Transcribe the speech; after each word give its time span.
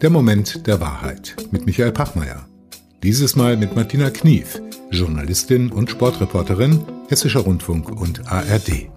Der 0.00 0.08
Moment 0.08 0.66
der 0.66 0.80
Wahrheit 0.80 1.36
mit 1.50 1.66
Michael 1.66 1.92
Pachmeier. 1.92 2.48
Dieses 3.02 3.36
Mal 3.36 3.58
mit 3.58 3.76
Martina 3.76 4.08
Knief, 4.08 4.58
Journalistin 4.90 5.70
und 5.70 5.90
Sportreporterin, 5.90 6.80
Hessischer 7.08 7.40
Rundfunk 7.40 7.90
und 7.90 8.26
ARD. 8.26 8.88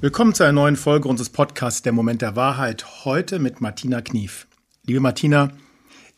Willkommen 0.00 0.34
zu 0.34 0.42
einer 0.42 0.52
neuen 0.52 0.74
Folge 0.74 1.06
unseres 1.06 1.30
Podcasts 1.30 1.82
Der 1.82 1.92
Moment 1.92 2.20
der 2.20 2.34
Wahrheit. 2.34 3.04
Heute 3.04 3.38
mit 3.38 3.60
Martina 3.60 4.00
Knief. 4.00 4.48
Liebe 4.84 4.98
Martina, 4.98 5.52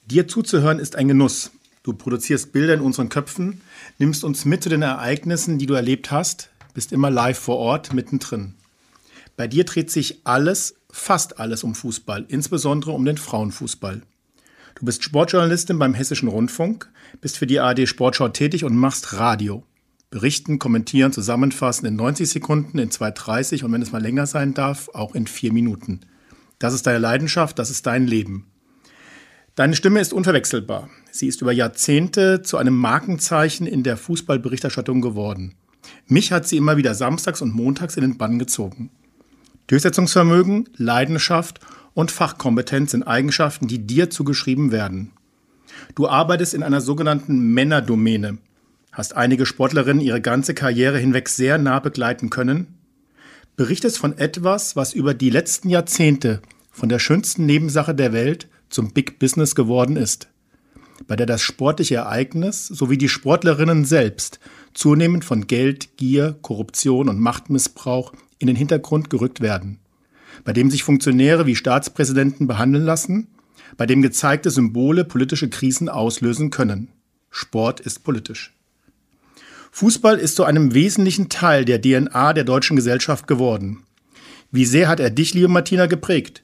dir 0.07 0.29
zuzuhören 0.29 0.79
ist 0.79 0.97
ein 0.97 1.09
Genuss. 1.09 1.51
Du 1.83 1.93
produzierst 1.93 2.53
Bilder 2.53 2.73
in 2.73 2.81
unseren 2.81 3.11
Köpfen, 3.11 3.61
nimmst 3.99 4.25
uns 4.25 4.47
mit 4.47 4.63
zu 4.63 4.71
den 4.71 4.81
Ereignissen, 4.81 5.59
die 5.59 5.67
du 5.67 5.75
erlebt 5.75 6.11
hast, 6.11 6.49
bist 6.73 6.93
immer 6.93 7.11
live 7.11 7.39
vor 7.39 7.59
Ort, 7.59 7.93
mittendrin. 7.93 8.55
Bei 9.37 9.47
dir 9.47 9.65
dreht 9.65 9.91
sich 9.91 10.21
alles, 10.25 10.77
fast 10.91 11.39
alles 11.39 11.63
um 11.63 11.75
Fußball, 11.75 12.25
insbesondere 12.29 12.93
um 12.93 13.05
den 13.05 13.19
Frauenfußball. 13.19 14.03
Du 14.77 14.85
bist 14.85 15.03
Sportjournalistin 15.05 15.79
beim 15.79 15.95
Hessischen 15.95 16.29
Rundfunk, 16.29 16.91
bist 17.21 17.39
für 17.39 17.47
die 17.47 17.61
ARD 17.61 17.89
Sportschau 17.89 18.29
tätig 18.29 18.65
und 18.65 18.77
machst 18.77 19.15
Radio. 19.15 19.65
Berichten, 20.11 20.59
kommentieren, 20.59 21.13
zusammenfassen 21.13 21.87
in 21.87 21.97
90 21.97 22.29
Sekunden, 22.29 22.79
in 22.79 22.91
2,30 22.91 23.65
und 23.65 23.73
wenn 23.73 23.83
es 23.83 23.93
mal 23.93 24.03
länger 24.03 24.27
sein 24.27 24.55
darf, 24.55 24.89
auch 24.95 25.15
in 25.15 25.27
vier 25.27 25.53
Minuten. 25.53 26.01
Das 26.59 26.73
ist 26.73 26.87
deine 26.87 26.99
Leidenschaft, 26.99 27.59
das 27.59 27.71
ist 27.71 27.87
dein 27.87 28.07
Leben. 28.07 28.47
Deine 29.57 29.75
Stimme 29.75 30.01
ist 30.01 30.13
unverwechselbar. 30.13 30.89
Sie 31.11 31.27
ist 31.27 31.41
über 31.41 31.53
Jahrzehnte 31.53 32.43
zu 32.43 32.57
einem 32.57 32.77
Markenzeichen 32.77 33.67
in 33.67 33.83
der 33.83 33.97
Fußballberichterstattung 33.97 35.01
geworden. 35.01 35.55
Mich 36.07 36.33
hat 36.33 36.47
sie 36.47 36.59
immer 36.59 36.77
wieder 36.77 36.95
samstags 36.95 37.43
und 37.43 37.55
montags 37.55 37.97
in 37.97 38.03
den 38.03 38.19
Bann 38.19 38.39
gezogen. 38.39 38.91
Durchsetzungsvermögen, 39.67 40.69
Leidenschaft 40.77 41.61
und 41.95 42.11
Fachkompetenz 42.11 42.93
sind 42.93 43.03
Eigenschaften, 43.03 43.67
die 43.67 43.87
dir 43.87 44.11
zugeschrieben 44.11 44.71
werden. 44.71 45.13
Du 45.95 46.09
arbeitest 46.09 46.55
in 46.55 46.63
einer 46.63 46.81
sogenannten 46.81 47.53
Männerdomäne, 47.53 48.39
hast 48.93 49.17
einige 49.17 49.47
Sportlerinnen 49.47 50.03
ihre 50.03 50.21
ganze 50.21 50.55
Karriere 50.55 50.99
hinweg 50.99 51.29
sehr 51.29 51.59
nah 51.59 51.81
begleiten 51.81 52.31
können, 52.31 52.75
berichtest 53.57 53.99
von 53.99 54.17
etwas, 54.19 54.77
was 54.77 54.93
über 54.93 55.15
die 55.15 55.31
letzten 55.31 55.69
Jahrzehnte 55.69 56.41
von 56.71 56.89
der 56.89 56.99
schönsten 56.99 57.47
Nebensache 57.47 57.95
der 57.95 58.13
Welt 58.13 58.49
zum 58.69 58.93
Big 58.93 59.19
Business 59.19 59.55
geworden 59.55 59.97
ist, 59.97 60.29
bei 61.07 61.17
der 61.17 61.27
das 61.27 61.43
sportliche 61.43 61.97
Ereignis 61.97 62.67
sowie 62.67 62.99
die 62.99 63.09
Sportlerinnen 63.09 63.85
selbst 63.85 64.39
zunehmend 64.75 65.25
von 65.25 65.47
Geld, 65.47 65.97
Gier, 65.97 66.37
Korruption 66.43 67.09
und 67.09 67.19
Machtmissbrauch 67.19 68.13
in 68.39 68.47
den 68.47 68.57
Hintergrund 68.57 69.11
gerückt 69.11 69.41
werden, 69.41 69.79
bei 70.45 70.53
dem 70.53 70.71
sich 70.71 70.85
Funktionäre 70.85 71.47
wie 71.47 71.57
Staatspräsidenten 71.57 72.47
behandeln 72.47 72.85
lassen, 72.85 73.29
bei 73.77 73.87
dem 73.87 74.03
gezeigte 74.03 74.51
Symbole 74.51 75.05
politische 75.05 75.49
Krisen 75.49 75.89
auslösen 75.89 76.51
können. 76.51 76.89
Sport 77.31 77.81
ist 77.81 78.05
politisch. 78.05 78.55
Fußball 79.73 80.19
ist 80.19 80.37
zu 80.37 80.45
einem 80.45 80.73
wesentlichen 80.73 81.29
Teil 81.29 81.65
der 81.65 81.81
DNA 81.83 82.33
der 82.33 82.45
deutschen 82.45 82.77
Gesellschaft 82.77 83.27
geworden. 83.27 83.83
Wie 84.51 84.65
sehr 84.65 84.89
hat 84.89 85.01
er 85.01 85.11
dich, 85.11 85.35
liebe 85.35 85.49
Martina, 85.49 85.87
geprägt? 85.87 86.43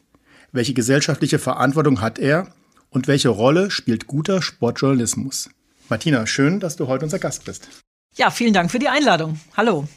Welche 0.53 0.75
gesellschaftliche 0.75 1.39
Verantwortung 1.39 2.03
hat 2.03 2.19
er 2.19 2.53
und 2.91 3.09
welche 3.09 3.31
Rolle 3.31 3.71
spielt 3.71 4.07
guter 4.07 4.43
Sportjournalismus? 4.43 5.49
Martina, 5.89 6.27
schön, 6.27 6.61
dass 6.61 6.77
du 6.77 6.89
heute 6.89 7.07
unser 7.07 7.19
Gast 7.19 7.47
bist. 7.47 7.69
Ja, 8.17 8.31
vielen 8.31 8.53
Dank 8.53 8.71
für 8.71 8.79
die 8.79 8.89
Einladung. 8.89 9.41
Hallo. 9.57 9.89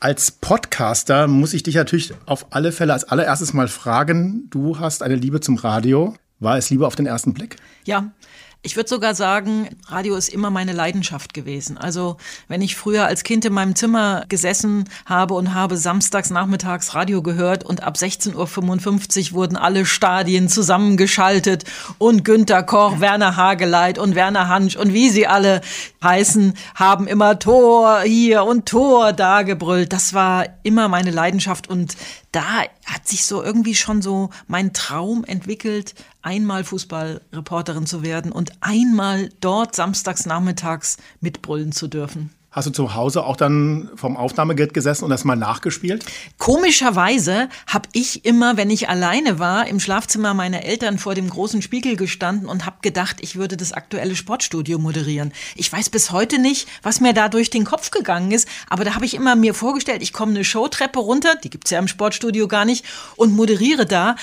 Als 0.00 0.30
Podcaster 0.30 1.26
muss 1.26 1.54
ich 1.54 1.64
dich 1.64 1.74
natürlich 1.74 2.12
auf 2.24 2.46
alle 2.50 2.70
Fälle 2.70 2.92
als 2.92 3.02
allererstes 3.02 3.52
mal 3.52 3.66
fragen, 3.66 4.46
du 4.48 4.78
hast 4.78 5.02
eine 5.02 5.16
Liebe 5.16 5.40
zum 5.40 5.56
Radio. 5.56 6.14
War 6.38 6.56
es 6.56 6.70
Liebe 6.70 6.86
auf 6.86 6.94
den 6.94 7.06
ersten 7.06 7.34
Blick? 7.34 7.56
Ja, 7.84 8.12
ich 8.62 8.74
würde 8.74 8.88
sogar 8.88 9.14
sagen, 9.14 9.68
Radio 9.86 10.16
ist 10.16 10.28
immer 10.28 10.50
meine 10.50 10.72
Leidenschaft 10.72 11.32
gewesen. 11.32 11.78
Also 11.78 12.16
wenn 12.48 12.60
ich 12.60 12.74
früher 12.74 13.06
als 13.06 13.22
Kind 13.22 13.44
in 13.44 13.52
meinem 13.52 13.76
Zimmer 13.76 14.24
gesessen 14.28 14.88
habe 15.06 15.34
und 15.34 15.54
habe 15.54 15.76
samstags 15.76 16.30
nachmittags 16.30 16.92
Radio 16.94 17.22
gehört 17.22 17.62
und 17.64 17.84
ab 17.84 17.94
16.55 17.94 19.30
Uhr 19.30 19.36
wurden 19.36 19.56
alle 19.56 19.86
Stadien 19.86 20.48
zusammengeschaltet 20.48 21.64
und 21.98 22.24
Günter 22.24 22.64
Koch, 22.64 22.98
Werner 22.98 23.36
Hageleit 23.36 23.96
und 23.96 24.16
Werner 24.16 24.48
Hansch 24.48 24.74
und 24.74 24.92
wie 24.92 25.08
sie 25.08 25.28
alle 25.28 25.60
heißen, 26.02 26.54
haben 26.74 27.06
immer 27.06 27.38
Tor 27.38 28.00
hier 28.00 28.42
und 28.42 28.66
Tor 28.66 29.12
da 29.12 29.42
gebrüllt. 29.42 29.92
Das 29.92 30.14
war 30.14 30.46
immer 30.64 30.88
meine 30.88 31.12
Leidenschaft 31.12 31.68
und 31.68 31.96
da 32.32 32.62
hat 32.84 33.08
sich 33.08 33.24
so 33.24 33.42
irgendwie 33.42 33.74
schon 33.74 34.02
so 34.02 34.30
mein 34.46 34.72
Traum 34.72 35.24
entwickelt, 35.24 35.94
einmal 36.22 36.64
Fußballreporterin 36.64 37.86
zu 37.86 38.02
werden 38.02 38.32
und 38.32 38.52
einmal 38.60 39.30
dort 39.40 39.74
samstags 39.74 40.26
nachmittags 40.26 40.98
mitbrüllen 41.20 41.72
zu 41.72 41.88
dürfen. 41.88 42.30
Hast 42.50 42.66
du 42.66 42.70
zu 42.70 42.94
Hause 42.94 43.24
auch 43.24 43.36
dann 43.36 43.90
vom 43.94 44.16
Aufnahmegerät 44.16 44.72
gesessen 44.72 45.04
und 45.04 45.10
das 45.10 45.24
mal 45.24 45.36
nachgespielt? 45.36 46.06
Komischerweise 46.38 47.50
habe 47.66 47.90
ich 47.92 48.24
immer, 48.24 48.56
wenn 48.56 48.70
ich 48.70 48.88
alleine 48.88 49.38
war, 49.38 49.66
im 49.66 49.78
Schlafzimmer 49.78 50.32
meiner 50.32 50.64
Eltern 50.64 50.98
vor 50.98 51.14
dem 51.14 51.28
großen 51.28 51.60
Spiegel 51.60 51.96
gestanden 51.96 52.48
und 52.48 52.64
habe 52.64 52.78
gedacht, 52.80 53.18
ich 53.20 53.36
würde 53.36 53.58
das 53.58 53.74
aktuelle 53.74 54.16
Sportstudio 54.16 54.78
moderieren. 54.78 55.34
Ich 55.56 55.70
weiß 55.70 55.90
bis 55.90 56.10
heute 56.10 56.38
nicht, 56.38 56.66
was 56.82 57.00
mir 57.00 57.12
da 57.12 57.28
durch 57.28 57.50
den 57.50 57.66
Kopf 57.66 57.90
gegangen 57.90 58.30
ist, 58.30 58.48
aber 58.70 58.82
da 58.84 58.94
habe 58.94 59.04
ich 59.04 59.12
immer 59.12 59.36
mir 59.36 59.52
vorgestellt, 59.52 60.00
ich 60.02 60.14
komme 60.14 60.32
eine 60.32 60.44
Showtreppe 60.44 61.00
runter, 61.00 61.34
die 61.36 61.50
gibt's 61.50 61.70
ja 61.70 61.78
im 61.78 61.86
Sportstudio 61.86 62.48
gar 62.48 62.64
nicht, 62.64 62.84
und 63.16 63.36
moderiere 63.36 63.84
da 63.84 64.16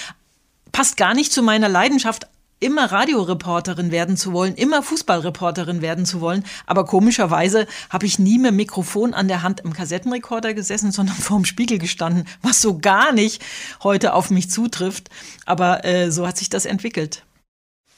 passt 0.75 0.97
gar 0.97 1.13
nicht 1.13 1.31
zu 1.31 1.41
meiner 1.41 1.69
Leidenschaft, 1.69 2.27
immer 2.65 2.91
Radioreporterin 2.91 3.91
werden 3.91 4.17
zu 4.17 4.33
wollen, 4.33 4.55
immer 4.55 4.81
Fußballreporterin 4.81 5.83
werden 5.83 6.05
zu 6.05 6.19
wollen. 6.19 6.43
Aber 6.65 6.85
komischerweise 6.85 7.67
habe 7.91 8.07
ich 8.07 8.17
nie 8.17 8.39
mit 8.39 8.55
Mikrofon 8.55 9.13
an 9.13 9.27
der 9.27 9.43
Hand 9.43 9.59
im 9.59 9.71
Kassettenrekorder 9.71 10.55
gesessen, 10.55 10.91
sondern 10.91 11.15
vorm 11.19 11.45
Spiegel 11.45 11.77
gestanden, 11.77 12.25
was 12.41 12.61
so 12.61 12.79
gar 12.79 13.13
nicht 13.13 13.43
heute 13.83 14.13
auf 14.13 14.31
mich 14.31 14.49
zutrifft. 14.49 15.09
Aber 15.45 15.85
äh, 15.85 16.11
so 16.11 16.27
hat 16.27 16.37
sich 16.37 16.49
das 16.49 16.65
entwickelt. 16.65 17.23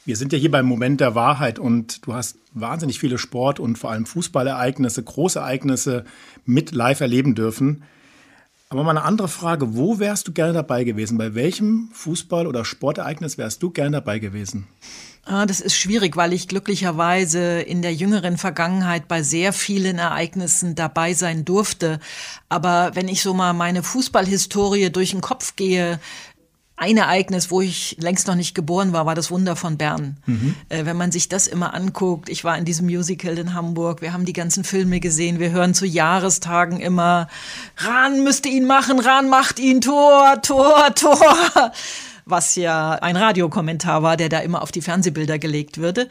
Wir 0.04 0.16
sind 0.16 0.32
ja 0.32 0.38
hier 0.38 0.50
beim 0.50 0.66
Moment 0.66 1.00
der 1.00 1.14
Wahrheit 1.14 1.58
und 1.58 2.06
du 2.06 2.14
hast 2.14 2.38
wahnsinnig 2.52 2.98
viele 2.98 3.18
Sport- 3.18 3.60
und 3.60 3.78
vor 3.78 3.90
allem 3.90 4.06
Fußballereignisse, 4.06 5.02
große 5.02 5.38
Ereignisse 5.38 6.04
mit 6.44 6.72
live 6.72 7.00
erleben 7.00 7.34
dürfen. 7.34 7.84
Aber 8.70 8.84
mal 8.84 8.90
eine 8.90 9.02
andere 9.02 9.28
Frage. 9.28 9.76
Wo 9.76 9.98
wärst 9.98 10.28
du 10.28 10.32
gerne 10.32 10.52
dabei 10.52 10.84
gewesen? 10.84 11.16
Bei 11.16 11.34
welchem 11.34 11.90
Fußball- 11.94 12.46
oder 12.46 12.66
Sportereignis 12.66 13.38
wärst 13.38 13.62
du 13.62 13.70
gerne 13.70 13.92
dabei 13.92 14.18
gewesen? 14.18 14.66
Ah, 15.24 15.46
das 15.46 15.60
ist 15.60 15.76
schwierig, 15.76 16.16
weil 16.16 16.32
ich 16.32 16.48
glücklicherweise 16.48 17.60
in 17.60 17.82
der 17.82 17.94
jüngeren 17.94 18.38
Vergangenheit 18.38 19.08
bei 19.08 19.22
sehr 19.22 19.52
vielen 19.52 19.98
Ereignissen 19.98 20.74
dabei 20.74 21.12
sein 21.12 21.44
durfte. 21.44 22.00
Aber 22.48 22.92
wenn 22.94 23.08
ich 23.08 23.22
so 23.22 23.34
mal 23.34 23.52
meine 23.52 23.82
Fußballhistorie 23.82 24.90
durch 24.90 25.10
den 25.10 25.20
Kopf 25.20 25.54
gehe, 25.56 26.00
ein 26.78 26.96
Ereignis, 26.96 27.50
wo 27.50 27.60
ich 27.60 27.96
längst 27.98 28.28
noch 28.28 28.36
nicht 28.36 28.54
geboren 28.54 28.92
war, 28.92 29.04
war 29.04 29.16
das 29.16 29.30
Wunder 29.30 29.56
von 29.56 29.76
Bern. 29.76 30.16
Mhm. 30.26 30.54
Äh, 30.68 30.84
wenn 30.84 30.96
man 30.96 31.10
sich 31.10 31.28
das 31.28 31.48
immer 31.48 31.74
anguckt, 31.74 32.28
ich 32.28 32.44
war 32.44 32.56
in 32.56 32.64
diesem 32.64 32.86
Musical 32.86 33.36
in 33.36 33.52
Hamburg, 33.52 34.00
wir 34.00 34.12
haben 34.12 34.24
die 34.24 34.32
ganzen 34.32 34.62
Filme 34.62 35.00
gesehen, 35.00 35.40
wir 35.40 35.50
hören 35.50 35.74
zu 35.74 35.86
Jahrestagen 35.86 36.80
immer, 36.80 37.28
Rahn 37.76 38.22
müsste 38.22 38.48
ihn 38.48 38.64
machen, 38.64 39.00
Rahn 39.00 39.28
macht 39.28 39.58
ihn, 39.58 39.80
Tor, 39.80 40.40
Tor, 40.40 40.94
Tor. 40.94 41.72
Was 42.24 42.56
ja 42.56 42.92
ein 42.92 43.16
Radiokommentar 43.16 44.02
war, 44.02 44.16
der 44.16 44.28
da 44.28 44.38
immer 44.40 44.62
auf 44.62 44.70
die 44.70 44.82
Fernsehbilder 44.82 45.38
gelegt 45.38 45.78
würde. 45.78 46.08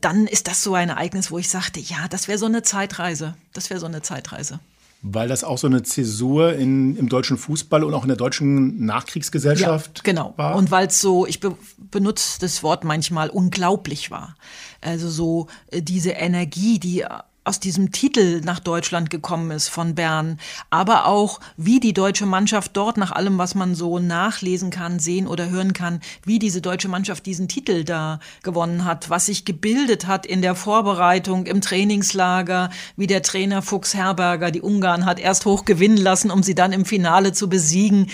Dann 0.00 0.28
ist 0.28 0.46
das 0.46 0.62
so 0.62 0.74
ein 0.74 0.90
Ereignis, 0.90 1.30
wo 1.30 1.38
ich 1.38 1.50
sagte, 1.50 1.80
ja, 1.80 2.06
das 2.08 2.28
wäre 2.28 2.38
so 2.38 2.46
eine 2.46 2.62
Zeitreise. 2.62 3.34
Das 3.52 3.68
wäre 3.68 3.80
so 3.80 3.86
eine 3.86 4.00
Zeitreise. 4.00 4.60
Weil 5.08 5.28
das 5.28 5.44
auch 5.44 5.58
so 5.58 5.68
eine 5.68 5.82
Zäsur 5.84 6.54
in, 6.54 6.96
im 6.96 7.08
deutschen 7.08 7.36
Fußball 7.36 7.84
und 7.84 7.94
auch 7.94 8.02
in 8.02 8.08
der 8.08 8.16
deutschen 8.16 8.84
Nachkriegsgesellschaft 8.84 9.98
ja, 9.98 10.02
genau. 10.02 10.34
war. 10.36 10.56
Und 10.56 10.70
weil 10.72 10.88
es 10.88 11.00
so, 11.00 11.26
ich 11.26 11.38
be 11.38 11.56
benutze 11.90 12.40
das 12.40 12.64
Wort 12.64 12.82
manchmal, 12.82 13.30
unglaublich 13.30 14.10
war. 14.10 14.34
Also 14.80 15.08
so 15.08 15.46
äh, 15.70 15.80
diese 15.80 16.10
Energie, 16.10 16.80
die 16.80 17.04
aus 17.46 17.60
diesem 17.60 17.92
Titel 17.92 18.40
nach 18.44 18.58
Deutschland 18.58 19.08
gekommen 19.08 19.52
ist 19.52 19.68
von 19.68 19.94
Bern, 19.94 20.40
aber 20.68 21.06
auch 21.06 21.40
wie 21.56 21.78
die 21.78 21.92
deutsche 21.92 22.26
Mannschaft 22.26 22.76
dort 22.76 22.96
nach 22.96 23.12
allem, 23.12 23.38
was 23.38 23.54
man 23.54 23.76
so 23.76 24.00
nachlesen 24.00 24.70
kann, 24.70 24.98
sehen 24.98 25.28
oder 25.28 25.48
hören 25.48 25.72
kann, 25.72 26.00
wie 26.24 26.40
diese 26.40 26.60
deutsche 26.60 26.88
Mannschaft 26.88 27.24
diesen 27.24 27.46
Titel 27.46 27.84
da 27.84 28.18
gewonnen 28.42 28.84
hat, 28.84 29.10
was 29.10 29.26
sich 29.26 29.44
gebildet 29.44 30.08
hat 30.08 30.26
in 30.26 30.42
der 30.42 30.56
Vorbereitung, 30.56 31.46
im 31.46 31.60
Trainingslager, 31.60 32.70
wie 32.96 33.06
der 33.06 33.22
Trainer 33.22 33.62
Fuchs 33.62 33.94
Herberger 33.94 34.50
die 34.50 34.62
Ungarn 34.62 35.04
hat 35.06 35.20
erst 35.20 35.46
hoch 35.46 35.64
gewinnen 35.64 35.98
lassen, 35.98 36.32
um 36.32 36.42
sie 36.42 36.56
dann 36.56 36.72
im 36.72 36.84
Finale 36.84 37.32
zu 37.32 37.48
besiegen. 37.48 38.10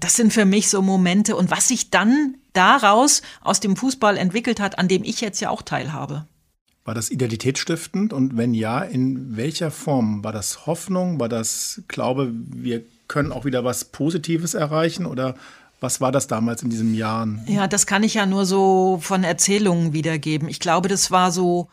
Das 0.00 0.16
sind 0.16 0.32
für 0.32 0.44
mich 0.44 0.68
so 0.68 0.82
Momente 0.82 1.36
und 1.36 1.50
was 1.50 1.68
sich 1.68 1.90
dann 1.90 2.36
daraus 2.52 3.22
aus 3.40 3.60
dem 3.60 3.76
Fußball 3.76 4.18
entwickelt 4.18 4.60
hat, 4.60 4.78
an 4.78 4.88
dem 4.88 5.04
ich 5.04 5.22
jetzt 5.22 5.40
ja 5.40 5.48
auch 5.48 5.62
teilhabe. 5.62 6.26
War 6.84 6.94
das 6.94 7.10
identitätsstiftend? 7.10 8.12
Und 8.12 8.36
wenn 8.36 8.52
ja, 8.52 8.80
in 8.80 9.36
welcher 9.36 9.70
Form? 9.70 10.22
War 10.22 10.32
das 10.32 10.66
Hoffnung? 10.66 11.18
War 11.18 11.28
das 11.28 11.82
Glaube, 11.88 12.30
wir 12.32 12.82
können 13.08 13.32
auch 13.32 13.44
wieder 13.44 13.64
was 13.64 13.86
Positives 13.86 14.54
erreichen 14.54 15.06
oder 15.06 15.34
was 15.80 16.00
war 16.00 16.12
das 16.12 16.26
damals 16.26 16.62
in 16.62 16.70
diesen 16.70 16.94
Jahren? 16.94 17.42
Ja, 17.46 17.66
das 17.68 17.86
kann 17.86 18.02
ich 18.02 18.14
ja 18.14 18.26
nur 18.26 18.46
so 18.46 18.98
von 19.02 19.24
Erzählungen 19.24 19.92
wiedergeben. 19.92 20.48
Ich 20.48 20.60
glaube, 20.60 20.88
das 20.88 21.10
war 21.10 21.30
so, 21.30 21.68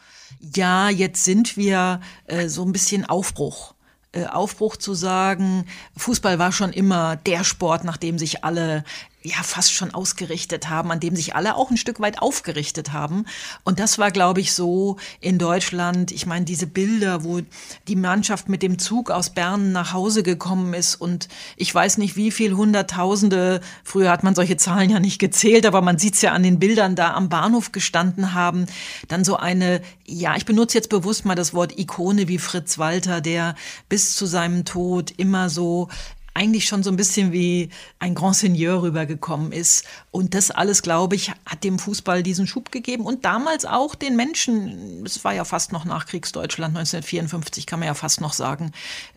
ja, 0.56 0.90
jetzt 0.90 1.24
sind 1.24 1.56
wir 1.56 2.02
äh, 2.28 2.48
so 2.48 2.64
ein 2.66 2.74
bisschen 2.74 3.06
Aufbruch. 3.06 3.74
Äh, 4.14 4.26
Aufbruch 4.26 4.76
zu 4.76 4.94
sagen, 4.94 5.66
Fußball 5.96 6.40
war 6.40 6.52
schon 6.52 6.74
immer 6.74 7.16
der 7.16 7.46
Sport, 7.46 7.86
nach 7.86 7.98
dem 7.98 8.18
sich 8.18 8.44
alle 8.44 8.84
ja 9.24 9.44
fast 9.44 9.74
schon 9.74 9.94
ausgerichtet 9.94 10.70
haben, 10.70 10.92
an 10.92 11.00
dem 11.00 11.16
sich 11.16 11.36
alle 11.36 11.56
auch 11.56 11.70
ein 11.70 11.78
Stück 11.78 12.00
weit 12.00 12.22
aufgerichtet 12.22 12.92
haben. 12.92 13.26
Und 13.64 13.80
das 13.80 14.00
war, 14.00 14.12
glaube 14.12 14.42
ich, 14.42 14.54
so 14.54 14.98
in 15.20 15.38
Deutschland. 15.38 16.12
Ich 16.12 16.26
meine, 16.26 16.46
diese 16.46 16.66
Bilder, 16.66 17.24
wo 17.24 17.42
die 17.88 17.96
Mannschaft 17.96 18.50
mit 18.50 18.64
dem 18.64 18.80
Zug 18.80 19.12
aus 19.12 19.30
Bern 19.30 19.72
nach 19.72 19.94
Hause 19.94 20.24
gekommen 20.24 20.74
ist 20.74 20.96
und 20.96 21.28
ich 21.56 21.74
weiß 21.74 21.98
nicht, 22.00 22.16
wie 22.16 22.32
viel 22.32 22.56
Hunderttausende, 22.56 23.62
früher 23.84 24.12
hat 24.12 24.24
man 24.24 24.34
solche 24.34 24.58
Zahlen 24.58 24.90
ja 24.90 25.00
nicht 25.00 25.20
gezählt, 25.20 25.66
aber 25.66 25.82
man 25.82 26.00
sieht 26.00 26.16
es 26.16 26.22
ja 26.22 26.32
an 26.32 26.44
den 26.44 26.60
Bildern, 26.60 26.96
da 26.96 27.14
am 27.14 27.30
Bahnhof 27.30 27.72
gestanden 27.72 28.34
haben. 28.34 28.66
Dann 29.08 29.24
so 29.24 29.36
eine, 29.36 29.82
ja, 30.06 30.36
ich 30.36 30.46
benutze 30.46 30.78
jetzt 30.78 30.90
bewusst 30.90 31.26
mal 31.26 31.36
das 31.36 31.54
Wort 31.54 31.78
Ikone 31.78 32.28
wie 32.28 32.40
Fritz 32.40 32.80
Walter, 32.80 33.22
der 33.22 33.56
bis 33.88 34.16
zu 34.16 34.26
seinem 34.26 34.66
Tod 34.66 35.12
immer 35.18 35.50
so 35.50 35.90
eigentlich 36.34 36.66
schon 36.66 36.84
so 36.84 36.90
ein 36.90 36.96
bisschen 36.96 37.32
wie 37.32 37.70
ein 38.00 38.16
Grand 38.16 38.36
Seigneur 38.36 38.82
rübergekommen 38.82 39.52
ist. 39.52 39.86
Und 40.12 40.34
das 40.34 40.50
alles, 40.52 40.82
glaube 40.82 41.16
ich, 41.16 41.32
hat 41.46 41.64
dem 41.64 41.78
Fußball 41.78 42.24
diesen 42.24 42.48
Schub 42.48 42.72
gegeben 42.72 43.06
und 43.06 43.26
damals 43.26 43.66
auch 43.66 43.96
den 43.96 44.16
Menschen, 44.16 45.04
es 45.06 45.24
war 45.24 45.34
ja 45.34 45.44
fast 45.44 45.72
noch 45.72 45.86
Nachkriegsdeutschland 45.86 46.78
1954, 46.78 47.66
kann 47.66 47.80
man 47.80 47.88
ja 47.88 47.94
fast 47.94 48.22
noch 48.22 48.34
sagen, 48.34 48.72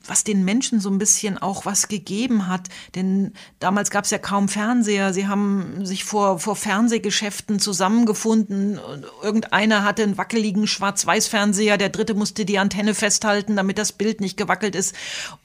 was 0.07 0.25
den 0.25 0.45
Menschen 0.45 0.81
so 0.81 0.91
ein 0.91 0.99
bisschen 0.99 1.39
auch 1.39 1.67
was 1.67 1.89
gegeben 1.89 2.49
hat. 2.49 2.69
Denn 2.95 3.33
damals 3.59 3.91
gab 3.91 4.05
es 4.05 4.11
ja 4.11 4.19
kaum 4.19 4.49
Fernseher. 4.49 5.13
Sie 5.13 5.27
haben 5.27 5.85
sich 5.85 6.05
vor, 6.05 6.39
vor 6.39 6.57
Fernsehgeschäften 6.57 7.59
zusammengefunden. 7.59 8.79
Irgendeiner 9.23 9.85
hatte 9.85 10.03
einen 10.03 10.19
wackeligen 10.19 10.67
Schwarz-Weiß-Fernseher, 10.67 11.79
der 11.79 11.89
dritte 11.89 12.15
musste 12.15 12.45
die 12.45 12.59
Antenne 12.59 12.95
festhalten, 12.95 13.57
damit 13.57 13.79
das 13.79 13.93
Bild 13.93 14.21
nicht 14.21 14.37
gewackelt 14.37 14.75
ist. 14.75 14.95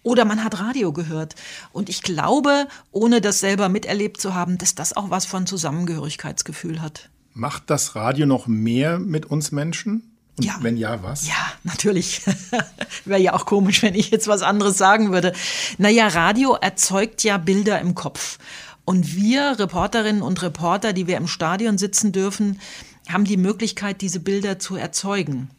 Oder 0.03 0.25
man 0.25 0.43
hat 0.43 0.59
Radio 0.59 0.91
gehört. 0.93 1.35
Und 1.71 1.89
ich 1.89 2.01
glaube, 2.01 2.67
ohne 2.91 3.21
das 3.21 3.39
selber 3.39 3.69
miterlebt 3.69 4.19
zu 4.19 4.33
haben, 4.33 4.57
dass 4.57 4.75
das 4.75 4.95
auch 4.95 5.09
was 5.09 5.25
von 5.25 5.47
Zusammengehörigkeitsgefühl 5.47 6.81
hat. 6.81 7.09
Macht 7.33 7.69
das 7.69 7.95
Radio 7.95 8.25
noch 8.25 8.47
mehr 8.47 8.99
mit 8.99 9.25
uns 9.25 9.51
Menschen? 9.51 10.08
Und 10.39 10.45
ja. 10.45 10.55
wenn 10.61 10.77
ja, 10.77 11.03
was? 11.03 11.27
Ja, 11.27 11.51
natürlich. 11.65 12.21
Wäre 13.05 13.19
ja 13.19 13.33
auch 13.33 13.45
komisch, 13.45 13.83
wenn 13.83 13.93
ich 13.93 14.09
jetzt 14.09 14.29
was 14.29 14.41
anderes 14.41 14.77
sagen 14.77 15.11
würde. 15.11 15.33
Naja, 15.77 16.07
Radio 16.07 16.53
erzeugt 16.53 17.23
ja 17.23 17.37
Bilder 17.37 17.81
im 17.81 17.93
Kopf. 17.93 18.37
Und 18.85 19.15
wir 19.15 19.59
Reporterinnen 19.59 20.21
und 20.21 20.41
Reporter, 20.41 20.93
die 20.93 21.07
wir 21.07 21.17
im 21.17 21.27
Stadion 21.27 21.77
sitzen 21.77 22.13
dürfen, 22.13 22.61
haben 23.09 23.25
die 23.25 23.35
Möglichkeit, 23.35 23.99
diese 23.99 24.21
Bilder 24.21 24.59
zu 24.59 24.77
erzeugen. 24.77 25.49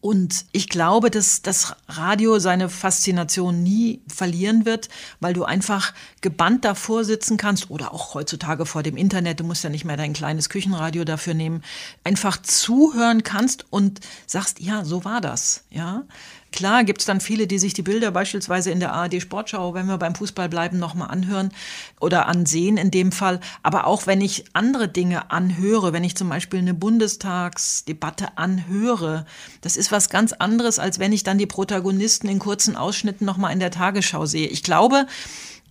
Und 0.00 0.44
ich 0.52 0.68
glaube, 0.68 1.10
dass 1.10 1.42
das 1.42 1.74
Radio 1.88 2.38
seine 2.38 2.68
Faszination 2.68 3.64
nie 3.64 4.00
verlieren 4.06 4.64
wird, 4.64 4.88
weil 5.18 5.34
du 5.34 5.42
einfach 5.44 5.92
gebannt 6.20 6.64
davor 6.64 7.04
sitzen 7.04 7.36
kannst 7.36 7.68
oder 7.68 7.92
auch 7.92 8.14
heutzutage 8.14 8.64
vor 8.64 8.84
dem 8.84 8.96
Internet, 8.96 9.40
du 9.40 9.44
musst 9.44 9.64
ja 9.64 9.70
nicht 9.70 9.84
mehr 9.84 9.96
dein 9.96 10.12
kleines 10.12 10.50
Küchenradio 10.50 11.04
dafür 11.04 11.34
nehmen, 11.34 11.64
einfach 12.04 12.40
zuhören 12.40 13.24
kannst 13.24 13.66
und 13.70 14.00
sagst, 14.26 14.60
ja, 14.60 14.84
so 14.84 15.04
war 15.04 15.20
das, 15.20 15.64
ja. 15.70 16.04
Klar 16.52 16.84
gibt 16.84 17.00
es 17.00 17.06
dann 17.06 17.20
viele, 17.20 17.46
die 17.46 17.58
sich 17.58 17.74
die 17.74 17.82
Bilder 17.82 18.10
beispielsweise 18.10 18.70
in 18.70 18.80
der 18.80 18.92
ARD 18.92 19.20
Sportschau, 19.20 19.74
wenn 19.74 19.86
wir 19.86 19.98
beim 19.98 20.14
Fußball 20.14 20.48
bleiben, 20.48 20.78
nochmal 20.78 21.10
anhören 21.10 21.52
oder 22.00 22.26
ansehen 22.26 22.76
in 22.78 22.90
dem 22.90 23.12
Fall. 23.12 23.40
Aber 23.62 23.86
auch 23.86 24.06
wenn 24.06 24.20
ich 24.20 24.44
andere 24.54 24.88
Dinge 24.88 25.30
anhöre, 25.30 25.92
wenn 25.92 26.04
ich 26.04 26.16
zum 26.16 26.28
Beispiel 26.28 26.60
eine 26.60 26.74
Bundestagsdebatte 26.74 28.38
anhöre, 28.38 29.26
das 29.60 29.76
ist 29.76 29.92
was 29.92 30.08
ganz 30.08 30.32
anderes, 30.32 30.78
als 30.78 30.98
wenn 30.98 31.12
ich 31.12 31.22
dann 31.22 31.38
die 31.38 31.46
Protagonisten 31.46 32.28
in 32.28 32.38
kurzen 32.38 32.76
Ausschnitten 32.76 33.24
nochmal 33.24 33.52
in 33.52 33.60
der 33.60 33.70
Tagesschau 33.70 34.24
sehe. 34.24 34.48
Ich 34.48 34.62
glaube, 34.62 35.06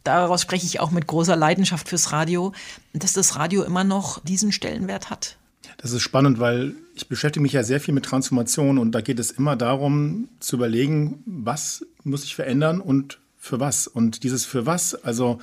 daraus 0.03 0.41
spreche 0.41 0.65
ich 0.65 0.79
auch 0.79 0.91
mit 0.91 1.07
großer 1.07 1.35
Leidenschaft 1.35 1.89
fürs 1.89 2.11
Radio, 2.11 2.53
dass 2.93 3.13
das 3.13 3.35
Radio 3.35 3.63
immer 3.63 3.83
noch 3.83 4.19
diesen 4.23 4.51
Stellenwert 4.51 5.09
hat. 5.09 5.37
Das 5.77 5.91
ist 5.91 6.01
spannend, 6.01 6.39
weil 6.39 6.75
ich 6.97 7.07
beschäftige 7.07 7.43
mich 7.43 7.53
ja 7.53 7.61
sehr 7.61 7.79
viel 7.79 7.93
mit 7.93 8.05
Transformation 8.05 8.79
und 8.79 8.93
da 8.93 9.01
geht 9.01 9.19
es 9.19 9.29
immer 9.29 9.55
darum 9.55 10.29
zu 10.39 10.55
überlegen, 10.55 11.21
was 11.27 11.85
muss 12.03 12.23
ich 12.23 12.35
verändern 12.35 12.81
und 12.81 13.19
für 13.37 13.59
was. 13.59 13.85
Und 13.85 14.23
dieses 14.23 14.45
für 14.45 14.65
was, 14.65 14.95
also 14.95 15.37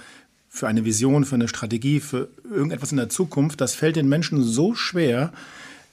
für 0.49 0.67
eine 0.67 0.85
Vision, 0.85 1.25
für 1.25 1.37
eine 1.37 1.47
Strategie, 1.47 2.01
für 2.01 2.27
irgendetwas 2.51 2.91
in 2.91 2.97
der 2.97 3.09
Zukunft, 3.09 3.61
das 3.61 3.77
fällt 3.77 3.95
den 3.95 4.09
Menschen 4.09 4.43
so 4.43 4.75
schwer, 4.75 5.33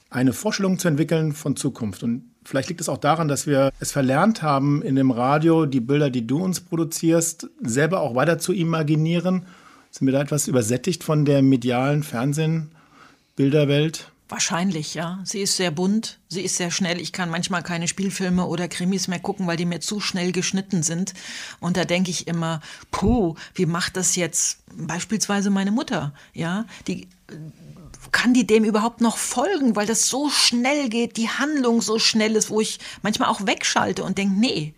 eine 0.09 0.33
Vorstellung 0.33 0.79
zu 0.79 0.87
entwickeln 0.87 1.31
von 1.31 1.55
Zukunft. 1.55 2.01
Und 2.01 2.23
vielleicht 2.43 2.69
liegt 2.69 2.81
es 2.81 2.89
auch 2.89 2.97
daran, 2.97 3.27
dass 3.27 3.45
wir 3.45 3.71
es 3.79 3.91
verlernt 3.91 4.41
haben, 4.41 4.81
in 4.81 4.95
dem 4.95 5.11
Radio 5.11 5.67
die 5.67 5.79
Bilder, 5.79 6.09
die 6.09 6.25
du 6.25 6.43
uns 6.43 6.59
produzierst, 6.59 7.51
selber 7.61 7.99
auch 7.99 8.15
weiter 8.15 8.39
zu 8.39 8.51
imaginieren. 8.51 9.45
Sind 9.91 10.07
wir 10.07 10.13
da 10.13 10.21
etwas 10.21 10.47
übersättigt 10.47 11.03
von 11.03 11.23
der 11.23 11.43
medialen 11.43 12.01
Fernsehen-Bilderwelt? 12.01 14.10
Wahrscheinlich, 14.31 14.93
ja. 14.93 15.19
Sie 15.25 15.41
ist 15.41 15.57
sehr 15.57 15.71
bunt, 15.71 16.17
sie 16.29 16.39
ist 16.39 16.55
sehr 16.55 16.71
schnell. 16.71 17.01
Ich 17.01 17.11
kann 17.11 17.29
manchmal 17.29 17.63
keine 17.63 17.89
Spielfilme 17.89 18.45
oder 18.45 18.69
Krimis 18.69 19.09
mehr 19.09 19.19
gucken, 19.19 19.45
weil 19.45 19.57
die 19.57 19.65
mir 19.65 19.81
zu 19.81 19.99
schnell 19.99 20.31
geschnitten 20.31 20.83
sind. 20.83 21.13
Und 21.59 21.75
da 21.75 21.83
denke 21.83 22.11
ich 22.11 22.27
immer, 22.27 22.61
puh, 22.91 23.35
wie 23.55 23.65
macht 23.65 23.97
das 23.97 24.15
jetzt 24.15 24.59
beispielsweise 24.73 25.49
meine 25.49 25.71
Mutter? 25.71 26.13
Ja, 26.33 26.63
die 26.87 27.09
kann 28.13 28.33
die 28.33 28.47
dem 28.47 28.63
überhaupt 28.63 29.01
noch 29.01 29.17
folgen, 29.17 29.75
weil 29.75 29.85
das 29.85 30.07
so 30.07 30.29
schnell 30.29 30.87
geht, 30.87 31.17
die 31.17 31.27
Handlung 31.27 31.81
so 31.81 31.99
schnell 31.99 32.37
ist, 32.37 32.49
wo 32.49 32.61
ich 32.61 32.79
manchmal 33.01 33.27
auch 33.27 33.45
wegschalte 33.45 34.01
und 34.05 34.17
denke, 34.17 34.39
nee, 34.39 34.73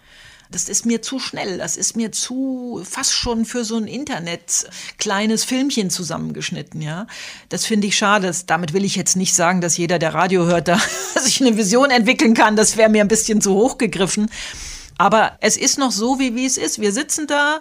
das 0.53 0.69
ist 0.69 0.85
mir 0.85 1.01
zu 1.01 1.19
schnell, 1.19 1.57
das 1.57 1.77
ist 1.77 1.95
mir 1.95 2.11
zu 2.11 2.81
fast 2.87 3.13
schon 3.13 3.43
für 3.43 3.65
so 3.65 3.75
ein 3.75 3.87
Internet 3.87 4.67
kleines 4.99 5.43
Filmchen 5.43 5.89
zusammengeschnitten, 5.89 6.81
ja. 6.81 7.07
Das 7.49 7.65
finde 7.65 7.87
ich 7.87 7.97
schade. 7.97 8.31
Damit 8.45 8.73
will 8.73 8.85
ich 8.85 8.95
jetzt 8.95 9.15
nicht 9.15 9.33
sagen, 9.33 9.61
dass 9.61 9.77
jeder, 9.77 9.97
der 9.97 10.13
Radio 10.13 10.45
hört, 10.45 10.67
da 10.67 10.79
sich 11.19 11.41
eine 11.41 11.57
Vision 11.57 11.89
entwickeln 11.89 12.35
kann. 12.35 12.55
Das 12.55 12.77
wäre 12.77 12.89
mir 12.89 13.01
ein 13.01 13.07
bisschen 13.07 13.41
zu 13.41 13.55
hoch 13.55 13.77
gegriffen. 13.77 14.29
Aber 14.97 15.37
es 15.41 15.57
ist 15.57 15.79
noch 15.79 15.91
so, 15.91 16.19
wie, 16.19 16.35
wie 16.35 16.45
es 16.45 16.57
ist. 16.57 16.79
Wir 16.79 16.91
sitzen 16.91 17.25
da, 17.25 17.59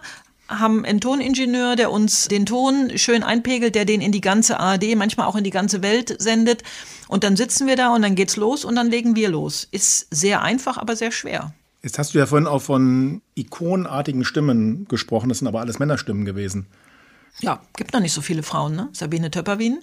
haben 0.48 0.84
einen 0.84 1.00
Toningenieur, 1.00 1.76
der 1.76 1.90
uns 1.90 2.28
den 2.28 2.44
Ton 2.44 2.92
schön 2.96 3.22
einpegelt, 3.22 3.74
der 3.74 3.86
den 3.86 4.02
in 4.02 4.12
die 4.12 4.20
ganze 4.20 4.60
ARD, 4.60 4.96
manchmal 4.96 5.26
auch 5.26 5.36
in 5.36 5.44
die 5.44 5.50
ganze 5.50 5.82
Welt 5.82 6.14
sendet. 6.20 6.62
Und 7.08 7.24
dann 7.24 7.36
sitzen 7.36 7.66
wir 7.66 7.76
da 7.76 7.94
und 7.94 8.02
dann 8.02 8.14
geht's 8.14 8.36
los 8.36 8.66
und 8.66 8.76
dann 8.76 8.90
legen 8.90 9.16
wir 9.16 9.30
los. 9.30 9.66
Ist 9.70 10.08
sehr 10.10 10.42
einfach, 10.42 10.76
aber 10.76 10.94
sehr 10.94 11.10
schwer. 11.10 11.54
Jetzt 11.82 11.98
hast 11.98 12.14
du 12.14 12.18
ja 12.18 12.26
vorhin 12.26 12.46
auch 12.46 12.62
von 12.62 13.22
ikonenartigen 13.34 14.24
Stimmen 14.24 14.86
gesprochen, 14.86 15.28
das 15.28 15.38
sind 15.38 15.48
aber 15.48 15.60
alles 15.60 15.78
Männerstimmen 15.78 16.24
gewesen. 16.24 16.66
Ja, 17.40 17.62
gibt 17.76 17.92
noch 17.92 18.00
nicht 18.00 18.12
so 18.12 18.20
viele 18.20 18.42
Frauen. 18.42 18.76
Ne? 18.76 18.88
Sabine 18.92 19.30
Töpperwien 19.30 19.82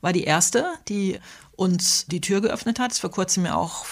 war 0.00 0.12
die 0.12 0.24
erste, 0.24 0.66
die 0.88 1.18
uns 1.52 2.06
die 2.06 2.20
Tür 2.20 2.40
geöffnet 2.40 2.78
hat. 2.78 2.92
Ist 2.92 3.00
vor 3.00 3.10
kurzem 3.10 3.46
ja 3.46 3.54
auch 3.54 3.86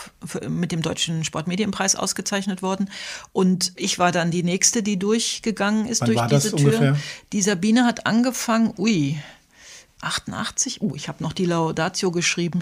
mit 0.49 0.73
dem 0.73 0.83
Deutschen 0.83 1.25
Sportmedienpreis 1.25 1.97
ausgezeichnet 1.97 2.63
worden. 2.63 2.91
Und 3.33 3.73
ich 3.77 3.99
war 3.99 4.13
dann 4.13 4.31
die 4.31 4.43
nächste, 4.43 4.83
die 4.83 4.99
durchgegangen 4.99 5.87
ist 5.87 6.03
Wann 6.03 6.13
durch 6.13 6.27
diese 6.27 6.51
Tür. 6.55 6.67
Ungefähr? 6.67 6.97
Die 7.33 7.43
Sabine 7.43 7.85
hat 7.85 8.07
angefangen, 8.07 8.75
ui, 8.77 9.17
88? 10.03 10.83
Uh, 10.83 10.95
ich 10.95 11.09
habe 11.09 11.23
noch 11.23 11.33
die 11.33 11.47
Laudatio 11.47 12.11
geschrieben. 12.11 12.61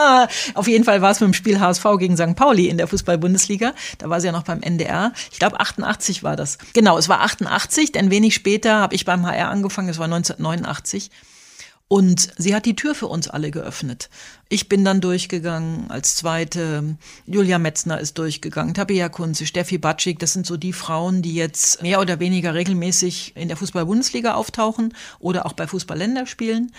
Auf 0.54 0.68
jeden 0.68 0.84
Fall 0.84 1.02
war 1.02 1.10
es 1.10 1.20
mit 1.20 1.28
dem 1.28 1.34
Spiel 1.34 1.60
HSV 1.60 1.84
gegen 1.98 2.16
St. 2.16 2.36
Pauli 2.36 2.68
in 2.68 2.76
der 2.76 2.86
Fußball-Bundesliga. 2.86 3.74
Da 3.98 4.10
war 4.10 4.20
sie 4.20 4.26
ja 4.26 4.32
noch 4.32 4.44
beim 4.44 4.62
NDR. 4.62 5.12
Ich 5.32 5.38
glaube, 5.38 5.60
88 5.60 6.22
war 6.22 6.36
das. 6.36 6.58
Genau, 6.72 6.98
es 6.98 7.08
war 7.08 7.22
88, 7.22 7.92
denn 7.92 8.10
wenig 8.10 8.34
später 8.34 8.76
habe 8.80 8.94
ich 8.94 9.04
beim 9.04 9.26
HR 9.26 9.48
angefangen. 9.48 9.88
Es 9.88 9.98
war 9.98 10.04
1989. 10.04 11.10
Und 11.88 12.32
sie 12.38 12.54
hat 12.54 12.64
die 12.64 12.76
Tür 12.76 12.94
für 12.94 13.08
uns 13.08 13.28
alle 13.28 13.50
geöffnet. 13.50 14.08
Ich 14.48 14.68
bin 14.68 14.84
dann 14.84 15.00
durchgegangen 15.02 15.90
als 15.90 16.16
zweite. 16.16 16.96
Julia 17.26 17.58
Metzner 17.58 18.00
ist 18.00 18.16
durchgegangen. 18.16 18.72
Tabea 18.72 19.10
Kunze, 19.10 19.44
Steffi 19.44 19.76
Batschik. 19.76 20.18
Das 20.18 20.32
sind 20.32 20.46
so 20.46 20.56
die 20.56 20.72
Frauen, 20.72 21.20
die 21.20 21.34
jetzt 21.34 21.82
mehr 21.82 22.00
oder 22.00 22.20
weniger 22.20 22.54
regelmäßig 22.54 23.36
in 23.36 23.48
der 23.48 23.58
Fußball-Bundesliga 23.58 24.34
auftauchen 24.34 24.94
oder 25.18 25.44
auch 25.44 25.52
bei 25.52 25.66
Fußball-Länderspielen. 25.66 26.72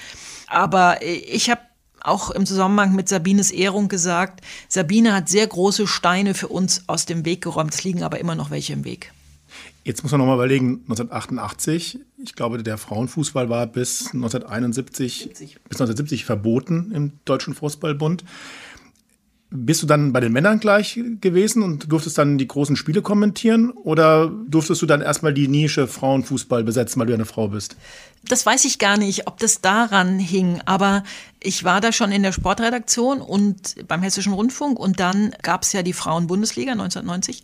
Aber 0.48 1.02
ich 1.02 1.52
habe 1.52 1.62
auch 2.02 2.32
im 2.32 2.46
Zusammenhang 2.46 2.96
mit 2.96 3.08
Sabines 3.08 3.52
Ehrung 3.52 3.88
gesagt, 3.90 4.42
Sabine 4.68 5.14
hat 5.14 5.30
sehr 5.30 5.46
große 5.46 5.88
Steine 5.88 6.34
für 6.34 6.48
uns 6.48 6.84
aus 6.88 7.06
dem 7.06 7.26
Weg 7.26 7.42
geräumt. 7.42 7.74
Es 7.74 7.84
liegen 7.84 8.04
aber 8.04 8.20
immer 8.20 8.36
noch 8.36 8.50
welche 8.50 8.74
im 8.74 8.84
Weg. 8.86 9.12
Jetzt 9.86 10.02
muss 10.02 10.12
man 10.12 10.20
noch 10.20 10.26
mal 10.26 10.34
überlegen, 10.34 10.80
1988, 10.90 12.00
ich 12.18 12.34
glaube, 12.34 12.64
der 12.64 12.80
Frauenfußball 12.80 13.50
war 13.50 13.68
bis 13.68 14.08
1971, 14.08 15.20
70. 15.20 15.54
bis 15.70 15.80
1970 15.80 16.26
verboten 16.26 16.92
im 16.92 17.12
Deutschen 17.24 17.54
Fußballbund. 17.54 18.24
Bist 19.52 19.84
du 19.84 19.86
dann 19.86 20.12
bei 20.12 20.22
den 20.22 20.32
Männern 20.32 20.60
gleich 20.60 21.00
gewesen 21.22 21.62
und 21.62 21.92
durftest 21.92 22.18
dann 22.18 22.40
die 22.40 22.48
großen 22.48 22.76
Spiele 22.76 23.04
kommentieren 23.04 23.70
oder 23.70 24.32
durftest 24.48 24.82
du 24.82 24.88
dann 24.88 25.02
erstmal 25.02 25.36
die 25.36 25.48
Nische 25.48 25.88
Frauenfußball 25.88 26.64
besetzen, 26.64 27.00
weil 27.00 27.06
du 27.06 27.14
eine 27.14 27.26
Frau 27.26 27.50
bist? 27.50 27.78
Das 28.28 28.44
weiß 28.44 28.66
ich 28.66 28.80
gar 28.80 28.98
nicht, 28.98 29.28
ob 29.28 29.38
das 29.38 29.62
daran 29.62 30.18
hing, 30.18 30.62
aber 30.66 31.04
ich 31.40 31.64
war 31.64 31.80
da 31.80 31.92
schon 31.92 32.12
in 32.12 32.24
der 32.24 32.32
Sportredaktion 32.32 33.22
und 33.22 33.88
beim 33.88 34.02
Hessischen 34.02 34.34
Rundfunk 34.34 34.80
und 34.80 35.00
dann 35.00 35.36
gab 35.44 35.62
es 35.62 35.74
ja 35.74 35.84
die 35.84 35.94
Frauenbundesliga 35.94 36.72
1990 36.72 37.44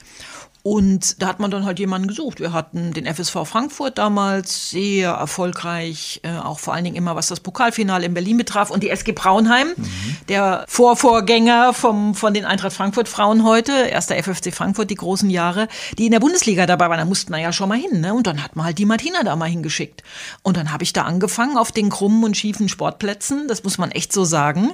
und 0.63 1.21
da 1.21 1.27
hat 1.27 1.39
man 1.39 1.49
dann 1.49 1.65
halt 1.65 1.79
jemanden 1.79 2.07
gesucht. 2.07 2.39
Wir 2.39 2.53
hatten 2.53 2.93
den 2.93 3.07
FSV 3.07 3.45
Frankfurt 3.45 3.97
damals 3.97 4.69
sehr 4.69 5.09
erfolgreich, 5.09 6.19
äh, 6.23 6.37
auch 6.37 6.59
vor 6.59 6.75
allen 6.75 6.83
Dingen 6.83 6.95
immer 6.95 7.15
was 7.15 7.27
das 7.27 7.39
Pokalfinale 7.39 8.05
in 8.05 8.13
Berlin 8.13 8.37
betraf 8.37 8.69
und 8.69 8.83
die 8.83 8.89
SG 8.89 9.11
Braunheim, 9.11 9.69
mhm. 9.75 10.17
der 10.29 10.65
Vorvorgänger 10.67 11.73
vom, 11.73 12.13
von 12.13 12.35
den 12.35 12.45
Eintracht 12.45 12.73
Frankfurt 12.73 13.09
Frauen 13.09 13.43
heute, 13.43 13.71
erster 13.71 14.15
FFC 14.21 14.53
Frankfurt, 14.53 14.91
die 14.91 14.95
großen 14.95 15.31
Jahre, 15.31 15.67
die 15.97 16.05
in 16.05 16.11
der 16.11 16.19
Bundesliga 16.19 16.67
dabei 16.67 16.89
waren. 16.89 16.99
Da 16.99 17.05
mussten 17.05 17.33
wir 17.33 17.39
ja 17.39 17.51
schon 17.51 17.69
mal 17.69 17.79
hin. 17.79 17.99
Ne? 17.99 18.13
Und 18.13 18.27
dann 18.27 18.43
hat 18.43 18.55
man 18.55 18.65
halt 18.65 18.77
die 18.77 18.85
Martina 18.85 19.23
da 19.23 19.35
mal 19.35 19.49
hingeschickt. 19.49 20.03
Und 20.43 20.57
dann 20.57 20.71
habe 20.71 20.83
ich 20.83 20.93
da 20.93 21.03
angefangen 21.03 21.57
auf 21.57 21.71
den 21.71 21.89
krummen 21.89 22.23
und 22.23 22.37
schiefen 22.37 22.69
Sportplätzen, 22.69 23.47
das 23.47 23.63
muss 23.63 23.79
man 23.79 23.89
echt 23.89 24.13
so 24.13 24.25
sagen, 24.25 24.73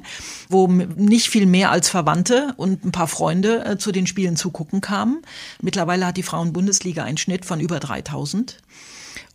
wo 0.50 0.68
nicht 0.68 1.30
viel 1.30 1.46
mehr 1.46 1.72
als 1.72 1.88
Verwandte 1.88 2.54
und 2.58 2.84
ein 2.84 2.92
paar 2.92 3.08
Freunde 3.08 3.64
äh, 3.64 3.78
zu 3.78 3.94
den 3.94 4.06
Spielen 4.06 4.36
zugucken 4.36 4.82
kamen. 4.82 5.22
Mit 5.62 5.77
Mittlerweile 5.78 6.08
hat 6.08 6.18
die 6.18 6.24
Frauenbundesliga 6.24 7.04
einen 7.04 7.20
Schnitt 7.20 7.46
von 7.46 7.60
über 7.60 7.80
3000. 7.80 8.58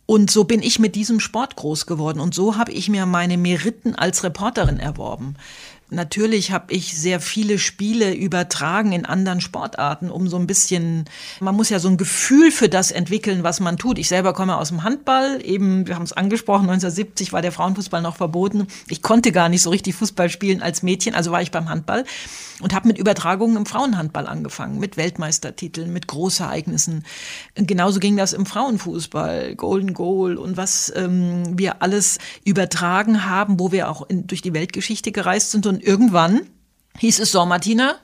Und 0.05 0.29
so 0.29 0.43
bin 0.43 0.61
ich 0.61 0.77
mit 0.77 0.93
diesem 0.93 1.21
Sport 1.21 1.55
groß 1.55 1.85
geworden. 1.85 2.19
Und 2.19 2.35
so 2.35 2.57
habe 2.57 2.73
ich 2.73 2.89
mir 2.89 3.05
meine 3.05 3.37
Meriten 3.37 3.95
als 3.95 4.25
Reporterin 4.25 4.77
erworben. 4.77 5.37
Natürlich 5.93 6.51
habe 6.51 6.73
ich 6.73 6.97
sehr 6.97 7.19
viele 7.19 7.59
Spiele 7.59 8.13
übertragen 8.13 8.91
in 8.91 9.05
anderen 9.05 9.41
Sportarten, 9.41 10.09
um 10.09 10.27
so 10.27 10.37
ein 10.37 10.47
bisschen, 10.47 11.05
man 11.39 11.55
muss 11.55 11.69
ja 11.69 11.79
so 11.79 11.87
ein 11.87 11.97
Gefühl 11.97 12.51
für 12.51 12.69
das 12.69 12.91
entwickeln, 12.91 13.43
was 13.43 13.59
man 13.59 13.77
tut. 13.77 13.99
Ich 13.99 14.07
selber 14.07 14.33
komme 14.33 14.57
aus 14.57 14.69
dem 14.69 14.83
Handball, 14.83 15.39
eben, 15.43 15.87
wir 15.87 15.95
haben 15.95 16.03
es 16.03 16.13
angesprochen, 16.13 16.69
1970 16.69 17.33
war 17.33 17.41
der 17.41 17.51
Frauenfußball 17.51 18.01
noch 18.01 18.15
verboten. 18.15 18.67
Ich 18.87 19.01
konnte 19.01 19.31
gar 19.31 19.49
nicht 19.49 19.61
so 19.61 19.69
richtig 19.69 19.95
Fußball 19.95 20.29
spielen 20.29 20.61
als 20.61 20.83
Mädchen, 20.83 21.15
also 21.15 21.31
war 21.31 21.41
ich 21.41 21.51
beim 21.51 21.69
Handball 21.69 22.05
und 22.61 22.73
habe 22.73 22.87
mit 22.87 22.97
Übertragungen 22.97 23.57
im 23.57 23.65
Frauenhandball 23.65 24.27
angefangen, 24.27 24.79
mit 24.79 24.97
Weltmeistertiteln, 24.97 25.91
mit 25.91 26.07
Großereignissen. 26.07 27.03
Genauso 27.55 27.99
ging 27.99 28.17
das 28.17 28.33
im 28.33 28.45
Frauenfußball, 28.45 29.55
Golden 29.55 29.93
Goal 29.93 30.37
und 30.37 30.57
was 30.57 30.91
ähm, 30.95 31.57
wir 31.57 31.81
alles 31.81 32.19
übertragen 32.45 33.25
haben, 33.25 33.59
wo 33.59 33.71
wir 33.71 33.89
auch 33.89 34.07
in, 34.09 34.27
durch 34.27 34.41
die 34.41 34.53
Weltgeschichte 34.53 35.11
gereist 35.11 35.51
sind. 35.51 35.65
Und 35.67 35.82
irgendwann 35.85 36.49
hieß 36.97 37.19
es 37.19 37.31
so, 37.31 37.45
Martina, 37.45 37.95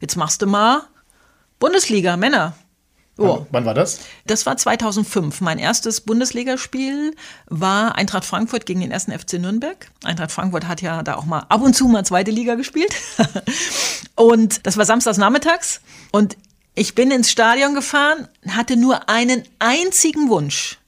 jetzt 0.00 0.16
machst 0.16 0.42
du 0.42 0.46
mal 0.46 0.82
Bundesliga, 1.58 2.16
Männer. 2.16 2.54
Oh. 3.16 3.46
Wann 3.52 3.64
war 3.64 3.74
das? 3.74 4.00
Das 4.26 4.44
war 4.44 4.56
2005. 4.56 5.40
Mein 5.40 5.58
erstes 5.58 6.00
Bundesligaspiel 6.00 7.14
war 7.46 7.94
Eintracht 7.94 8.24
Frankfurt 8.24 8.66
gegen 8.66 8.80
den 8.80 8.90
ersten 8.90 9.16
FC 9.16 9.34
Nürnberg. 9.34 9.88
Eintracht 10.02 10.32
Frankfurt 10.32 10.66
hat 10.66 10.82
ja 10.82 11.02
da 11.04 11.14
auch 11.14 11.24
mal 11.24 11.46
ab 11.48 11.62
und 11.62 11.74
zu 11.74 11.86
mal 11.86 12.04
zweite 12.04 12.32
Liga 12.32 12.56
gespielt. 12.56 12.92
und 14.16 14.66
das 14.66 14.76
war 14.76 14.84
samstags 14.84 15.16
nachmittags. 15.16 15.80
Und 16.10 16.36
ich 16.74 16.96
bin 16.96 17.12
ins 17.12 17.30
Stadion 17.30 17.74
gefahren, 17.74 18.26
hatte 18.48 18.76
nur 18.76 19.08
einen 19.08 19.44
einzigen 19.60 20.28
Wunsch 20.28 20.78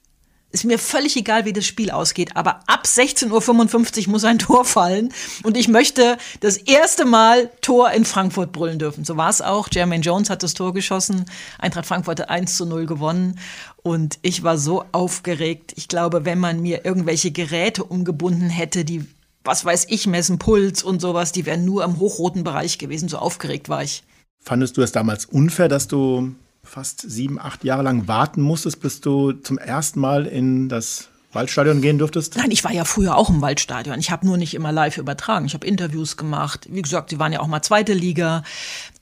ist 0.57 0.65
mir 0.65 0.79
völlig 0.79 1.17
egal, 1.17 1.45
wie 1.45 1.53
das 1.53 1.67
Spiel 1.67 1.91
ausgeht, 1.91 2.35
aber 2.35 2.61
ab 2.67 2.85
16.55 2.87 4.07
Uhr 4.07 4.13
muss 4.13 4.25
ein 4.25 4.39
Tor 4.39 4.65
fallen 4.65 5.13
und 5.43 5.55
ich 5.55 5.69
möchte 5.69 6.17
das 6.41 6.57
erste 6.57 7.05
Mal 7.05 7.51
Tor 7.61 7.91
in 7.91 8.07
Frankfurt 8.07 8.53
brüllen 8.53 8.79
dürfen. 8.79 9.05
So 9.05 9.19
war 9.19 9.29
es 9.29 9.43
auch. 9.43 9.69
Jermaine 9.71 10.03
Jones 10.03 10.31
hat 10.31 10.43
das 10.43 10.55
Tor 10.55 10.73
geschossen, 10.73 11.27
Eintracht 11.59 11.85
Frankfurt 11.85 12.21
hat 12.21 12.31
1 12.31 12.57
zu 12.57 12.65
0 12.65 12.87
gewonnen 12.87 13.39
und 13.83 14.19
ich 14.23 14.43
war 14.43 14.57
so 14.57 14.83
aufgeregt. 14.93 15.75
Ich 15.77 15.89
glaube, 15.89 16.25
wenn 16.25 16.39
man 16.39 16.63
mir 16.63 16.87
irgendwelche 16.87 17.33
Geräte 17.33 17.85
umgebunden 17.85 18.49
hätte, 18.49 18.87
die, 18.87 19.05
was 19.45 19.63
weiß 19.63 19.89
ich, 19.91 20.07
messen 20.07 20.39
Puls 20.39 20.83
und 20.83 21.03
sowas, 21.03 21.33
die 21.33 21.45
wären 21.45 21.67
nur 21.67 21.85
im 21.85 21.99
hochroten 21.99 22.45
Bereich 22.45 22.79
gewesen. 22.79 23.11
So 23.11 23.19
aufgeregt 23.19 23.69
war 23.69 23.83
ich. 23.83 24.05
Fandest 24.43 24.79
du 24.79 24.83
es 24.83 24.93
damals 24.93 25.27
unfair, 25.27 25.69
dass 25.69 25.87
du 25.87 26.35
fast 26.67 27.09
sieben, 27.09 27.41
acht 27.41 27.65
Jahre 27.65 27.83
lang 27.83 28.09
warten 28.09 28.43
musstest, 28.43 28.81
bis 28.81 29.01
du 29.01 29.33
zum 29.33 29.59
ersten 29.59 30.01
Mal 30.01 30.27
in 30.27 30.69
das 30.69 31.09
Waldstadion 31.37 31.81
gehen 31.81 31.99
durftest? 31.99 32.37
Nein, 32.37 32.51
ich 32.51 32.65
war 32.65 32.73
ja 32.73 32.85
früher 32.85 33.17
auch 33.17 33.31
im 33.31 33.41
Waldstadion. 33.41 34.01
Ich 34.01 34.11
habe 34.11 34.27
nur 34.27 34.37
nicht 34.37 34.55
immer 34.55 34.73
live 34.73 34.99
übertragen. 34.99 35.47
Ich 35.47 35.55
habe 35.55 35.67
Interviews 35.67 36.17
gemacht. 36.17 36.67
Wie 36.71 36.83
gesagt, 36.83 37.11
sie 37.11 37.19
waren 37.21 37.33
ja 37.33 37.41
auch 37.41 37.47
mal 37.47 37.63
zweite 37.63 37.93
Liga. 37.93 38.43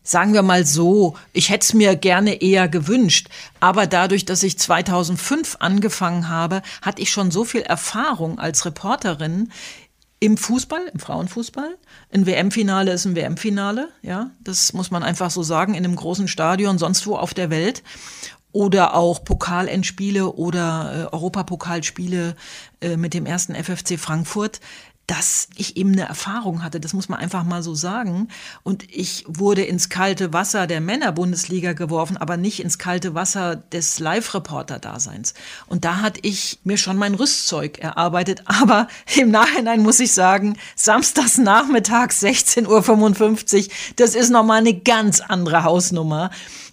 Sagen 0.02 0.34
wir 0.34 0.42
mal 0.42 0.66
so, 0.66 1.16
ich 1.32 1.48
hätte 1.48 1.64
es 1.64 1.72
mir 1.72 1.96
gerne 1.96 2.42
eher 2.42 2.68
gewünscht. 2.68 3.28
Aber 3.60 3.86
dadurch, 3.86 4.26
dass 4.26 4.42
ich 4.42 4.58
2005 4.58 5.56
angefangen 5.60 6.28
habe, 6.28 6.60
hatte 6.82 7.00
ich 7.00 7.10
schon 7.10 7.30
so 7.30 7.44
viel 7.44 7.62
Erfahrung 7.62 8.38
als 8.38 8.66
Reporterin 8.66 9.50
im 10.24 10.38
Fußball, 10.38 10.90
im 10.90 11.00
Frauenfußball. 11.00 11.76
Ein 12.10 12.24
WM-Finale 12.24 12.92
ist 12.92 13.04
ein 13.04 13.14
WM-Finale, 13.14 13.90
ja. 14.00 14.30
Das 14.40 14.72
muss 14.72 14.90
man 14.90 15.02
einfach 15.02 15.30
so 15.30 15.42
sagen, 15.42 15.74
in 15.74 15.84
einem 15.84 15.96
großen 15.96 16.28
Stadion, 16.28 16.78
sonst 16.78 17.06
wo 17.06 17.16
auf 17.16 17.34
der 17.34 17.50
Welt. 17.50 17.82
Oder 18.50 18.94
auch 18.94 19.22
Pokalendspiele 19.22 20.32
oder 20.32 21.10
äh, 21.10 21.14
Europapokalspiele 21.14 22.36
äh, 22.80 22.96
mit 22.96 23.12
dem 23.12 23.26
ersten 23.26 23.54
FFC 23.54 23.98
Frankfurt 23.98 24.60
dass 25.06 25.48
ich 25.56 25.76
eben 25.76 25.92
eine 25.92 26.08
Erfahrung 26.08 26.62
hatte, 26.62 26.80
das 26.80 26.94
muss 26.94 27.08
man 27.08 27.18
einfach 27.18 27.44
mal 27.44 27.62
so 27.62 27.74
sagen. 27.74 28.28
Und 28.62 28.84
ich 28.90 29.24
wurde 29.28 29.62
ins 29.62 29.90
kalte 29.90 30.32
Wasser 30.32 30.66
der 30.66 30.80
Männerbundesliga 30.80 31.74
geworfen, 31.74 32.16
aber 32.16 32.36
nicht 32.36 32.60
ins 32.60 32.78
kalte 32.78 33.14
Wasser 33.14 33.56
des 33.56 33.98
Live-Reporter-Daseins. 33.98 35.34
Und 35.66 35.84
da 35.84 36.00
hatte 36.00 36.20
ich 36.22 36.58
mir 36.64 36.78
schon 36.78 36.96
mein 36.96 37.14
Rüstzeug 37.14 37.78
erarbeitet. 37.78 38.42
Aber 38.64 38.88
im 39.16 39.30
Nachhinein 39.30 39.82
muss 39.82 40.00
ich 40.00 40.12
sagen, 40.12 40.56
samstags 40.76 41.38
nachmittags 41.38 42.22
16.55 42.22 43.66
Uhr, 43.66 43.72
das 43.96 44.14
ist 44.14 44.30
nochmal 44.30 44.58
eine 44.58 44.74
ganz 44.74 45.20
andere 45.20 45.64
Hausnummer 45.64 46.30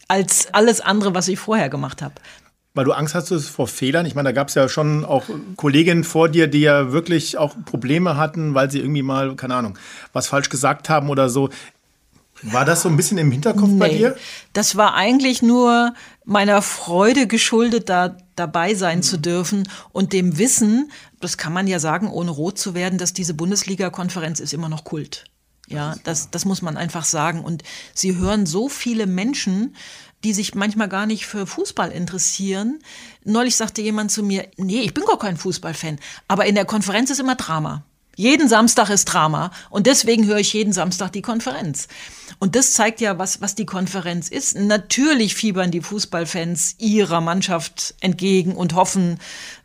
als 0.08 0.54
alles 0.54 0.82
andere, 0.82 1.14
was 1.16 1.28
ich 1.28 1.40
vorher 1.40 1.70
gemacht 1.70 2.02
habe 2.02 2.16
weil 2.74 2.86
du 2.86 2.94
Angst 2.94 3.16
hast 3.16 3.32
vor 3.50 3.68
Fehlern. 3.68 4.06
Ich 4.06 4.16
meine, 4.16 4.30
da 4.30 4.34
gab 4.34 4.48
es 4.48 4.56
ja 4.56 4.70
schon 4.70 5.04
auch 5.04 5.26
Kolleginnen 5.58 6.04
vor 6.04 6.30
dir, 6.30 6.48
die 6.48 6.62
ja 6.62 6.92
wirklich 6.92 7.38
auch 7.38 7.56
Probleme 7.66 8.16
hatten, 8.18 8.54
weil 8.54 8.72
sie 8.72 8.80
irgendwie 8.80 9.02
mal, 9.02 9.36
keine 9.36 9.56
Ahnung, 9.56 9.78
was 10.14 10.28
falsch 10.28 10.50
gesagt 10.50 10.90
haben 10.90 11.10
oder 11.10 11.30
so. 11.30 11.50
War 12.44 12.66
das 12.66 12.82
so 12.82 12.90
ein 12.90 12.98
bisschen 12.98 13.18
im 13.18 13.32
Hinterkopf 13.32 13.70
nee, 13.70 13.80
bei 13.80 13.90
dir? 13.90 14.16
Das 14.54 14.76
war 14.76 14.96
eigentlich 14.96 15.42
nur 15.42 15.94
meiner 16.26 16.62
Freude 16.62 17.28
geschuldet, 17.28 17.90
da 17.90 18.18
dabei 18.36 18.74
sein 18.74 19.00
mhm. 19.00 19.04
zu 19.04 19.18
dürfen 19.18 19.68
und 19.92 20.14
dem 20.14 20.38
Wissen, 20.40 20.92
das 21.20 21.38
kann 21.38 21.54
man 21.54 21.68
ja 21.68 21.78
sagen, 21.78 22.10
ohne 22.10 22.32
rot 22.32 22.58
zu 22.58 22.74
werden, 22.74 22.98
dass 22.98 23.14
diese 23.14 23.36
Bundesliga-Konferenz 23.36 24.40
ist 24.40 24.54
immer 24.54 24.70
noch 24.70 24.84
Kult. 24.84 25.26
Ja, 25.68 25.96
das, 26.04 26.32
das 26.32 26.46
muss 26.46 26.62
man 26.62 26.78
einfach 26.78 27.06
sagen. 27.06 27.42
Und 27.42 27.64
sie 27.94 28.18
hören 28.18 28.46
so 28.46 28.68
viele 28.68 29.08
Menschen, 29.08 29.76
die 30.24 30.34
sich 30.34 30.56
manchmal 30.56 30.90
gar 30.90 31.06
nicht 31.06 31.26
für 31.26 31.48
Fußball 31.48 31.92
interessieren. 31.92 32.80
Neulich 33.24 33.56
sagte 33.56 33.82
jemand 33.82 34.12
zu 34.12 34.24
mir, 34.24 34.48
nee, 34.58 34.82
ich 34.82 34.94
bin 34.94 35.06
gar 35.06 35.20
kein 35.20 35.38
Fußballfan, 35.38 36.00
aber 36.28 36.46
in 36.46 36.56
der 36.56 36.66
Konferenz 36.66 37.10
ist 37.10 37.20
immer 37.20 37.36
Drama. 37.36 37.84
Jeden 38.18 38.50
Samstag 38.50 38.90
ist 38.90 39.06
Drama 39.06 39.52
und 39.70 39.88
deswegen 39.88 40.26
höre 40.26 40.38
ich 40.38 40.52
jeden 40.54 40.74
Samstag 40.74 41.12
die 41.14 41.22
Konferenz. 41.22 41.88
Und 42.40 42.56
das 42.56 42.74
zeigt 42.74 43.00
ja, 43.02 43.18
was, 43.18 43.40
was 43.40 43.56
die 43.56 43.66
Konferenz 43.66 44.28
ist. 44.28 44.56
Natürlich 44.58 45.34
fiebern 45.34 45.72
die 45.72 45.82
Fußballfans 45.82 46.76
ihrer 46.80 47.22
Mannschaft 47.22 47.96
entgegen 48.02 48.56
und 48.56 48.76
hoffen, 48.76 49.20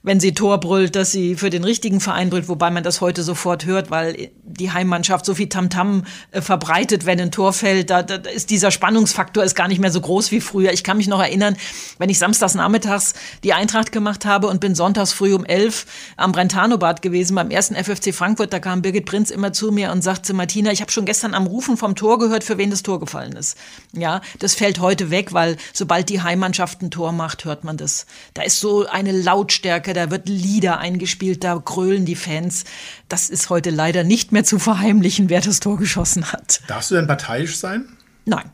wenn 0.07 0.21
sie 0.21 0.35
Tor 0.35 0.61
brüllt, 0.61 0.95
dass 0.95 1.11
sie 1.11 1.35
für 1.35 1.51
den 1.51 1.65
richtigen 1.65 2.01
Verein 2.01 2.31
brüllt, 2.31 2.49
wobei 2.49 2.71
man 2.71 2.85
das 2.85 3.01
heute 3.01 3.25
sofort 3.25 3.67
hört, 3.67 3.91
weil 3.91 4.31
die 4.45 4.71
Heimmannschaft 4.71 5.27
so 5.27 5.35
viel 5.35 5.49
Tamtam 5.49 6.05
äh, 6.31 6.41
verbreitet, 6.41 7.07
wenn 7.07 7.21
ein 7.21 7.33
Tor 7.33 7.53
fällt. 7.53 7.91
Da, 7.91 8.05
da 8.05 8.15
ist 8.31 8.51
dieser 8.51 8.71
Spannungsfaktor 8.71 9.43
ist 9.43 9.57
gar 9.57 9.67
nicht 9.67 9.81
mehr 9.81 9.91
so 9.91 10.01
groß 10.01 10.31
wie 10.31 10.41
früher. 10.41 10.73
Ich 10.73 10.85
kann 10.85 10.97
mich 10.97 11.09
noch 11.09 11.21
erinnern, 11.21 11.57
wenn 11.99 12.09
ich 12.09 12.21
samstags 12.21 12.55
nachmittags 12.55 13.15
die 13.43 13.53
Eintracht 13.53 13.91
gemacht 13.91 14.25
habe 14.25 14.47
und 14.47 14.61
bin 14.61 14.77
sonntags 14.77 15.13
früh 15.13 15.35
um 15.35 15.45
elf 15.45 15.87
am 16.17 16.31
Brentano-Bad 16.31 17.03
gewesen 17.03 17.35
beim 17.35 17.51
ersten 17.51 17.75
FFC 17.75 18.15
Frankfurt, 18.15 18.53
da 18.53 18.61
kam 18.61 18.83
Birgit 18.83 19.07
Prinz 19.07 19.33
immer 19.33 19.53
zu 19.53 19.73
mir 19.73 19.91
und 19.91 20.03
sagte, 20.03 20.35
Martina, 20.35 20.71
ich 20.71 20.83
habe 20.83 20.93
schon 20.93 21.05
gestern 21.05 21.35
am 21.35 21.49
Rufen 21.49 21.77
vom 21.77 21.97
Tor 21.97 22.21
gehört, 22.21 22.45
für 22.45 22.59
wen 22.59 22.71
das 22.71 22.85
Tor 22.85 23.01
gefallen 23.01 23.33
ist. 23.33 23.57
Ja, 23.93 24.21
das 24.39 24.55
fällt 24.55 24.79
heute 24.79 25.11
weg, 25.11 25.33
weil 25.33 25.57
sobald 25.73 26.11
die 26.11 26.23
Heimmannschaft 26.23 26.81
ein 26.81 26.93
Tor 26.93 27.11
macht, 27.11 27.45
hört 27.45 27.65
man 27.65 27.77
das. 27.77 28.07
Da 28.35 28.43
ist 28.43 28.61
so 28.61 28.87
eine 28.87 29.11
Lautstärke, 29.11 29.96
da 29.97 30.11
wird 30.11 30.29
Lieder 30.29 30.79
eingespielt, 30.79 31.43
da 31.43 31.55
grölen 31.57 32.05
die 32.05 32.15
Fans. 32.15 32.65
Das 33.09 33.31
ist 33.31 33.51
heute 33.51 33.71
leider 33.71 34.05
nicht 34.05 34.33
mehr 34.33 34.45
zu 34.45 34.59
verheimlichen, 34.59 35.29
wer 35.29 35.41
das 35.41 35.61
Tor 35.61 35.79
geschossen 35.79 36.33
hat. 36.33 36.61
Darfst 36.69 36.91
du 36.91 36.95
denn 36.95 37.07
parteiisch 37.07 37.57
sein? 37.57 37.87
Nein. 38.25 38.51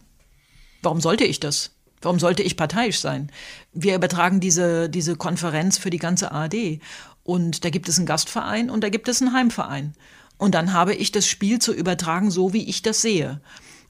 Warum 0.82 1.00
sollte 1.00 1.24
ich 1.24 1.40
das? 1.40 1.70
Warum 2.00 2.18
sollte 2.18 2.42
ich 2.42 2.56
parteiisch 2.56 2.98
sein? 3.00 3.30
Wir 3.72 3.94
übertragen 3.94 4.40
diese, 4.40 4.88
diese 4.88 5.16
Konferenz 5.16 5.78
für 5.78 5.90
die 5.90 5.98
ganze 5.98 6.32
ARD. 6.32 6.80
Und 7.22 7.64
da 7.64 7.70
gibt 7.70 7.88
es 7.88 7.98
einen 7.98 8.06
Gastverein 8.06 8.70
und 8.70 8.82
da 8.82 8.88
gibt 8.88 9.08
es 9.08 9.22
einen 9.22 9.32
Heimverein. 9.32 9.94
Und 10.38 10.56
dann 10.56 10.72
habe 10.72 10.94
ich 10.94 11.12
das 11.12 11.28
Spiel 11.28 11.60
zu 11.60 11.72
übertragen, 11.72 12.32
so 12.32 12.52
wie 12.52 12.68
ich 12.68 12.82
das 12.82 13.00
sehe. 13.00 13.40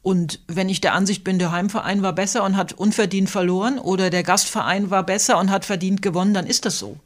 Und 0.02 0.40
wenn 0.48 0.68
ich 0.68 0.80
der 0.80 0.94
Ansicht 0.94 1.24
bin, 1.24 1.38
der 1.38 1.52
Heimverein 1.52 2.02
war 2.02 2.12
besser 2.12 2.44
und 2.44 2.56
hat 2.56 2.72
unverdient 2.72 3.30
verloren 3.30 3.78
oder 3.78 4.10
der 4.10 4.24
Gastverein 4.24 4.90
war 4.90 5.06
besser 5.06 5.38
und 5.38 5.50
hat 5.50 5.64
verdient 5.64 6.02
gewonnen, 6.02 6.34
dann 6.34 6.46
ist 6.46 6.66
das 6.66 6.78
so. 6.78 6.98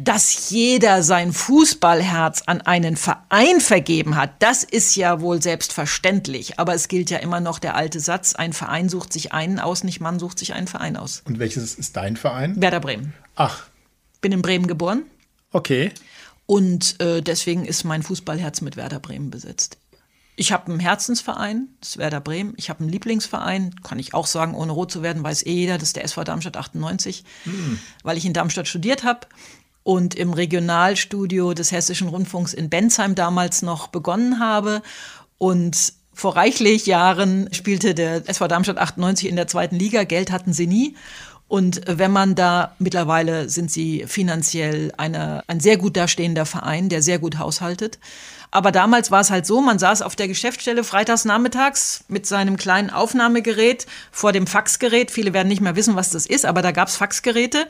Dass 0.00 0.50
jeder 0.50 1.02
sein 1.02 1.32
Fußballherz 1.32 2.44
an 2.46 2.60
einen 2.60 2.96
Verein 2.96 3.60
vergeben 3.60 4.14
hat, 4.14 4.30
das 4.38 4.62
ist 4.62 4.94
ja 4.94 5.20
wohl 5.20 5.42
selbstverständlich. 5.42 6.60
Aber 6.60 6.72
es 6.72 6.86
gilt 6.86 7.10
ja 7.10 7.18
immer 7.18 7.40
noch 7.40 7.58
der 7.58 7.74
alte 7.74 7.98
Satz, 7.98 8.36
ein 8.36 8.52
Verein 8.52 8.88
sucht 8.88 9.12
sich 9.12 9.32
einen 9.32 9.58
aus, 9.58 9.82
nicht 9.82 10.00
Mann 10.00 10.20
sucht 10.20 10.38
sich 10.38 10.54
einen 10.54 10.68
Verein 10.68 10.96
aus. 10.96 11.22
Und 11.24 11.40
welches 11.40 11.74
ist 11.74 11.96
dein 11.96 12.16
Verein? 12.16 12.62
Werder 12.62 12.78
Bremen. 12.78 13.12
Ach. 13.34 13.64
Bin 14.20 14.30
in 14.30 14.40
Bremen 14.40 14.68
geboren. 14.68 15.02
Okay. 15.50 15.90
Und 16.46 17.00
äh, 17.00 17.20
deswegen 17.20 17.64
ist 17.64 17.82
mein 17.82 18.04
Fußballherz 18.04 18.60
mit 18.60 18.76
Werder 18.76 19.00
Bremen 19.00 19.30
besetzt. 19.30 19.78
Ich 20.36 20.52
habe 20.52 20.70
einen 20.70 20.78
Herzensverein, 20.78 21.66
das 21.80 21.88
ist 21.90 21.98
Werder 21.98 22.20
Bremen. 22.20 22.54
Ich 22.56 22.70
habe 22.70 22.80
einen 22.80 22.88
Lieblingsverein, 22.88 23.74
kann 23.82 23.98
ich 23.98 24.14
auch 24.14 24.28
sagen, 24.28 24.54
ohne 24.54 24.70
rot 24.70 24.92
zu 24.92 25.02
werden, 25.02 25.24
weiß 25.24 25.44
eh 25.44 25.52
jeder, 25.52 25.74
das 25.74 25.88
ist 25.88 25.96
der 25.96 26.04
SV 26.04 26.22
Darmstadt 26.22 26.56
98, 26.56 27.24
mhm. 27.44 27.80
weil 28.04 28.16
ich 28.16 28.24
in 28.24 28.32
Darmstadt 28.32 28.68
studiert 28.68 29.02
habe 29.02 29.26
und 29.88 30.14
im 30.14 30.34
Regionalstudio 30.34 31.54
des 31.54 31.72
Hessischen 31.72 32.08
Rundfunks 32.08 32.52
in 32.52 32.68
Bensheim 32.68 33.14
damals 33.14 33.62
noch 33.62 33.86
begonnen 33.86 34.38
habe. 34.38 34.82
Und 35.38 35.94
vor 36.12 36.36
reichlich 36.36 36.84
Jahren 36.84 37.48
spielte 37.54 37.94
der 37.94 38.28
SV 38.28 38.48
Darmstadt 38.48 38.76
98 38.76 39.30
in 39.30 39.36
der 39.36 39.46
zweiten 39.46 39.76
Liga. 39.76 40.04
Geld 40.04 40.30
hatten 40.30 40.52
sie 40.52 40.66
nie. 40.66 40.94
Und 41.46 41.80
wenn 41.86 42.12
man 42.12 42.34
da, 42.34 42.74
mittlerweile 42.78 43.48
sind 43.48 43.70
sie 43.70 44.04
finanziell 44.06 44.92
eine, 44.98 45.42
ein 45.46 45.58
sehr 45.58 45.78
gut 45.78 45.96
dastehender 45.96 46.44
Verein, 46.44 46.90
der 46.90 47.00
sehr 47.00 47.18
gut 47.18 47.38
haushaltet. 47.38 47.98
Aber 48.50 48.72
damals 48.72 49.10
war 49.10 49.20
es 49.20 49.30
halt 49.30 49.46
so, 49.46 49.60
man 49.60 49.78
saß 49.78 50.02
auf 50.02 50.16
der 50.16 50.28
Geschäftsstelle 50.28 50.84
freitags 50.84 51.24
nachmittags 51.24 52.04
mit 52.08 52.26
seinem 52.26 52.56
kleinen 52.56 52.90
Aufnahmegerät 52.90 53.86
vor 54.10 54.32
dem 54.32 54.46
Faxgerät. 54.46 55.10
Viele 55.10 55.32
werden 55.32 55.48
nicht 55.48 55.60
mehr 55.60 55.76
wissen, 55.76 55.96
was 55.96 56.10
das 56.10 56.24
ist, 56.24 56.46
aber 56.46 56.62
da 56.62 56.72
gab's 56.72 56.96
Faxgeräte. 56.96 57.66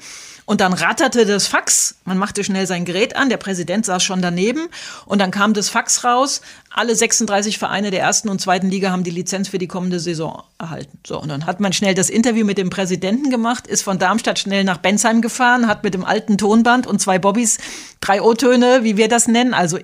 Und 0.49 0.63
dann 0.63 0.73
ratterte 0.73 1.27
das 1.27 1.47
Fax. 1.47 1.97
Man 2.07 2.17
machte 2.17 2.43
schnell 2.43 2.67
sein 2.67 2.87
Gerät 2.87 3.17
an. 3.17 3.29
Der 3.29 3.37
Präsident 3.37 3.85
saß 3.85 4.03
schon 4.03 4.23
daneben. 4.23 4.69
Und 5.05 5.19
dann 5.19 5.31
kam 5.31 5.53
das 5.53 5.69
Fax 5.69 6.05
raus. 6.05 6.41
Alle 6.71 6.95
36 6.95 7.59
Vereine 7.59 7.91
der 7.91 8.01
ersten 8.01 8.31
und 8.31 8.41
zweiten 8.41 8.71
Liga 8.71 8.91
haben 8.91 9.05
die 9.05 9.11
Lizenz 9.11 9.49
für 9.49 9.59
die 9.59 9.67
kommende 9.67 10.01
Saison 10.01 10.43
erhalten. 10.59 10.99
So, 11.07 11.21
und 11.21 11.29
dann 11.29 11.45
hat 11.45 11.61
man 11.61 11.75
schnell 11.75 11.95
das 11.95 12.09
Interview 12.09 12.47
mit 12.47 12.57
dem 12.57 12.71
Präsidenten 12.71 13.29
gemacht, 13.29 13.67
ist 13.67 13.83
von 13.83 13.99
Darmstadt 13.99 14.39
schnell 14.39 14.65
nach 14.65 14.79
Bensheim 14.79 15.21
gefahren, 15.21 15.67
hat 15.67 15.85
mit 15.85 15.93
dem 15.93 16.05
alten 16.07 16.39
Tonband 16.39 16.87
und 16.87 16.99
zwei 16.99 17.19
Bobbys 17.19 17.59
drei 18.01 18.23
O-Töne, 18.23 18.85
wie 18.85 18.97
wir 18.97 19.09
das 19.09 19.29
nennen, 19.29 19.53
also 19.53 19.77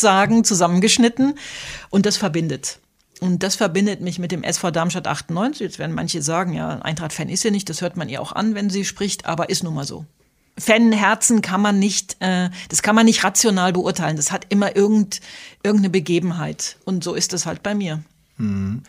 Interview-Aussagen 0.00 0.44
zusammengeschnitten. 0.44 1.34
Und 1.90 2.06
das 2.06 2.16
verbindet. 2.16 2.78
Und 3.20 3.42
das 3.42 3.56
verbindet 3.56 4.00
mich 4.00 4.18
mit 4.18 4.32
dem 4.32 4.42
SV 4.42 4.70
Darmstadt 4.70 5.06
98. 5.06 5.60
Jetzt 5.60 5.78
werden 5.78 5.94
manche 5.94 6.22
sagen, 6.22 6.54
ja, 6.54 6.78
Eintracht-Fan 6.80 7.28
ist 7.28 7.42
sie 7.42 7.50
nicht, 7.50 7.68
das 7.68 7.82
hört 7.82 7.96
man 7.96 8.08
ihr 8.08 8.22
auch 8.22 8.32
an, 8.32 8.54
wenn 8.54 8.70
sie 8.70 8.84
spricht, 8.84 9.26
aber 9.26 9.50
ist 9.50 9.62
nun 9.62 9.74
mal 9.74 9.84
so. 9.84 10.06
Fanherzen 10.58 11.42
kann 11.42 11.60
man 11.60 11.78
nicht, 11.78 12.16
äh, 12.20 12.50
das 12.70 12.82
kann 12.82 12.94
man 12.94 13.06
nicht 13.06 13.22
rational 13.22 13.72
beurteilen. 13.72 14.16
Das 14.16 14.32
hat 14.32 14.46
immer 14.48 14.74
irgend, 14.74 15.20
irgendeine 15.62 15.90
Begebenheit. 15.90 16.76
Und 16.84 17.04
so 17.04 17.14
ist 17.14 17.32
es 17.34 17.46
halt 17.46 17.62
bei 17.62 17.74
mir. 17.74 18.02
Mhm. 18.38 18.82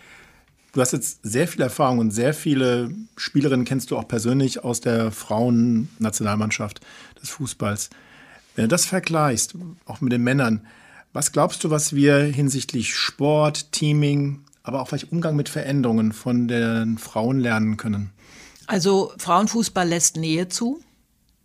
Du 0.74 0.80
hast 0.80 0.94
jetzt 0.94 1.20
sehr 1.24 1.50
viel 1.50 1.62
Erfahrung 1.62 2.00
und 2.00 2.12
sehr 2.12 2.34
viele 2.34 2.94
Spielerinnen 3.18 3.66
kennst 3.66 3.92
du 3.92 3.98
auch 3.98 4.08
persönlich 4.08 4.64
aus 4.64 4.80
der 4.80 5.12
Frauennationalmannschaft 5.12 6.80
des 7.22 7.30
Fußballs. 7.30 7.90
Wenn 8.56 8.66
du 8.66 8.70
das 8.70 8.86
vergleichst, 8.86 9.56
auch 9.86 10.00
mit 10.00 10.14
den 10.14 10.24
Männern, 10.24 10.66
was 11.14 11.32
glaubst 11.32 11.64
du, 11.64 11.70
was 11.70 11.94
wir 11.94 12.18
hinsichtlich 12.20 12.96
Sport, 12.96 13.72
Teaming, 13.72 14.44
aber 14.64 14.82
auch 14.82 14.88
vielleicht 14.88 15.12
Umgang 15.12 15.36
mit 15.36 15.50
Veränderungen 15.50 16.12
von 16.14 16.48
den 16.48 16.98
Frauen 16.98 17.40
lernen 17.40 17.78
können? 17.78 18.12
Also 18.68 19.12
Frauenfußball 19.18 19.88
lässt 19.88 20.18
Nähe 20.18 20.48
zu. 20.48 20.82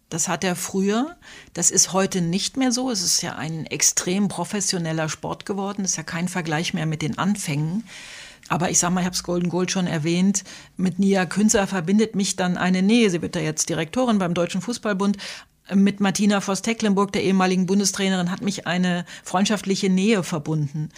Das 0.08 0.28
hat 0.28 0.44
er 0.44 0.54
früher. 0.54 1.16
Das 1.52 1.72
ist 1.72 1.92
heute 1.92 2.20
nicht 2.20 2.56
mehr 2.56 2.70
so. 2.70 2.90
Es 2.90 3.02
ist 3.02 3.22
ja 3.22 3.34
ein 3.34 3.66
extrem 3.66 4.28
professioneller 4.28 5.08
Sport 5.08 5.46
geworden. 5.46 5.84
Es 5.84 5.92
ist 5.92 5.96
ja 5.96 6.04
kein 6.04 6.28
Vergleich 6.28 6.74
mehr 6.74 6.86
mit 6.86 7.02
den 7.02 7.18
Anfängen. 7.18 7.84
Aber 8.48 8.70
ich 8.70 8.78
sag 8.78 8.90
mal, 8.90 9.00
ich 9.00 9.06
habe 9.06 9.16
es 9.16 9.24
Golden 9.24 9.48
Gold 9.48 9.72
schon 9.72 9.88
erwähnt, 9.88 10.44
mit 10.76 11.00
Nia 11.00 11.26
Künzer 11.26 11.66
verbindet 11.66 12.14
mich 12.14 12.36
dann 12.36 12.56
eine 12.56 12.82
Nähe. 12.82 13.10
Sie 13.10 13.20
wird 13.20 13.34
ja 13.34 13.42
jetzt 13.42 13.68
Direktorin 13.68 14.18
beim 14.18 14.34
Deutschen 14.34 14.60
Fußballbund 14.60 15.16
mit 15.74 16.00
Martina 16.00 16.40
Voss-Tecklenburg, 16.40 17.12
der 17.12 17.24
ehemaligen 17.24 17.66
Bundestrainerin, 17.66 18.30
hat 18.30 18.42
mich 18.42 18.66
eine 18.66 19.04
freundschaftliche 19.24 19.90
Nähe 19.90 20.22
verbunden. 20.22 20.90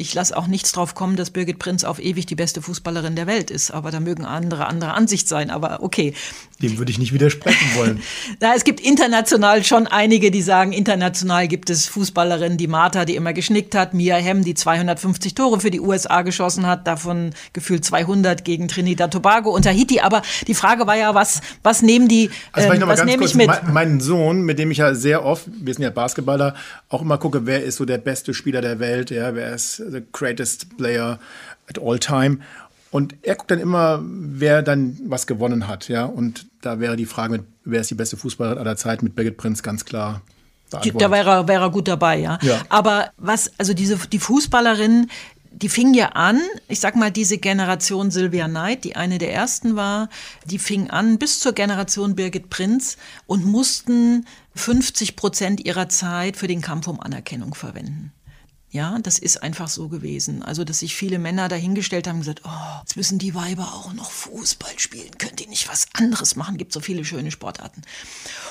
Ich 0.00 0.14
lasse 0.14 0.34
auch 0.34 0.46
nichts 0.46 0.72
drauf 0.72 0.94
kommen, 0.94 1.16
dass 1.16 1.30
Birgit 1.30 1.58
Prinz 1.58 1.84
auf 1.84 1.98
ewig 1.98 2.24
die 2.24 2.34
beste 2.34 2.62
Fußballerin 2.62 3.16
der 3.16 3.26
Welt 3.26 3.50
ist. 3.50 3.70
Aber 3.70 3.90
da 3.90 4.00
mögen 4.00 4.24
andere 4.24 4.66
andere 4.66 4.94
Ansicht 4.94 5.28
sein. 5.28 5.50
Aber 5.50 5.82
okay. 5.82 6.14
Dem 6.62 6.78
würde 6.78 6.90
ich 6.90 6.98
nicht 6.98 7.12
widersprechen 7.12 7.66
wollen. 7.76 8.02
Na, 8.40 8.54
es 8.54 8.64
gibt 8.64 8.80
international 8.80 9.62
schon 9.62 9.86
einige, 9.86 10.30
die 10.30 10.40
sagen, 10.40 10.72
international 10.72 11.48
gibt 11.48 11.68
es 11.68 11.86
Fußballerinnen, 11.86 12.56
die 12.56 12.66
Martha, 12.66 13.04
die 13.04 13.14
immer 13.14 13.34
geschnickt 13.34 13.74
hat, 13.74 13.92
Mia 13.92 14.16
Hemm, 14.16 14.42
die 14.42 14.54
250 14.54 15.34
Tore 15.34 15.60
für 15.60 15.70
die 15.70 15.80
USA 15.80 16.22
geschossen 16.22 16.66
hat, 16.66 16.86
davon 16.86 17.34
gefühlt 17.52 17.84
200 17.84 18.42
gegen 18.42 18.68
Trinidad 18.68 19.12
Tobago 19.12 19.54
und 19.54 19.62
Tahiti. 19.62 20.00
Aber 20.00 20.22
die 20.46 20.54
Frage 20.54 20.86
war 20.86 20.96
ja, 20.96 21.14
was, 21.14 21.42
was 21.62 21.82
nehmen 21.82 22.08
die, 22.08 22.30
also 22.52 22.72
äh, 22.72 22.86
was 22.86 23.04
nehme 23.04 23.24
ich 23.24 23.34
mit? 23.34 23.50
Mein 23.70 24.00
Sohn, 24.00 24.42
mit 24.42 24.58
dem 24.58 24.70
ich 24.70 24.78
ja 24.78 24.94
sehr 24.94 25.26
oft, 25.26 25.44
wir 25.46 25.74
sind 25.74 25.82
ja 25.82 25.90
Basketballer, 25.90 26.54
auch 26.88 27.02
immer 27.02 27.18
gucke, 27.18 27.44
wer 27.44 27.62
ist 27.62 27.76
so 27.76 27.84
der 27.84 27.98
beste 27.98 28.32
Spieler 28.32 28.62
der 28.62 28.78
Welt, 28.78 29.10
ja, 29.10 29.34
wer 29.34 29.54
ist 29.54 29.82
the 29.90 30.02
greatest 30.12 30.76
player 30.76 31.18
at 31.68 31.78
all 31.78 31.98
time. 31.98 32.38
Und 32.90 33.14
er 33.22 33.36
guckt 33.36 33.50
dann 33.50 33.60
immer, 33.60 34.00
wer 34.02 34.62
dann 34.62 34.98
was 35.06 35.26
gewonnen 35.26 35.68
hat, 35.68 35.88
ja. 35.88 36.04
Und 36.04 36.46
da 36.60 36.80
wäre 36.80 36.96
die 36.96 37.06
Frage, 37.06 37.32
mit, 37.32 37.42
wer 37.64 37.80
ist 37.80 37.90
die 37.90 37.94
beste 37.94 38.16
Fußballerin 38.16 38.58
aller 38.58 38.76
Zeit 38.76 39.02
mit 39.02 39.14
Birgit 39.14 39.36
Prinz 39.36 39.62
ganz 39.62 39.84
klar. 39.84 40.22
Da 40.70 41.10
wäre 41.10 41.30
er, 41.30 41.48
wäre 41.48 41.64
er 41.64 41.70
gut 41.70 41.88
dabei, 41.88 42.18
ja. 42.18 42.38
ja. 42.42 42.60
Aber 42.68 43.10
was, 43.16 43.50
also 43.58 43.74
diese, 43.74 43.96
die 43.96 44.18
Fußballerin, 44.18 45.08
die 45.52 45.68
fing 45.68 45.94
ja 45.94 46.10
an, 46.10 46.40
ich 46.68 46.80
sag 46.80 46.96
mal, 46.96 47.10
diese 47.10 47.38
Generation 47.38 48.10
Sylvia 48.10 48.46
Knight, 48.46 48.84
die 48.84 48.96
eine 48.96 49.18
der 49.18 49.32
ersten 49.32 49.74
war, 49.74 50.08
die 50.46 50.58
fing 50.58 50.90
an 50.90 51.18
bis 51.18 51.40
zur 51.40 51.52
Generation 51.52 52.14
Birgit 52.14 52.50
Prinz 52.50 52.96
und 53.26 53.44
mussten 53.44 54.26
50 54.54 55.16
Prozent 55.16 55.64
ihrer 55.64 55.88
Zeit 55.88 56.36
für 56.36 56.46
den 56.46 56.60
Kampf 56.60 56.86
um 56.86 57.00
Anerkennung 57.00 57.54
verwenden. 57.54 58.12
Ja, 58.72 58.96
das 59.00 59.18
ist 59.18 59.42
einfach 59.42 59.68
so 59.68 59.88
gewesen. 59.88 60.44
Also, 60.44 60.62
dass 60.62 60.78
sich 60.78 60.94
viele 60.94 61.18
Männer 61.18 61.48
dahingestellt 61.48 62.06
haben 62.06 62.16
und 62.16 62.20
gesagt, 62.20 62.42
oh, 62.44 62.78
jetzt 62.80 62.96
müssen 62.96 63.18
die 63.18 63.34
Weiber 63.34 63.64
auch 63.74 63.92
noch 63.94 64.12
Fußball 64.12 64.78
spielen. 64.78 65.10
Könnt 65.18 65.40
ihr 65.40 65.48
nicht 65.48 65.68
was 65.68 65.88
anderes 65.94 66.36
machen? 66.36 66.56
Gibt 66.56 66.72
so 66.72 66.78
viele 66.78 67.04
schöne 67.04 67.32
Sportarten. 67.32 67.82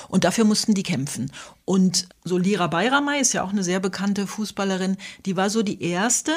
Und 0.10 0.26
dafür 0.26 0.44
mussten 0.44 0.74
die 0.74 0.84
kämpfen. 0.84 1.32
Und 1.64 2.10
so 2.26 2.38
Lira 2.38 2.68
Bayramay 2.68 3.22
ist 3.22 3.32
ja 3.32 3.44
auch 3.44 3.52
eine 3.52 3.64
sehr 3.64 3.80
bekannte 3.80 4.28
Fußballerin. 4.28 4.98
Die 5.26 5.38
war 5.38 5.50
so 5.50 5.64
die 5.64 5.82
erste, 5.82 6.34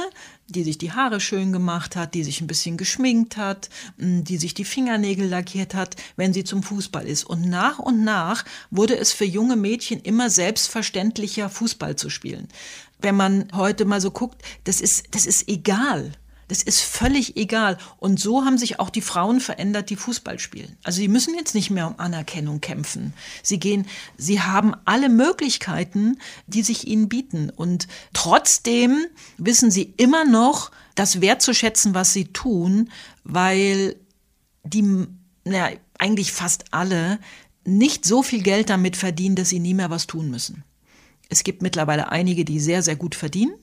die 0.47 0.63
sich 0.63 0.79
die 0.79 0.93
Haare 0.93 1.21
schön 1.21 1.53
gemacht 1.53 1.97
hat, 1.97 2.15
die 2.15 2.23
sich 2.23 2.41
ein 2.41 2.47
bisschen 2.47 2.77
geschminkt 2.77 3.37
hat, 3.37 3.69
die 3.97 4.37
sich 4.37 4.55
die 4.55 4.65
Fingernägel 4.65 5.27
lackiert 5.27 5.75
hat, 5.75 5.97
wenn 6.17 6.33
sie 6.33 6.45
zum 6.45 6.63
Fußball 6.63 7.07
ist. 7.07 7.25
Und 7.25 7.49
nach 7.49 7.79
und 7.79 8.05
nach 8.05 8.45
wurde 8.71 8.97
es 8.97 9.13
für 9.13 9.25
junge 9.25 9.57
Mädchen 9.57 10.01
immer 10.01 10.31
selbstverständlicher, 10.31 11.49
Fußball 11.49 11.97
zu 11.97 12.11
spielen 12.11 12.47
wenn 13.03 13.17
man 13.17 13.49
heute 13.55 13.85
mal 13.85 14.01
so 14.01 14.11
guckt, 14.11 14.43
das 14.65 14.81
ist, 14.81 15.15
das 15.15 15.27
ist 15.27 15.49
egal. 15.49 16.13
Das 16.49 16.63
ist 16.63 16.83
völlig 16.83 17.39
egal. 17.39 17.79
Und 17.99 18.21
so 18.21 18.45
haben 18.45 18.59
sich 18.59 18.79
auch 18.79 18.91
die 18.91 19.01
Frauen 19.01 19.41
verändert, 19.41 19.89
die 19.89 19.97
Fußball 19.97 20.39
spielen. 20.39 20.77
Also 20.83 21.01
sie 21.01 21.09
müssen 21.09 21.35
jetzt 21.35 21.55
nicht 21.55 21.71
mehr 21.71 21.87
um 21.87 21.99
Anerkennung 21.99 22.61
kämpfen. 22.61 23.15
Sie 23.43 23.59
gehen, 23.59 23.87
sie 24.19 24.41
haben 24.43 24.75
alle 24.85 25.09
Möglichkeiten, 25.09 26.19
die 26.47 26.63
sich 26.63 26.87
ihnen 26.87 27.09
bieten. 27.09 27.49
Und 27.49 27.89
trotzdem 28.13 29.07
wissen 29.39 29.71
sie 29.71 29.95
immer 29.97 30.27
noch, 30.27 30.71
das 30.95 31.23
wertzuschätzen, 31.23 31.95
was 31.95 32.13
sie 32.13 32.27
tun, 32.27 32.91
weil 33.25 33.97
die, 34.63 35.07
naja, 35.45 35.79
eigentlich 35.99 36.33
fast 36.33 36.67
alle 36.71 37.19
nicht 37.65 38.05
so 38.05 38.23
viel 38.23 38.43
Geld 38.43 38.69
damit 38.69 38.97
verdienen, 38.97 39.37
dass 39.37 39.49
sie 39.49 39.61
nie 39.61 39.73
mehr 39.73 39.89
was 39.89 40.07
tun 40.07 40.31
müssen. 40.31 40.65
Es 41.33 41.45
gibt 41.45 41.63
mittlerweile 41.63 42.13
einige, 42.13 42.45
die 42.45 42.61
sehr, 42.61 42.83
sehr 42.83 42.95
gut 42.95 43.15
verdienen. 43.15 43.55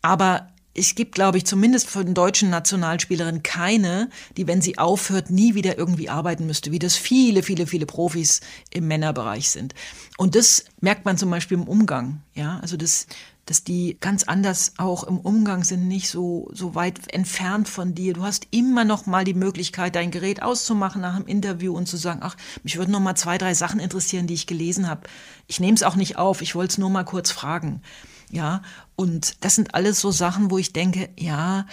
Aber 0.00 0.48
es 0.74 0.94
gibt, 0.94 1.16
glaube 1.16 1.38
ich, 1.38 1.44
zumindest 1.44 1.90
von 1.90 2.14
deutschen 2.14 2.50
Nationalspielerinnen 2.50 3.42
keine, 3.42 4.10
die, 4.36 4.46
wenn 4.46 4.62
sie 4.62 4.78
aufhört, 4.78 5.28
nie 5.28 5.56
wieder 5.56 5.76
irgendwie 5.76 6.08
arbeiten 6.08 6.46
müsste, 6.46 6.70
wie 6.70 6.78
das 6.78 6.96
viele, 6.96 7.42
viele, 7.42 7.66
viele 7.66 7.86
Profis 7.86 8.42
im 8.70 8.86
Männerbereich 8.86 9.50
sind. 9.50 9.74
Und 10.18 10.36
das 10.36 10.66
merkt 10.80 11.04
man 11.04 11.18
zum 11.18 11.30
Beispiel 11.30 11.58
im 11.58 11.66
Umgang. 11.66 12.22
Ja, 12.34 12.60
also 12.60 12.76
das, 12.76 13.08
dass 13.46 13.64
die 13.64 13.98
ganz 14.00 14.24
anders 14.24 14.72
auch 14.78 15.04
im 15.04 15.18
Umgang 15.18 15.64
sind, 15.64 15.86
nicht 15.86 16.08
so, 16.08 16.50
so 16.52 16.74
weit 16.74 17.12
entfernt 17.12 17.68
von 17.68 17.94
dir. 17.94 18.14
Du 18.14 18.22
hast 18.22 18.46
immer 18.50 18.84
noch 18.84 19.06
mal 19.06 19.24
die 19.24 19.34
Möglichkeit, 19.34 19.96
dein 19.96 20.10
Gerät 20.10 20.42
auszumachen 20.42 21.02
nach 21.02 21.16
einem 21.16 21.26
Interview 21.26 21.76
und 21.76 21.86
zu 21.86 21.96
sagen, 21.96 22.20
ach, 22.22 22.36
mich 22.62 22.76
würden 22.76 22.92
noch 22.92 23.00
mal 23.00 23.16
zwei, 23.16 23.36
drei 23.36 23.54
Sachen 23.54 23.80
interessieren, 23.80 24.26
die 24.26 24.34
ich 24.34 24.46
gelesen 24.46 24.88
habe. 24.88 25.02
Ich 25.46 25.60
nehme 25.60 25.74
es 25.74 25.82
auch 25.82 25.96
nicht 25.96 26.16
auf, 26.16 26.40
ich 26.40 26.54
wollte 26.54 26.72
es 26.72 26.78
nur 26.78 26.90
mal 26.90 27.04
kurz 27.04 27.30
fragen. 27.30 27.82
Ja, 28.30 28.62
und 28.96 29.44
das 29.44 29.54
sind 29.54 29.74
alles 29.74 30.00
so 30.00 30.10
Sachen, 30.10 30.50
wo 30.50 30.58
ich 30.58 30.72
denke, 30.72 31.10
ja, 31.18 31.66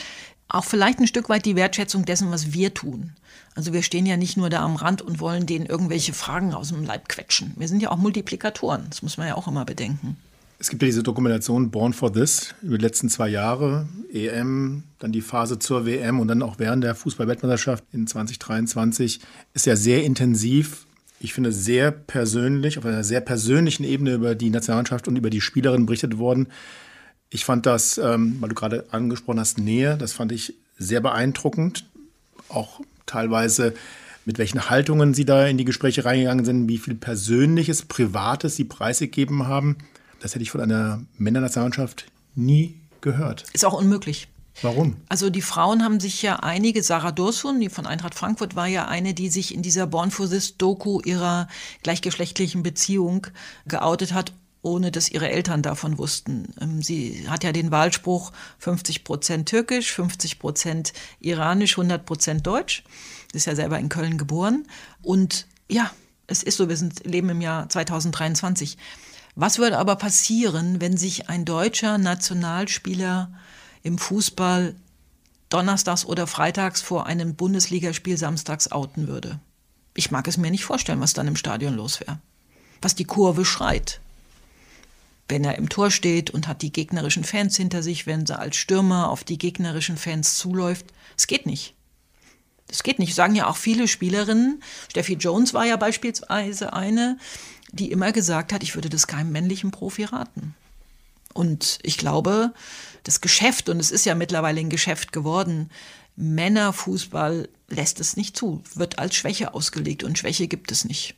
auch 0.49 0.65
vielleicht 0.65 0.99
ein 0.99 1.07
Stück 1.07 1.29
weit 1.29 1.45
die 1.45 1.55
Wertschätzung 1.55 2.03
dessen, 2.03 2.29
was 2.29 2.51
wir 2.51 2.73
tun. 2.73 3.13
Also 3.55 3.73
wir 3.73 3.83
stehen 3.83 4.05
ja 4.05 4.17
nicht 4.17 4.37
nur 4.37 4.49
da 4.49 4.63
am 4.63 4.75
Rand 4.75 5.01
und 5.01 5.19
wollen 5.19 5.45
denen 5.45 5.65
irgendwelche 5.65 6.13
Fragen 6.13 6.53
aus 6.53 6.69
dem 6.69 6.83
Leib 6.83 7.07
quetschen. 7.07 7.53
Wir 7.55 7.67
sind 7.67 7.81
ja 7.81 7.89
auch 7.89 7.97
Multiplikatoren, 7.97 8.85
das 8.89 9.01
muss 9.01 9.17
man 9.17 9.27
ja 9.27 9.35
auch 9.35 9.47
immer 9.47 9.65
bedenken. 9.65 10.17
Es 10.61 10.69
gibt 10.69 10.83
ja 10.83 10.85
diese 10.85 11.01
Dokumentation 11.01 11.71
Born 11.71 11.91
for 11.91 12.13
This 12.13 12.53
über 12.61 12.77
die 12.77 12.85
letzten 12.85 13.09
zwei 13.09 13.29
Jahre, 13.29 13.87
EM, 14.13 14.83
dann 14.99 15.11
die 15.11 15.21
Phase 15.21 15.57
zur 15.57 15.87
WM 15.87 16.19
und 16.19 16.27
dann 16.27 16.43
auch 16.43 16.59
während 16.59 16.83
der 16.83 16.93
Fußballweltmeisterschaft 16.93 17.83
in 17.93 18.05
2023 18.05 19.21
ist 19.55 19.65
ja 19.65 19.75
sehr 19.75 20.03
intensiv. 20.03 20.85
Ich 21.19 21.33
finde 21.33 21.51
sehr 21.51 21.89
persönlich, 21.89 22.77
auf 22.77 22.85
einer 22.85 23.03
sehr 23.03 23.21
persönlichen 23.21 23.83
Ebene 23.83 24.13
über 24.13 24.35
die 24.35 24.51
Nationalmannschaft 24.51 25.07
und 25.07 25.15
über 25.15 25.31
die 25.31 25.41
Spielerin 25.41 25.87
berichtet 25.87 26.19
worden. 26.19 26.45
Ich 27.31 27.43
fand 27.43 27.65
das, 27.65 27.97
ähm, 27.97 28.37
weil 28.39 28.49
du 28.49 28.55
gerade 28.55 28.85
angesprochen 28.91 29.39
hast, 29.39 29.57
Nähe, 29.57 29.97
das 29.97 30.13
fand 30.13 30.31
ich 30.31 30.53
sehr 30.77 31.01
beeindruckend. 31.01 31.89
Auch 32.49 32.81
teilweise 33.07 33.73
mit 34.25 34.37
welchen 34.37 34.69
Haltungen 34.69 35.15
sie 35.15 35.25
da 35.25 35.47
in 35.47 35.57
die 35.57 35.65
Gespräche 35.65 36.05
reingegangen 36.05 36.45
sind, 36.45 36.69
wie 36.69 36.77
viel 36.77 36.93
Persönliches, 36.93 37.81
Privates 37.81 38.57
sie 38.57 38.65
preisgegeben 38.65 39.47
haben. 39.47 39.77
Das 40.21 40.35
hätte 40.35 40.43
ich 40.43 40.51
von 40.51 40.61
einer 40.61 41.03
Männernationalmannschaft 41.17 42.05
nie 42.35 42.79
gehört. 43.01 43.45
Ist 43.53 43.65
auch 43.65 43.73
unmöglich. 43.73 44.27
Warum? 44.61 44.97
Also 45.09 45.29
die 45.29 45.41
Frauen 45.41 45.83
haben 45.83 45.99
sich 45.99 46.21
ja 46.21 46.37
einige, 46.37 46.83
Sarah 46.83 47.11
Dursun, 47.11 47.59
die 47.59 47.69
von 47.69 47.87
Eintracht 47.87 48.13
Frankfurt 48.15 48.55
war 48.55 48.67
ja 48.67 48.87
eine, 48.87 49.13
die 49.13 49.29
sich 49.29 49.53
in 49.53 49.61
dieser 49.61 49.87
Born 49.87 50.11
for 50.11 50.29
This 50.29 50.57
Doku 50.57 50.99
ihrer 51.01 51.47
gleichgeschlechtlichen 51.83 52.61
Beziehung 52.61 53.27
geoutet 53.65 54.13
hat, 54.13 54.33
ohne 54.61 54.91
dass 54.91 55.09
ihre 55.09 55.29
Eltern 55.29 55.63
davon 55.63 55.97
wussten. 55.97 56.53
Ähm, 56.59 56.83
sie 56.83 57.27
hat 57.27 57.43
ja 57.43 57.51
den 57.51 57.71
Wahlspruch 57.71 58.31
50 58.59 59.03
Prozent 59.03 59.49
türkisch, 59.49 59.91
50 59.93 60.37
Prozent 60.37 60.93
iranisch, 61.19 61.73
100 61.73 62.05
Prozent 62.05 62.45
deutsch. 62.45 62.83
Sie 63.31 63.37
ist 63.37 63.47
ja 63.47 63.55
selber 63.55 63.79
in 63.79 63.89
Köln 63.89 64.17
geboren. 64.17 64.67
Und 65.01 65.47
ja, 65.67 65.89
es 66.27 66.43
ist 66.43 66.57
so, 66.57 66.69
wir 66.69 66.77
sind, 66.77 67.05
leben 67.05 67.29
im 67.29 67.41
Jahr 67.41 67.67
2023. 67.69 68.77
Was 69.35 69.59
würde 69.59 69.77
aber 69.77 69.95
passieren, 69.95 70.81
wenn 70.81 70.97
sich 70.97 71.29
ein 71.29 71.45
deutscher 71.45 71.97
Nationalspieler 71.97 73.31
im 73.83 73.97
Fußball 73.97 74.75
donnerstags 75.49 76.05
oder 76.05 76.27
freitags 76.27 76.81
vor 76.81 77.05
einem 77.05 77.35
Bundesligaspiel 77.35 78.17
samstags 78.17 78.71
outen 78.71 79.07
würde? 79.07 79.39
Ich 79.93 80.11
mag 80.11 80.27
es 80.27 80.37
mir 80.37 80.51
nicht 80.51 80.65
vorstellen, 80.65 81.01
was 81.01 81.13
dann 81.13 81.27
im 81.27 81.35
Stadion 81.35 81.75
los 81.75 81.99
wäre. 81.99 82.19
Was 82.81 82.95
die 82.95 83.05
Kurve 83.05 83.45
schreit. 83.45 83.99
Wenn 85.27 85.43
er 85.43 85.57
im 85.57 85.69
Tor 85.69 85.91
steht 85.91 86.29
und 86.29 86.47
hat 86.47 86.61
die 86.61 86.73
gegnerischen 86.73 87.23
Fans 87.23 87.55
hinter 87.55 87.83
sich, 87.83 88.05
wenn 88.05 88.25
er 88.25 88.39
als 88.39 88.57
Stürmer 88.57 89.09
auf 89.09 89.23
die 89.23 89.37
gegnerischen 89.37 89.97
Fans 89.97 90.37
zuläuft. 90.37 90.87
Es 91.17 91.27
geht 91.27 91.45
nicht. 91.45 91.73
Es 92.69 92.83
geht 92.83 92.99
nicht. 92.99 93.15
Sagen 93.15 93.35
ja 93.35 93.47
auch 93.47 93.57
viele 93.57 93.87
Spielerinnen. 93.87 94.63
Steffi 94.89 95.13
Jones 95.13 95.53
war 95.53 95.65
ja 95.65 95.75
beispielsweise 95.75 96.73
eine, 96.73 97.17
die 97.71 97.91
immer 97.91 98.11
gesagt 98.11 98.53
hat, 98.53 98.63
ich 98.63 98.75
würde 98.75 98.89
das 98.89 99.07
keinem 99.07 99.31
männlichen 99.31 99.71
Profi 99.71 100.03
raten. 100.03 100.55
Und 101.33 101.79
ich 101.83 101.97
glaube, 101.97 102.53
das 103.03 103.21
Geschäft, 103.21 103.69
und 103.69 103.79
es 103.79 103.91
ist 103.91 104.05
ja 104.05 104.15
mittlerweile 104.15 104.59
ein 104.59 104.69
Geschäft 104.69 105.13
geworden, 105.13 105.69
Männerfußball 106.17 107.47
lässt 107.69 107.99
es 107.99 108.17
nicht 108.17 108.35
zu, 108.35 108.61
wird 108.75 108.99
als 108.99 109.15
Schwäche 109.15 109.53
ausgelegt 109.53 110.03
und 110.03 110.17
Schwäche 110.17 110.47
gibt 110.47 110.71
es 110.71 110.85
nicht. 110.85 111.15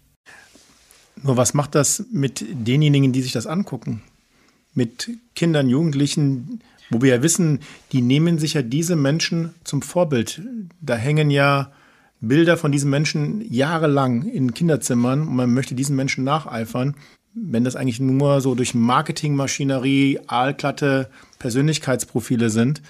Nur 1.22 1.38
was 1.38 1.54
macht 1.54 1.76
das 1.76 2.06
mit 2.12 2.46
denjenigen, 2.50 3.12
die 3.12 3.22
sich 3.22 3.32
das 3.32 3.48
angucken? 3.48 4.02
Mit 4.74 5.12
Kindern, 5.36 5.70
Jugendlichen, 5.70 6.62
wo 6.90 7.02
wir 7.02 7.16
ja 7.16 7.22
wissen, 7.24 7.60
die 7.92 8.02
nehmen 8.02 8.40
sich 8.40 8.54
ja 8.54 8.62
diese 8.62 8.96
Menschen 8.96 9.54
zum 9.64 9.82
Vorbild. 9.82 10.42
Da 10.82 10.96
hängen 10.96 11.30
ja 11.30 11.72
Bilder 12.28 12.56
von 12.56 12.72
diesen 12.72 12.90
Menschen 12.90 13.42
jahrelang 13.54 14.24
in 14.24 14.54
Kinderzimmern 14.54 15.28
und 15.28 15.36
man 15.36 15.54
möchte 15.54 15.76
diesen 15.76 15.96
Menschen 15.96 16.24
nacheifern, 16.24 16.96
wenn 17.34 17.66
das 17.66 17.76
eigentlich 17.76 18.00
nur 18.00 18.40
so 18.40 18.56
durch 18.56 18.74
Marketingmaschinerie, 18.74 20.22
aalglatte 20.28 21.10
Persönlichkeitsprofile 21.40 22.50
sind. 22.50 22.82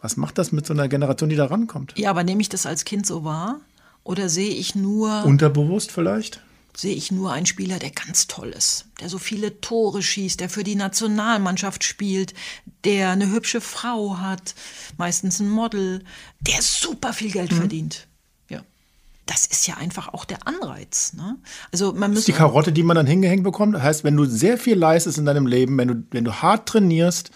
Was 0.00 0.16
macht 0.16 0.38
das 0.38 0.50
mit 0.50 0.66
so 0.66 0.72
einer 0.72 0.88
Generation, 0.88 1.30
die 1.30 1.36
da 1.36 1.46
rankommt? 1.46 1.96
Ja, 1.96 2.10
aber 2.10 2.24
nehme 2.24 2.40
ich 2.40 2.48
das 2.48 2.66
als 2.66 2.84
Kind 2.84 3.06
so 3.06 3.22
wahr? 3.22 3.60
Oder 4.02 4.28
sehe 4.28 4.54
ich 4.54 4.74
nur. 4.74 5.24
Unterbewusst 5.24 5.92
vielleicht? 5.92 6.42
Sehe 6.76 6.94
ich 6.94 7.12
nur 7.12 7.32
einen 7.32 7.46
Spieler, 7.46 7.78
der 7.78 7.90
ganz 7.90 8.26
toll 8.26 8.48
ist, 8.48 8.86
der 9.00 9.08
so 9.08 9.18
viele 9.18 9.60
Tore 9.60 10.02
schießt, 10.02 10.40
der 10.40 10.48
für 10.48 10.64
die 10.64 10.76
Nationalmannschaft 10.76 11.84
spielt, 11.84 12.32
der 12.84 13.10
eine 13.10 13.30
hübsche 13.30 13.60
Frau 13.60 14.18
hat, 14.18 14.54
meistens 14.96 15.38
ein 15.38 15.50
Model, 15.50 16.02
der 16.40 16.62
super 16.62 17.12
viel 17.12 17.30
Geld 17.30 17.52
mhm. 17.52 17.56
verdient 17.56 18.08
das 19.30 19.46
ist 19.46 19.68
ja 19.68 19.76
einfach 19.76 20.12
auch 20.12 20.24
der 20.24 20.44
Anreiz. 20.48 21.12
Ne? 21.12 21.38
Also 21.70 21.92
man 21.92 22.10
das 22.10 22.20
ist 22.20 22.28
die 22.28 22.32
Karotte, 22.32 22.72
die 22.72 22.82
man 22.82 22.96
dann 22.96 23.06
hingehängt 23.06 23.44
bekommt. 23.44 23.76
Das 23.76 23.82
heißt, 23.82 24.02
wenn 24.02 24.16
du 24.16 24.24
sehr 24.24 24.58
viel 24.58 24.76
leistest 24.76 25.18
in 25.18 25.24
deinem 25.24 25.46
Leben, 25.46 25.78
wenn 25.78 25.86
du, 25.86 26.02
wenn 26.10 26.24
du 26.24 26.34
hart 26.42 26.68
trainierst, 26.68 27.30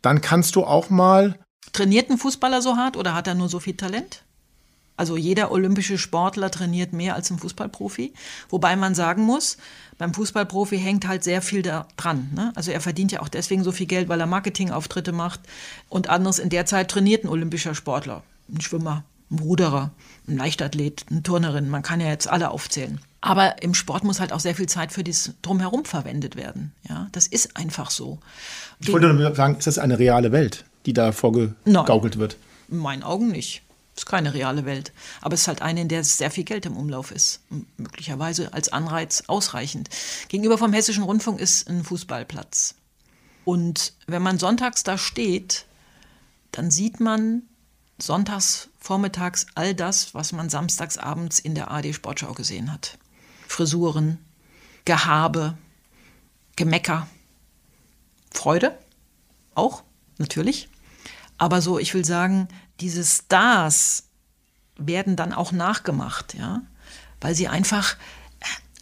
dann 0.00 0.22
kannst 0.22 0.56
du 0.56 0.64
auch 0.64 0.88
mal. 0.88 1.38
Trainiert 1.74 2.08
ein 2.08 2.16
Fußballer 2.16 2.62
so 2.62 2.76
hart 2.76 2.96
oder 2.96 3.14
hat 3.14 3.26
er 3.26 3.34
nur 3.34 3.50
so 3.50 3.60
viel 3.60 3.76
Talent? 3.76 4.24
Also 4.96 5.18
jeder 5.18 5.50
olympische 5.50 5.98
Sportler 5.98 6.50
trainiert 6.50 6.94
mehr 6.94 7.14
als 7.14 7.30
ein 7.30 7.38
Fußballprofi. 7.38 8.14
Wobei 8.48 8.74
man 8.76 8.94
sagen 8.94 9.22
muss, 9.22 9.58
beim 9.98 10.14
Fußballprofi 10.14 10.78
hängt 10.78 11.06
halt 11.06 11.24
sehr 11.24 11.42
viel 11.42 11.60
da 11.60 11.88
dran. 11.98 12.30
Ne? 12.34 12.52
Also 12.56 12.70
er 12.70 12.80
verdient 12.80 13.12
ja 13.12 13.20
auch 13.20 13.28
deswegen 13.28 13.64
so 13.64 13.72
viel 13.72 13.86
Geld, 13.86 14.08
weil 14.08 14.20
er 14.20 14.26
Marketingauftritte 14.26 15.12
macht. 15.12 15.40
Und 15.90 16.08
anderes 16.08 16.38
in 16.38 16.48
der 16.48 16.64
Zeit 16.64 16.90
trainiert 16.90 17.24
ein 17.24 17.28
olympischer 17.28 17.74
Sportler, 17.74 18.22
ein 18.50 18.62
Schwimmer, 18.62 19.04
ein 19.30 19.40
Ruderer, 19.40 19.90
ein 20.28 20.36
Leichtathlet, 20.36 21.06
eine 21.10 21.22
Turnerin, 21.22 21.68
man 21.68 21.82
kann 21.82 22.00
ja 22.00 22.08
jetzt 22.08 22.28
alle 22.28 22.50
aufzählen. 22.50 23.00
Aber 23.20 23.62
im 23.62 23.74
Sport 23.74 24.02
muss 24.04 24.18
halt 24.18 24.32
auch 24.32 24.40
sehr 24.40 24.54
viel 24.54 24.68
Zeit 24.68 24.92
für 24.92 25.04
das 25.04 25.32
Drumherum 25.42 25.84
verwendet 25.84 26.36
werden. 26.36 26.72
Ja, 26.88 27.08
das 27.12 27.26
ist 27.26 27.56
einfach 27.56 27.90
so. 27.90 28.18
Ich 28.80 28.92
wollte 28.92 29.12
nur 29.12 29.34
sagen, 29.34 29.56
ist 29.56 29.66
das 29.66 29.78
eine 29.78 29.98
reale 29.98 30.32
Welt, 30.32 30.64
die 30.86 30.92
da 30.92 31.12
vorgegaukelt 31.12 32.18
wird? 32.18 32.36
In 32.68 32.78
meinen 32.78 33.04
Augen 33.04 33.28
nicht. 33.28 33.62
Das 33.94 34.04
ist 34.04 34.06
keine 34.06 34.34
reale 34.34 34.64
Welt. 34.64 34.92
Aber 35.20 35.34
es 35.34 35.42
ist 35.42 35.48
halt 35.48 35.62
eine, 35.62 35.82
in 35.82 35.88
der 35.88 36.02
sehr 36.02 36.30
viel 36.30 36.44
Geld 36.44 36.66
im 36.66 36.76
Umlauf 36.76 37.12
ist. 37.12 37.40
Möglicherweise 37.76 38.52
als 38.52 38.72
Anreiz 38.72 39.24
ausreichend. 39.28 39.88
Gegenüber 40.28 40.58
vom 40.58 40.72
Hessischen 40.72 41.04
Rundfunk 41.04 41.40
ist 41.40 41.68
ein 41.68 41.84
Fußballplatz. 41.84 42.74
Und 43.44 43.92
wenn 44.06 44.22
man 44.22 44.38
sonntags 44.38 44.82
da 44.82 44.96
steht, 44.96 45.66
dann 46.52 46.70
sieht 46.70 47.00
man 47.00 47.42
sonntags 47.98 48.68
vormittags 48.82 49.46
all 49.54 49.74
das, 49.74 50.12
was 50.14 50.32
man 50.32 50.50
samstags 50.50 50.98
abends 50.98 51.38
in 51.38 51.54
der 51.54 51.70
AD 51.70 51.92
Sportschau 51.92 52.32
gesehen 52.34 52.72
hat. 52.72 52.98
Frisuren, 53.46 54.18
Gehabe, 54.84 55.56
Gemecker, 56.56 57.06
Freude 58.32 58.76
auch, 59.54 59.84
natürlich. 60.18 60.68
Aber 61.38 61.60
so, 61.62 61.78
ich 61.78 61.94
will 61.94 62.04
sagen, 62.04 62.48
diese 62.80 63.04
Stars 63.04 64.08
werden 64.76 65.14
dann 65.16 65.32
auch 65.32 65.52
nachgemacht, 65.52 66.34
ja, 66.34 66.62
weil 67.20 67.34
sie 67.34 67.46
einfach 67.48 67.96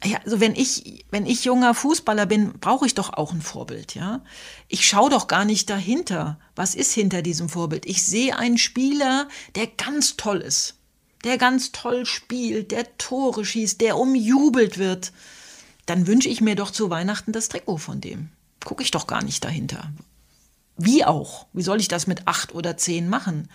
ja, 0.05 0.19
also 0.25 0.41
wenn 0.41 0.55
ich, 0.55 1.05
wenn 1.11 1.27
ich 1.27 1.45
junger 1.45 1.75
Fußballer 1.75 2.25
bin, 2.25 2.55
brauche 2.59 2.87
ich 2.87 2.95
doch 2.95 3.13
auch 3.13 3.33
ein 3.33 3.43
Vorbild, 3.43 3.95
ja. 3.95 4.23
Ich 4.69 4.87
schaue 4.87 5.11
doch 5.11 5.27
gar 5.27 5.45
nicht 5.45 5.69
dahinter. 5.69 6.39
Was 6.57 6.75
ist 6.75 6.95
hinter 6.95 7.21
diesem 7.21 7.51
Vorbild? 7.51 7.85
Ich 7.85 8.05
sehe 8.07 8.37
einen 8.37 8.57
Spieler, 8.57 9.29
der 9.57 9.67
ganz 9.67 10.17
toll 10.17 10.39
ist, 10.39 10.77
der 11.25 11.37
ganz 11.37 11.73
toll 11.73 12.07
spielt, 12.07 12.71
der 12.71 12.97
Tore 12.97 13.45
schießt, 13.45 13.81
der 13.81 13.99
umjubelt 13.99 14.79
wird. 14.79 15.13
Dann 15.85 16.07
wünsche 16.07 16.31
ich 16.31 16.41
mir 16.41 16.57
doch 16.57 16.71
zu 16.71 16.89
Weihnachten 16.89 17.33
das 17.33 17.49
Trikot 17.51 17.79
von 17.79 18.01
dem. 18.01 18.31
Gucke 18.65 18.83
ich 18.83 18.91
doch 18.91 19.07
gar 19.07 19.23
nicht 19.23 19.45
dahinter. 19.45 19.93
Wie 20.79 21.05
auch? 21.05 21.47
Wie 21.53 21.63
soll 21.63 21.79
ich 21.79 21.89
das 21.89 22.07
mit 22.07 22.27
acht 22.27 22.55
oder 22.55 22.79
zehn 22.79 23.09
machen? 23.11 23.51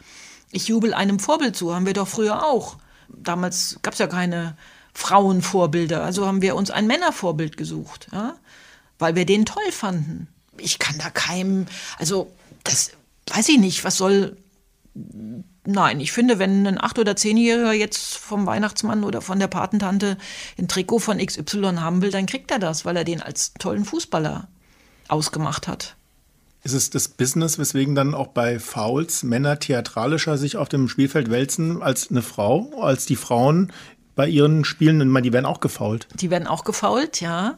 Ich 0.52 0.68
jubel 0.68 0.94
einem 0.94 1.18
Vorbild 1.18 1.56
zu, 1.56 1.74
haben 1.74 1.88
wir 1.88 1.94
doch 1.94 2.08
früher 2.08 2.46
auch. 2.46 2.78
Damals 3.10 3.80
gab 3.82 3.94
es 3.94 4.00
ja 4.00 4.08
keine 4.08 4.58
Frauenvorbilder. 4.96 6.04
Also 6.04 6.26
haben 6.26 6.42
wir 6.42 6.56
uns 6.56 6.72
ein 6.72 6.88
Männervorbild 6.88 7.58
gesucht, 7.58 8.08
ja? 8.12 8.36
weil 8.98 9.16
wir 9.16 9.26
den 9.26 9.46
toll 9.46 9.72
fanden. 9.72 10.28
Ich 10.58 10.80
kann 10.80 10.98
da 10.98 11.10
keinem, 11.10 11.68
also 12.00 12.32
das 12.64 12.92
weiß 13.28 13.50
ich 13.50 13.60
nicht, 13.60 13.84
was 13.84 13.98
soll. 13.98 14.38
Nein, 15.66 16.00
ich 16.00 16.14
finde, 16.14 16.40
wenn 16.40 16.66
ein 16.66 16.82
acht- 16.82 16.98
oder 16.98 17.18
zehnjähriger 17.18 17.74
jetzt 17.74 18.16
vom 18.16 18.46
Weihnachtsmann 18.46 19.04
oder 19.04 19.22
von 19.22 19.38
der 19.40 19.48
Patentante 19.48 20.18
ein 20.58 20.70
Trikot 20.70 21.00
von 21.00 21.18
XY 21.18 21.76
haben 21.78 22.02
will, 22.02 22.12
dann 22.12 22.28
kriegt 22.28 22.50
er 22.52 22.60
das, 22.60 22.86
weil 22.86 22.96
er 22.96 23.04
den 23.04 23.22
als 23.22 23.54
tollen 23.56 23.84
Fußballer 23.84 24.48
ausgemacht 25.10 25.68
hat. 25.68 25.98
Ist 26.64 26.74
es 26.74 26.90
das 26.90 27.10
Business, 27.10 27.60
weswegen 27.60 27.94
dann 27.94 28.16
auch 28.16 28.28
bei 28.28 28.58
Fouls 28.58 29.22
Männer 29.22 29.60
theatralischer 29.60 30.38
sich 30.38 30.58
auf 30.58 30.70
dem 30.70 30.88
Spielfeld 30.88 31.30
wälzen 31.30 31.84
als 31.84 32.10
eine 32.10 32.24
Frau, 32.24 32.82
als 32.82 33.06
die 33.06 33.18
Frauen 33.18 33.72
bei 34.16 34.28
ihren 34.28 34.66
Spielen? 34.66 35.08
Meine, 35.10 35.24
die 35.24 35.34
werden 35.34 35.46
auch 35.46 35.60
gefault. 35.60 36.08
Die 36.16 36.30
werden 36.30 36.48
auch 36.48 36.64
gefault, 36.64 37.22
ja. 37.22 37.58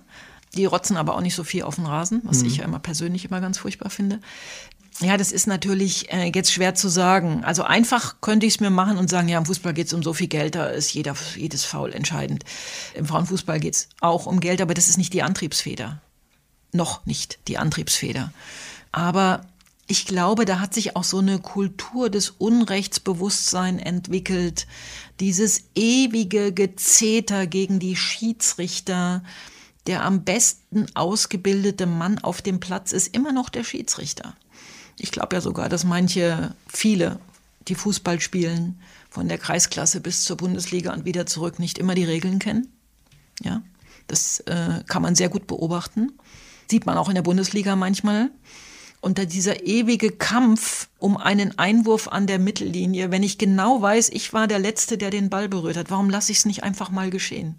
Die 0.55 0.65
rotzen 0.65 0.97
aber 0.97 1.15
auch 1.15 1.21
nicht 1.21 1.35
so 1.35 1.43
viel 1.43 1.63
auf 1.63 1.75
den 1.75 1.85
Rasen, 1.85 2.21
was 2.23 2.39
mhm. 2.39 2.47
ich 2.47 2.57
ja 2.57 2.65
immer 2.65 2.79
persönlich 2.79 3.25
immer 3.25 3.41
ganz 3.41 3.57
furchtbar 3.57 3.89
finde. 3.89 4.19
Ja, 4.99 5.15
das 5.17 5.31
ist 5.31 5.45
natürlich 5.45 6.11
äh, 6.11 6.31
jetzt 6.33 6.51
schwer 6.51 6.73
zu 6.73 6.89
sagen. 6.89 7.43
Also 7.43 7.63
einfach 7.63 8.19
könnte 8.19 8.47
ich 8.47 8.55
es 8.55 8.59
mir 8.59 8.71
machen 8.71 8.97
und 8.97 9.09
sagen, 9.09 9.29
ja, 9.29 9.37
im 9.37 9.45
Fußball 9.45 9.73
geht 9.73 9.87
es 9.87 9.93
um 9.93 10.01
so 10.01 10.13
viel 10.13 10.27
Geld, 10.27 10.55
da 10.55 10.67
ist 10.67 10.91
jeder, 10.93 11.15
jedes 11.35 11.65
Foul 11.65 11.93
entscheidend. 11.93 12.45
Im 12.95 13.05
Frauenfußball 13.05 13.59
geht 13.59 13.75
es 13.75 13.89
auch 14.01 14.25
um 14.25 14.39
Geld, 14.39 14.59
aber 14.59 14.73
das 14.73 14.87
ist 14.87 14.97
nicht 14.97 15.13
die 15.13 15.21
Antriebsfeder. 15.21 16.01
Noch 16.71 17.05
nicht 17.05 17.37
die 17.47 17.59
Antriebsfeder. 17.59 18.33
Aber 18.91 19.41
ich 19.85 20.05
glaube, 20.05 20.45
da 20.45 20.59
hat 20.59 20.73
sich 20.73 20.95
auch 20.95 21.03
so 21.03 21.19
eine 21.19 21.39
Kultur 21.39 22.09
des 22.09 22.31
Unrechtsbewusstseins 22.31 23.81
entwickelt. 23.83 24.65
Dieses 25.19 25.63
ewige 25.75 26.53
Gezeter 26.53 27.47
gegen 27.47 27.79
die 27.79 27.95
Schiedsrichter. 27.95 29.23
Der 29.87 30.03
am 30.03 30.25
besten 30.25 30.85
ausgebildete 30.95 31.85
Mann 31.85 32.19
auf 32.19 32.41
dem 32.41 32.59
Platz 32.59 32.91
ist 32.91 33.15
immer 33.15 33.31
noch 33.31 33.47
der 33.47 33.63
Schiedsrichter. 33.63 34.35
Ich 34.99 35.11
glaube 35.11 35.37
ja 35.37 35.41
sogar, 35.41 35.69
dass 35.69 35.85
manche, 35.85 36.53
viele, 36.67 37.19
die 37.69 37.75
Fußball 37.75 38.19
spielen, 38.19 38.81
von 39.09 39.29
der 39.29 39.37
Kreisklasse 39.37 40.01
bis 40.01 40.25
zur 40.25 40.35
Bundesliga 40.35 40.93
und 40.93 41.05
wieder 41.05 41.25
zurück, 41.25 41.57
nicht 41.57 41.77
immer 41.77 41.95
die 41.95 42.03
Regeln 42.03 42.39
kennen. 42.39 42.67
Ja, 43.41 43.61
das 44.07 44.41
äh, 44.41 44.83
kann 44.87 45.01
man 45.01 45.15
sehr 45.15 45.29
gut 45.29 45.47
beobachten. 45.47 46.11
Sieht 46.69 46.85
man 46.85 46.97
auch 46.97 47.07
in 47.07 47.15
der 47.15 47.21
Bundesliga 47.21 47.75
manchmal. 47.75 48.29
Und 49.07 49.17
da 49.17 49.23
dieser 49.23 49.65
ewige 49.65 50.11
Kampf 50.11 50.89
um 50.99 51.15
einen 51.15 51.57
Einwurf 51.57 52.09
an 52.09 52.27
der 52.27 52.39
Mittellinie, 52.39 53.09
wenn 53.09 53.23
ich 53.23 53.37
genau 53.37 53.81
weiß, 53.81 54.09
ich 54.09 54.33
war 54.33 54.47
der 54.47 54.59
Letzte, 54.59 54.97
der 54.97 55.11
den 55.11 55.29
Ball 55.29 55.47
berührt 55.47 55.77
hat, 55.77 55.89
warum 55.89 56.09
lasse 56.09 56.33
ich 56.33 56.39
es 56.39 56.45
nicht 56.45 56.63
einfach 56.63 56.91
mal 56.91 57.09
geschehen? 57.09 57.55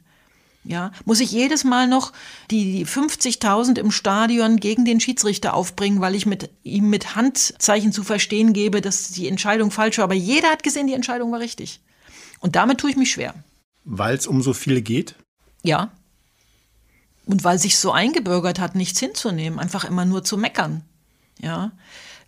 Ja, 0.62 0.92
muss 1.06 1.20
ich 1.20 1.32
jedes 1.32 1.64
Mal 1.64 1.88
noch 1.88 2.12
die 2.50 2.84
50.000 2.84 3.78
im 3.78 3.90
Stadion 3.90 4.58
gegen 4.58 4.84
den 4.84 5.00
Schiedsrichter 5.00 5.54
aufbringen, 5.54 6.02
weil 6.02 6.14
ich 6.14 6.26
mit 6.26 6.50
ihm 6.64 6.90
mit 6.90 7.16
Handzeichen 7.16 7.92
zu 7.92 8.04
verstehen 8.04 8.52
gebe, 8.52 8.82
dass 8.82 9.08
die 9.08 9.26
Entscheidung 9.26 9.70
falsch 9.70 9.96
war. 9.96 10.04
Aber 10.04 10.12
jeder 10.12 10.50
hat 10.50 10.62
gesehen, 10.62 10.86
die 10.86 10.92
Entscheidung 10.92 11.32
war 11.32 11.40
richtig. 11.40 11.80
Und 12.40 12.56
damit 12.56 12.76
tue 12.76 12.90
ich 12.90 12.96
mich 12.98 13.10
schwer. 13.10 13.32
Weil 13.84 14.18
es 14.18 14.26
um 14.26 14.42
so 14.42 14.52
viel 14.52 14.82
geht? 14.82 15.14
Ja. 15.62 15.92
Und 17.24 17.42
weil 17.42 17.58
sich 17.58 17.78
so 17.78 17.90
eingebürgert 17.90 18.58
hat, 18.60 18.74
nichts 18.74 19.00
hinzunehmen, 19.00 19.58
einfach 19.58 19.86
immer 19.86 20.04
nur 20.04 20.24
zu 20.24 20.36
meckern. 20.36 20.84
Ja. 21.40 21.72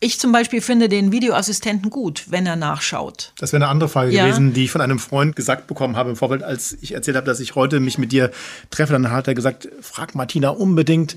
Ich 0.03 0.19
zum 0.19 0.33
Beispiel 0.33 0.63
finde 0.63 0.89
den 0.89 1.13
Videoassistenten 1.13 1.91
gut, 1.91 2.25
wenn 2.31 2.47
er 2.47 2.57
nachschaut. 2.57 3.35
Das 3.39 3.53
wäre 3.53 3.63
eine 3.63 3.71
andere 3.71 3.91
Frage 3.91 4.11
ja. 4.13 4.25
gewesen, 4.25 4.55
die 4.55 4.65
ich 4.65 4.71
von 4.71 4.81
einem 4.81 4.99
Freund 4.99 5.37
gesagt 5.37 5.67
bekommen 5.67 5.95
habe 5.95 6.09
im 6.09 6.17
Vorfeld, 6.17 6.43
als 6.43 6.79
ich 6.81 6.93
erzählt 6.93 7.19
habe, 7.19 7.27
dass 7.27 7.39
ich 7.39 7.55
heute 7.55 7.81
mich 7.81 7.99
mit 7.99 8.11
dir 8.11 8.31
treffe. 8.71 8.95
Dann 8.95 9.11
hat 9.11 9.29
er 9.29 9.35
gesagt, 9.35 9.69
frag 9.83 10.15
Martina 10.15 10.49
unbedingt, 10.49 11.17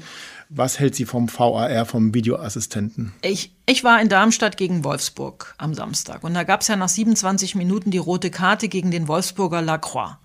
was 0.49 0.79
hält 0.79 0.95
sie 0.95 1.05
vom 1.05 1.29
VAR, 1.29 1.85
vom 1.85 2.13
Videoassistenten? 2.13 3.13
Ich, 3.21 3.53
ich 3.65 3.85
war 3.85 4.01
in 4.01 4.09
Darmstadt 4.09 4.57
gegen 4.57 4.83
Wolfsburg 4.83 5.55
am 5.57 5.73
Samstag 5.73 6.25
und 6.25 6.33
da 6.33 6.43
gab 6.43 6.59
es 6.59 6.67
ja 6.67 6.75
nach 6.75 6.89
27 6.89 7.55
Minuten 7.55 7.89
die 7.89 7.97
rote 7.99 8.31
Karte 8.31 8.67
gegen 8.67 8.91
den 8.91 9.07
Wolfsburger 9.07 9.61
Lacroix. 9.61 10.17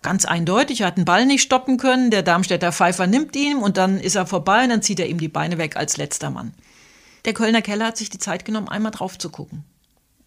Ganz 0.00 0.24
eindeutig, 0.24 0.80
er 0.80 0.86
hat 0.86 0.96
den 0.96 1.04
Ball 1.04 1.26
nicht 1.26 1.42
stoppen 1.42 1.76
können, 1.76 2.10
der 2.10 2.22
Darmstädter 2.22 2.72
Pfeifer 2.72 3.06
nimmt 3.06 3.36
ihn 3.36 3.58
und 3.58 3.76
dann 3.76 4.00
ist 4.00 4.14
er 4.14 4.26
vorbei 4.26 4.64
und 4.64 4.70
dann 4.70 4.82
zieht 4.82 5.00
er 5.00 5.08
ihm 5.08 5.18
die 5.18 5.28
Beine 5.28 5.58
weg 5.58 5.76
als 5.76 5.96
letzter 5.96 6.30
Mann. 6.30 6.54
Der 7.26 7.34
Kölner 7.34 7.60
Keller 7.60 7.86
hat 7.86 7.96
sich 7.96 8.08
die 8.08 8.18
Zeit 8.18 8.44
genommen, 8.44 8.68
einmal 8.68 8.92
drauf 8.92 9.18
zu 9.18 9.30
gucken. 9.30 9.64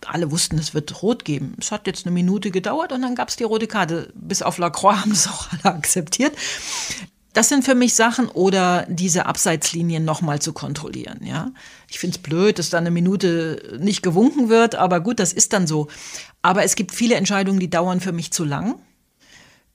Alle 0.05 0.31
wussten, 0.31 0.57
es 0.57 0.73
wird 0.73 1.01
rot 1.01 1.25
geben. 1.25 1.55
Es 1.59 1.71
hat 1.71 1.87
jetzt 1.87 2.05
eine 2.05 2.13
Minute 2.13 2.51
gedauert 2.51 2.91
und 2.91 3.01
dann 3.01 3.15
gab 3.15 3.29
es 3.29 3.37
die 3.37 3.43
rote 3.43 3.67
Karte. 3.67 4.11
Bis 4.15 4.41
auf 4.41 4.57
Lacroix 4.57 4.97
haben 5.01 5.11
es 5.11 5.27
auch 5.27 5.47
alle 5.51 5.75
akzeptiert. 5.75 6.33
Das 7.33 7.47
sind 7.47 7.63
für 7.63 7.75
mich 7.75 7.93
Sachen 7.93 8.27
oder 8.27 8.85
diese 8.89 9.27
Abseitslinien 9.27 10.03
nochmal 10.03 10.41
zu 10.41 10.51
kontrollieren. 10.51 11.21
Ja, 11.23 11.51
ich 11.89 11.99
finde 11.99 12.17
es 12.17 12.21
blöd, 12.21 12.59
dass 12.59 12.69
da 12.69 12.79
eine 12.79 12.91
Minute 12.91 13.77
nicht 13.79 14.01
gewunken 14.01 14.49
wird, 14.49 14.75
aber 14.75 14.99
gut, 14.99 15.19
das 15.19 15.31
ist 15.31 15.53
dann 15.53 15.67
so. 15.67 15.87
Aber 16.41 16.63
es 16.63 16.75
gibt 16.75 16.91
viele 16.91 17.15
Entscheidungen, 17.15 17.59
die 17.59 17.69
dauern 17.69 18.01
für 18.01 18.11
mich 18.11 18.33
zu 18.33 18.43
lang. 18.43 18.75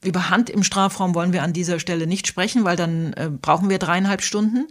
Über 0.03 0.29
Hand 0.29 0.51
im 0.51 0.63
Strafraum 0.63 1.15
wollen 1.15 1.33
wir 1.33 1.43
an 1.43 1.55
dieser 1.55 1.79
Stelle 1.79 2.07
nicht 2.07 2.27
sprechen, 2.27 2.65
weil 2.65 2.77
dann 2.77 3.13
äh, 3.15 3.31
brauchen 3.31 3.71
wir 3.71 3.79
dreieinhalb 3.79 4.21
Stunden. 4.23 4.67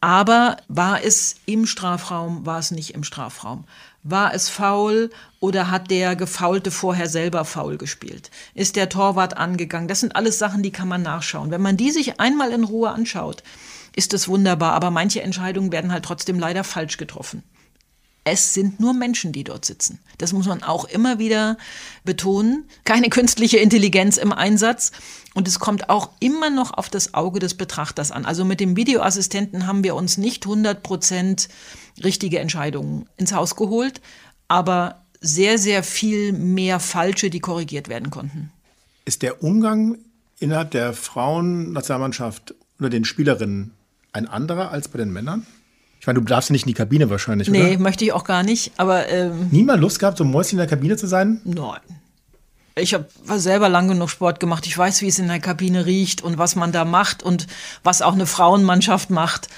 Aber 0.00 0.56
war 0.68 1.04
es 1.04 1.36
im 1.44 1.66
Strafraum, 1.66 2.46
war 2.46 2.58
es 2.58 2.70
nicht 2.70 2.94
im 2.94 3.04
Strafraum? 3.04 3.64
War 4.02 4.32
es 4.32 4.48
faul 4.48 5.10
oder 5.40 5.70
hat 5.70 5.90
der 5.90 6.16
Gefaulte 6.16 6.70
vorher 6.70 7.06
selber 7.06 7.44
faul 7.44 7.76
gespielt? 7.76 8.30
Ist 8.54 8.76
der 8.76 8.88
Torwart 8.88 9.36
angegangen? 9.36 9.88
Das 9.88 10.00
sind 10.00 10.16
alles 10.16 10.38
Sachen, 10.38 10.62
die 10.62 10.70
kann 10.70 10.88
man 10.88 11.02
nachschauen. 11.02 11.50
Wenn 11.50 11.60
man 11.60 11.76
die 11.76 11.90
sich 11.90 12.18
einmal 12.18 12.52
in 12.52 12.64
Ruhe 12.64 12.90
anschaut, 12.90 13.42
ist 13.94 14.14
es 14.14 14.26
wunderbar. 14.26 14.72
Aber 14.72 14.90
manche 14.90 15.20
Entscheidungen 15.20 15.70
werden 15.70 15.92
halt 15.92 16.04
trotzdem 16.06 16.38
leider 16.38 16.64
falsch 16.64 16.96
getroffen. 16.96 17.42
Es 18.24 18.52
sind 18.52 18.80
nur 18.80 18.92
Menschen, 18.92 19.32
die 19.32 19.44
dort 19.44 19.64
sitzen. 19.64 19.98
Das 20.18 20.32
muss 20.32 20.46
man 20.46 20.62
auch 20.62 20.84
immer 20.84 21.18
wieder 21.18 21.56
betonen. 22.04 22.64
Keine 22.84 23.08
künstliche 23.08 23.56
Intelligenz 23.56 24.18
im 24.18 24.32
Einsatz. 24.32 24.92
Und 25.34 25.48
es 25.48 25.58
kommt 25.58 25.88
auch 25.88 26.10
immer 26.20 26.50
noch 26.50 26.72
auf 26.72 26.90
das 26.90 27.14
Auge 27.14 27.38
des 27.38 27.54
Betrachters 27.54 28.12
an. 28.12 28.26
Also 28.26 28.44
mit 28.44 28.60
dem 28.60 28.76
Videoassistenten 28.76 29.66
haben 29.66 29.84
wir 29.84 29.94
uns 29.94 30.18
nicht 30.18 30.44
100 30.44 30.82
Prozent 30.82 31.48
richtige 32.04 32.40
Entscheidungen 32.40 33.08
ins 33.16 33.32
Haus 33.32 33.56
geholt, 33.56 34.00
aber 34.48 35.02
sehr, 35.20 35.58
sehr 35.58 35.82
viel 35.82 36.32
mehr 36.32 36.80
falsche, 36.80 37.30
die 37.30 37.40
korrigiert 37.40 37.88
werden 37.88 38.10
konnten. 38.10 38.50
Ist 39.04 39.22
der 39.22 39.42
Umgang 39.42 39.98
innerhalb 40.38 40.70
der 40.72 40.92
Frauennationalmannschaft 40.92 42.54
unter 42.78 42.90
den 42.90 43.04
Spielerinnen 43.04 43.72
ein 44.12 44.26
anderer 44.26 44.70
als 44.70 44.88
bei 44.88 44.98
den 44.98 45.12
Männern? 45.12 45.46
Ich 46.00 46.06
meine, 46.06 46.18
du 46.18 46.24
darfst 46.24 46.50
nicht 46.50 46.62
in 46.62 46.68
die 46.68 46.74
Kabine 46.74 47.10
wahrscheinlich, 47.10 47.48
nee, 47.48 47.60
oder? 47.60 47.68
Nee, 47.68 47.76
möchte 47.76 48.04
ich 48.06 48.12
auch 48.12 48.24
gar 48.24 48.42
nicht, 48.42 48.72
aber... 48.78 49.08
Ähm, 49.10 49.48
Nie 49.50 49.64
mal 49.64 49.78
Lust 49.78 49.98
gehabt, 49.98 50.16
so 50.16 50.24
ein 50.24 50.30
Mäuschen 50.30 50.52
in 50.52 50.58
der 50.58 50.66
Kabine 50.66 50.96
zu 50.96 51.06
sein? 51.06 51.42
Nein. 51.44 51.80
Ich 52.74 52.94
habe 52.94 53.06
selber 53.36 53.68
lang 53.68 53.88
genug 53.88 54.08
Sport 54.08 54.40
gemacht. 54.40 54.66
Ich 54.66 54.78
weiß, 54.78 55.02
wie 55.02 55.08
es 55.08 55.18
in 55.18 55.28
der 55.28 55.40
Kabine 55.40 55.84
riecht 55.84 56.22
und 56.22 56.38
was 56.38 56.56
man 56.56 56.72
da 56.72 56.86
macht 56.86 57.22
und 57.22 57.46
was 57.82 58.00
auch 58.00 58.14
eine 58.14 58.26
Frauenmannschaft 58.26 59.10
macht. 59.10 59.48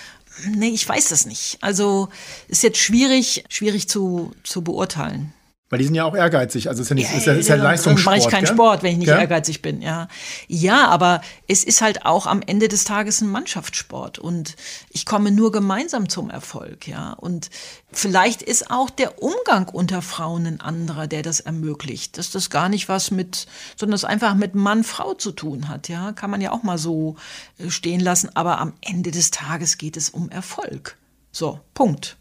Nee, 0.48 0.70
ich 0.70 0.88
weiß 0.88 1.10
das 1.10 1.26
nicht. 1.26 1.58
Also 1.60 2.08
ist 2.48 2.64
jetzt 2.64 2.78
schwierig, 2.78 3.44
schwierig 3.48 3.88
zu, 3.88 4.32
zu 4.42 4.62
beurteilen. 4.62 5.32
Weil 5.72 5.78
die 5.78 5.86
sind 5.86 5.94
ja 5.94 6.04
auch 6.04 6.14
ehrgeizig. 6.14 6.68
Also 6.68 6.82
ist 6.82 6.90
ja, 6.90 6.94
nicht, 6.94 7.10
ja, 7.10 7.16
ist 7.16 7.24
ja, 7.24 7.32
ist 7.32 7.48
ja 7.48 7.54
Leistungssport. 7.54 8.14
Dann 8.14 8.18
mache 8.20 8.28
ich 8.28 8.30
keinen 8.30 8.44
gell? 8.44 8.54
Sport, 8.54 8.82
wenn 8.82 8.92
ich 8.92 8.98
nicht 8.98 9.06
gell? 9.06 9.18
ehrgeizig 9.18 9.62
bin. 9.62 9.80
Ja. 9.80 10.06
ja, 10.46 10.86
aber 10.88 11.22
es 11.48 11.64
ist 11.64 11.80
halt 11.80 12.04
auch 12.04 12.26
am 12.26 12.42
Ende 12.42 12.68
des 12.68 12.84
Tages 12.84 13.22
ein 13.22 13.30
Mannschaftssport. 13.30 14.18
Und 14.18 14.54
ich 14.90 15.06
komme 15.06 15.30
nur 15.30 15.50
gemeinsam 15.50 16.10
zum 16.10 16.28
Erfolg. 16.28 16.86
Ja. 16.86 17.14
Und 17.14 17.48
vielleicht 17.90 18.42
ist 18.42 18.70
auch 18.70 18.90
der 18.90 19.22
Umgang 19.22 19.70
unter 19.70 20.02
Frauen 20.02 20.44
ein 20.44 20.60
anderer, 20.60 21.06
der 21.06 21.22
das 21.22 21.40
ermöglicht. 21.40 22.18
Dass 22.18 22.30
das 22.30 22.50
gar 22.50 22.68
nicht 22.68 22.90
was 22.90 23.10
mit, 23.10 23.46
sondern 23.74 23.94
es 23.94 24.04
einfach 24.04 24.34
mit 24.34 24.54
Mann-Frau 24.54 25.14
zu 25.14 25.32
tun 25.32 25.68
hat. 25.68 25.88
Ja. 25.88 26.12
Kann 26.12 26.30
man 26.30 26.42
ja 26.42 26.52
auch 26.52 26.64
mal 26.64 26.76
so 26.76 27.16
äh, 27.56 27.70
stehen 27.70 28.00
lassen. 28.00 28.28
Aber 28.34 28.58
am 28.58 28.74
Ende 28.82 29.10
des 29.10 29.30
Tages 29.30 29.78
geht 29.78 29.96
es 29.96 30.10
um 30.10 30.28
Erfolg. 30.28 30.98
So, 31.30 31.60
Punkt. 31.72 32.18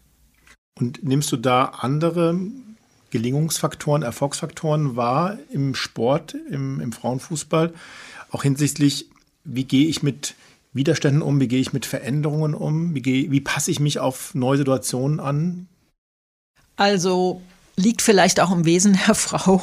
Und 0.80 1.04
nimmst 1.04 1.30
du 1.32 1.36
da 1.36 1.64
andere 1.66 2.34
Gelingungsfaktoren, 3.12 4.02
Erfolgsfaktoren 4.02 4.96
war 4.96 5.38
im 5.50 5.74
Sport, 5.74 6.34
im, 6.50 6.80
im 6.80 6.92
Frauenfußball, 6.92 7.74
auch 8.30 8.42
hinsichtlich, 8.42 9.10
wie 9.44 9.64
gehe 9.64 9.86
ich 9.86 10.02
mit 10.02 10.34
Widerständen 10.72 11.20
um, 11.20 11.38
wie 11.38 11.46
gehe 11.46 11.60
ich 11.60 11.74
mit 11.74 11.84
Veränderungen 11.84 12.54
um, 12.54 12.94
wie, 12.94 13.02
gehe, 13.02 13.30
wie 13.30 13.42
passe 13.42 13.70
ich 13.70 13.80
mich 13.80 13.98
auf 13.98 14.34
neue 14.34 14.56
Situationen 14.56 15.20
an? 15.20 15.68
Also 16.76 17.42
liegt 17.76 18.00
vielleicht 18.00 18.40
auch 18.40 18.50
im 18.50 18.64
Wesen 18.64 18.98
der 19.06 19.14
Frau, 19.14 19.62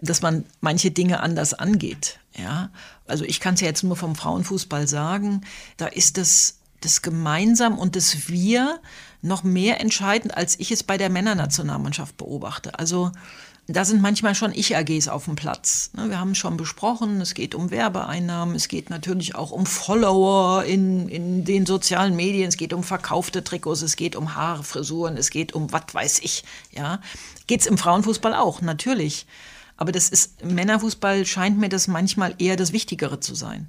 dass 0.00 0.22
man 0.22 0.46
manche 0.62 0.90
Dinge 0.90 1.20
anders 1.20 1.52
angeht. 1.52 2.18
Ja, 2.34 2.70
also 3.06 3.24
ich 3.24 3.40
kann 3.40 3.54
es 3.54 3.60
ja 3.60 3.66
jetzt 3.66 3.84
nur 3.84 3.96
vom 3.96 4.16
Frauenfußball 4.16 4.88
sagen, 4.88 5.42
da 5.76 5.86
ist 5.86 6.16
das, 6.16 6.60
das 6.80 7.02
Gemeinsam 7.02 7.78
und 7.78 7.94
das 7.94 8.30
Wir 8.30 8.80
noch 9.22 9.44
mehr 9.44 9.80
entscheidend, 9.80 10.36
als 10.36 10.58
ich 10.58 10.70
es 10.72 10.82
bei 10.82 10.98
der 10.98 11.08
Männernationalmannschaft 11.08 12.16
beobachte. 12.16 12.78
Also 12.78 13.12
da 13.68 13.84
sind 13.84 14.02
manchmal 14.02 14.34
schon 14.34 14.52
Ich-AGs 14.52 15.06
auf 15.06 15.26
dem 15.26 15.36
Platz. 15.36 15.90
Ne, 15.94 16.10
wir 16.10 16.18
haben 16.18 16.34
schon 16.34 16.56
besprochen, 16.56 17.20
es 17.20 17.32
geht 17.34 17.54
um 17.54 17.70
Werbeeinnahmen, 17.70 18.56
es 18.56 18.66
geht 18.66 18.90
natürlich 18.90 19.36
auch 19.36 19.52
um 19.52 19.66
Follower 19.66 20.64
in, 20.64 21.08
in 21.08 21.44
den 21.44 21.64
sozialen 21.64 22.16
Medien, 22.16 22.48
es 22.48 22.56
geht 22.56 22.72
um 22.72 22.82
verkaufte 22.82 23.44
Trikots, 23.44 23.82
es 23.82 23.94
geht 23.94 24.16
um 24.16 24.34
Haare, 24.34 24.64
Frisuren, 24.64 25.16
es 25.16 25.30
geht 25.30 25.52
um 25.54 25.72
was 25.72 25.84
weiß 25.92 26.18
ich. 26.20 26.44
Ja, 26.72 27.00
geht 27.46 27.60
es 27.60 27.66
im 27.66 27.78
Frauenfußball 27.78 28.34
auch, 28.34 28.60
natürlich. 28.62 29.26
Aber 29.76 29.92
das 29.92 30.08
ist, 30.08 30.42
im 30.42 30.54
Männerfußball 30.54 31.24
scheint 31.24 31.58
mir 31.58 31.68
das 31.68 31.86
manchmal 31.86 32.34
eher 32.38 32.56
das 32.56 32.72
Wichtigere 32.72 33.20
zu 33.20 33.34
sein 33.34 33.68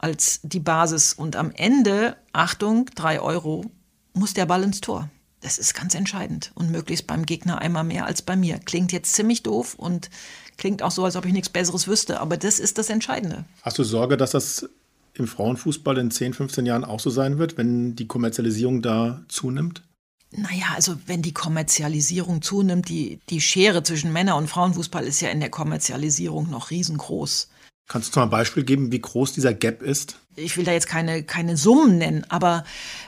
als 0.00 0.40
die 0.42 0.60
Basis. 0.60 1.12
Und 1.12 1.36
am 1.36 1.50
Ende, 1.50 2.16
Achtung, 2.32 2.86
drei 2.94 3.20
Euro 3.20 3.70
muss 4.20 4.34
der 4.34 4.46
Ball 4.46 4.62
ins 4.62 4.80
Tor. 4.80 5.10
Das 5.40 5.58
ist 5.58 5.74
ganz 5.74 5.94
entscheidend 5.94 6.52
und 6.54 6.70
möglichst 6.70 7.06
beim 7.06 7.24
Gegner 7.24 7.58
einmal 7.58 7.82
mehr 7.82 8.04
als 8.04 8.20
bei 8.20 8.36
mir. 8.36 8.58
Klingt 8.58 8.92
jetzt 8.92 9.14
ziemlich 9.14 9.42
doof 9.42 9.74
und 9.74 10.10
klingt 10.58 10.82
auch 10.82 10.90
so, 10.90 11.04
als 11.04 11.16
ob 11.16 11.24
ich 11.24 11.32
nichts 11.32 11.48
Besseres 11.48 11.88
wüsste, 11.88 12.20
aber 12.20 12.36
das 12.36 12.60
ist 12.60 12.76
das 12.76 12.90
Entscheidende. 12.90 13.46
Hast 13.62 13.78
du 13.78 13.82
Sorge, 13.82 14.18
dass 14.18 14.32
das 14.32 14.68
im 15.14 15.26
Frauenfußball 15.26 15.96
in 15.98 16.10
10, 16.10 16.34
15 16.34 16.66
Jahren 16.66 16.84
auch 16.84 17.00
so 17.00 17.08
sein 17.10 17.38
wird, 17.38 17.56
wenn 17.56 17.96
die 17.96 18.06
Kommerzialisierung 18.06 18.82
da 18.82 19.22
zunimmt? 19.28 19.82
Naja, 20.32 20.66
also 20.76 20.96
wenn 21.06 21.22
die 21.22 21.34
Kommerzialisierung 21.34 22.42
zunimmt, 22.42 22.88
die, 22.88 23.18
die 23.30 23.40
Schere 23.40 23.82
zwischen 23.82 24.12
Männer- 24.12 24.36
und 24.36 24.48
Frauenfußball 24.48 25.04
ist 25.04 25.20
ja 25.20 25.30
in 25.30 25.40
der 25.40 25.50
Kommerzialisierung 25.50 26.50
noch 26.50 26.70
riesengroß. 26.70 27.48
Kannst 27.90 28.14
du 28.14 28.20
mal 28.20 28.26
ein 28.26 28.30
Beispiel 28.30 28.62
geben, 28.62 28.92
wie 28.92 29.00
groß 29.00 29.32
dieser 29.32 29.52
Gap 29.52 29.82
ist? 29.82 30.16
Ich 30.36 30.56
will 30.56 30.64
da 30.64 30.70
jetzt 30.70 30.86
keine, 30.86 31.24
keine 31.24 31.56
Summen 31.56 31.98
nennen, 31.98 32.24
aber 32.28 32.62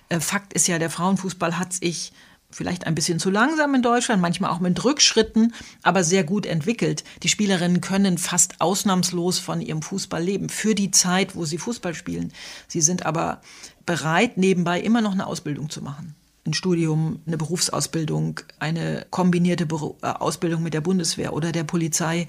äh, 0.08 0.18
Fakt 0.18 0.52
ist 0.54 0.66
ja, 0.66 0.80
der 0.80 0.90
Frauenfußball 0.90 1.56
hat 1.56 1.72
sich 1.72 2.12
vielleicht 2.50 2.84
ein 2.84 2.96
bisschen 2.96 3.20
zu 3.20 3.30
langsam 3.30 3.76
in 3.76 3.82
Deutschland, 3.82 4.20
manchmal 4.20 4.50
auch 4.50 4.58
mit 4.58 4.82
Rückschritten, 4.82 5.54
aber 5.84 6.02
sehr 6.02 6.24
gut 6.24 6.46
entwickelt. 6.46 7.04
Die 7.22 7.28
Spielerinnen 7.28 7.80
können 7.80 8.18
fast 8.18 8.60
ausnahmslos 8.60 9.38
von 9.38 9.60
ihrem 9.60 9.82
Fußball 9.82 10.20
leben, 10.20 10.48
für 10.48 10.74
die 10.74 10.90
Zeit, 10.90 11.36
wo 11.36 11.44
sie 11.44 11.58
Fußball 11.58 11.94
spielen. 11.94 12.32
Sie 12.66 12.80
sind 12.80 13.06
aber 13.06 13.40
bereit, 13.86 14.36
nebenbei 14.36 14.80
immer 14.80 15.00
noch 15.00 15.12
eine 15.12 15.28
Ausbildung 15.28 15.70
zu 15.70 15.80
machen 15.80 16.16
ein 16.44 16.54
Studium, 16.54 17.20
eine 17.26 17.38
Berufsausbildung, 17.38 18.40
eine 18.58 19.06
kombinierte 19.10 19.64
äh, 20.02 20.06
Ausbildung 20.06 20.62
mit 20.62 20.74
der 20.74 20.80
Bundeswehr 20.80 21.32
oder 21.34 21.52
der 21.52 21.64
Polizei, 21.64 22.26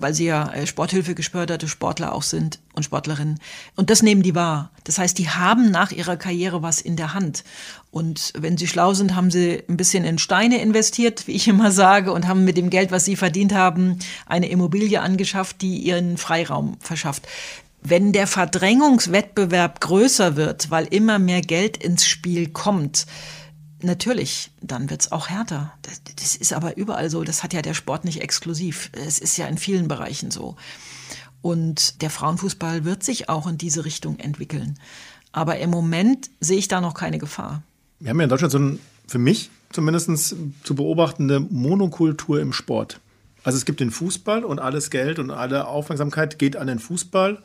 weil 0.00 0.14
sie 0.14 0.26
ja 0.26 0.50
äh, 0.52 0.66
Sporthilfe 0.66 1.14
gespörderte 1.14 1.68
Sportler 1.68 2.14
auch 2.14 2.22
sind 2.22 2.58
und 2.74 2.84
Sportlerinnen. 2.84 3.38
Und 3.76 3.90
das 3.90 4.02
nehmen 4.02 4.22
die 4.22 4.34
wahr. 4.34 4.70
Das 4.84 4.98
heißt, 4.98 5.18
die 5.18 5.28
haben 5.28 5.70
nach 5.70 5.92
ihrer 5.92 6.16
Karriere 6.16 6.62
was 6.62 6.80
in 6.80 6.96
der 6.96 7.14
Hand. 7.14 7.44
Und 7.90 8.32
wenn 8.38 8.56
sie 8.56 8.66
schlau 8.66 8.94
sind, 8.94 9.14
haben 9.14 9.30
sie 9.30 9.62
ein 9.68 9.76
bisschen 9.76 10.04
in 10.04 10.18
Steine 10.18 10.60
investiert, 10.60 11.26
wie 11.26 11.32
ich 11.32 11.48
immer 11.48 11.70
sage, 11.70 12.12
und 12.12 12.26
haben 12.26 12.44
mit 12.44 12.56
dem 12.56 12.70
Geld, 12.70 12.90
was 12.90 13.04
sie 13.04 13.16
verdient 13.16 13.54
haben, 13.54 13.98
eine 14.26 14.48
Immobilie 14.48 15.00
angeschafft, 15.00 15.60
die 15.62 15.78
ihren 15.78 16.16
Freiraum 16.16 16.76
verschafft. 16.80 17.26
Wenn 17.82 18.12
der 18.12 18.26
Verdrängungswettbewerb 18.26 19.80
größer 19.80 20.36
wird, 20.36 20.70
weil 20.70 20.86
immer 20.86 21.18
mehr 21.18 21.40
Geld 21.40 21.78
ins 21.78 22.06
Spiel 22.06 22.48
kommt, 22.50 23.06
Natürlich, 23.82 24.50
dann 24.60 24.90
wird's 24.90 25.12
auch 25.12 25.28
härter. 25.28 25.72
Das, 25.82 26.00
das, 26.16 26.36
ist 26.36 26.52
aber 26.52 26.76
überall 26.76 27.10
so. 27.10 27.24
Das 27.24 27.42
hat 27.42 27.52
ja 27.52 27.62
der 27.62 27.74
Sport 27.74 28.04
nicht 28.04 28.20
exklusiv. 28.20 28.90
Es 28.92 29.18
ist 29.18 29.36
ja 29.36 29.46
in 29.46 29.58
vielen 29.58 29.88
Bereichen 29.88 30.30
so. 30.30 30.56
Und 31.42 32.02
der 32.02 32.10
Frauenfußball 32.10 32.84
wird 32.84 33.02
sich 33.02 33.28
auch 33.28 33.46
in 33.46 33.56
diese 33.56 33.84
Richtung 33.84 34.18
entwickeln. 34.18 34.78
Aber 35.32 35.58
im 35.58 35.70
Moment 35.70 36.30
sehe 36.40 36.58
ich 36.58 36.68
da 36.68 36.80
noch 36.80 36.94
keine 36.94 37.18
Gefahr. 37.18 37.62
Wir 37.98 38.10
haben 38.10 38.18
ja 38.18 38.24
in 38.24 38.30
Deutschland 38.30 38.52
so 38.52 38.58
ein, 38.58 38.78
für 39.06 39.18
mich 39.18 39.50
zumindest 39.72 40.34
zu 40.64 40.74
beobachtende 40.74 41.40
Monokultur 41.40 42.40
im 42.40 42.52
Sport. 42.52 43.00
Also 43.44 43.56
es 43.56 43.64
gibt 43.64 43.80
den 43.80 43.90
Fußball 43.90 44.44
und 44.44 44.58
alles 44.58 44.90
Geld 44.90 45.18
und 45.18 45.30
alle 45.30 45.66
Aufmerksamkeit 45.66 46.38
geht 46.38 46.56
an 46.56 46.66
den 46.66 46.78
Fußball 46.78 47.42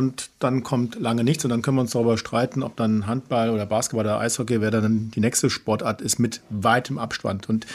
und 0.00 0.30
dann 0.38 0.62
kommt 0.62 0.98
lange 0.98 1.24
nichts 1.24 1.44
und 1.44 1.50
dann 1.50 1.60
können 1.60 1.76
wir 1.76 1.82
uns 1.82 1.90
darüber 1.90 2.16
streiten, 2.16 2.62
ob 2.62 2.74
dann 2.74 3.06
Handball 3.06 3.50
oder 3.50 3.66
Basketball 3.66 4.06
oder 4.06 4.18
Eishockey, 4.18 4.62
wer 4.62 4.70
dann 4.70 5.10
die 5.10 5.20
nächste 5.20 5.50
Sportart 5.50 6.00
ist, 6.00 6.18
mit 6.18 6.40
weitem 6.48 6.96
Abstand. 6.96 7.50
Und 7.50 7.66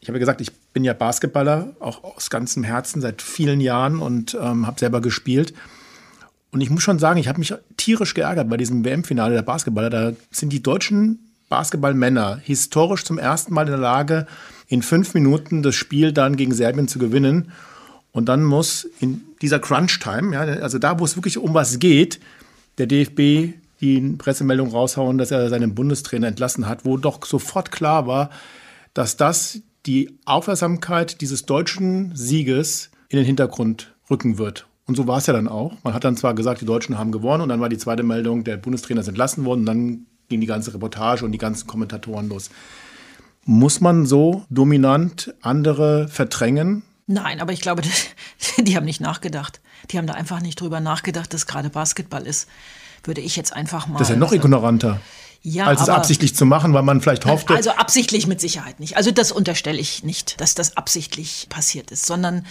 ich 0.00 0.08
habe 0.08 0.18
gesagt, 0.18 0.40
ich 0.40 0.50
bin 0.72 0.82
ja 0.82 0.92
Basketballer, 0.92 1.68
auch 1.78 2.02
aus 2.02 2.30
ganzem 2.30 2.64
Herzen 2.64 3.00
seit 3.00 3.22
vielen 3.22 3.60
Jahren 3.60 4.00
und 4.00 4.34
ähm, 4.34 4.66
habe 4.66 4.80
selber 4.80 5.00
gespielt. 5.00 5.54
Und 6.50 6.62
ich 6.62 6.68
muss 6.68 6.82
schon 6.82 6.98
sagen, 6.98 7.20
ich 7.20 7.28
habe 7.28 7.38
mich 7.38 7.54
tierisch 7.76 8.14
geärgert 8.14 8.50
bei 8.50 8.56
diesem 8.56 8.84
WM-Finale 8.84 9.34
der 9.34 9.42
Basketballer. 9.42 9.88
Da 9.88 10.12
sind 10.32 10.52
die 10.52 10.64
deutschen 10.64 11.20
Basketballmänner 11.48 12.40
historisch 12.42 13.04
zum 13.04 13.18
ersten 13.18 13.54
Mal 13.54 13.66
in 13.66 13.70
der 13.70 13.78
Lage, 13.78 14.26
in 14.66 14.82
fünf 14.82 15.14
Minuten 15.14 15.62
das 15.62 15.76
Spiel 15.76 16.12
dann 16.12 16.34
gegen 16.34 16.52
Serbien 16.52 16.88
zu 16.88 16.98
gewinnen. 16.98 17.52
Und 18.12 18.28
dann 18.28 18.44
muss 18.44 18.84
in 19.00 19.22
dieser 19.40 19.58
Crunch-Time, 19.58 20.34
ja, 20.34 20.40
also 20.40 20.78
da, 20.78 20.98
wo 21.00 21.04
es 21.04 21.16
wirklich 21.16 21.38
um 21.38 21.54
was 21.54 21.78
geht, 21.78 22.20
der 22.78 22.86
DFB 22.86 23.54
die 23.80 24.00
Pressemeldung 24.16 24.68
raushauen, 24.68 25.18
dass 25.18 25.30
er 25.30 25.48
seinen 25.48 25.74
Bundestrainer 25.74 26.28
entlassen 26.28 26.68
hat, 26.68 26.84
wo 26.84 26.96
doch 26.96 27.24
sofort 27.26 27.72
klar 27.72 28.06
war, 28.06 28.30
dass 28.94 29.16
das 29.16 29.60
die 29.86 30.16
Aufmerksamkeit 30.24 31.20
dieses 31.20 31.46
deutschen 31.46 32.14
Sieges 32.14 32.90
in 33.08 33.16
den 33.16 33.26
Hintergrund 33.26 33.92
rücken 34.08 34.38
wird. 34.38 34.66
Und 34.86 34.96
so 34.96 35.06
war 35.06 35.18
es 35.18 35.26
ja 35.26 35.32
dann 35.32 35.48
auch. 35.48 35.74
Man 35.82 35.94
hat 35.94 36.04
dann 36.04 36.16
zwar 36.16 36.34
gesagt, 36.34 36.60
die 36.60 36.66
Deutschen 36.66 36.98
haben 36.98 37.12
gewonnen 37.12 37.42
und 37.42 37.48
dann 37.48 37.60
war 37.60 37.68
die 37.68 37.78
zweite 37.78 38.02
Meldung, 38.02 38.44
der 38.44 38.56
Bundestrainer 38.56 39.00
ist 39.00 39.08
entlassen 39.08 39.44
worden 39.44 39.60
und 39.60 39.66
dann 39.66 40.06
ging 40.28 40.40
die 40.40 40.46
ganze 40.46 40.72
Reportage 40.72 41.24
und 41.24 41.32
die 41.32 41.38
ganzen 41.38 41.66
Kommentatoren 41.66 42.28
los. 42.28 42.50
Muss 43.44 43.80
man 43.80 44.06
so 44.06 44.44
dominant 44.50 45.34
andere 45.40 46.08
verdrängen? 46.08 46.82
Nein, 47.06 47.40
aber 47.40 47.52
ich 47.52 47.60
glaube, 47.60 47.82
die 48.58 48.76
haben 48.76 48.84
nicht 48.84 49.00
nachgedacht. 49.00 49.60
Die 49.90 49.98
haben 49.98 50.06
da 50.06 50.14
einfach 50.14 50.40
nicht 50.40 50.60
drüber 50.60 50.80
nachgedacht, 50.80 51.32
dass 51.34 51.46
gerade 51.46 51.70
Basketball 51.70 52.26
ist. 52.26 52.48
Würde 53.04 53.20
ich 53.20 53.34
jetzt 53.34 53.52
einfach 53.52 53.88
mal. 53.88 53.98
Das 53.98 54.08
ist 54.08 54.14
ja 54.14 54.18
noch 54.18 54.32
ignoranter. 54.32 55.00
Ja, 55.44 55.66
als 55.66 55.82
es 55.82 55.88
absichtlich 55.88 56.36
zu 56.36 56.46
machen, 56.46 56.72
weil 56.72 56.84
man 56.84 57.00
vielleicht 57.00 57.26
hoffte. 57.26 57.54
Also 57.54 57.70
absichtlich 57.72 58.28
mit 58.28 58.40
Sicherheit 58.40 58.78
nicht. 58.78 58.96
Also 58.96 59.10
das 59.10 59.32
unterstelle 59.32 59.78
ich 59.80 60.04
nicht, 60.04 60.40
dass 60.40 60.54
das 60.54 60.76
absichtlich 60.76 61.48
passiert 61.50 61.90
ist, 61.90 62.06
sondern 62.06 62.46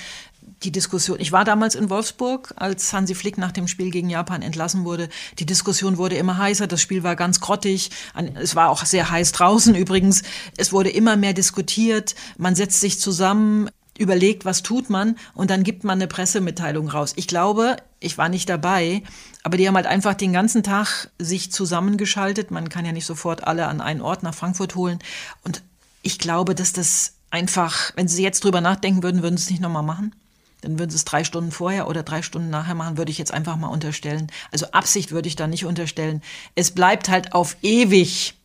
die 0.64 0.72
Diskussion, 0.72 1.20
ich 1.20 1.32
war 1.32 1.46
damals 1.46 1.76
in 1.76 1.90
Wolfsburg, 1.90 2.54
als 2.58 2.92
Hansi 2.94 3.16
Flick 3.16 3.38
nach 3.38 3.52
dem 3.52 3.68
Spiel 3.68 3.92
gegen 3.92 4.10
Japan 4.10 4.42
entlassen 4.42 4.84
wurde. 4.84 5.08
Die 5.40 5.46
Diskussion 5.46 5.98
wurde 5.98 6.16
immer 6.16 6.38
heißer, 6.38 6.68
das 6.68 6.82
Spiel 6.82 7.04
war 7.04 7.16
ganz 7.16 7.40
grottig. 7.40 7.92
Es 8.36 8.56
war 8.56 8.70
auch 8.70 8.86
sehr 8.86 9.10
heiß 9.10 9.32
draußen 9.32 9.74
übrigens. 9.76 10.24
Es 10.58 10.72
wurde 10.72 10.90
immer 10.90 11.16
mehr 11.16 11.34
diskutiert. 11.34 12.16
Man 12.38 12.56
setzt 12.56 12.82
sich 12.82 13.00
zusammen, 13.00 13.70
überlegt, 13.97 14.45
was 14.45 14.63
tut 14.63 14.89
man 14.89 15.17
und 15.34 15.49
dann 15.51 15.63
gibt 15.63 15.84
man 15.84 15.97
eine 15.99 16.08
Pressemitteilung 16.08 16.89
raus. 16.89 17.13
Ich 17.15 17.27
glaube, 17.27 17.77
ich 17.99 18.17
war 18.17 18.30
nicht 18.30 18.49
dabei, 18.49 19.04
aber 19.43 19.58
die 19.58 19.67
haben 19.67 19.75
halt 19.75 19.86
einfach 19.86 20.13
den 20.13 20.34
ganzen 20.34 20.63
Tag 20.63 21.10
sich 21.19 21.51
zusammengeschaltet. 21.51 22.51
Man 22.51 22.69
kann 22.69 22.86
ja 22.86 22.91
nicht 22.91 23.06
sofort 23.06 23.45
alle 23.45 23.67
an 23.67 23.82
einen 23.82 24.01
Ort 24.01 24.23
nach 24.23 24.34
Frankfurt 24.34 24.75
holen. 24.75 24.99
Und 25.43 25.62
ich 26.01 26.19
glaube, 26.19 26.56
dass 26.56 26.73
das 26.73 27.15
einfach, 27.30 27.91
wenn 27.95 28.08
Sie 28.08 28.23
jetzt 28.23 28.43
drüber 28.43 28.62
nachdenken 28.62 29.04
würden, 29.04 29.23
würden 29.23 29.38
Sie 29.38 29.43
es 29.43 29.49
nicht 29.49 29.62
nochmal 29.62 29.84
machen. 29.84 30.15
Dann 30.62 30.77
würden 30.77 30.91
Sie 30.91 30.95
es 30.95 31.06
drei 31.06 31.23
Stunden 31.23 31.51
vorher 31.51 31.88
oder 31.88 32.04
drei 32.04 32.21
Stunden 32.21 32.49
nachher 32.49 32.75
machen, 32.75 32.97
würde 32.97 33.12
ich 33.12 33.17
jetzt 33.17 33.34
einfach 33.34 33.56
mal 33.58 33.67
unterstellen. 33.67 34.32
Also 34.51 34.67
Absicht 34.71 35.12
würde 35.12 35.27
ich 35.27 35.36
da 35.36 35.47
nicht 35.47 35.65
unterstellen. 35.65 36.21
Es 36.56 36.71
bleibt 36.71 37.10
halt 37.10 37.34
auf 37.34 37.58
ewig 37.62 38.36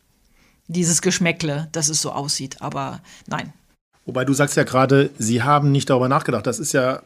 dieses 0.67 1.01
Geschmäckle, 1.01 1.69
dass 1.71 1.89
es 1.89 2.01
so 2.01 2.11
aussieht. 2.11 2.61
Aber 2.61 3.01
nein, 3.27 3.53
Wobei 4.07 4.25
du 4.25 4.33
sagst 4.33 4.55
ja 4.55 4.63
gerade, 4.63 5.11
sie 5.19 5.43
haben 5.43 5.71
nicht 5.71 5.89
darüber 5.89 6.09
nachgedacht. 6.09 6.47
Das 6.47 6.59
ist 6.59 6.71
ja 6.71 7.01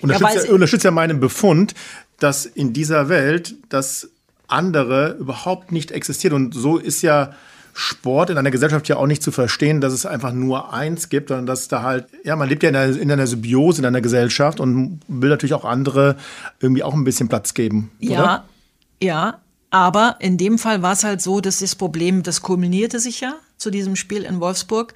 unterstützt 0.00 0.34
ja, 0.36 0.44
ja, 0.44 0.52
unterstützt 0.52 0.84
ja 0.84 0.90
meinen 0.90 1.18
Befund, 1.18 1.74
dass 2.20 2.46
in 2.46 2.72
dieser 2.72 3.08
Welt 3.08 3.54
das 3.70 4.10
andere 4.46 5.16
überhaupt 5.18 5.72
nicht 5.72 5.90
existiert. 5.90 6.34
Und 6.34 6.54
so 6.54 6.76
ist 6.76 7.02
ja 7.02 7.32
Sport 7.72 8.28
in 8.30 8.38
einer 8.38 8.50
Gesellschaft 8.50 8.88
ja 8.88 8.96
auch 8.96 9.06
nicht 9.06 9.22
zu 9.22 9.32
verstehen, 9.32 9.80
dass 9.80 9.94
es 9.94 10.04
einfach 10.06 10.32
nur 10.32 10.72
eins 10.72 11.08
gibt, 11.08 11.30
sondern 11.30 11.46
dass 11.46 11.66
da 11.68 11.82
halt, 11.82 12.06
ja, 12.22 12.36
man 12.36 12.48
lebt 12.48 12.62
ja 12.62 12.68
in 12.68 12.76
einer, 12.76 12.96
in 12.96 13.10
einer 13.10 13.26
Symbiose 13.26 13.80
in 13.80 13.86
einer 13.86 14.02
Gesellschaft 14.02 14.60
und 14.60 15.00
will 15.08 15.30
natürlich 15.30 15.54
auch 15.54 15.64
andere 15.64 16.16
irgendwie 16.60 16.82
auch 16.82 16.94
ein 16.94 17.04
bisschen 17.04 17.28
Platz 17.28 17.54
geben. 17.54 17.90
Ja, 17.98 18.20
oder? 18.20 18.44
ja. 19.02 19.40
Aber 19.70 20.18
in 20.20 20.38
dem 20.38 20.58
Fall 20.58 20.82
war 20.82 20.92
es 20.92 21.02
halt 21.02 21.20
so, 21.20 21.40
dass 21.40 21.58
das 21.58 21.74
Problem, 21.74 22.22
das 22.22 22.42
kulminierte 22.42 23.00
sich 23.00 23.20
ja 23.20 23.34
zu 23.56 23.70
diesem 23.70 23.96
Spiel 23.96 24.22
in 24.22 24.38
Wolfsburg. 24.38 24.94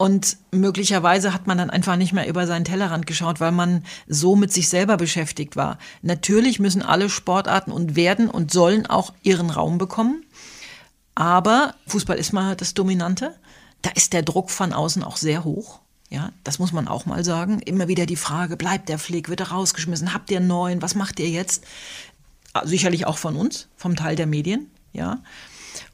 Und 0.00 0.38
möglicherweise 0.50 1.34
hat 1.34 1.46
man 1.46 1.58
dann 1.58 1.68
einfach 1.68 1.96
nicht 1.96 2.14
mehr 2.14 2.26
über 2.26 2.46
seinen 2.46 2.64
Tellerrand 2.64 3.06
geschaut, 3.06 3.38
weil 3.38 3.52
man 3.52 3.84
so 4.08 4.34
mit 4.34 4.50
sich 4.50 4.70
selber 4.70 4.96
beschäftigt 4.96 5.56
war. 5.56 5.76
Natürlich 6.00 6.58
müssen 6.58 6.80
alle 6.80 7.10
Sportarten 7.10 7.70
und 7.70 7.96
werden 7.96 8.30
und 8.30 8.50
sollen 8.50 8.86
auch 8.86 9.12
ihren 9.22 9.50
Raum 9.50 9.76
bekommen. 9.76 10.24
Aber 11.14 11.74
Fußball 11.86 12.16
ist 12.16 12.32
mal 12.32 12.56
das 12.56 12.72
Dominante. 12.72 13.36
Da 13.82 13.90
ist 13.90 14.14
der 14.14 14.22
Druck 14.22 14.50
von 14.50 14.72
außen 14.72 15.04
auch 15.04 15.18
sehr 15.18 15.44
hoch. 15.44 15.80
Ja, 16.08 16.32
das 16.44 16.58
muss 16.58 16.72
man 16.72 16.88
auch 16.88 17.04
mal 17.04 17.22
sagen. 17.22 17.60
Immer 17.60 17.86
wieder 17.86 18.06
die 18.06 18.16
Frage, 18.16 18.56
bleibt 18.56 18.88
der 18.88 18.98
Flick, 18.98 19.28
wird 19.28 19.40
er 19.40 19.50
rausgeschmissen, 19.50 20.14
habt 20.14 20.30
ihr 20.30 20.38
einen 20.38 20.46
neuen, 20.46 20.80
was 20.80 20.94
macht 20.94 21.20
ihr 21.20 21.28
jetzt? 21.28 21.62
Ah, 22.54 22.66
sicherlich 22.66 23.06
auch 23.06 23.18
von 23.18 23.36
uns, 23.36 23.68
vom 23.76 23.96
Teil 23.96 24.16
der 24.16 24.26
Medien, 24.26 24.70
ja. 24.94 25.18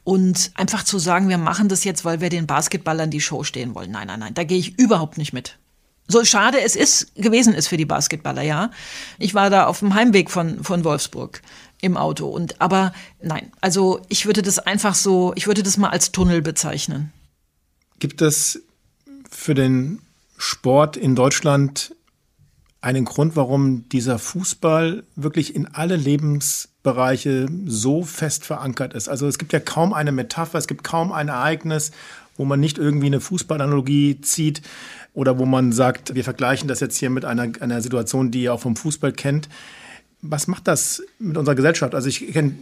Und 0.05 0.53
einfach 0.55 0.85
zu 0.85 0.99
sagen, 0.99 1.29
wir 1.29 1.39
machen 1.39 1.69
das 1.69 1.85
jetzt, 1.85 2.05
weil 2.05 2.21
wir 2.21 2.29
den 2.29 2.47
Basketballern 2.47 3.11
die 3.11 3.21
Show 3.21 3.45
stehen 3.45 3.75
wollen. 3.75 3.91
Nein, 3.91 4.07
nein, 4.07 4.21
nein, 4.21 4.35
da 4.35 4.45
gehe 4.45 4.59
ich 4.59 4.79
überhaupt 4.79 5.19
nicht 5.19 5.33
mit. 5.33 5.59
So 6.09 6.25
schade 6.25 6.61
es 6.61 6.77
ist, 6.77 7.15
gewesen 7.17 7.53
ist 7.53 7.67
für 7.67 7.77
die 7.77 7.85
Basketballer, 7.85 8.43
ja. 8.43 8.71
Ich 9.19 9.35
war 9.35 9.51
da 9.51 9.67
auf 9.67 9.81
dem 9.81 9.95
Heimweg 9.95 10.31
von, 10.31 10.63
von 10.63 10.85
Wolfsburg 10.85 11.43
im 11.81 11.97
Auto. 11.97 12.29
Und 12.29 12.61
aber 12.61 12.93
nein, 13.21 13.53
also 13.61 14.01
ich 14.09 14.27
würde 14.27 14.43
das 14.43 14.59
einfach 14.59 14.95
so, 14.95 15.33
ich 15.35 15.47
würde 15.47 15.63
das 15.63 15.77
mal 15.77 15.91
als 15.91 16.13
Tunnel 16.13 16.43
bezeichnen. 16.43 17.13
Gibt 17.99 18.23
es 18.23 18.63
für 19.31 19.55
den 19.55 20.01
Sport 20.39 20.97
in 20.97 21.17
Deutschland 21.17 21.95
einen 22.81 23.05
Grund, 23.05 23.35
warum 23.35 23.89
dieser 23.89 24.19
Fußball 24.19 25.03
wirklich 25.17 25.57
in 25.57 25.67
alle 25.67 25.97
Lebensbereiche 26.87 27.47
so 27.67 28.03
fest 28.03 28.45
verankert 28.45 28.95
ist. 28.95 29.09
Also 29.09 29.27
es 29.27 29.39
gibt 29.39 29.53
ja 29.53 29.61
kaum 29.61 29.93
eine 29.93 30.13
Metapher, 30.13 30.59
es 30.59 30.67
gibt 30.67 30.85
kaum 30.85 31.13
ein 31.13 31.29
Ereignis, 31.29 31.91
wo 32.37 32.45
man 32.45 32.61
nicht 32.61 32.79
irgendwie 32.79 33.07
eine 33.07 33.21
Fußballanalogie 33.21 34.21
zieht 34.21 34.63
oder 35.15 35.39
wo 35.39 35.47
man 35.47 35.73
sagt, 35.73 36.15
wir 36.15 36.25
vergleichen 36.25 36.69
das 36.69 36.81
jetzt 36.81 36.99
hier 36.99 37.11
mit 37.11 37.25
einer, 37.25 37.51
einer 37.61 37.83
Situation, 37.83 38.31
die 38.31 38.43
ihr 38.43 38.55
auch 38.55 38.61
vom 38.61 38.77
Fußball 38.77 39.13
kennt. 39.13 39.49
Was 40.23 40.47
macht 40.47 40.69
das 40.69 41.03
mit 41.19 41.37
unserer 41.37 41.55
Gesellschaft? 41.55 41.95
Also 41.95 42.09
ich 42.09 42.33
kenne 42.33 42.55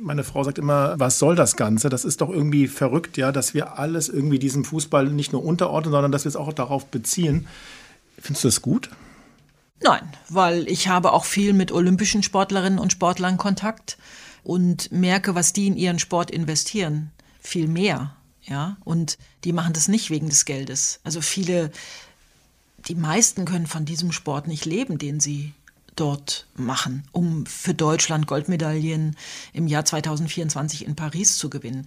meine 0.00 0.22
Frau 0.22 0.44
sagt 0.44 0.58
immer, 0.58 0.96
was 0.98 1.18
soll 1.18 1.34
das 1.34 1.56
Ganze? 1.56 1.88
Das 1.88 2.04
ist 2.04 2.20
doch 2.20 2.28
irgendwie 2.28 2.66
verrückt, 2.66 3.16
ja, 3.16 3.32
dass 3.32 3.54
wir 3.54 3.78
alles 3.78 4.10
irgendwie 4.10 4.38
diesem 4.38 4.62
Fußball 4.62 5.06
nicht 5.06 5.32
nur 5.32 5.42
unterordnen, 5.42 5.92
sondern 5.92 6.12
dass 6.12 6.24
wir 6.24 6.28
es 6.28 6.36
auch 6.36 6.52
darauf 6.52 6.84
beziehen. 6.86 7.46
Findest 8.20 8.44
du 8.44 8.48
das 8.48 8.60
gut? 8.60 8.90
Nein, 9.84 10.08
weil 10.30 10.66
ich 10.66 10.88
habe 10.88 11.12
auch 11.12 11.26
viel 11.26 11.52
mit 11.52 11.70
olympischen 11.70 12.22
Sportlerinnen 12.22 12.78
und 12.78 12.90
Sportlern 12.90 13.36
Kontakt 13.36 13.98
und 14.42 14.90
merke, 14.90 15.34
was 15.34 15.52
die 15.52 15.66
in 15.66 15.76
ihren 15.76 15.98
Sport 15.98 16.30
investieren. 16.30 17.10
Viel 17.42 17.68
mehr, 17.68 18.16
ja. 18.44 18.78
Und 18.84 19.18
die 19.44 19.52
machen 19.52 19.74
das 19.74 19.88
nicht 19.88 20.08
wegen 20.08 20.30
des 20.30 20.46
Geldes. 20.46 21.00
Also 21.04 21.20
viele, 21.20 21.70
die 22.88 22.94
meisten 22.94 23.44
können 23.44 23.66
von 23.66 23.84
diesem 23.84 24.10
Sport 24.10 24.48
nicht 24.48 24.64
leben, 24.64 24.96
den 24.96 25.20
sie 25.20 25.52
dort 25.96 26.46
machen, 26.56 27.04
um 27.12 27.44
für 27.44 27.74
Deutschland 27.74 28.26
Goldmedaillen 28.26 29.16
im 29.52 29.66
Jahr 29.66 29.84
2024 29.84 30.86
in 30.86 30.96
Paris 30.96 31.36
zu 31.36 31.50
gewinnen. 31.50 31.86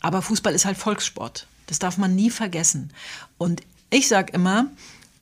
Aber 0.00 0.20
Fußball 0.20 0.52
ist 0.52 0.64
halt 0.64 0.78
Volkssport. 0.78 1.46
Das 1.68 1.78
darf 1.78 1.96
man 1.96 2.16
nie 2.16 2.30
vergessen. 2.30 2.90
Und 3.38 3.62
ich 3.90 4.08
sage 4.08 4.32
immer, 4.32 4.66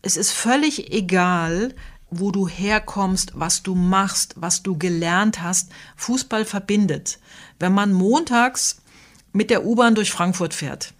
es 0.01 0.16
ist 0.16 0.33
völlig 0.33 0.91
egal, 0.93 1.75
wo 2.11 2.30
du 2.30 2.48
herkommst, 2.48 3.32
was 3.34 3.62
du 3.62 3.74
machst, 3.74 4.34
was 4.36 4.62
du 4.62 4.76
gelernt 4.76 5.42
hast. 5.42 5.70
Fußball 5.96 6.44
verbindet. 6.44 7.18
Wenn 7.59 7.72
man 7.72 7.92
montags 7.92 8.82
mit 9.32 9.50
der 9.50 9.64
U-Bahn 9.64 9.94
durch 9.94 10.11
Frankfurt 10.12 10.55
fährt 10.55 10.94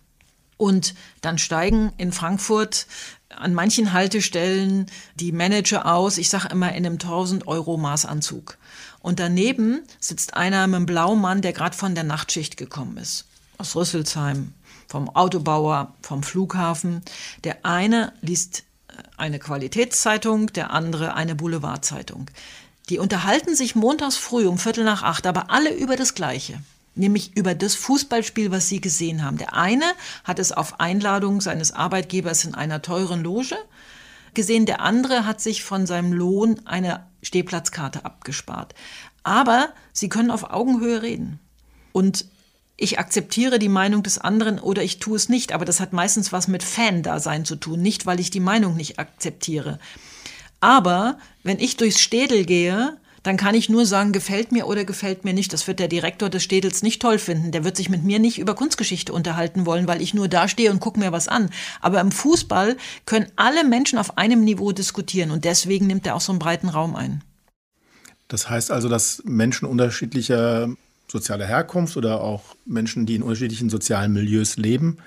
und 0.57 0.95
dann 1.21 1.39
steigen 1.39 1.93
in 1.97 2.13
Frankfurt 2.13 2.87
an 3.29 3.55
manchen 3.55 3.93
Haltestellen 3.93 4.87
die 5.17 5.33
Manager 5.33 5.87
aus, 5.87 6.19
ich 6.19 6.29
sage 6.29 6.49
immer 6.51 6.73
in 6.73 6.87
einem 6.87 6.95
1000 6.95 7.47
Euro 7.47 7.77
Maßanzug. 7.77 8.59
Und 9.01 9.21
daneben 9.21 9.83
sitzt 10.01 10.35
einer 10.35 10.67
mit 10.67 10.77
einem 10.77 10.87
Blaumann, 10.87 11.43
der 11.43 11.53
gerade 11.53 11.77
von 11.77 11.95
der 11.95 12.05
Nachtschicht 12.05 12.57
gekommen 12.57 12.97
ist. 12.97 13.27
Aus 13.59 13.77
Rüsselsheim, 13.77 14.55
vom 14.89 15.15
Autobauer, 15.15 15.95
vom 16.03 16.23
Flughafen. 16.23 17.03
Der 17.45 17.65
eine 17.65 18.13
liest 18.21 18.65
eine 19.17 19.39
Qualitätszeitung, 19.39 20.53
der 20.53 20.71
andere 20.71 21.15
eine 21.15 21.35
Boulevardzeitung. 21.35 22.31
Die 22.89 22.99
unterhalten 22.99 23.55
sich 23.55 23.75
montags 23.75 24.17
früh 24.17 24.47
um 24.47 24.59
Viertel 24.59 24.85
nach 24.85 25.03
acht, 25.03 25.27
aber 25.27 25.51
alle 25.51 25.75
über 25.75 25.97
das 25.97 26.15
Gleiche 26.15 26.59
nämlich 26.97 27.37
über 27.37 27.55
das 27.55 27.75
Fußballspiel, 27.75 28.51
was 28.51 28.69
Sie 28.69 28.81
gesehen 28.81 29.25
haben. 29.25 29.39
Der 29.39 29.55
eine 29.55 29.85
hat 30.23 30.39
es 30.39 30.53
auf 30.53 30.81
Einladung 30.81 31.41
seines 31.41 31.73
Arbeitgebers 31.73 32.45
in 32.45 32.55
einer 32.55 32.83
teuren 32.83 33.23
Loge 33.23 33.57
gesehen, 34.35 34.67
der 34.67 34.81
andere 34.81 35.27
hat 35.27 35.41
sich 35.41 35.65
von 35.65 35.87
seinem 35.87 36.13
Lohn 36.13 36.61
eine 36.65 37.07
Stehplatzkarte 37.23 38.05
abgespart. 38.05 38.75
Aber 39.23 39.73
sie 39.93 40.09
können 40.09 40.31
auf 40.31 40.51
Augenhöhe 40.51 41.03
reden. 41.03 41.39
Und 41.93 42.27
ich 42.77 42.99
akzeptiere 42.99 43.59
die 43.59 43.69
Meinung 43.69 44.03
des 44.03 44.19
anderen 44.19 44.59
oder 44.59 44.83
ich 44.83 44.99
tue 44.99 45.17
es 45.17 45.29
nicht, 45.29 45.53
aber 45.53 45.65
das 45.65 45.81
hat 45.81 45.93
meistens 45.93 46.33
was 46.33 46.49
mit 46.49 46.63
Fan-Dasein 46.63 47.45
zu 47.45 47.57
tun, 47.57 47.81
nicht 47.81 48.07
weil 48.07 48.21
ich 48.21 48.31
die 48.31 48.41
Meinung 48.41 48.77
nicht 48.77 48.99
akzeptiere. 48.99 49.79
Aber 50.61 51.19
wenn 51.43 51.59
ich 51.59 51.77
durchs 51.77 52.01
Städel 52.01 52.45
gehe, 52.45 52.97
dann 53.23 53.37
kann 53.39 53.55
ich 53.55 53.71
nur 53.71 53.87
sagen, 53.87 54.13
gefällt 54.13 54.53
mir 54.53 54.67
oder 54.67 54.85
gefällt 54.85 55.25
mir 55.25 55.33
nicht. 55.33 55.53
Das 55.53 55.67
wird 55.67 55.79
der 55.79 55.89
Direktor 55.89 56.29
des 56.29 56.43
Städels 56.43 56.83
nicht 56.83 57.01
toll 57.01 57.19
finden. 57.19 57.53
Der 57.53 57.65
wird 57.65 57.77
sich 57.77 57.89
mit 57.89 58.05
mir 58.05 58.19
nicht 58.19 58.39
über 58.39 58.55
Kunstgeschichte 58.55 59.15
unterhalten 59.15 59.65
wollen, 59.65 59.89
weil 59.89 60.03
ich 60.03 60.13
nur 60.13 60.29
da 60.29 60.47
stehe 60.47 60.71
und 60.71 60.81
gucke 60.81 61.01
mir 61.01 61.11
was 61.11 61.27
an. 61.27 61.49
Aber 61.81 62.01
im 62.01 62.13
Fußball 62.13 62.77
können 63.07 63.27
alle 63.37 63.65
Menschen 63.65 63.99
auf 63.99 64.19
einem 64.19 64.45
Niveau 64.45 64.73
diskutieren 64.73 65.31
und 65.31 65.47
deswegen 65.47 65.87
nimmt 65.87 66.07
er 66.07 66.17
auch 66.17 66.21
so 66.21 66.33
einen 66.33 66.39
breiten 66.39 66.69
Raum 66.69 66.97
ein. 66.97 67.23
Das 68.29 68.51
heißt 68.51 68.71
also, 68.71 68.91
dass 68.91 69.23
Menschen 69.25 69.67
unterschiedlicher 69.67 70.69
sozialer 71.09 71.47
Herkunft 71.47 71.97
oder 71.97 72.21
auch 72.21 72.43
Menschen, 72.65 73.07
die 73.07 73.17
in 73.17 73.23
unterschiedlichen 73.23 73.71
sozialen 73.71 74.13
Milieus 74.13 74.57
leben, 74.57 74.99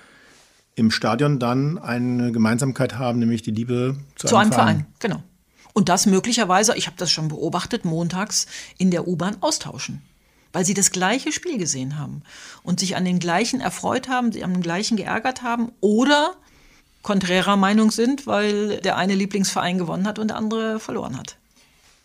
im 0.75 0.91
Stadion 0.91 1.39
dann 1.39 1.77
eine 1.77 2.31
Gemeinsamkeit 2.31 2.97
haben, 2.97 3.19
nämlich 3.19 3.41
die 3.41 3.51
Liebe 3.51 3.97
zu, 4.15 4.27
zu 4.27 4.37
einem, 4.37 4.51
Verein. 4.51 4.67
Verein. 4.67 4.85
Genau. 4.99 5.23
Und 5.73 5.89
das 5.89 6.05
möglicherweise, 6.05 6.75
ich 6.75 6.87
habe 6.87 6.97
das 6.97 7.11
schon 7.11 7.27
beobachtet, 7.27 7.85
montags 7.85 8.47
in 8.77 8.91
der 8.91 9.07
U-Bahn 9.07 9.37
austauschen. 9.41 10.01
Weil 10.53 10.65
sie 10.65 10.73
das 10.73 10.91
gleiche 10.91 11.31
Spiel 11.31 11.57
gesehen 11.57 11.99
haben 11.99 12.23
und 12.63 12.79
sich 12.79 12.95
an 12.95 13.05
den 13.05 13.19
gleichen 13.19 13.59
erfreut 13.59 14.07
haben, 14.07 14.31
sie 14.31 14.43
an 14.43 14.53
den 14.53 14.63
gleichen 14.63 14.97
geärgert 14.97 15.43
haben 15.43 15.71
oder 15.81 16.33
konträrer 17.01 17.57
Meinung 17.57 17.91
sind, 17.91 18.27
weil 18.27 18.77
der 18.81 18.97
eine 18.97 19.15
Lieblingsverein 19.15 19.77
gewonnen 19.77 20.07
hat 20.07 20.19
und 20.19 20.29
der 20.29 20.37
andere 20.37 20.79
verloren 20.79 21.17
hat. 21.17 21.37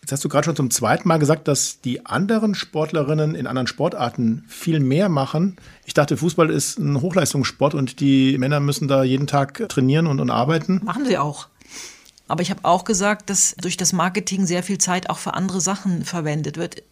Jetzt 0.03 0.11
hast 0.11 0.25
du 0.25 0.27
gerade 0.27 0.43
schon 0.43 0.57
zum 0.57 0.69
zweiten 0.69 1.07
Mal 1.07 1.17
gesagt, 1.17 1.47
dass 1.47 1.79
die 1.79 2.05
anderen 2.05 2.55
Sportlerinnen 2.55 3.35
in 3.35 3.47
anderen 3.47 3.67
Sportarten 3.67 4.43
viel 4.49 4.81
mehr 4.81 5.07
machen. 5.07 5.55
Ich 5.85 5.93
dachte, 5.93 6.17
Fußball 6.17 6.49
ist 6.49 6.77
ein 6.77 6.99
Hochleistungssport 6.99 7.73
und 7.73 8.01
die 8.01 8.37
Männer 8.37 8.59
müssen 8.59 8.89
da 8.89 9.05
jeden 9.05 9.27
Tag 9.27 9.69
trainieren 9.69 10.07
und, 10.07 10.19
und 10.19 10.29
arbeiten. 10.29 10.81
Machen 10.83 11.05
sie 11.05 11.17
auch. 11.17 11.47
Aber 12.27 12.41
ich 12.41 12.49
habe 12.49 12.65
auch 12.65 12.83
gesagt, 12.83 13.29
dass 13.29 13.55
durch 13.61 13.77
das 13.77 13.93
Marketing 13.93 14.45
sehr 14.45 14.61
viel 14.61 14.77
Zeit 14.77 15.09
auch 15.09 15.19
für 15.19 15.35
andere 15.35 15.61
Sachen 15.61 16.03
verwendet 16.03 16.57
wird. 16.57 16.83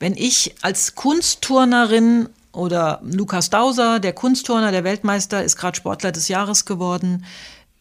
Wenn 0.00 0.14
ich 0.14 0.54
als 0.62 0.94
Kunstturnerin 0.94 2.30
oder 2.52 3.02
Lukas 3.04 3.50
Dauser, 3.50 4.00
der 4.00 4.14
Kunstturner, 4.14 4.72
der 4.72 4.82
Weltmeister, 4.82 5.44
ist 5.44 5.56
gerade 5.56 5.76
Sportler 5.76 6.10
des 6.10 6.28
Jahres 6.28 6.64
geworden, 6.64 7.26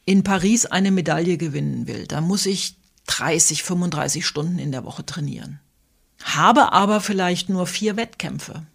in 0.04 0.24
Paris 0.24 0.66
eine 0.66 0.92
Medaille 0.92 1.38
gewinnen 1.38 1.88
will, 1.88 2.08
dann 2.08 2.26
muss 2.26 2.46
ich 2.46 2.76
30, 3.08 3.64
35 3.64 4.26
Stunden 4.26 4.60
in 4.60 4.72
der 4.72 4.84
Woche 4.84 5.06
trainieren. 5.06 5.60
Habe 6.24 6.74
aber 6.74 7.02
vielleicht 7.02 7.50
nur 7.50 7.68
vier 7.68 7.98
Wettkämpfe. 7.98 8.66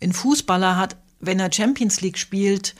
Ein 0.00 0.12
Fußballer 0.12 0.76
hat, 0.76 0.96
wenn 1.20 1.40
er 1.40 1.52
Champions 1.52 2.00
League 2.00 2.18
spielt, 2.18 2.74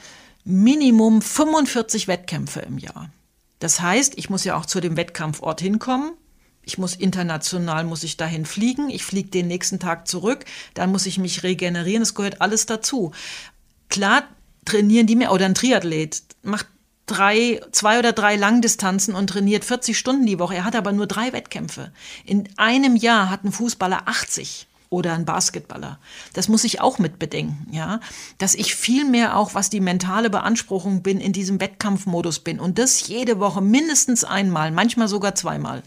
Minimum 0.45 1.21
45 1.21 2.09
Wettkämpfe 2.09 2.61
im 2.61 2.79
Jahr. 2.79 3.11
Das 3.59 3.81
heißt, 3.81 4.15
ich 4.17 4.31
muss 4.31 4.45
ja 4.45 4.57
auch 4.57 4.67
zu 4.67 4.81
dem 4.81 4.97
Wettkampfort 4.97 5.61
hinkommen. 5.61 6.13
Ich 6.63 6.79
muss 6.79 6.95
international, 6.95 7.85
muss 7.85 8.05
ich 8.05 8.17
dahin 8.17 8.47
fliegen. 8.47 8.91
Ich 8.91 9.05
fliege 9.05 9.31
den 9.31 9.49
nächsten 9.49 9.79
Tag 9.79 10.07
zurück. 10.07 10.45
Dann 10.75 10.93
muss 10.93 11.07
ich 11.07 11.19
mich 11.19 11.43
regenerieren. 11.43 12.03
Das 12.03 12.15
gehört 12.15 12.41
alles 12.41 12.67
dazu. 12.67 13.13
Klar 13.89 14.25
trainieren 14.65 15.07
die 15.07 15.17
mehr, 15.17 15.33
oder 15.33 15.47
ein 15.47 15.55
Triathlet 15.55 16.23
macht 16.43 16.67
drei, 17.11 17.61
zwei 17.73 17.99
oder 17.99 18.13
drei 18.13 18.37
Langdistanzen 18.37 19.15
und 19.15 19.29
trainiert 19.29 19.65
40 19.65 19.99
Stunden 19.99 20.27
die 20.27 20.39
Woche. 20.39 20.57
Er 20.57 20.65
hat 20.65 20.77
aber 20.77 20.93
nur 20.93 21.07
drei 21.07 21.33
Wettkämpfe. 21.33 21.91
In 22.25 22.49
einem 22.57 22.97
Jahr 22.97 23.31
hat 23.31 23.45
ein 23.45 23.53
Fußballer 23.53 24.03
80 24.07 24.69
oder 24.91 25.15
ein 25.15 25.25
Basketballer. 25.25 25.99
Das 26.33 26.49
muss 26.49 26.65
ich 26.65 26.81
auch 26.81 26.99
mit 26.99 27.19
bedenken, 27.19 27.67
ja, 27.73 28.01
dass 28.39 28.55
ich 28.55 28.75
viel 28.75 29.05
mehr 29.05 29.37
auch, 29.37 29.55
was 29.55 29.71
die 29.71 29.81
mentale 29.81 30.31
Beanspruchung 30.31 31.03
bin, 31.03 31.21
in 31.21 31.33
diesem 31.33 31.61
Wettkampfmodus 31.61 32.41
bin 32.41 32.59
und 32.61 32.79
das 32.79 33.07
jede 33.07 33.39
Woche 33.39 33.61
mindestens 33.61 34.25
einmal, 34.25 34.71
manchmal 34.71 35.09
sogar 35.09 35.35
zweimal. 35.35 35.83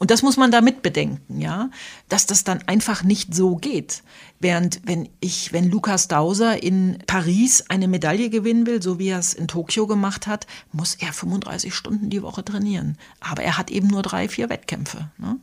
Und 0.00 0.10
das 0.10 0.22
muss 0.22 0.38
man 0.38 0.50
da 0.50 0.62
mit 0.62 0.80
bedenken, 0.80 1.40
ja, 1.42 1.68
dass 2.08 2.24
das 2.24 2.42
dann 2.42 2.62
einfach 2.66 3.02
nicht 3.02 3.34
so 3.34 3.56
geht. 3.56 4.02
Während 4.38 4.80
wenn 4.84 5.10
ich, 5.20 5.52
wenn 5.52 5.70
Lukas 5.70 6.08
Dauser 6.08 6.62
in 6.62 6.96
Paris 7.06 7.66
eine 7.68 7.86
Medaille 7.86 8.30
gewinnen 8.30 8.66
will, 8.66 8.82
so 8.82 8.98
wie 8.98 9.08
er 9.08 9.18
es 9.18 9.34
in 9.34 9.46
Tokio 9.46 9.86
gemacht 9.86 10.26
hat, 10.26 10.46
muss 10.72 10.94
er 10.94 11.12
35 11.12 11.74
Stunden 11.74 12.08
die 12.08 12.22
Woche 12.22 12.42
trainieren. 12.42 12.96
Aber 13.20 13.42
er 13.42 13.58
hat 13.58 13.70
eben 13.70 13.88
nur 13.88 14.00
drei, 14.00 14.26
vier 14.26 14.48
Wettkämpfe. 14.48 15.10
Ne? 15.18 15.36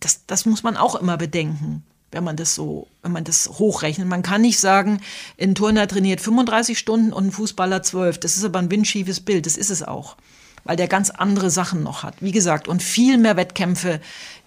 Das, 0.00 0.24
das 0.26 0.46
muss 0.46 0.62
man 0.62 0.78
auch 0.78 0.94
immer 0.94 1.18
bedenken 1.18 1.84
wenn 2.14 2.24
man 2.24 2.36
das 2.36 2.54
so, 2.54 2.88
wenn 3.02 3.12
man 3.12 3.24
das 3.24 3.48
hochrechnet. 3.58 4.06
Man 4.06 4.22
kann 4.22 4.42
nicht 4.42 4.60
sagen, 4.60 5.00
ein 5.40 5.54
Turner 5.54 5.88
trainiert 5.88 6.20
35 6.20 6.78
Stunden 6.78 7.10
und 7.10 7.28
ein 7.28 7.32
Fußballer 7.32 7.82
12. 7.82 8.18
Das 8.18 8.36
ist 8.36 8.44
aber 8.44 8.58
ein 8.58 8.70
windschiefes 8.70 9.20
Bild. 9.20 9.46
Das 9.46 9.56
ist 9.56 9.70
es 9.70 9.82
auch. 9.82 10.16
Weil 10.64 10.76
der 10.76 10.88
ganz 10.88 11.10
andere 11.10 11.50
Sachen 11.50 11.82
noch 11.82 12.02
hat. 12.02 12.14
Wie 12.20 12.30
gesagt, 12.30 12.68
und 12.68 12.82
viel 12.82 13.18
mehr 13.18 13.36
Wettkämpfe. 13.36 14.00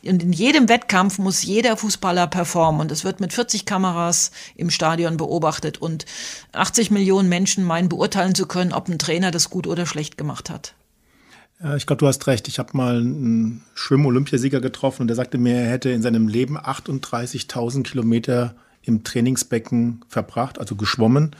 Und 0.03 0.23
in 0.23 0.31
jedem 0.31 0.69
Wettkampf 0.69 1.17
muss 1.17 1.43
jeder 1.43 1.75
Fußballer 1.75 2.27
performen. 2.27 2.81
Und 2.81 2.91
es 2.91 3.03
wird 3.03 3.19
mit 3.19 3.33
40 3.33 3.65
Kameras 3.65 4.31
im 4.55 4.69
Stadion 4.69 5.17
beobachtet. 5.17 5.77
Und 5.77 6.05
80 6.53 6.91
Millionen 6.91 7.27
Menschen 7.27 7.65
meinen 7.65 7.89
beurteilen 7.89 8.35
zu 8.35 8.45
können, 8.45 8.71
ob 8.71 8.87
ein 8.87 8.99
Trainer 8.99 9.31
das 9.31 9.49
gut 9.49 9.67
oder 9.67 9.85
schlecht 9.85 10.17
gemacht 10.17 10.49
hat. 10.49 10.73
Ich 11.77 11.85
glaube, 11.85 11.99
du 11.99 12.07
hast 12.07 12.27
recht. 12.27 12.47
Ich 12.49 12.59
habe 12.59 12.75
mal 12.75 12.97
einen 12.97 13.63
Schwimm-Olympiasieger 13.75 14.59
getroffen 14.59 15.03
und 15.03 15.07
der 15.07 15.15
sagte 15.15 15.37
mir, 15.37 15.55
er 15.55 15.69
hätte 15.69 15.89
in 15.89 16.01
seinem 16.01 16.27
Leben 16.27 16.57
38.000 16.57 17.83
Kilometer 17.83 18.55
im 18.81 19.03
Trainingsbecken 19.03 20.03
verbracht, 20.09 20.59
also 20.59 20.75
geschwommen, 20.75 21.31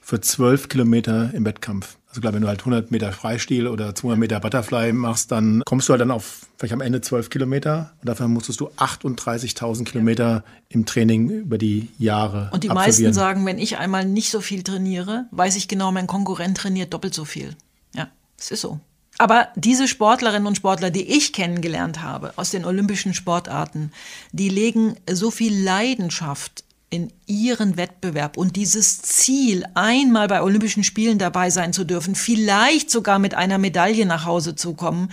für 0.00 0.20
12 0.20 0.68
Kilometer 0.68 1.32
im 1.32 1.46
Wettkampf. 1.46 1.96
Also 2.14 2.20
klar, 2.20 2.32
wenn 2.32 2.42
du 2.42 2.48
halt 2.48 2.60
100 2.60 2.92
Meter 2.92 3.10
Freistil 3.10 3.66
oder 3.66 3.92
200 3.92 4.20
Meter 4.20 4.38
Butterfly 4.38 4.92
machst, 4.92 5.32
dann 5.32 5.64
kommst 5.66 5.88
du 5.88 5.94
halt 5.94 6.00
dann 6.00 6.12
auf 6.12 6.46
vielleicht 6.58 6.72
am 6.72 6.80
Ende 6.80 7.00
12 7.00 7.28
Kilometer. 7.28 7.90
Und 8.00 8.08
dafür 8.08 8.28
musstest 8.28 8.60
du 8.60 8.68
38.000 8.68 9.82
Kilometer 9.82 10.44
im 10.68 10.86
Training 10.86 11.28
über 11.28 11.58
die 11.58 11.88
Jahre 11.98 12.50
Und 12.52 12.62
die 12.62 12.68
meisten 12.68 13.12
sagen, 13.12 13.44
wenn 13.46 13.58
ich 13.58 13.78
einmal 13.78 14.04
nicht 14.04 14.30
so 14.30 14.40
viel 14.40 14.62
trainiere, 14.62 15.26
weiß 15.32 15.56
ich 15.56 15.66
genau, 15.66 15.90
mein 15.90 16.06
Konkurrent 16.06 16.56
trainiert 16.56 16.94
doppelt 16.94 17.14
so 17.14 17.24
viel. 17.24 17.56
Ja, 17.96 18.06
es 18.38 18.52
ist 18.52 18.60
so. 18.60 18.78
Aber 19.18 19.48
diese 19.56 19.88
Sportlerinnen 19.88 20.46
und 20.46 20.56
Sportler, 20.56 20.92
die 20.92 21.16
ich 21.16 21.32
kennengelernt 21.32 22.00
habe 22.00 22.32
aus 22.36 22.50
den 22.50 22.64
olympischen 22.64 23.12
Sportarten, 23.12 23.90
die 24.30 24.50
legen 24.50 24.94
so 25.10 25.32
viel 25.32 25.60
Leidenschaft 25.64 26.62
in 26.94 27.12
ihren 27.26 27.76
Wettbewerb 27.76 28.36
und 28.36 28.54
dieses 28.54 29.02
Ziel, 29.02 29.64
einmal 29.74 30.28
bei 30.28 30.42
Olympischen 30.42 30.84
Spielen 30.84 31.18
dabei 31.18 31.50
sein 31.50 31.72
zu 31.72 31.82
dürfen, 31.82 32.14
vielleicht 32.14 32.88
sogar 32.88 33.18
mit 33.18 33.34
einer 33.34 33.58
Medaille 33.58 34.06
nach 34.06 34.26
Hause 34.26 34.54
zu 34.54 34.74
kommen, 34.74 35.10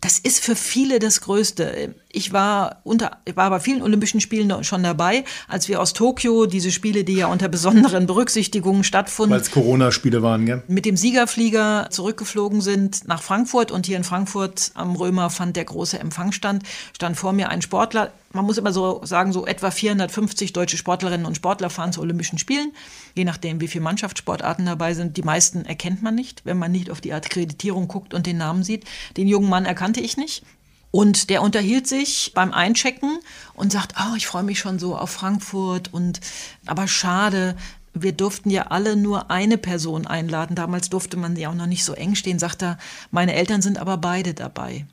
das 0.00 0.18
ist 0.18 0.44
für 0.44 0.54
viele 0.54 1.00
das 1.00 1.20
Größte. 1.22 1.94
Ich 2.10 2.32
war 2.32 2.80
unter, 2.84 3.18
ich 3.24 3.36
war 3.36 3.50
bei 3.50 3.58
vielen 3.58 3.82
Olympischen 3.82 4.20
Spielen 4.20 4.62
schon 4.62 4.82
dabei, 4.82 5.24
als 5.48 5.68
wir 5.68 5.80
aus 5.80 5.92
Tokio 5.92 6.46
diese 6.46 6.70
Spiele, 6.70 7.04
die 7.04 7.14
ja 7.14 7.26
unter 7.26 7.48
besonderen 7.48 8.06
Berücksichtigungen 8.06 8.84
stattfanden, 8.84 9.32
weil 9.32 9.40
es 9.40 9.50
Corona-Spiele 9.50 10.22
waren, 10.22 10.46
gell? 10.46 10.62
mit 10.68 10.84
dem 10.84 10.96
Siegerflieger 10.96 11.88
zurückgeflogen 11.90 12.60
sind 12.60 13.08
nach 13.08 13.22
Frankfurt 13.22 13.72
und 13.72 13.86
hier 13.86 13.96
in 13.96 14.04
Frankfurt 14.04 14.70
am 14.74 14.94
Römer 14.94 15.30
fand 15.30 15.56
der 15.56 15.64
große 15.64 15.98
Empfang 15.98 16.32
stand, 16.32 16.62
stand 16.94 17.16
vor 17.16 17.32
mir 17.32 17.48
ein 17.48 17.62
Sportler. 17.62 18.12
Man 18.32 18.44
muss 18.44 18.58
immer 18.58 18.72
so 18.72 19.00
sagen, 19.04 19.32
so 19.32 19.46
etwa 19.46 19.70
450 19.70 20.52
deutsche 20.52 20.76
Sportlerinnen 20.76 21.26
und 21.26 21.34
Sportler 21.34 21.70
fahren 21.70 21.92
zu 21.92 22.02
Olympischen 22.02 22.38
Spielen, 22.38 22.72
je 23.14 23.24
nachdem, 23.24 23.60
wie 23.60 23.68
viele 23.68 23.84
Mannschaftssportarten 23.84 24.66
dabei 24.66 24.92
sind. 24.92 25.16
Die 25.16 25.22
meisten 25.22 25.64
erkennt 25.64 26.02
man 26.02 26.14
nicht, 26.14 26.44
wenn 26.44 26.58
man 26.58 26.70
nicht 26.70 26.90
auf 26.90 27.00
die 27.00 27.14
Akkreditierung 27.14 27.88
guckt 27.88 28.12
und 28.12 28.26
den 28.26 28.36
Namen 28.36 28.64
sieht. 28.64 28.84
Den 29.16 29.28
jungen 29.28 29.48
Mann 29.48 29.64
erkannte 29.64 29.87
kannte 29.88 30.00
ich 30.00 30.18
nicht. 30.18 30.42
Und 30.90 31.30
der 31.30 31.40
unterhielt 31.40 31.86
sich 31.86 32.32
beim 32.34 32.52
Einchecken 32.52 33.20
und 33.54 33.72
sagt, 33.72 33.94
oh, 33.98 34.14
ich 34.16 34.26
freue 34.26 34.42
mich 34.42 34.58
schon 34.58 34.78
so 34.78 34.94
auf 34.96 35.08
Frankfurt 35.08 35.94
und 35.94 36.20
aber 36.66 36.86
schade, 36.86 37.56
wir 37.94 38.12
durften 38.12 38.50
ja 38.50 38.66
alle 38.66 38.96
nur 38.96 39.30
eine 39.30 39.56
Person 39.56 40.06
einladen. 40.06 40.56
Damals 40.56 40.90
durfte 40.90 41.16
man 41.16 41.36
ja 41.36 41.48
auch 41.48 41.54
noch 41.54 41.66
nicht 41.66 41.86
so 41.86 41.94
eng 41.94 42.14
stehen, 42.14 42.38
sagt 42.38 42.62
er, 42.62 42.76
meine 43.10 43.32
Eltern 43.32 43.62
sind 43.62 43.78
aber 43.78 43.96
beide 43.96 44.34
dabei. 44.34 44.84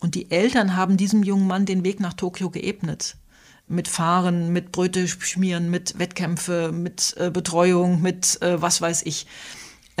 Und 0.00 0.16
die 0.16 0.32
Eltern 0.32 0.74
haben 0.74 0.96
diesem 0.96 1.22
jungen 1.22 1.46
Mann 1.46 1.64
den 1.64 1.84
Weg 1.84 2.00
nach 2.00 2.14
Tokio 2.14 2.50
geebnet. 2.50 3.16
Mit 3.68 3.86
Fahren, 3.86 4.52
mit 4.52 4.72
Bröte 4.72 5.06
schmieren, 5.06 5.70
mit 5.70 5.96
Wettkämpfe, 6.00 6.72
mit 6.72 7.14
äh, 7.18 7.30
Betreuung, 7.30 8.02
mit 8.02 8.42
äh, 8.42 8.60
was 8.60 8.80
weiß 8.80 9.02
ich. 9.04 9.28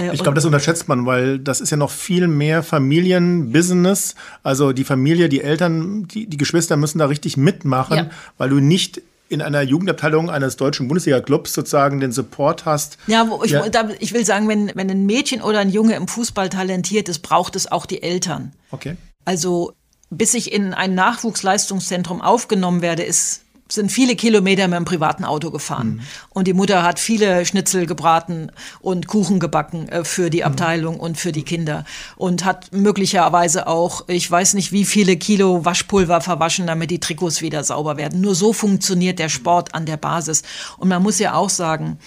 Äh, 0.00 0.14
ich 0.14 0.22
glaube, 0.22 0.34
das 0.34 0.44
unterschätzt 0.44 0.88
man, 0.88 1.06
weil 1.06 1.38
das 1.38 1.60
ist 1.60 1.70
ja 1.70 1.76
noch 1.76 1.90
viel 1.90 2.28
mehr 2.28 2.62
Familienbusiness. 2.62 4.14
Also 4.42 4.72
die 4.72 4.84
Familie, 4.84 5.28
die 5.28 5.42
Eltern, 5.42 6.06
die, 6.08 6.26
die 6.26 6.36
Geschwister 6.36 6.76
müssen 6.76 6.98
da 6.98 7.06
richtig 7.06 7.36
mitmachen, 7.36 7.96
ja. 7.96 8.10
weil 8.38 8.48
du 8.48 8.60
nicht 8.60 9.02
in 9.28 9.42
einer 9.42 9.62
Jugendabteilung 9.62 10.28
eines 10.28 10.56
deutschen 10.56 10.88
Bundesliga-Clubs 10.88 11.52
sozusagen 11.52 12.00
den 12.00 12.10
Support 12.10 12.64
hast. 12.64 12.98
Ja, 13.06 13.28
ich, 13.44 13.52
ja. 13.52 13.68
Da, 13.68 13.88
ich 14.00 14.12
will 14.12 14.26
sagen, 14.26 14.48
wenn, 14.48 14.72
wenn 14.74 14.90
ein 14.90 15.06
Mädchen 15.06 15.40
oder 15.40 15.60
ein 15.60 15.70
Junge 15.70 15.94
im 15.94 16.08
Fußball 16.08 16.48
talentiert 16.48 17.08
ist, 17.08 17.20
braucht 17.20 17.54
es 17.54 17.70
auch 17.70 17.86
die 17.86 18.02
Eltern. 18.02 18.52
Okay. 18.72 18.96
Also 19.24 19.72
bis 20.10 20.34
ich 20.34 20.52
in 20.52 20.74
ein 20.74 20.94
Nachwuchsleistungszentrum 20.94 22.20
aufgenommen 22.20 22.82
werde, 22.82 23.04
ist 23.04 23.42
sind 23.72 23.90
viele 23.90 24.16
Kilometer 24.16 24.68
mit 24.68 24.76
dem 24.76 24.84
privaten 24.84 25.24
Auto 25.24 25.50
gefahren. 25.50 25.88
Mhm. 25.88 26.00
Und 26.30 26.46
die 26.46 26.52
Mutter 26.52 26.82
hat 26.82 26.98
viele 26.98 27.44
Schnitzel 27.46 27.86
gebraten 27.86 28.50
und 28.80 29.06
Kuchen 29.06 29.40
gebacken 29.40 29.88
äh, 29.88 30.04
für 30.04 30.30
die 30.30 30.38
mhm. 30.38 30.46
Abteilung 30.46 30.94
mhm. 30.96 31.00
und 31.00 31.18
für 31.18 31.32
die 31.32 31.42
Kinder. 31.42 31.84
Und 32.16 32.44
hat 32.44 32.72
möglicherweise 32.72 33.66
auch, 33.66 34.08
ich 34.08 34.30
weiß 34.30 34.54
nicht, 34.54 34.72
wie 34.72 34.84
viele 34.84 35.16
Kilo 35.16 35.64
Waschpulver 35.64 36.20
verwaschen, 36.20 36.66
damit 36.66 36.90
die 36.90 37.00
Trikots 37.00 37.42
wieder 37.42 37.64
sauber 37.64 37.96
werden. 37.96 38.20
Nur 38.20 38.34
so 38.34 38.52
funktioniert 38.52 39.18
der 39.18 39.28
Sport 39.28 39.74
an 39.74 39.86
der 39.86 39.96
Basis. 39.96 40.42
Und 40.78 40.88
man 40.88 41.02
muss 41.02 41.18
ja 41.18 41.34
auch 41.34 41.50
sagen, 41.50 41.98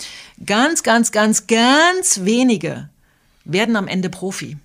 ganz, 0.46 0.84
ganz, 0.84 1.12
ganz, 1.12 1.48
ganz 1.48 2.22
wenige 2.24 2.90
werden 3.46 3.76
am 3.76 3.88
Ende 3.88 4.10
Profi. 4.10 4.58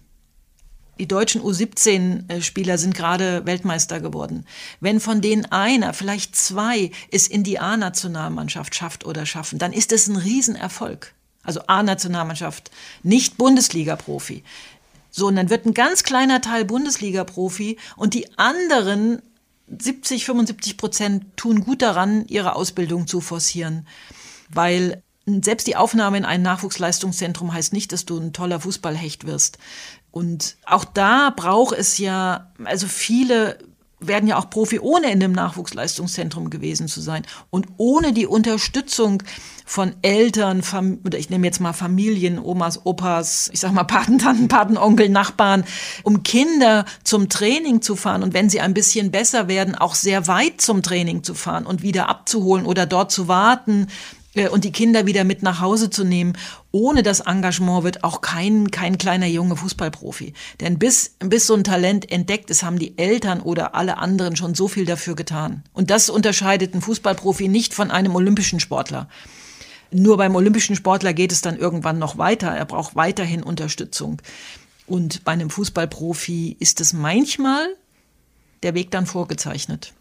Die 0.98 1.06
deutschen 1.06 1.40
U17-Spieler 1.42 2.76
sind 2.78 2.94
gerade 2.94 3.46
Weltmeister 3.46 4.00
geworden. 4.00 4.44
Wenn 4.80 5.00
von 5.00 5.20
denen 5.20 5.46
einer, 5.46 5.94
vielleicht 5.94 6.34
zwei, 6.34 6.90
es 7.10 7.28
in 7.28 7.44
die 7.44 7.58
A-Nationalmannschaft 7.58 8.74
schafft 8.74 9.06
oder 9.06 9.24
schaffen, 9.24 9.58
dann 9.58 9.72
ist 9.72 9.92
es 9.92 10.08
ein 10.08 10.16
Riesenerfolg. 10.16 11.14
Also 11.42 11.60
A-Nationalmannschaft, 11.66 12.70
nicht 13.02 13.38
Bundesliga-Profi. 13.38 14.42
So, 15.10 15.28
und 15.28 15.36
dann 15.36 15.50
wird 15.50 15.66
ein 15.66 15.74
ganz 15.74 16.02
kleiner 16.02 16.40
Teil 16.40 16.64
Bundesliga-Profi 16.64 17.78
und 17.96 18.14
die 18.14 18.38
anderen 18.38 19.22
70, 19.68 20.24
75 20.24 20.76
Prozent 20.76 21.36
tun 21.36 21.64
gut 21.64 21.82
daran, 21.82 22.26
ihre 22.26 22.56
Ausbildung 22.56 23.06
zu 23.06 23.20
forcieren. 23.20 23.86
Weil 24.48 25.02
selbst 25.26 25.66
die 25.66 25.76
Aufnahme 25.76 26.16
in 26.16 26.24
ein 26.24 26.42
Nachwuchsleistungszentrum 26.42 27.52
heißt 27.52 27.72
nicht, 27.72 27.92
dass 27.92 28.06
du 28.06 28.18
ein 28.18 28.32
toller 28.32 28.60
Fußballhecht 28.60 29.26
wirst. 29.26 29.58
Und 30.18 30.56
auch 30.66 30.84
da 30.84 31.30
braucht 31.30 31.78
es 31.78 31.98
ja, 31.98 32.50
also 32.64 32.88
viele 32.88 33.56
werden 34.00 34.28
ja 34.28 34.36
auch 34.36 34.50
Profi, 34.50 34.80
ohne 34.80 35.12
in 35.12 35.20
dem 35.20 35.30
Nachwuchsleistungszentrum 35.30 36.50
gewesen 36.50 36.88
zu 36.88 37.00
sein. 37.00 37.22
Und 37.50 37.68
ohne 37.76 38.12
die 38.12 38.26
Unterstützung 38.26 39.22
von 39.64 39.94
Eltern, 40.02 40.64
oder 41.04 41.18
ich 41.18 41.30
nehme 41.30 41.46
jetzt 41.46 41.60
mal 41.60 41.72
Familien, 41.72 42.40
Omas, 42.40 42.84
Opas, 42.84 43.48
ich 43.52 43.60
sag 43.60 43.72
mal 43.72 43.84
Patentanten, 43.84 44.48
Patenonkel, 44.48 45.08
Nachbarn, 45.08 45.62
um 46.02 46.24
Kinder 46.24 46.84
zum 47.04 47.28
Training 47.28 47.80
zu 47.80 47.94
fahren 47.94 48.24
und 48.24 48.34
wenn 48.34 48.50
sie 48.50 48.60
ein 48.60 48.74
bisschen 48.74 49.12
besser 49.12 49.46
werden, 49.46 49.76
auch 49.76 49.94
sehr 49.94 50.26
weit 50.26 50.60
zum 50.60 50.82
Training 50.82 51.22
zu 51.22 51.34
fahren 51.34 51.64
und 51.64 51.82
wieder 51.82 52.08
abzuholen 52.08 52.66
oder 52.66 52.86
dort 52.86 53.12
zu 53.12 53.28
warten, 53.28 53.86
und 54.50 54.64
die 54.64 54.72
Kinder 54.72 55.06
wieder 55.06 55.24
mit 55.24 55.42
nach 55.42 55.60
Hause 55.60 55.90
zu 55.90 56.04
nehmen. 56.04 56.36
Ohne 56.70 57.02
das 57.02 57.20
Engagement 57.20 57.82
wird 57.82 58.04
auch 58.04 58.20
kein, 58.20 58.70
kein 58.70 58.98
kleiner 58.98 59.26
Junge 59.26 59.56
Fußballprofi. 59.56 60.34
Denn 60.60 60.78
bis, 60.78 61.16
bis 61.18 61.46
so 61.46 61.54
ein 61.54 61.64
Talent 61.64 62.10
entdeckt 62.10 62.50
ist, 62.50 62.62
haben 62.62 62.78
die 62.78 62.96
Eltern 62.98 63.40
oder 63.40 63.74
alle 63.74 63.98
anderen 63.98 64.36
schon 64.36 64.54
so 64.54 64.68
viel 64.68 64.84
dafür 64.84 65.16
getan. 65.16 65.64
Und 65.72 65.90
das 65.90 66.10
unterscheidet 66.10 66.72
einen 66.72 66.82
Fußballprofi 66.82 67.48
nicht 67.48 67.74
von 67.74 67.90
einem 67.90 68.14
olympischen 68.14 68.60
Sportler. 68.60 69.08
Nur 69.90 70.18
beim 70.18 70.36
olympischen 70.36 70.76
Sportler 70.76 71.14
geht 71.14 71.32
es 71.32 71.40
dann 71.40 71.56
irgendwann 71.56 71.98
noch 71.98 72.18
weiter. 72.18 72.48
Er 72.48 72.66
braucht 72.66 72.94
weiterhin 72.94 73.42
Unterstützung. 73.42 74.20
Und 74.86 75.24
bei 75.24 75.32
einem 75.32 75.50
Fußballprofi 75.50 76.56
ist 76.58 76.80
es 76.80 76.92
manchmal 76.92 77.66
der 78.62 78.74
Weg 78.74 78.90
dann 78.90 79.06
vorgezeichnet. 79.06 79.94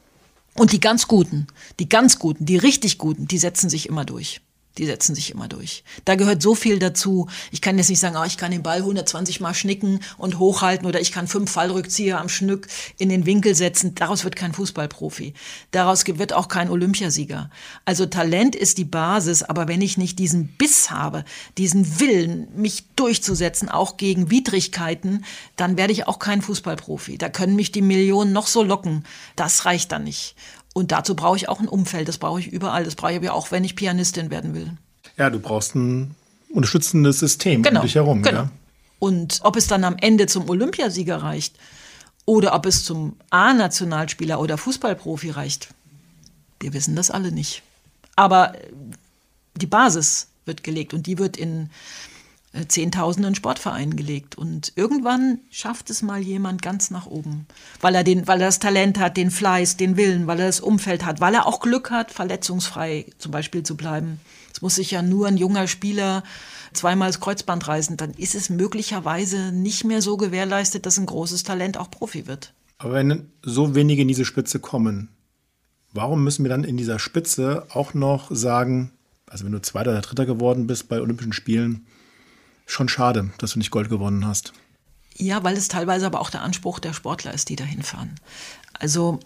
Und 0.58 0.72
die 0.72 0.80
ganz 0.80 1.08
Guten, 1.08 1.47
die 1.80 1.88
ganz 1.88 2.20
Guten, 2.20 2.45
die 2.45 2.58
richtig 2.58 2.97
Guten, 2.97 3.28
die 3.28 3.38
setzen 3.38 3.70
sich 3.70 3.88
immer 3.88 4.05
durch 4.05 4.41
die 4.78 4.86
setzen 4.86 5.15
sich 5.15 5.32
immer 5.32 5.47
durch. 5.47 5.84
Da 6.05 6.15
gehört 6.15 6.41
so 6.41 6.55
viel 6.55 6.80
dazu. 6.80 7.28
Ich 7.51 7.61
kann 7.61 7.78
jetzt 7.78 7.89
nicht 7.89 7.99
sagen, 7.99 8.15
oh, 8.19 8.25
ich 8.25 8.38
kann 8.38 8.51
den 8.51 8.63
Ball 8.63 8.78
120 8.78 9.39
Mal 9.39 9.53
schnicken 9.53 9.99
und 10.17 10.39
hochhalten 10.39 10.88
oder 10.88 11.01
ich 11.01 11.11
kann 11.11 11.28
fünf 11.28 11.51
Fallrückzieher 11.51 12.19
am 12.19 12.30
Schnuck 12.30 12.67
in 12.97 13.09
den 13.09 13.25
Winkel 13.25 13.55
setzen. 13.55 13.95
Daraus 13.95 14.23
wird 14.23 14.36
kein 14.36 14.53
Fußballprofi. 14.53 15.34
Daraus 15.71 16.05
wird 16.07 16.34
auch 16.34 16.47
kein 16.47 16.69
Olympiasieger. 16.69 17.49
Also 17.86 18.05
Talent 18.05 18.55
ist 18.55 18.78
die 18.78 18.86
Basis, 18.86 19.43
aber 19.43 19.67
wenn 19.67 19.82
ich 19.82 19.97
nicht 19.97 20.19
diesen 20.19 20.47
Biss 20.47 20.91
habe, 20.91 21.25
diesen 21.57 21.99
Willen, 21.99 22.47
mich 22.55 22.86
durchzusetzen, 22.95 23.69
auch 23.69 23.97
gegen 23.97 24.30
Widrigkeiten, 24.30 25.25
dann 25.55 25.78
werde 25.78 25.93
ich 25.93 26.07
auch 26.07 26.19
kein 26.19 26.41
Fußballprofi. 26.41 27.17
Da 27.17 27.30
können 27.30 27.55
mich 27.55 27.71
die 27.71 27.82
Millionen 27.82 28.34
noch 28.34 28.47
so 28.47 28.63
locken. 28.63 29.03
Das 29.36 29.65
reicht 29.65 29.91
dann 29.91 30.03
nicht. 30.03 30.36
Und 30.78 30.91
dazu 30.91 31.15
brauche 31.15 31.38
ich 31.38 31.49
auch 31.49 31.59
ein 31.59 31.67
Umfeld, 31.67 32.07
das 32.07 32.19
brauche 32.19 32.39
ich 32.39 32.49
überall, 32.49 32.84
das 32.84 32.93
brauche 32.93 33.13
ich 33.13 33.17
aber 33.17 33.34
auch, 33.34 33.49
wenn 33.49 33.63
ich 33.63 33.75
Pianistin 33.75 34.30
werden 34.30 34.53
will. 34.53 34.73
Ja, 35.17 35.32
du 35.32 35.39
brauchst 35.39 35.73
ein 35.73 36.13
unterstützendes 36.49 37.17
System 37.17 37.63
genau, 37.63 37.80
um 37.80 37.86
dich 37.88 37.95
herum. 37.95 38.21
Genau. 38.21 38.41
Ja? 38.41 38.51
Und 38.99 39.39
ob 39.41 39.55
es 39.55 39.65
dann 39.65 39.84
am 39.84 39.95
Ende 39.99 40.28
zum 40.28 40.47
Olympiasieger 40.47 41.23
reicht 41.23 41.55
oder 42.25 42.53
ob 42.53 42.67
es 42.67 42.86
zum 42.86 43.15
A-Nationalspieler 43.32 44.39
oder 44.39 44.59
Fußballprofi 44.59 45.32
reicht, 45.32 45.69
wir 46.59 46.73
wissen 46.73 46.95
das 46.95 47.09
alle 47.09 47.32
nicht. 47.32 47.63
Aber 48.15 48.53
die 49.55 49.65
Basis 49.65 50.28
wird 50.45 50.63
gelegt 50.63 50.93
und 50.93 51.07
die 51.07 51.17
wird 51.17 51.38
in 51.38 51.71
Zehntausenden 52.68 53.36
Sportvereinen 53.36 53.95
gelegt. 53.95 54.38
Und 54.38 54.74
irgendwann 54.76 55.39
schafft 55.49 55.89
es 55.89 56.01
mal 56.01 56.22
jemand 56.22 56.62
ganz 56.62 56.91
nach 56.91 57.05
oben, 57.05 57.45
weil 57.82 57.95
er, 57.95 58.03
den, 58.03 58.28
weil 58.28 58.41
er 58.41 58.47
das 58.47 58.60
Talent 58.60 58.99
hat, 58.99 59.18
den 59.18 59.32
Fleiß, 59.32 59.78
den 59.78 59.97
Willen, 59.97 60.28
weil 60.28 60.39
er 60.39 60.47
das 60.47 60.60
Umfeld 60.60 61.05
hat, 61.05 61.22
weil 61.22 61.34
er 61.34 61.45
auch 61.45 61.60
Glück 61.60 61.91
hat, 61.91 62.12
verletzungsfrei 62.12 63.05
zum 63.18 63.32
Beispiel 63.32 63.64
zu 63.64 63.76
bleiben. 63.76 64.20
Es 64.53 64.62
muss 64.62 64.76
sich 64.76 64.91
ja 64.91 65.01
nur 65.01 65.28
ein 65.28 65.38
junger 65.38 65.68
Spieler 65.68 66.24
zweimal 66.74 67.10
das 67.10 67.20
Kreuzband 67.20 67.68
reißen, 67.68 67.97
dann 67.97 68.12
ist 68.12 68.36
es 68.36 68.49
möglicherweise 68.49 69.51
nicht 69.51 69.84
mehr 69.84 70.01
so 70.01 70.18
gewährleistet, 70.18 70.86
dass 70.86 70.97
ein 70.97 71.05
großes 71.05 71.43
Talent 71.43 71.78
auch 71.78 71.91
Profi 71.91 72.28
wird. 72.28 72.53
Aber 72.78 72.93
wenn 72.93 73.32
so 73.41 73.76
wenige 73.76 74.03
in 74.03 74.08
diese 74.08 74.26
Spitze 74.26 74.60
kommen, 74.60 75.10
warum 75.93 76.24
müssen 76.24 76.43
wir 76.43 76.49
dann 76.49 76.64
in 76.64 76.78
dieser 76.78 76.99
Spitze 76.99 77.66
auch 77.70 77.93
noch 77.93 78.30
sagen, 78.32 78.91
also 79.28 79.45
wenn 79.45 79.51
du 79.51 79.62
Zweiter 79.62 79.91
oder 79.91 80.01
Dritter 80.01 80.26
geworden 80.26 80.68
bist 80.68 80.88
bei 80.88 81.01
Olympischen 81.01 81.34
Spielen, 81.34 81.88
schon 82.68 82.89
schade, 82.89 83.32
dass 83.39 83.53
du 83.53 83.59
nicht 83.59 83.72
Gold 83.72 83.89
gewonnen 83.89 84.28
hast. 84.28 84.53
Ja, 85.15 85.43
weil 85.43 85.57
es 85.57 85.68
teilweise 85.68 86.05
aber 86.05 86.22
auch 86.22 86.30
der 86.30 86.43
Anspruch 86.43 86.78
der 86.78 86.93
Sportler 86.93 87.34
ist, 87.34 87.49
die 87.49 87.55
da 87.55 87.63
hinfahren. 87.63 88.20
Also 88.74 89.20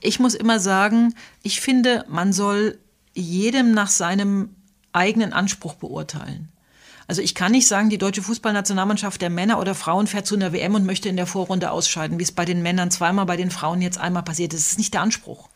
ich 0.00 0.20
muss 0.20 0.34
immer 0.34 0.60
sagen, 0.60 1.14
ich 1.42 1.62
finde, 1.62 2.04
man 2.08 2.34
soll 2.34 2.78
jedem 3.14 3.72
nach 3.72 3.88
seinem 3.88 4.50
eigenen 4.92 5.32
Anspruch 5.32 5.74
beurteilen. 5.74 6.50
Also 7.06 7.22
ich 7.22 7.34
kann 7.34 7.52
nicht 7.52 7.66
sagen, 7.66 7.90
die 7.90 7.98
deutsche 7.98 8.22
Fußballnationalmannschaft 8.22 9.20
der 9.20 9.30
Männer 9.30 9.58
oder 9.58 9.74
Frauen 9.74 10.06
fährt 10.06 10.26
zu 10.26 10.34
einer 10.34 10.52
WM 10.52 10.74
und 10.74 10.84
möchte 10.84 11.08
in 11.08 11.16
der 11.16 11.26
Vorrunde 11.26 11.70
ausscheiden, 11.70 12.18
wie 12.18 12.22
es 12.22 12.32
bei 12.32 12.44
den 12.44 12.62
Männern 12.62 12.90
zweimal, 12.90 13.26
bei 13.26 13.36
den 13.36 13.50
Frauen 13.50 13.82
jetzt 13.82 13.98
einmal 13.98 14.22
passiert. 14.22 14.52
Das 14.52 14.60
ist 14.60 14.78
nicht 14.78 14.94
der 14.94 15.02
Anspruch. 15.02 15.48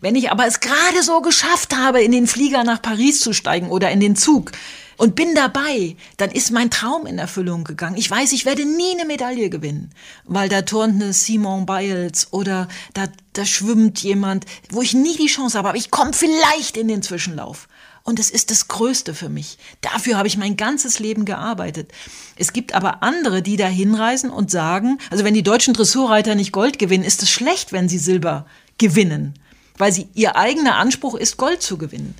Wenn 0.00 0.14
ich 0.14 0.30
aber 0.30 0.46
es 0.46 0.60
gerade 0.60 1.02
so 1.02 1.20
geschafft 1.20 1.74
habe, 1.76 2.00
in 2.00 2.12
den 2.12 2.28
Flieger 2.28 2.62
nach 2.62 2.80
Paris 2.80 3.20
zu 3.20 3.32
steigen 3.32 3.68
oder 3.68 3.90
in 3.90 4.00
den 4.00 4.14
Zug 4.14 4.52
und 4.98 5.14
bin 5.14 5.34
dabei, 5.34 5.96
dann 6.18 6.30
ist 6.30 6.50
mein 6.50 6.70
Traum 6.70 7.06
in 7.06 7.18
Erfüllung 7.18 7.64
gegangen. 7.64 7.96
Ich 7.96 8.10
weiß, 8.10 8.32
ich 8.32 8.44
werde 8.44 8.66
nie 8.66 8.92
eine 8.92 9.06
Medaille 9.06 9.48
gewinnen, 9.48 9.90
weil 10.24 10.48
da 10.50 10.62
turnt 10.62 11.00
eine 11.00 11.12
Simon 11.14 11.64
Biles 11.64 12.32
oder 12.32 12.68
da, 12.92 13.06
da 13.32 13.46
schwimmt 13.46 14.02
jemand, 14.02 14.44
wo 14.70 14.82
ich 14.82 14.94
nie 14.94 15.16
die 15.16 15.28
Chance 15.28 15.56
habe, 15.56 15.70
aber 15.70 15.78
ich 15.78 15.90
komme 15.90 16.12
vielleicht 16.12 16.76
in 16.76 16.88
den 16.88 17.02
Zwischenlauf. 17.02 17.68
Und 18.02 18.18
es 18.18 18.30
ist 18.30 18.50
das 18.50 18.68
Größte 18.68 19.14
für 19.14 19.28
mich. 19.28 19.58
Dafür 19.82 20.16
habe 20.16 20.28
ich 20.28 20.38
mein 20.38 20.56
ganzes 20.56 20.98
Leben 20.98 21.26
gearbeitet. 21.26 21.92
Es 22.36 22.54
gibt 22.54 22.72
aber 22.72 23.02
andere, 23.02 23.42
die 23.42 23.58
da 23.58 23.66
hinreisen 23.66 24.30
und 24.30 24.50
sagen, 24.50 24.98
also 25.10 25.24
wenn 25.24 25.34
die 25.34 25.42
deutschen 25.42 25.74
Dressurreiter 25.74 26.34
nicht 26.34 26.50
Gold 26.50 26.78
gewinnen, 26.78 27.04
ist 27.04 27.22
es 27.22 27.30
schlecht, 27.30 27.72
wenn 27.72 27.88
sie 27.88 27.98
Silber 27.98 28.46
gewinnen, 28.78 29.34
weil 29.76 29.92
sie 29.92 30.08
ihr 30.14 30.36
eigener 30.36 30.76
Anspruch 30.76 31.16
ist, 31.16 31.36
Gold 31.36 31.60
zu 31.60 31.76
gewinnen. 31.76 32.14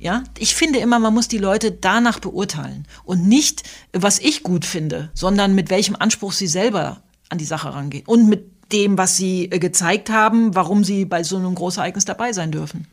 Ja, 0.00 0.24
ich 0.38 0.54
finde 0.54 0.78
immer, 0.78 0.98
man 0.98 1.12
muss 1.12 1.28
die 1.28 1.38
Leute 1.38 1.72
danach 1.72 2.20
beurteilen 2.20 2.86
und 3.04 3.28
nicht, 3.28 3.64
was 3.92 4.18
ich 4.18 4.42
gut 4.42 4.64
finde, 4.64 5.10
sondern 5.12 5.54
mit 5.54 5.68
welchem 5.68 5.94
Anspruch 5.94 6.32
sie 6.32 6.46
selber 6.46 7.02
an 7.28 7.36
die 7.36 7.44
Sache 7.44 7.74
rangehen 7.74 8.06
und 8.06 8.26
mit 8.26 8.46
dem, 8.72 8.96
was 8.96 9.18
sie 9.18 9.50
äh, 9.50 9.58
gezeigt 9.58 10.08
haben, 10.08 10.54
warum 10.54 10.84
sie 10.84 11.04
bei 11.04 11.22
so 11.22 11.36
einem 11.36 11.54
Großereignis 11.54 12.06
dabei 12.06 12.32
sein 12.32 12.50
dürfen. 12.50 12.86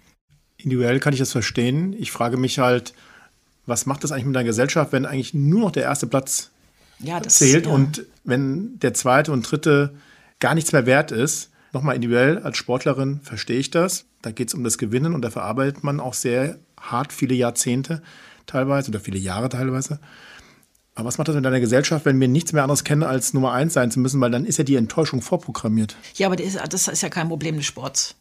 Individuell 0.58 1.00
kann 1.00 1.14
ich 1.14 1.20
das 1.20 1.32
verstehen. 1.32 1.96
Ich 1.98 2.12
frage 2.12 2.36
mich 2.36 2.60
halt, 2.60 2.94
was 3.66 3.86
macht 3.86 4.04
das 4.04 4.12
eigentlich 4.12 4.26
mit 4.26 4.36
der 4.36 4.44
Gesellschaft, 4.44 4.92
wenn 4.92 5.06
eigentlich 5.06 5.34
nur 5.34 5.62
noch 5.62 5.72
der 5.72 5.84
erste 5.84 6.08
Platz 6.08 6.50
ja, 7.00 7.22
das, 7.22 7.36
zählt 7.36 7.68
ja. 7.68 7.72
und 7.72 8.06
wenn 8.26 8.80
der 8.80 8.94
zweite 8.94 9.32
und 9.32 9.50
dritte 9.50 9.94
gar 10.40 10.56
nichts 10.56 10.74
mehr 10.74 10.86
wert 10.86 11.12
ist? 11.12 11.52
Nochmal 11.72 11.96
individuell 11.96 12.40
als 12.40 12.58
Sportlerin 12.58 13.22
verstehe 13.24 13.60
ich 13.60 13.72
das. 13.72 14.06
Da 14.22 14.32
geht 14.32 14.50
es 14.50 14.54
um 14.54 14.64
das 14.64 14.78
Gewinnen 14.78 15.14
und 15.14 15.22
da 15.22 15.30
verarbeitet 15.30 15.84
man 15.84 16.00
auch 16.00 16.14
sehr 16.14 16.58
hart 16.92 17.14
viele 17.14 17.36
Jahrzehnte 17.36 18.02
teilweise 18.46 18.90
oder 18.90 19.00
viele 19.00 19.20
Jahre 19.20 19.50
teilweise. 19.50 20.00
Aber 20.96 21.08
was 21.08 21.20
macht 21.20 21.28
das 21.28 21.36
mit 21.36 21.46
deiner 21.46 21.60
Gesellschaft, 21.60 22.06
wenn 22.06 22.20
wir 22.20 22.28
nichts 22.28 22.54
mehr 22.54 22.64
anderes 22.64 22.84
kennen, 22.84 23.04
als 23.04 23.34
Nummer 23.34 23.52
eins 23.52 23.74
sein 23.74 23.92
zu 23.92 24.00
müssen? 24.00 24.20
Weil 24.20 24.32
dann 24.32 24.46
ist 24.46 24.58
ja 24.58 24.64
die 24.64 24.76
Enttäuschung 24.76 25.22
vorprogrammiert. 25.22 25.96
Ja, 26.16 26.26
aber 26.28 26.36
das 26.36 26.88
ist 26.88 27.02
ja 27.04 27.10
kein 27.10 27.28
Problem 27.28 27.58
des 27.58 27.66
Sports. 27.68 28.16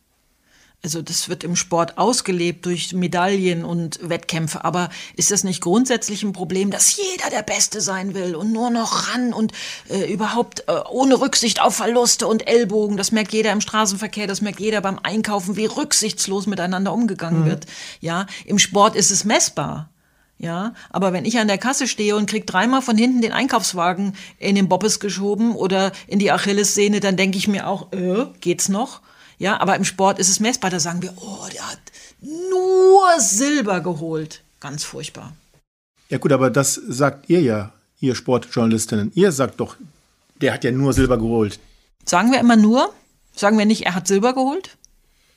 Also 0.83 1.03
das 1.03 1.29
wird 1.29 1.43
im 1.43 1.57
Sport 1.57 1.99
ausgelebt 1.99 2.65
durch 2.65 2.93
Medaillen 2.93 3.65
und 3.65 3.99
Wettkämpfe. 4.09 4.65
Aber 4.65 4.89
ist 5.17 5.31
das 5.31 5.43
nicht 5.43 5.61
grundsätzlich 5.61 6.23
ein 6.23 6.33
Problem, 6.33 6.71
dass 6.71 6.97
jeder 6.97 7.31
der 7.31 7.43
Beste 7.43 7.81
sein 7.81 8.15
will 8.15 8.37
und 8.37 8.53
nur 8.53 8.71
noch 8.71 9.09
ran 9.09 9.33
und 9.33 9.53
äh, 9.89 10.13
überhaupt 10.13 10.65
äh, 10.69 10.79
ohne 10.89 11.21
Rücksicht 11.21 11.61
auf 11.61 11.77
Verluste 11.77 12.29
und 12.29 12.47
Ellbogen? 12.47 12.97
Das 12.97 13.11
merkt 13.11 13.33
jeder 13.33 13.53
im 13.53 13.61
Straßenverkehr, 13.61 14.27
das 14.27 14.43
merkt 14.43 14.61
jeder 14.61 14.81
beim 14.81 15.01
Einkaufen, 15.03 15.57
wie 15.57 15.67
rücksichtslos 15.67 16.47
miteinander 16.47 16.93
umgegangen 16.93 17.43
mhm. 17.43 17.47
wird. 17.47 17.67
Ja, 18.01 18.27
im 18.45 18.59
Sport 18.59 18.95
ist 18.95 19.11
es 19.11 19.25
messbar. 19.25 19.91
Ja, 20.39 20.75
aber 20.91 21.15
wenn 21.15 21.25
ich 21.25 21.39
an 21.39 21.49
der 21.49 21.57
Kasse 21.57 21.89
stehe 21.89 22.15
und 22.15 22.29
krieg 22.29 22.47
dreimal 22.47 22.83
von 22.83 22.99
hinten 22.99 23.23
den 23.23 23.33
Einkaufswagen 23.33 24.15
in 24.39 24.55
den 24.55 24.69
Bobbes 24.69 25.01
geschoben 25.01 25.57
oder 25.57 25.93
in 26.07 26.19
die 26.19 26.31
Achillessehne, 26.31 27.01
dann 27.01 27.17
denke 27.17 27.39
ich 27.39 27.49
mir 27.49 27.67
auch, 27.67 27.91
äh, 27.93 28.27
geht's 28.41 28.69
noch? 28.69 29.01
Ja, 29.39 29.61
aber 29.61 29.77
im 29.77 29.85
Sport 29.85 30.19
ist 30.19 30.29
es 30.29 30.41
messbar. 30.41 30.71
Da 30.71 30.81
sagen 30.81 31.03
wir, 31.03 31.13
oh, 31.17 31.47
der 31.53 31.71
hat 31.71 31.79
nur 32.21 33.21
Silber 33.21 33.81
geholt. 33.81 34.43
Ganz 34.61 34.85
furchtbar. 34.85 35.33
Ja 36.09 36.19
gut, 36.19 36.33
aber 36.33 36.51
das 36.51 36.75
sagt 36.75 37.29
ihr 37.29 37.41
ja, 37.43 37.73
ihr 38.01 38.15
Sportjournalistinnen. 38.15 39.13
Ihr 39.15 39.33
sagt 39.33 39.61
doch, 39.61 39.77
der 40.41 40.55
hat 40.55 40.65
ja 40.65 40.71
nur 40.71 40.93
Silber 40.93 41.19
geholt. 41.19 41.59
Sagen 42.05 42.31
wir 42.31 42.41
immer 42.41 42.57
nur? 42.57 42.93
Sagen 43.35 43.59
wir 43.59 43.67
nicht, 43.67 43.85
er 43.85 43.95
hat 43.95 44.07
Silber 44.07 44.33
geholt? 44.33 44.77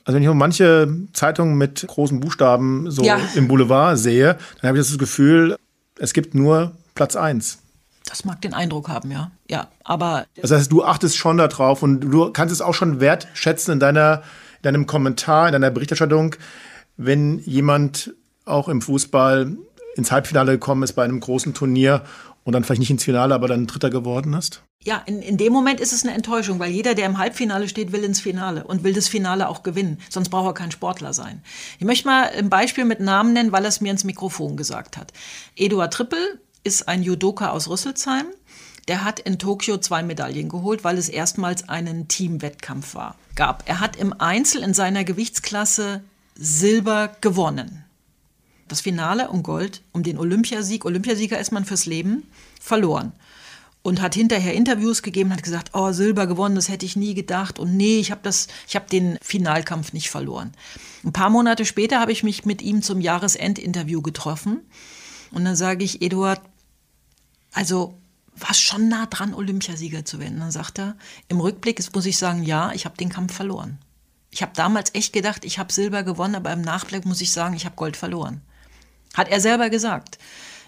Also 0.05 0.15
wenn 0.15 0.23
ich 0.23 0.33
manche 0.33 0.87
Zeitungen 1.13 1.57
mit 1.57 1.85
großen 1.85 2.19
Buchstaben 2.19 2.89
so 2.89 3.03
ja. 3.03 3.19
im 3.35 3.47
Boulevard 3.47 3.97
sehe, 3.97 4.37
dann 4.61 4.69
habe 4.69 4.79
ich 4.79 4.87
das 4.87 4.97
Gefühl, 4.97 5.57
es 5.97 6.13
gibt 6.13 6.33
nur 6.33 6.71
Platz 6.95 7.15
1. 7.15 7.59
Das 8.09 8.25
mag 8.25 8.41
den 8.41 8.55
Eindruck 8.55 8.89
haben, 8.89 9.11
ja. 9.11 9.29
Ja, 9.47 9.67
aber. 9.83 10.25
Das 10.35 10.49
heißt, 10.51 10.71
du 10.71 10.83
achtest 10.83 11.15
schon 11.15 11.37
darauf 11.37 11.83
und 11.83 12.01
du 12.01 12.31
kannst 12.31 12.51
es 12.51 12.59
auch 12.59 12.73
schon 12.73 12.99
wertschätzen 12.99 13.73
in 13.73 13.79
deiner, 13.79 14.23
in 14.57 14.63
deinem 14.63 14.87
Kommentar, 14.87 15.47
in 15.47 15.53
deiner 15.53 15.69
Berichterstattung, 15.69 16.35
wenn 16.97 17.37
jemand 17.39 18.13
auch 18.45 18.67
im 18.67 18.81
Fußball 18.81 19.55
ins 19.95 20.11
Halbfinale 20.11 20.53
gekommen 20.53 20.81
ist 20.81 20.93
bei 20.93 21.03
einem 21.03 21.19
großen 21.19 21.53
Turnier 21.53 22.03
und 22.43 22.53
dann 22.53 22.63
vielleicht 22.63 22.79
nicht 22.79 22.89
ins 22.89 23.03
Finale, 23.03 23.35
aber 23.35 23.47
dann 23.47 23.67
Dritter 23.67 23.91
geworden 23.91 24.33
ist? 24.33 24.63
Ja, 24.83 25.03
in, 25.05 25.21
in 25.21 25.37
dem 25.37 25.53
Moment 25.53 25.79
ist 25.79 25.93
es 25.93 26.03
eine 26.03 26.15
Enttäuschung, 26.15 26.57
weil 26.57 26.71
jeder, 26.71 26.95
der 26.95 27.05
im 27.05 27.17
Halbfinale 27.17 27.67
steht, 27.67 27.91
will 27.91 28.03
ins 28.03 28.21
Finale 28.21 28.63
und 28.63 28.83
will 28.83 28.93
das 28.93 29.07
Finale 29.07 29.49
auch 29.49 29.61
gewinnen. 29.61 29.99
Sonst 30.09 30.29
braucht 30.29 30.47
er 30.47 30.53
kein 30.53 30.71
Sportler 30.71 31.13
sein. 31.13 31.43
Ich 31.77 31.85
möchte 31.85 32.07
mal 32.07 32.29
ein 32.29 32.49
Beispiel 32.49 32.85
mit 32.85 33.01
Namen 33.01 33.33
nennen, 33.33 33.51
weil 33.51 33.65
er 33.65 33.69
es 33.69 33.81
mir 33.81 33.91
ins 33.91 34.05
Mikrofon 34.05 34.57
gesagt 34.57 34.97
hat. 34.97 35.11
Eduard 35.55 35.93
Trippel 35.93 36.39
ist 36.63 36.87
ein 36.87 37.03
Judoka 37.03 37.49
aus 37.49 37.69
Rüsselsheim. 37.69 38.25
Der 38.87 39.03
hat 39.03 39.19
in 39.19 39.37
Tokio 39.37 39.77
zwei 39.77 40.01
Medaillen 40.01 40.49
geholt, 40.49 40.83
weil 40.83 40.97
es 40.97 41.09
erstmals 41.09 41.69
einen 41.69 42.07
Teamwettkampf 42.07 42.95
war, 42.95 43.15
gab. 43.35 43.63
Er 43.67 43.79
hat 43.79 43.95
im 43.95 44.13
Einzel 44.19 44.63
in 44.63 44.73
seiner 44.73 45.03
Gewichtsklasse 45.03 46.01
Silber 46.35 47.15
gewonnen. 47.21 47.85
Das 48.67 48.81
Finale 48.81 49.29
um 49.29 49.43
Gold, 49.43 49.81
um 49.91 50.03
den 50.03 50.17
Olympiasieg, 50.17 50.85
Olympiasieger 50.85 51.39
ist 51.39 51.51
man 51.51 51.65
fürs 51.65 51.85
Leben, 51.85 52.23
verloren. 52.61 53.11
Und 53.81 54.01
hat 54.01 54.13
hinterher 54.13 54.53
Interviews 54.53 55.01
gegeben, 55.01 55.31
hat 55.33 55.41
gesagt, 55.43 55.71
oh, 55.73 55.91
Silber 55.91 56.27
gewonnen, 56.27 56.55
das 56.55 56.69
hätte 56.69 56.85
ich 56.85 56.95
nie 56.95 57.13
gedacht. 57.13 57.59
Und 57.59 57.77
nee, 57.77 57.99
ich 57.99 58.11
habe 58.11 58.29
hab 58.29 58.89
den 58.89 59.17
Finalkampf 59.21 59.93
nicht 59.93 60.09
verloren. 60.09 60.51
Ein 61.03 61.13
paar 61.13 61.29
Monate 61.29 61.65
später 61.65 61.99
habe 61.99 62.11
ich 62.11 62.23
mich 62.23 62.45
mit 62.45 62.61
ihm 62.61 62.81
zum 62.81 63.01
Jahresendinterview 63.01 64.01
getroffen. 64.01 64.61
Und 65.31 65.45
dann 65.45 65.55
sage 65.55 65.83
ich, 65.83 66.01
Eduard, 66.01 66.41
also 67.53 67.97
war 68.35 68.53
schon 68.53 68.87
nah 68.87 69.05
dran, 69.05 69.33
Olympiasieger 69.33 70.05
zu 70.05 70.19
werden. 70.19 70.39
Dann 70.39 70.51
sagt 70.51 70.79
er, 70.79 70.95
im 71.27 71.39
Rückblick 71.39 71.83
muss 71.93 72.05
ich 72.05 72.17
sagen, 72.17 72.43
ja, 72.43 72.71
ich 72.73 72.85
habe 72.85 72.97
den 72.97 73.09
Kampf 73.09 73.33
verloren. 73.33 73.79
Ich 74.31 74.41
habe 74.41 74.51
damals 74.55 74.93
echt 74.93 75.13
gedacht, 75.13 75.43
ich 75.43 75.59
habe 75.59 75.73
Silber 75.73 76.03
gewonnen, 76.03 76.35
aber 76.35 76.53
im 76.53 76.61
Nachblick 76.61 77.05
muss 77.05 77.21
ich 77.21 77.31
sagen, 77.31 77.55
ich 77.55 77.65
habe 77.65 77.75
Gold 77.75 77.97
verloren. 77.97 78.41
Hat 79.15 79.27
er 79.29 79.41
selber 79.41 79.69
gesagt. 79.69 80.19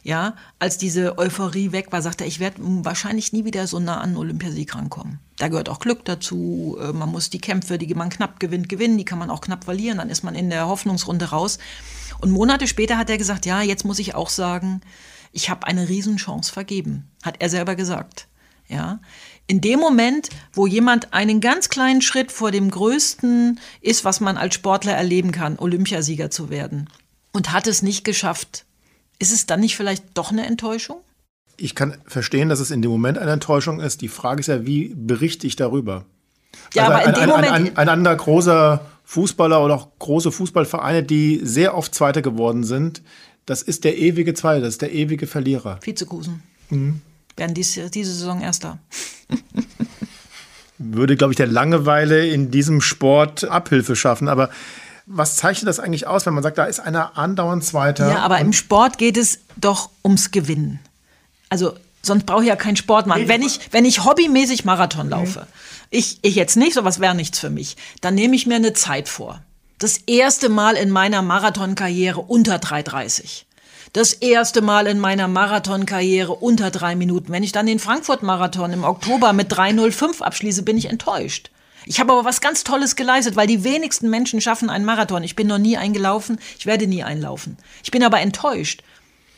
Ja, 0.04 0.36
als 0.58 0.80
diese 0.80 1.20
Euphorie 1.20 1.72
weg 1.72 1.92
war, 1.92 2.02
sagte 2.02 2.24
er, 2.24 2.28
ich 2.28 2.40
werde 2.40 2.58
wahrscheinlich 2.60 3.34
nie 3.34 3.46
wieder 3.46 3.68
so 3.68 3.80
nah 3.80 3.98
an 3.98 4.10
einen 4.10 4.18
Olympiasieg 4.18 4.74
rankommen. 4.74 5.20
Da 5.38 5.48
gehört 5.48 5.70
auch 5.70 5.80
Glück 5.80 6.04
dazu. 6.06 6.76
Äh, 6.82 6.92
man 6.92 7.10
muss 7.10 7.30
die 7.30 7.40
Kämpfe, 7.40 7.78
die 7.78 7.94
man 7.94 8.10
knapp 8.10 8.40
gewinnt, 8.40 8.68
gewinnen. 8.68 8.98
Die 8.98 9.06
kann 9.06 9.20
man 9.20 9.30
auch 9.30 9.42
knapp 9.42 9.64
verlieren. 9.66 10.00
Dann 10.00 10.10
ist 10.10 10.24
man 10.24 10.34
in 10.34 10.50
der 10.50 10.68
Hoffnungsrunde 10.68 11.26
raus. 11.26 11.60
Und 12.20 12.32
Monate 12.32 12.68
später 12.68 12.98
hat 12.98 13.12
er 13.12 13.20
gesagt, 13.20 13.46
ja, 13.46 13.62
jetzt 13.62 13.86
muss 13.86 14.00
ich 14.00 14.16
auch 14.16 14.30
sagen, 14.30 14.82
ich 15.32 15.50
habe 15.50 15.68
eine 15.68 15.90
Riesenchance 15.90 16.52
vergeben, 16.52 17.10
hat 17.24 17.36
er 17.40 17.50
selber 17.50 17.76
gesagt. 17.76 18.28
Ja, 18.68 19.00
in 19.48 19.60
dem 19.60 19.80
Moment, 19.82 20.30
wo 20.54 20.66
jemand 20.66 21.14
einen 21.14 21.42
ganz 21.42 21.68
kleinen 21.68 22.02
Schritt 22.02 22.32
vor 22.32 22.52
dem 22.52 22.72
größten 22.72 23.60
ist, 23.82 24.06
was 24.06 24.22
man 24.22 24.38
als 24.38 24.56
Sportler 24.56 24.94
erleben 24.94 25.34
kann, 25.34 25.60
Olympiasieger 25.60 26.30
zu 26.30 26.50
werden, 26.50 26.90
und 27.34 27.52
hat 27.52 27.68
es 27.68 27.82
nicht 27.82 28.06
geschafft, 28.06 28.66
ist 29.20 29.34
es 29.34 29.46
dann 29.46 29.60
nicht 29.60 29.76
vielleicht 29.76 30.06
doch 30.14 30.32
eine 30.32 30.46
Enttäuschung? 30.46 30.98
Ich 31.58 31.76
kann 31.76 31.98
verstehen, 32.06 32.50
dass 32.50 32.60
es 32.60 32.72
in 32.72 32.82
dem 32.82 32.92
Moment 32.92 33.18
eine 33.18 33.32
Enttäuschung 33.32 33.80
ist. 33.80 34.02
Die 34.02 34.08
Frage 34.08 34.40
ist 34.40 34.48
ja, 34.48 34.66
wie 34.66 34.94
berichte 34.96 35.46
ich 35.46 35.56
darüber? 35.56 36.06
Ja, 36.74 36.88
also 36.88 36.94
aber 36.94 37.06
in 37.06 37.14
dem 37.14 37.22
ein, 37.22 37.30
Moment. 37.30 37.52
Ein, 37.52 37.68
ein, 37.68 37.78
ein 37.78 37.90
anderer 37.90 38.16
großer 38.16 38.86
Fußballer 39.04 39.64
oder 39.64 39.76
auch 39.76 39.90
große 40.00 40.32
Fußballvereine, 40.32 41.04
die 41.04 41.42
sehr 41.44 41.76
oft 41.78 41.94
Zweiter 41.94 42.22
geworden 42.22 42.64
sind, 42.64 43.02
das 43.52 43.62
ist 43.62 43.84
der 43.84 43.97
ewige 43.97 44.34
Zweite, 44.34 44.62
das 44.62 44.76
ist 44.76 44.82
der 44.82 44.93
ewige 44.93 45.28
Verlierer. 45.28 45.78
Vizekusen. 45.82 46.41
Mhm. 46.70 47.02
Werden 47.36 47.54
dies, 47.54 47.78
diese 47.93 48.14
Saison 48.14 48.39
Erster. 48.39 48.80
Würde, 50.78 51.18
glaube 51.18 51.34
ich, 51.34 51.38
der 51.38 51.47
Langeweile 51.47 52.26
in 52.28 52.49
diesem 52.49 52.80
Sport 52.80 53.43
Abhilfe 53.43 53.97
schaffen. 53.97 54.30
Aber 54.30 54.49
was 55.06 55.36
zeichnet 55.36 55.68
das 55.68 55.82
eigentlich 55.82 56.08
aus, 56.08 56.26
wenn 56.26 56.34
man 56.34 56.43
sagt, 56.43 56.60
da 56.60 56.64
ist 56.64 56.80
einer 56.80 57.18
andauernd 57.18 57.66
Zweiter? 57.66 58.10
Ja, 58.10 58.20
aber 58.20 58.39
im 58.39 58.54
Sport 58.54 58.97
geht 58.97 59.18
es 59.18 59.39
doch 59.58 59.89
ums 60.02 60.32
Gewinnen. 60.32 60.80
Also 61.49 61.74
sonst 62.02 62.26
brauche 62.26 62.43
ich 62.43 62.47
ja 62.47 62.56
keinen 62.56 62.78
Sportmann. 62.78 63.28
Wenn 63.28 63.41
ich, 63.41 63.60
wenn 63.72 63.84
ich 63.84 64.06
hobbymäßig 64.06 64.64
Marathon 64.64 65.10
laufe, 65.10 65.41
mhm. 65.41 65.45
ich, 65.89 66.20
ich 66.22 66.36
jetzt 66.36 66.56
nicht, 66.56 66.76
sowas 66.76 67.02
wäre 67.02 67.16
nichts 67.16 67.38
für 67.38 67.49
mich, 67.49 67.76
dann 67.99 68.16
nehme 68.16 68.34
ich 68.34 68.47
mir 68.47 68.56
eine 68.56 68.72
Zeit 68.72 69.10
vor. 69.10 69.41
Das 69.82 69.98
erste 70.06 70.48
Mal 70.48 70.76
in 70.76 70.92
meiner 70.92 71.24
Marathonkarriere 71.24 72.22
unter 72.22 72.58
3,30. 72.58 73.46
Das 73.94 74.14
erste 74.14 74.62
Mal 74.62 74.86
in 74.86 75.00
meiner 75.00 75.28
Marathonkarriere 75.28 76.34
unter 76.34 76.70
drei 76.70 76.96
Minuten. 76.96 77.32
Wenn 77.32 77.42
ich 77.42 77.52
dann 77.52 77.66
den 77.66 77.80
Frankfurt-Marathon 77.80 78.74
im 78.74 78.84
Oktober 78.84 79.34
mit 79.34 79.52
3,05 79.52 80.22
abschließe, 80.22 80.62
bin 80.62 80.78
ich 80.78 80.86
enttäuscht. 80.86 81.50
Ich 81.88 82.00
habe 82.00 82.12
aber 82.12 82.26
was 82.26 82.42
ganz 82.42 82.64
Tolles 82.64 82.96
geleistet, 82.96 83.36
weil 83.36 83.48
die 83.48 83.64
wenigsten 83.64 84.12
Menschen 84.12 84.40
schaffen 84.40 84.70
einen 84.70 84.86
Marathon. 84.86 85.24
Ich 85.24 85.36
bin 85.36 85.48
noch 85.48 85.58
nie 85.58 85.78
eingelaufen, 85.78 86.38
ich 86.60 86.68
werde 86.68 86.86
nie 86.86 87.02
einlaufen. 87.02 87.58
Ich 87.84 87.90
bin 87.90 88.04
aber 88.04 88.20
enttäuscht, 88.20 88.84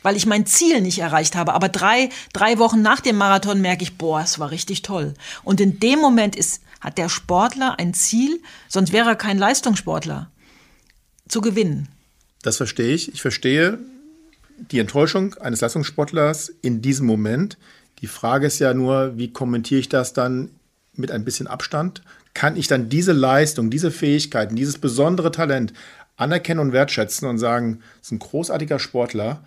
weil 0.02 0.14
ich 0.14 0.26
mein 0.26 0.44
Ziel 0.44 0.82
nicht 0.82 0.98
erreicht 0.98 1.36
habe. 1.36 1.54
Aber 1.54 1.70
drei, 1.70 2.10
drei 2.34 2.58
Wochen 2.58 2.82
nach 2.82 3.00
dem 3.00 3.16
Marathon 3.16 3.62
merke 3.62 3.82
ich, 3.82 3.96
boah, 3.96 4.20
es 4.20 4.38
war 4.38 4.50
richtig 4.50 4.82
toll. 4.82 5.14
Und 5.42 5.62
in 5.62 5.80
dem 5.80 6.00
Moment 6.00 6.36
ist, 6.36 6.60
hat 6.82 6.98
der 6.98 7.08
Sportler 7.08 7.78
ein 7.78 7.94
Ziel, 7.94 8.42
sonst 8.68 8.92
wäre 8.92 9.08
er 9.08 9.16
kein 9.16 9.38
Leistungssportler. 9.38 10.28
Zu 11.28 11.40
gewinnen. 11.40 11.88
Das 12.42 12.56
verstehe 12.58 12.94
ich. 12.94 13.12
Ich 13.12 13.22
verstehe 13.22 13.78
die 14.70 14.78
Enttäuschung 14.78 15.34
eines 15.34 15.60
Leistungssportlers 15.60 16.52
in 16.62 16.82
diesem 16.82 17.06
Moment. 17.06 17.58
Die 18.00 18.06
Frage 18.06 18.46
ist 18.46 18.58
ja 18.58 18.74
nur, 18.74 19.16
wie 19.16 19.32
kommentiere 19.32 19.80
ich 19.80 19.88
das 19.88 20.12
dann 20.12 20.50
mit 20.94 21.10
ein 21.10 21.24
bisschen 21.24 21.46
Abstand? 21.46 22.02
Kann 22.34 22.56
ich 22.56 22.66
dann 22.66 22.88
diese 22.88 23.12
Leistung, 23.12 23.70
diese 23.70 23.90
Fähigkeiten, 23.90 24.56
dieses 24.56 24.78
besondere 24.78 25.30
Talent 25.30 25.72
anerkennen 26.16 26.60
und 26.60 26.72
wertschätzen 26.72 27.28
und 27.28 27.38
sagen, 27.38 27.80
es 28.00 28.08
ist 28.08 28.12
ein 28.12 28.18
großartiger 28.18 28.78
Sportler, 28.78 29.42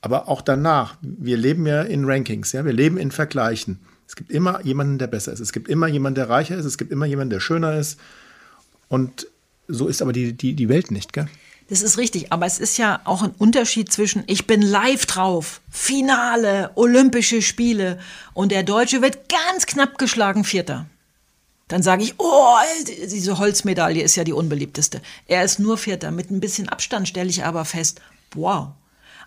aber 0.00 0.28
auch 0.28 0.42
danach, 0.42 0.96
wir 1.00 1.36
leben 1.36 1.66
ja 1.66 1.82
in 1.82 2.04
Rankings, 2.04 2.52
ja, 2.52 2.64
wir 2.64 2.72
leben 2.72 2.98
in 2.98 3.10
Vergleichen. 3.10 3.80
Es 4.06 4.16
gibt 4.16 4.30
immer 4.30 4.60
jemanden, 4.62 4.98
der 4.98 5.06
besser 5.06 5.32
ist. 5.32 5.40
Es 5.40 5.52
gibt 5.52 5.68
immer 5.68 5.88
jemanden, 5.88 6.16
der 6.16 6.28
reicher 6.28 6.56
ist. 6.56 6.66
Es 6.66 6.76
gibt 6.76 6.92
immer 6.92 7.06
jemanden, 7.06 7.30
der 7.30 7.40
schöner 7.40 7.78
ist. 7.78 7.98
Und 8.88 9.26
so 9.68 9.88
ist 9.88 10.02
aber 10.02 10.12
die, 10.12 10.32
die, 10.32 10.54
die 10.54 10.68
Welt 10.68 10.90
nicht, 10.90 11.12
gell? 11.12 11.28
Das 11.68 11.80
ist 11.80 11.96
richtig, 11.96 12.30
aber 12.30 12.44
es 12.44 12.58
ist 12.58 12.76
ja 12.76 13.00
auch 13.04 13.22
ein 13.22 13.34
Unterschied 13.38 13.90
zwischen 13.90 14.22
ich 14.26 14.46
bin 14.46 14.60
live 14.60 15.06
drauf, 15.06 15.62
Finale, 15.70 16.70
Olympische 16.74 17.40
Spiele 17.40 17.98
und 18.34 18.52
der 18.52 18.64
Deutsche 18.64 19.00
wird 19.00 19.30
ganz 19.30 19.64
knapp 19.64 19.96
geschlagen 19.96 20.44
Vierter. 20.44 20.86
Dann 21.68 21.82
sage 21.82 22.02
ich, 22.02 22.14
oh, 22.18 22.56
diese 23.10 23.38
Holzmedaille 23.38 24.02
ist 24.02 24.16
ja 24.16 24.24
die 24.24 24.34
unbeliebteste. 24.34 25.00
Er 25.26 25.44
ist 25.44 25.58
nur 25.58 25.78
Vierter. 25.78 26.10
Mit 26.10 26.30
ein 26.30 26.40
bisschen 26.40 26.68
Abstand 26.68 27.08
stelle 27.08 27.30
ich 27.30 27.44
aber 27.44 27.64
fest, 27.64 28.02
wow. 28.34 28.68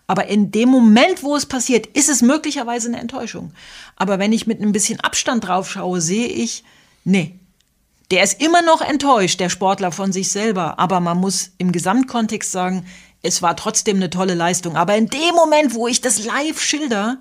Aber 0.05 0.27
in 0.27 0.51
dem 0.51 0.69
Moment, 0.69 1.23
wo 1.23 1.35
es 1.35 1.47
passiert, 1.47 1.87
ist 1.87 2.07
es 2.07 2.21
möglicherweise 2.21 2.87
eine 2.87 2.99
Enttäuschung. 2.99 3.51
Aber 3.95 4.19
wenn 4.19 4.31
ich 4.31 4.45
mit 4.45 4.61
ein 4.61 4.71
bisschen 4.71 4.99
Abstand 4.99 5.47
drauf 5.47 5.71
schaue, 5.71 5.99
sehe 5.99 6.27
ich, 6.27 6.63
nee, 7.03 7.39
der 8.11 8.23
ist 8.23 8.41
immer 8.41 8.61
noch 8.61 8.81
enttäuscht, 8.81 9.39
der 9.39 9.49
Sportler 9.49 9.91
von 9.91 10.11
sich 10.11 10.31
selber. 10.31 10.79
Aber 10.79 10.99
man 10.99 11.17
muss 11.17 11.51
im 11.57 11.71
Gesamtkontext 11.71 12.51
sagen, 12.51 12.85
es 13.21 13.41
war 13.41 13.55
trotzdem 13.55 13.97
eine 13.97 14.09
tolle 14.09 14.33
Leistung. 14.33 14.77
Aber 14.77 14.95
in 14.95 15.07
dem 15.07 15.35
Moment, 15.35 15.73
wo 15.73 15.87
ich 15.87 16.01
das 16.01 16.23
live 16.23 16.61
schilder, 16.61 17.17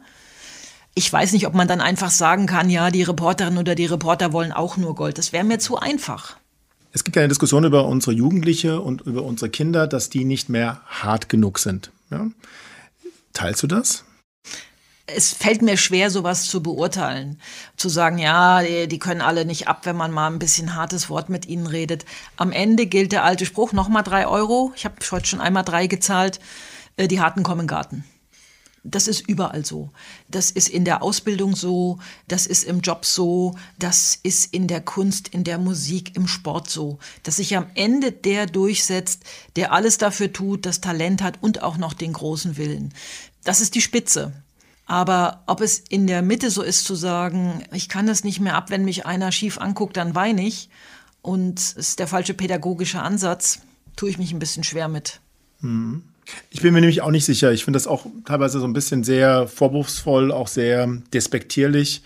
ich 0.95 1.12
weiß 1.12 1.32
nicht, 1.32 1.47
ob 1.47 1.55
man 1.55 1.68
dann 1.68 1.82
einfach 1.82 2.11
sagen 2.11 2.47
kann, 2.47 2.70
ja, 2.70 2.91
die 2.91 3.03
Reporterin 3.03 3.59
oder 3.59 3.74
die 3.74 3.87
Reporter 3.87 4.32
wollen 4.32 4.53
auch 4.53 4.76
nur 4.76 4.95
Gold. 4.95 5.18
Das 5.18 5.32
wäre 5.32 5.45
mir 5.45 5.59
zu 5.59 5.76
einfach. 5.76 6.37
Es 6.93 7.05
gibt 7.05 7.16
ja 7.16 7.20
eine 7.20 7.28
Diskussion 7.28 7.64
über 7.64 7.84
unsere 7.87 8.12
Jugendliche 8.12 8.80
und 8.80 9.03
über 9.03 9.22
unsere 9.22 9.51
Kinder, 9.51 9.87
dass 9.87 10.09
die 10.09 10.24
nicht 10.24 10.49
mehr 10.49 10.80
hart 10.87 11.28
genug 11.28 11.59
sind. 11.59 11.91
Ja? 12.11 12.28
Teilst 13.34 13.62
du 13.62 13.66
das? 13.66 14.06
Es 15.07 15.33
fällt 15.33 15.63
mir 15.63 15.77
schwer, 15.77 16.11
sowas 16.11 16.47
zu 16.47 16.63
beurteilen. 16.63 17.41
Zu 17.77 17.89
sagen, 17.89 18.19
ja, 18.19 18.63
die, 18.87 18.99
können 18.99 19.21
alle 19.21 19.45
nicht 19.45 19.69
ab, 19.69 19.81
wenn 19.85 19.97
man 19.97 20.11
mal 20.11 20.29
ein 20.29 20.39
bisschen 20.39 20.75
hartes 20.75 21.09
Wort 21.09 21.29
mit 21.29 21.47
ihnen 21.47 21.67
redet. 21.67 22.05
Am 22.37 22.51
Ende 22.51 22.87
gilt 22.87 23.13
der 23.13 23.25
alte 23.25 23.47
Spruch, 23.47 23.73
nochmal 23.73 24.03
drei 24.03 24.27
Euro. 24.27 24.73
Ich 24.75 24.85
habe 24.85 24.97
heute 25.11 25.27
schon 25.27 25.41
einmal 25.41 25.65
drei 25.65 25.87
gezahlt. 25.87 26.41
Äh, 26.97 27.07
die 27.09 27.21
Harten 27.21 27.45
kommen 27.45 27.69
Garten. 27.69 28.05
Das 28.83 29.09
ist 29.09 29.29
überall 29.29 29.65
so. 29.65 29.91
Das 30.29 30.51
ist 30.53 30.69
in 30.69 30.85
der 30.85 31.03
Ausbildung 31.03 31.57
so, 31.57 31.99
das 32.29 32.47
ist 32.47 32.63
im 32.63 32.81
Job 32.81 33.05
so, 33.05 33.57
das 33.81 34.17
ist 34.23 34.55
in 34.55 34.69
der 34.69 34.81
Kunst, 34.81 35.27
in 35.29 35.43
der 35.43 35.59
Musik, 35.59 36.15
im 36.15 36.29
Sport 36.29 36.71
so. 36.71 36.99
Dass 37.25 37.37
sich 37.37 37.57
am 37.57 37.67
Ende 37.75 38.13
der 38.13 38.47
durchsetzt, 38.47 39.25
der 39.57 39.73
alles 39.73 39.99
dafür 39.99 40.33
tut, 40.33 40.67
das 40.67 40.81
Talent 40.81 41.21
hat 41.21 41.43
und 41.43 41.63
auch 41.63 41.79
noch 41.79 41.95
den 41.95 42.13
großen 42.13 42.57
Willen. 42.57 42.95
Das 43.43 43.61
ist 43.61 43.75
die 43.75 43.83
Spitze. 43.83 44.33
Aber 44.87 45.43
ob 45.47 45.61
es 45.61 45.78
in 45.78 46.07
der 46.07 46.22
Mitte 46.22 46.51
so 46.51 46.62
ist 46.62 46.84
zu 46.84 46.95
sagen, 46.95 47.64
ich 47.72 47.89
kann 47.89 48.07
das 48.07 48.22
nicht 48.22 48.41
mehr 48.41 48.55
ab, 48.55 48.70
wenn 48.70 48.84
mich 48.84 49.05
einer 49.05 49.32
schief 49.32 49.59
anguckt, 49.59 49.97
dann 49.97 50.14
weine 50.14 50.47
ich. 50.47 50.70
Und 51.22 51.59
es 51.59 51.72
ist 51.72 51.99
der 51.99 52.07
falsche 52.07 52.34
pädagogische 52.34 53.03
Ansatz, 53.03 53.61
tue 53.97 54.11
ich 54.11 54.18
mich 54.18 54.32
ein 54.32 54.39
bisschen 54.39 54.62
schwer 54.62 54.87
mit. 54.87 55.20
Hm. 55.61 56.05
Ich 56.51 56.62
bin 56.62 56.72
mir 56.72 56.80
nämlich 56.80 57.03
auch 57.03 57.11
nicht 57.11 57.24
sicher. 57.24 57.53
Ich 57.53 57.64
finde 57.64 57.76
das 57.76 57.87
auch 57.87 58.07
teilweise 58.24 58.61
so 58.61 58.66
ein 58.66 58.72
bisschen 58.72 59.05
sehr 59.05 59.47
vorwurfsvoll, 59.49 60.32
auch 60.32 60.49
sehr 60.49 60.87
despektierlich. 61.12 62.03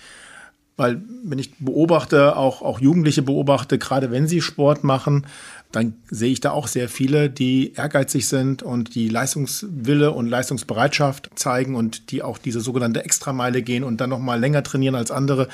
Weil 0.77 1.03
wenn 1.25 1.39
ich 1.39 1.53
beobachte, 1.59 2.37
auch, 2.37 2.63
auch 2.63 2.81
Jugendliche 2.81 3.23
beobachte, 3.23 3.79
gerade 3.79 4.11
wenn 4.11 4.27
sie 4.27 4.41
Sport 4.41 4.85
machen, 4.85 5.27
dann 5.73 5.95
sehe 6.11 6.33
ich 6.33 6.41
da 6.41 6.51
auch 6.51 6.67
sehr 6.67 6.89
viele, 6.89 7.31
die 7.31 7.75
ehrgeizig 7.75 8.27
sind 8.27 8.63
und 8.63 8.95
die 8.95 9.09
Leistungswille 9.09 10.11
und 10.11 10.27
Leistungsbereitschaft 10.27 11.31
zeigen 11.37 11.77
und 11.77 12.11
die 12.11 12.23
auch 12.23 12.39
diese 12.39 12.61
sogenannte 12.61 13.05
Extrameile 13.05 13.63
gehen 13.63 13.85
und 13.85 14.01
dann 14.01 14.11
noch 14.11 14.19
mal 14.19 14.41
länger 14.41 14.63
trainieren 14.63 14.97
als 14.97 15.11
andere. 15.11 15.49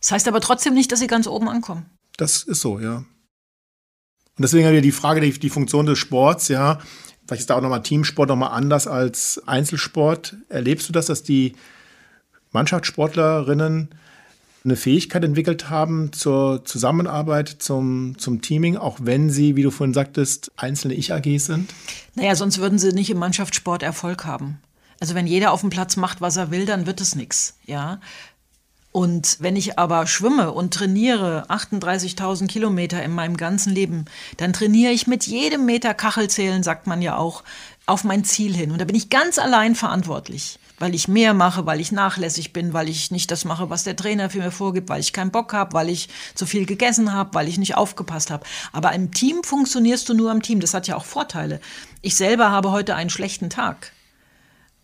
Das 0.00 0.12
heißt 0.12 0.28
aber 0.28 0.40
trotzdem 0.40 0.74
nicht, 0.74 0.92
dass 0.92 0.98
sie 0.98 1.06
ganz 1.06 1.26
oben 1.26 1.48
ankommen. 1.48 1.86
Das 2.16 2.42
ist 2.42 2.60
so, 2.60 2.78
ja. 2.78 2.96
Und 2.96 3.06
deswegen 4.38 4.66
haben 4.66 4.74
wir 4.74 4.82
die 4.82 4.92
Frage, 4.92 5.20
die, 5.20 5.38
die 5.38 5.50
Funktion 5.50 5.86
des 5.86 5.98
Sports, 5.98 6.48
ja. 6.48 6.78
Vielleicht 7.26 7.40
ist 7.40 7.50
da 7.50 7.56
auch 7.56 7.62
nochmal 7.62 7.82
Teamsport 7.82 8.28
nochmal 8.28 8.50
anders 8.50 8.86
als 8.86 9.40
Einzelsport. 9.46 10.36
Erlebst 10.48 10.88
du 10.88 10.92
das, 10.92 11.06
dass 11.06 11.22
die 11.22 11.54
Mannschaftssportlerinnen 12.50 13.94
eine 14.64 14.76
Fähigkeit 14.76 15.24
entwickelt 15.24 15.70
haben 15.70 16.12
zur 16.12 16.64
Zusammenarbeit, 16.64 17.48
zum, 17.58 18.16
zum 18.18 18.42
Teaming, 18.42 18.76
auch 18.76 18.98
wenn 19.00 19.30
sie, 19.30 19.56
wie 19.56 19.62
du 19.62 19.70
vorhin 19.70 19.94
sagtest, 19.94 20.52
einzelne 20.56 20.94
Ich-AGs 20.94 21.46
sind? 21.46 21.74
Naja, 22.14 22.34
sonst 22.36 22.58
würden 22.58 22.78
sie 22.78 22.92
nicht 22.92 23.10
im 23.10 23.18
Mannschaftssport 23.18 23.82
Erfolg 23.82 24.24
haben. 24.24 24.60
Also 25.00 25.14
wenn 25.14 25.26
jeder 25.26 25.52
auf 25.52 25.62
dem 25.62 25.70
Platz 25.70 25.96
macht, 25.96 26.20
was 26.20 26.36
er 26.36 26.50
will, 26.50 26.64
dann 26.64 26.86
wird 26.86 27.00
es 27.00 27.16
nichts, 27.16 27.56
ja. 27.66 27.98
Und 28.92 29.38
wenn 29.40 29.56
ich 29.56 29.78
aber 29.78 30.06
schwimme 30.06 30.52
und 30.52 30.74
trainiere 30.74 31.46
38.000 31.48 32.46
Kilometer 32.46 33.02
in 33.02 33.10
meinem 33.10 33.38
ganzen 33.38 33.74
Leben, 33.74 34.04
dann 34.36 34.52
trainiere 34.52 34.92
ich 34.92 35.06
mit 35.06 35.26
jedem 35.26 35.64
Meter 35.64 35.94
Kachelzählen, 35.94 36.62
sagt 36.62 36.86
man 36.86 37.00
ja 37.00 37.16
auch, 37.16 37.42
auf 37.86 38.04
mein 38.04 38.22
Ziel 38.22 38.54
hin. 38.54 38.70
Und 38.70 38.80
da 38.80 38.84
bin 38.84 38.94
ich 38.94 39.08
ganz 39.08 39.38
allein 39.38 39.74
verantwortlich 39.74 40.58
weil 40.82 40.96
ich 40.96 41.06
mehr 41.06 41.32
mache, 41.32 41.64
weil 41.64 41.78
ich 41.78 41.92
nachlässig 41.92 42.52
bin, 42.52 42.72
weil 42.72 42.88
ich 42.88 43.12
nicht 43.12 43.30
das 43.30 43.44
mache, 43.44 43.70
was 43.70 43.84
der 43.84 43.94
Trainer 43.94 44.30
für 44.30 44.40
mir 44.40 44.50
vorgibt, 44.50 44.88
weil 44.88 44.98
ich 44.98 45.12
keinen 45.12 45.30
Bock 45.30 45.52
habe, 45.52 45.74
weil 45.74 45.88
ich 45.88 46.08
zu 46.34 46.44
viel 46.44 46.66
gegessen 46.66 47.12
habe, 47.12 47.34
weil 47.34 47.46
ich 47.46 47.56
nicht 47.56 47.76
aufgepasst 47.76 48.32
habe. 48.32 48.44
Aber 48.72 48.92
im 48.92 49.12
Team 49.12 49.44
funktionierst 49.44 50.08
du 50.08 50.14
nur 50.14 50.32
im 50.32 50.42
Team. 50.42 50.58
Das 50.58 50.74
hat 50.74 50.88
ja 50.88 50.96
auch 50.96 51.04
Vorteile. 51.04 51.60
Ich 52.00 52.16
selber 52.16 52.50
habe 52.50 52.72
heute 52.72 52.96
einen 52.96 53.10
schlechten 53.10 53.48
Tag. 53.48 53.92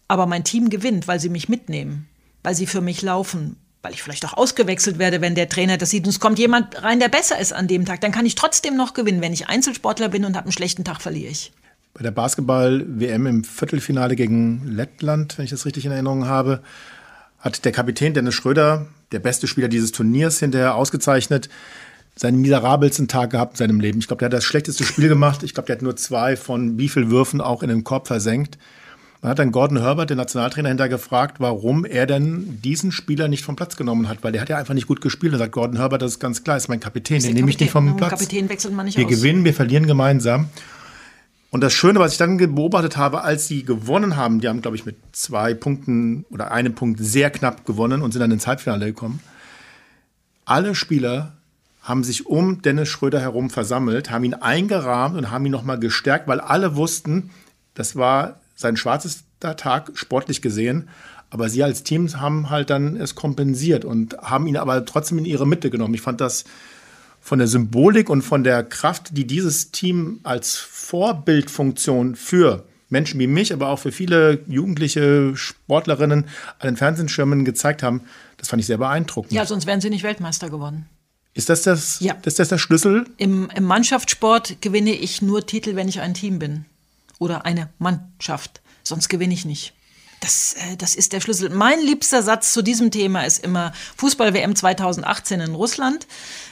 Aber 0.07 0.27
mein 0.27 0.45
Team 0.45 0.71
gewinnt, 0.71 1.09
weil 1.09 1.19
sie 1.19 1.31
mich 1.31 1.49
mitnehmen, 1.49 2.09
weil 2.45 2.55
sie 2.55 2.69
für 2.69 2.81
mich 2.81 3.03
laufen, 3.03 3.57
weil 3.83 3.93
ich 3.93 4.01
vielleicht 4.05 4.25
auch 4.25 4.35
ausgewechselt 4.35 5.01
werde, 5.01 5.21
wenn 5.21 5.35
der 5.35 5.49
Trainer 5.49 5.79
das 5.79 5.91
sieht 5.91 6.05
und 6.05 6.11
es 6.11 6.21
kommt 6.21 6.39
jemand 6.39 6.81
rein, 6.81 7.01
der 7.01 7.09
besser 7.09 7.41
ist 7.41 7.53
an 7.53 7.67
dem 7.67 7.87
Tag, 7.87 8.03
dann 8.03 8.13
kann 8.13 8.25
ich 8.25 8.37
trotzdem 8.37 8.77
noch 8.77 8.95
gewinnen. 8.95 9.21
Wenn 9.21 9.33
ich 9.33 9.49
Einzelsportler 9.49 10.11
bin 10.11 10.25
und 10.25 10.37
habe 10.37 10.45
einen 10.45 10.53
schlechten 10.53 10.85
Tag, 10.85 11.03
verliere 11.03 11.33
ich 11.33 11.51
bei 11.99 12.05
der 12.05 12.13
Basketball-WM 12.13 13.27
im 13.27 13.43
Viertelfinale 13.43 14.15
gegen 14.15 14.63
Lettland, 14.69 15.37
wenn 15.37 15.45
ich 15.45 15.51
das 15.51 15.67
richtig 15.67 15.85
in 15.85 15.91
Erinnerung 15.91 16.27
habe, 16.27 16.61
hat 17.41 17.65
der 17.65 17.73
Kapitän 17.73 18.15
Dennis 18.15 18.37
Schröder, 18.37 18.87
der 19.11 19.19
beste 19.19 19.49
Spieler 19.49 19.67
dieses 19.67 19.91
Turniers, 19.91 20.39
hinterher 20.39 20.77
ausgezeichnet, 20.77 21.49
seinen 22.15 22.41
miserabelsten 22.41 23.09
Tag 23.09 23.31
gehabt 23.31 23.55
in 23.55 23.57
seinem 23.57 23.81
Leben. 23.81 23.99
Ich 23.99 24.07
glaube, 24.07 24.21
der 24.21 24.27
hat 24.27 24.33
das 24.33 24.45
schlechteste 24.45 24.85
Spiel 24.85 25.09
gemacht. 25.09 25.43
Ich 25.43 25.55
glaube, 25.55 25.67
der 25.67 25.75
hat 25.75 25.83
nur 25.83 25.97
zwei 25.97 26.37
von 26.37 26.79
wie 26.79 26.89
viel 26.89 27.11
Würfen 27.11 27.41
auch 27.41 27.65
in 27.65 27.69
den 27.69 27.83
Korb 27.83 28.07
versenkt. 28.07 28.59
Man 29.21 29.31
hat 29.31 29.41
dann 29.41 29.51
Gordon 29.51 29.81
Herbert, 29.81 30.11
den 30.11 30.19
Nationaltrainer, 30.19 30.69
hinterher 30.69 30.91
gefragt, 30.91 31.41
warum 31.41 31.85
er 31.85 32.07
denn 32.07 32.61
diesen 32.63 32.93
Spieler 32.93 33.27
nicht 33.27 33.43
vom 33.45 33.57
Platz 33.57 33.77
genommen 33.77 34.09
hat, 34.09 34.23
weil 34.23 34.31
der 34.31 34.41
hat 34.41 34.49
ja 34.49 34.57
einfach 34.57 34.75
nicht 34.75 34.87
gut 34.87 35.01
gespielt. 35.01 35.35
Da 35.35 35.39
sagt 35.39 35.51
Gordon 35.51 35.79
Herbert, 35.79 36.03
das 36.03 36.13
ist 36.13 36.21
ganz 36.21 36.45
klar, 36.45 36.57
ist 36.57 36.69
mein 36.69 36.79
Kapitän, 36.79 37.21
den 37.21 37.35
nehme 37.35 37.51
ich 37.51 37.59
nicht 37.59 37.73
vom 37.73 37.97
Platz. 37.97 38.11
Kapitän 38.11 38.49
wechselt 38.49 38.73
man 38.75 38.87
nicht 38.87 38.97
wir 38.97 39.07
aus. 39.07 39.11
gewinnen, 39.11 39.45
wir 39.45 39.55
verlieren 39.55 39.89
gemeinsam. 39.89 40.49
Und 41.51 41.63
das 41.63 41.73
Schöne, 41.73 41.99
was 41.99 42.13
ich 42.13 42.19
dann 42.19 42.37
beobachtet 42.37 42.97
habe, 42.97 43.23
als 43.23 43.49
sie 43.49 43.65
gewonnen 43.65 44.17
haben, 44.17 44.41
die 44.41 44.49
haben, 44.49 44.61
glaube 44.61 44.77
ich, 44.77 44.85
mit 44.85 44.97
zwei 45.13 45.55
Punkten 45.55 46.27
oder 46.31 46.53
einem 46.53 46.75
Punkt 46.75 47.01
sehr 47.01 47.31
knapp 47.31 47.65
gewonnen 47.65 48.03
und 48.03 48.13
sind 48.13 48.21
dann 48.21 48.31
ins 48.31 48.47
Halbfinale 48.47 48.87
gekommen. 48.87 49.21
Alle 50.45 50.75
Spieler 50.75 51.39
haben 51.83 52.05
sich 52.05 52.27
um 52.27 52.61
Dennis 52.61 52.91
Schröder 52.91 53.21
herum 53.21 53.49
versammelt, 53.49 54.11
haben 54.11 54.25
ihn 54.25 54.35
eingerahmt 54.35 55.17
und 55.17 55.31
haben 55.31 55.47
ihn 55.47 55.53
nochmal 55.53 55.79
gestärkt, 55.79 56.29
weil 56.29 56.41
alle 56.41 56.77
wussten, 56.77 57.31
das 57.75 57.97
war 57.97 58.41
sein 58.55 58.77
schwarzester 58.77 59.57
Tag 59.57 59.93
sportlich 59.95 60.43
gesehen. 60.43 60.89
Aber 61.31 61.49
sie 61.49 61.63
als 61.63 61.83
Team 61.83 62.09
haben 62.21 62.51
halt 62.51 62.71
dann 62.71 62.97
es 62.97 63.15
kompensiert 63.15 63.85
und 63.85 64.19
haben 64.19 64.47
ihn 64.47 64.57
aber 64.57 64.85
trotzdem 64.85 65.19
in 65.19 65.25
ihre 65.25 65.47
Mitte 65.47 65.71
genommen. 65.71 65.95
Ich 65.95 66.01
fand 66.01 66.21
das 66.21 66.45
von 67.29 67.39
der 67.39 67.47
Symbolik 67.47 68.09
und 68.09 68.23
von 68.23 68.43
der 68.43 68.65
Kraft, 68.65 69.17
die 69.17 69.27
dieses 69.27 69.71
Team 69.71 70.21
als 70.23 70.57
Vorbildfunktion 70.57 72.17
für 72.17 72.65
Menschen 72.89 73.21
wie 73.21 73.27
mich, 73.27 73.53
aber 73.53 73.69
auch 73.69 73.79
für 73.79 73.93
viele 73.93 74.41
jugendliche 74.49 75.37
Sportlerinnen 75.37 76.25
an 76.59 76.67
den 76.67 76.77
Fernsehschirmen 76.79 77.45
gezeigt 77.45 77.83
haben, 77.83 78.01
das 78.39 78.49
fand 78.49 78.61
ich 78.61 78.67
sehr 78.67 78.79
beeindruckend. 78.79 79.33
Ja, 79.33 79.45
sonst 79.45 79.67
wären 79.67 79.83
sie 79.83 79.91
nicht 79.91 80.05
Weltmeister 80.05 80.49
geworden. 80.49 80.87
Ist 81.35 81.51
das 81.51 81.63
das, 81.63 82.01
ja. 82.01 82.17
das, 82.23 82.37
das 82.37 82.49
der 82.49 82.57
Schlüssel? 82.57 83.05
Im, 83.19 83.51
Im 83.55 83.65
Mannschaftssport 83.65 84.63
gewinne 84.63 84.93
ich 84.93 85.21
nur 85.21 85.45
Titel, 85.45 85.77
wenn 85.77 85.87
ich 85.87 86.01
ein 86.01 86.15
Team 86.15 86.39
bin. 86.39 86.65
Oder 87.19 87.45
eine 87.45 87.69
Mannschaft. 87.79 88.63
Sonst 88.83 89.09
gewinne 89.09 89.35
ich 89.35 89.45
nicht. 89.45 89.75
Das, 90.21 90.55
äh, 90.55 90.77
das 90.77 90.95
ist 90.95 91.13
der 91.13 91.21
Schlüssel. 91.21 91.51
Mein 91.51 91.81
liebster 91.81 92.23
Satz 92.23 92.53
zu 92.53 92.63
diesem 92.63 92.91
Thema 92.91 93.23
ist 93.23 93.45
immer 93.45 93.73
Fußball-WM 93.97 94.57
2018 94.57 95.41
in 95.41 95.55
Russland. 95.55 96.07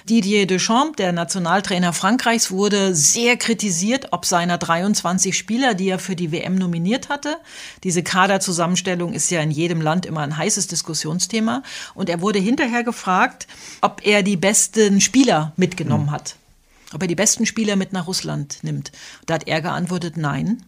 Didier 0.09 0.47
Deschamps, 0.47 0.97
der 0.97 1.13
Nationaltrainer 1.13 1.93
Frankreichs, 1.93 2.51
wurde 2.51 2.95
sehr 2.95 3.37
kritisiert, 3.37 4.09
ob 4.13 4.25
seiner 4.25 4.59
23 4.59 5.37
Spieler, 5.37 5.75
die 5.75 5.89
er 5.89 5.99
für 5.99 6.15
die 6.15 6.31
WM 6.31 6.55
nominiert 6.55 7.09
hatte. 7.09 7.39
Diese 7.83 8.03
Kaderzusammenstellung 8.03 9.13
ist 9.13 9.31
ja 9.31 9.41
in 9.41 9.51
jedem 9.51 9.81
Land 9.81 10.07
immer 10.07 10.21
ein 10.21 10.37
heißes 10.37 10.69
Diskussionsthema. 10.69 11.63
Und 11.95 12.09
er 12.09 12.21
wurde 12.21 12.39
hinterher 12.39 12.85
gefragt, 12.85 13.49
ob 13.81 14.07
er 14.07 14.23
die 14.23 14.37
besten 14.37 15.01
Spieler 15.01 15.53
mitgenommen 15.57 16.11
hat. 16.13 16.37
Ob 16.93 17.03
er 17.03 17.09
die 17.09 17.17
besten 17.17 17.47
Spieler 17.47 17.75
mit 17.75 17.93
nach 17.93 18.07
Russland 18.07 18.59
nimmt. 18.63 18.93
Da 19.27 19.35
hat 19.35 19.49
er 19.49 19.61
geantwortet, 19.61 20.17
nein. 20.17 20.63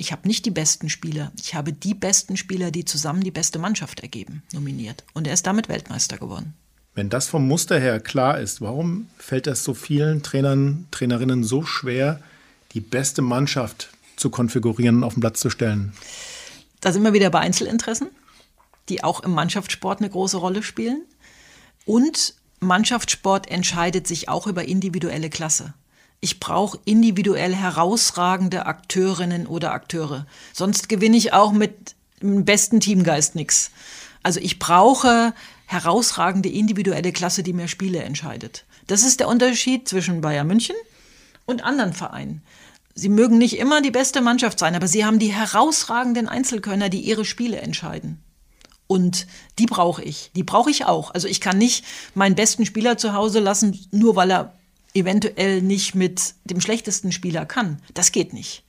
Ich 0.00 0.12
habe 0.12 0.28
nicht 0.28 0.46
die 0.46 0.52
besten 0.52 0.88
Spieler. 0.88 1.32
Ich 1.42 1.56
habe 1.56 1.72
die 1.72 1.92
besten 1.92 2.36
Spieler, 2.36 2.70
die 2.70 2.84
zusammen 2.84 3.20
die 3.20 3.32
beste 3.32 3.58
Mannschaft 3.58 3.98
ergeben, 3.98 4.44
nominiert. 4.52 5.02
Und 5.12 5.26
er 5.26 5.34
ist 5.34 5.44
damit 5.44 5.68
Weltmeister 5.68 6.18
geworden. 6.18 6.54
Wenn 6.94 7.10
das 7.10 7.26
vom 7.26 7.48
Muster 7.48 7.80
her 7.80 7.98
klar 7.98 8.38
ist, 8.38 8.60
warum 8.60 9.08
fällt 9.18 9.48
es 9.48 9.64
so 9.64 9.74
vielen 9.74 10.22
Trainern, 10.22 10.86
Trainerinnen 10.92 11.42
so 11.42 11.64
schwer, 11.64 12.22
die 12.72 12.80
beste 12.80 13.22
Mannschaft 13.22 13.90
zu 14.14 14.30
konfigurieren 14.30 14.98
und 14.98 15.04
auf 15.04 15.14
den 15.14 15.20
Platz 15.20 15.40
zu 15.40 15.50
stellen? 15.50 15.92
Da 16.80 16.92
sind 16.92 17.02
wir 17.02 17.12
wieder 17.12 17.30
bei 17.30 17.40
Einzelinteressen, 17.40 18.08
die 18.88 19.02
auch 19.02 19.24
im 19.24 19.32
Mannschaftssport 19.32 19.98
eine 19.98 20.10
große 20.10 20.36
Rolle 20.36 20.62
spielen. 20.62 21.02
Und 21.86 22.34
Mannschaftssport 22.60 23.50
entscheidet 23.50 24.06
sich 24.06 24.28
auch 24.28 24.46
über 24.46 24.64
individuelle 24.64 25.28
Klasse. 25.28 25.74
Ich 26.20 26.40
brauche 26.40 26.78
individuell 26.84 27.54
herausragende 27.54 28.66
Akteurinnen 28.66 29.46
oder 29.46 29.72
Akteure. 29.72 30.26
Sonst 30.52 30.88
gewinne 30.88 31.16
ich 31.16 31.32
auch 31.32 31.52
mit 31.52 31.94
dem 32.20 32.44
besten 32.44 32.80
Teamgeist 32.80 33.36
nichts. 33.36 33.70
Also 34.22 34.40
ich 34.40 34.58
brauche 34.58 35.32
herausragende 35.66 36.48
individuelle 36.48 37.12
Klasse, 37.12 37.42
die 37.42 37.52
mir 37.52 37.68
Spiele 37.68 38.02
entscheidet. 38.02 38.64
Das 38.86 39.02
ist 39.02 39.20
der 39.20 39.28
Unterschied 39.28 39.86
zwischen 39.88 40.20
Bayern 40.20 40.46
München 40.46 40.76
und 41.46 41.62
anderen 41.62 41.92
Vereinen. 41.92 42.42
Sie 42.94 43.08
mögen 43.08 43.38
nicht 43.38 43.58
immer 43.58 43.80
die 43.80 43.92
beste 43.92 44.20
Mannschaft 44.20 44.58
sein, 44.58 44.74
aber 44.74 44.88
sie 44.88 45.04
haben 45.04 45.20
die 45.20 45.32
herausragenden 45.32 46.28
Einzelkönner, 46.28 46.88
die 46.88 47.00
ihre 47.00 47.24
Spiele 47.24 47.60
entscheiden. 47.60 48.20
Und 48.88 49.28
die 49.58 49.66
brauche 49.66 50.02
ich. 50.02 50.32
Die 50.34 50.42
brauche 50.42 50.70
ich 50.70 50.86
auch. 50.86 51.14
Also 51.14 51.28
ich 51.28 51.40
kann 51.40 51.58
nicht 51.58 51.84
meinen 52.14 52.34
besten 52.34 52.66
Spieler 52.66 52.96
zu 52.96 53.12
Hause 53.12 53.38
lassen, 53.38 53.78
nur 53.92 54.16
weil 54.16 54.32
er 54.32 54.57
eventuell 54.94 55.62
nicht 55.62 55.94
mit 55.94 56.34
dem 56.44 56.60
schlechtesten 56.60 57.12
Spieler 57.12 57.46
kann. 57.46 57.80
Das 57.94 58.12
geht 58.12 58.32
nicht. 58.32 58.64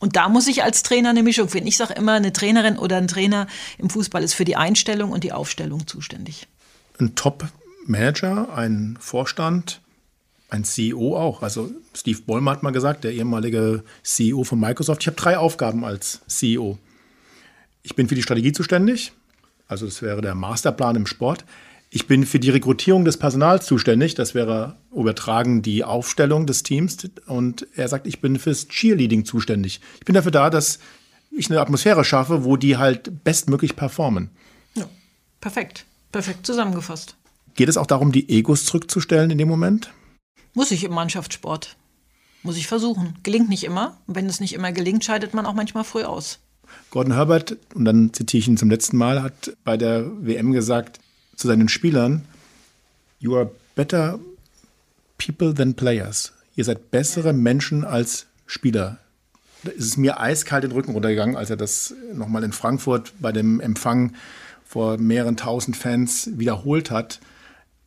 Und 0.00 0.16
da 0.16 0.28
muss 0.28 0.48
ich 0.48 0.64
als 0.64 0.82
Trainer 0.82 1.10
eine 1.10 1.22
Mischung 1.22 1.48
finden. 1.48 1.68
Ich 1.68 1.76
sage 1.76 1.94
immer, 1.94 2.14
eine 2.14 2.32
Trainerin 2.32 2.76
oder 2.76 2.96
ein 2.96 3.06
Trainer 3.06 3.46
im 3.78 3.88
Fußball 3.88 4.22
ist 4.24 4.34
für 4.34 4.44
die 4.44 4.56
Einstellung 4.56 5.12
und 5.12 5.22
die 5.22 5.32
Aufstellung 5.32 5.86
zuständig. 5.86 6.48
Ein 6.98 7.14
Top-Manager, 7.14 8.52
ein 8.56 8.98
Vorstand, 9.00 9.80
ein 10.50 10.64
CEO 10.64 11.16
auch. 11.16 11.42
Also 11.42 11.70
Steve 11.94 12.20
Ballmer 12.26 12.50
hat 12.50 12.64
mal 12.64 12.72
gesagt, 12.72 13.04
der 13.04 13.12
ehemalige 13.12 13.84
CEO 14.02 14.42
von 14.42 14.58
Microsoft, 14.58 15.02
ich 15.02 15.06
habe 15.06 15.16
drei 15.16 15.38
Aufgaben 15.38 15.84
als 15.84 16.20
CEO. 16.26 16.78
Ich 17.84 17.94
bin 17.94 18.08
für 18.08 18.16
die 18.16 18.22
Strategie 18.22 18.52
zuständig, 18.52 19.12
also 19.68 19.86
das 19.86 20.02
wäre 20.02 20.20
der 20.20 20.34
Masterplan 20.34 20.96
im 20.96 21.06
Sport. 21.06 21.44
Ich 21.90 22.06
bin 22.06 22.26
für 22.26 22.38
die 22.38 22.50
Rekrutierung 22.50 23.04
des 23.04 23.16
Personals 23.16 23.66
zuständig. 23.66 24.14
Das 24.14 24.34
wäre 24.34 24.76
übertragen 24.94 25.62
die 25.62 25.84
Aufstellung 25.84 26.46
des 26.46 26.62
Teams. 26.62 26.98
Und 27.26 27.66
er 27.74 27.88
sagt, 27.88 28.06
ich 28.06 28.20
bin 28.20 28.38
fürs 28.38 28.68
Cheerleading 28.68 29.24
zuständig. 29.24 29.80
Ich 29.98 30.04
bin 30.04 30.14
dafür 30.14 30.32
da, 30.32 30.50
dass 30.50 30.78
ich 31.30 31.50
eine 31.50 31.60
Atmosphäre 31.60 32.04
schaffe, 32.04 32.44
wo 32.44 32.56
die 32.56 32.76
halt 32.76 33.24
bestmöglich 33.24 33.76
performen. 33.76 34.30
Ja, 34.74 34.88
perfekt. 35.40 35.86
Perfekt 36.10 36.46
zusammengefasst. 36.46 37.16
Geht 37.54 37.68
es 37.68 37.76
auch 37.76 37.86
darum, 37.86 38.12
die 38.12 38.28
Egos 38.28 38.64
zurückzustellen 38.64 39.30
in 39.30 39.38
dem 39.38 39.48
Moment? 39.48 39.92
Muss 40.54 40.70
ich 40.70 40.84
im 40.84 40.92
Mannschaftssport. 40.92 41.76
Muss 42.42 42.56
ich 42.56 42.66
versuchen. 42.66 43.16
Gelingt 43.22 43.48
nicht 43.48 43.64
immer. 43.64 43.98
Und 44.06 44.16
wenn 44.16 44.26
es 44.26 44.40
nicht 44.40 44.52
immer 44.52 44.72
gelingt, 44.72 45.04
scheidet 45.04 45.32
man 45.32 45.46
auch 45.46 45.54
manchmal 45.54 45.84
früh 45.84 46.02
aus. 46.02 46.38
Gordon 46.90 47.14
Herbert, 47.14 47.56
und 47.74 47.84
dann 47.84 48.12
zitiere 48.12 48.40
ich 48.40 48.48
ihn 48.48 48.56
zum 48.56 48.70
letzten 48.70 48.96
Mal, 48.96 49.22
hat 49.22 49.56
bei 49.64 49.76
der 49.76 50.04
WM 50.24 50.52
gesagt, 50.52 51.00
zu 51.36 51.46
seinen 51.46 51.68
Spielern, 51.68 52.24
you 53.18 53.36
are 53.36 53.50
better 53.74 54.18
people 55.26 55.54
than 55.54 55.74
players. 55.74 56.32
Ihr 56.54 56.64
seid 56.64 56.90
bessere 56.90 57.32
Menschen 57.32 57.84
als 57.84 58.26
Spieler. 58.46 58.98
Da 59.64 59.70
ist 59.70 59.84
es 59.84 59.96
mir 59.96 60.20
eiskalt 60.20 60.64
den 60.64 60.72
Rücken 60.72 60.92
runtergegangen, 60.92 61.36
als 61.36 61.50
er 61.50 61.56
das 61.56 61.94
nochmal 62.12 62.44
in 62.44 62.52
Frankfurt 62.52 63.12
bei 63.20 63.32
dem 63.32 63.60
Empfang 63.60 64.14
vor 64.64 64.98
mehreren 64.98 65.36
tausend 65.36 65.76
Fans 65.76 66.30
wiederholt 66.34 66.90
hat. 66.90 67.20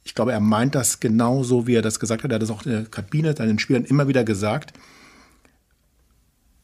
Ich 0.03 0.13
glaube, 0.13 0.31
er 0.31 0.39
meint 0.39 0.75
das 0.75 0.99
genauso, 0.99 1.67
wie 1.67 1.75
er 1.75 1.81
das 1.81 1.99
gesagt 1.99 2.23
hat. 2.23 2.31
Er 2.31 2.35
hat 2.35 2.41
das 2.41 2.51
auch 2.51 2.65
in 2.65 2.71
der 2.71 2.85
Kabine 2.85 3.35
seinen 3.35 3.59
Spielern 3.59 3.85
immer 3.85 4.07
wieder 4.07 4.23
gesagt. 4.23 4.73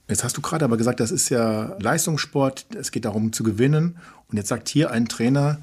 Jetzt 0.07 0.23
hast 0.23 0.37
du 0.37 0.41
gerade 0.41 0.65
aber 0.65 0.77
gesagt, 0.77 0.99
das 0.99 1.09
ist 1.09 1.29
ja 1.29 1.75
Leistungssport, 1.79 2.67
es 2.75 2.91
geht 2.91 3.05
darum 3.05 3.33
zu 3.33 3.43
gewinnen. 3.43 3.97
Und 4.27 4.37
jetzt 4.37 4.49
sagt 4.49 4.69
hier 4.69 4.91
ein 4.91 5.07
Trainer, 5.07 5.59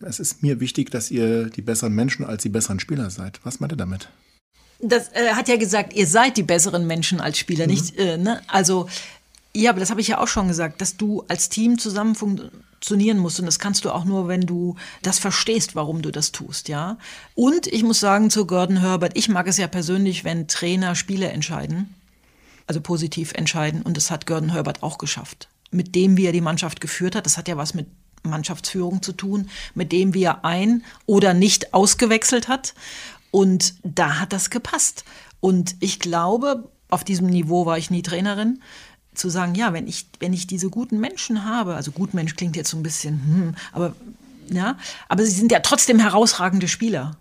es 0.00 0.20
ist 0.20 0.42
mir 0.42 0.60
wichtig, 0.60 0.90
dass 0.90 1.10
ihr 1.10 1.46
die 1.46 1.62
besseren 1.62 1.94
Menschen 1.94 2.24
als 2.24 2.42
die 2.42 2.48
besseren 2.48 2.80
Spieler 2.80 3.10
seid. 3.10 3.40
Was 3.44 3.60
meint 3.60 3.72
ihr 3.72 3.76
damit? 3.76 4.08
Das 4.78 5.08
äh, 5.12 5.32
hat 5.32 5.48
ja 5.48 5.56
gesagt, 5.56 5.94
ihr 5.94 6.06
seid 6.06 6.36
die 6.36 6.42
besseren 6.42 6.86
Menschen 6.86 7.20
als 7.20 7.38
Spieler, 7.38 7.64
mhm. 7.64 7.70
nicht? 7.70 7.98
Äh, 7.98 8.18
ne? 8.18 8.42
Also, 8.46 8.88
ja, 9.54 9.70
aber 9.70 9.80
das 9.80 9.90
habe 9.90 10.02
ich 10.02 10.08
ja 10.08 10.18
auch 10.18 10.28
schon 10.28 10.48
gesagt, 10.48 10.82
dass 10.82 10.98
du 10.98 11.24
als 11.28 11.48
Team 11.48 11.78
zusammen 11.78 12.14
funktionieren 12.14 13.16
musst. 13.16 13.40
Und 13.40 13.46
das 13.46 13.58
kannst 13.58 13.86
du 13.86 13.90
auch 13.90 14.04
nur, 14.04 14.28
wenn 14.28 14.42
du 14.42 14.76
das 15.02 15.18
verstehst, 15.18 15.74
warum 15.74 16.02
du 16.02 16.10
das 16.10 16.30
tust, 16.30 16.68
ja. 16.68 16.98
Und 17.34 17.66
ich 17.66 17.82
muss 17.82 18.00
sagen 18.00 18.28
zu 18.28 18.46
Gordon 18.46 18.80
Herbert, 18.80 19.16
ich 19.16 19.30
mag 19.30 19.46
es 19.46 19.56
ja 19.56 19.66
persönlich, 19.66 20.24
wenn 20.24 20.46
Trainer 20.46 20.94
Spiele 20.94 21.30
entscheiden, 21.30 21.94
also 22.66 22.82
positiv 22.82 23.32
entscheiden. 23.32 23.80
Und 23.80 23.96
das 23.96 24.10
hat 24.10 24.26
Gordon 24.26 24.52
Herbert 24.52 24.82
auch 24.82 24.98
geschafft. 24.98 25.48
Mit 25.70 25.94
dem, 25.94 26.18
wie 26.18 26.26
er 26.26 26.32
die 26.32 26.42
Mannschaft 26.42 26.82
geführt 26.82 27.16
hat, 27.16 27.24
das 27.24 27.38
hat 27.38 27.48
ja 27.48 27.56
was 27.56 27.72
mit 27.72 27.86
Mannschaftsführung 28.26 29.02
zu 29.02 29.12
tun, 29.12 29.48
mit 29.74 29.92
dem 29.92 30.14
wir 30.14 30.44
ein 30.44 30.84
oder 31.06 31.34
nicht 31.34 31.74
ausgewechselt 31.74 32.48
hat. 32.48 32.74
Und 33.30 33.74
da 33.82 34.18
hat 34.20 34.32
das 34.32 34.50
gepasst. 34.50 35.04
Und 35.40 35.76
ich 35.80 35.98
glaube, 35.98 36.70
auf 36.88 37.04
diesem 37.04 37.26
Niveau 37.26 37.66
war 37.66 37.78
ich 37.78 37.90
nie 37.90 38.02
Trainerin, 38.02 38.60
zu 39.14 39.30
sagen, 39.30 39.54
ja, 39.54 39.72
wenn 39.72 39.86
ich, 39.86 40.06
wenn 40.20 40.32
ich 40.32 40.46
diese 40.46 40.68
guten 40.68 41.00
Menschen 41.00 41.44
habe, 41.44 41.74
also 41.74 41.90
gut 41.90 42.14
Mensch 42.14 42.36
klingt 42.36 42.56
jetzt 42.56 42.70
so 42.70 42.76
ein 42.76 42.82
bisschen, 42.82 43.14
hm, 43.24 43.54
aber 43.72 43.94
ja, 44.50 44.78
aber 45.08 45.24
sie 45.24 45.32
sind 45.32 45.50
ja 45.50 45.60
trotzdem 45.60 45.98
herausragende 45.98 46.68
Spieler. 46.68 47.16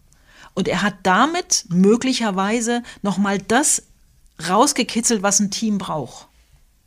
Und 0.54 0.68
er 0.68 0.82
hat 0.82 0.96
damit 1.04 1.66
möglicherweise 1.70 2.84
nochmal 3.02 3.40
das 3.40 3.84
rausgekitzelt, 4.48 5.24
was 5.24 5.40
ein 5.40 5.52
Team 5.52 5.78
braucht. 5.78 6.28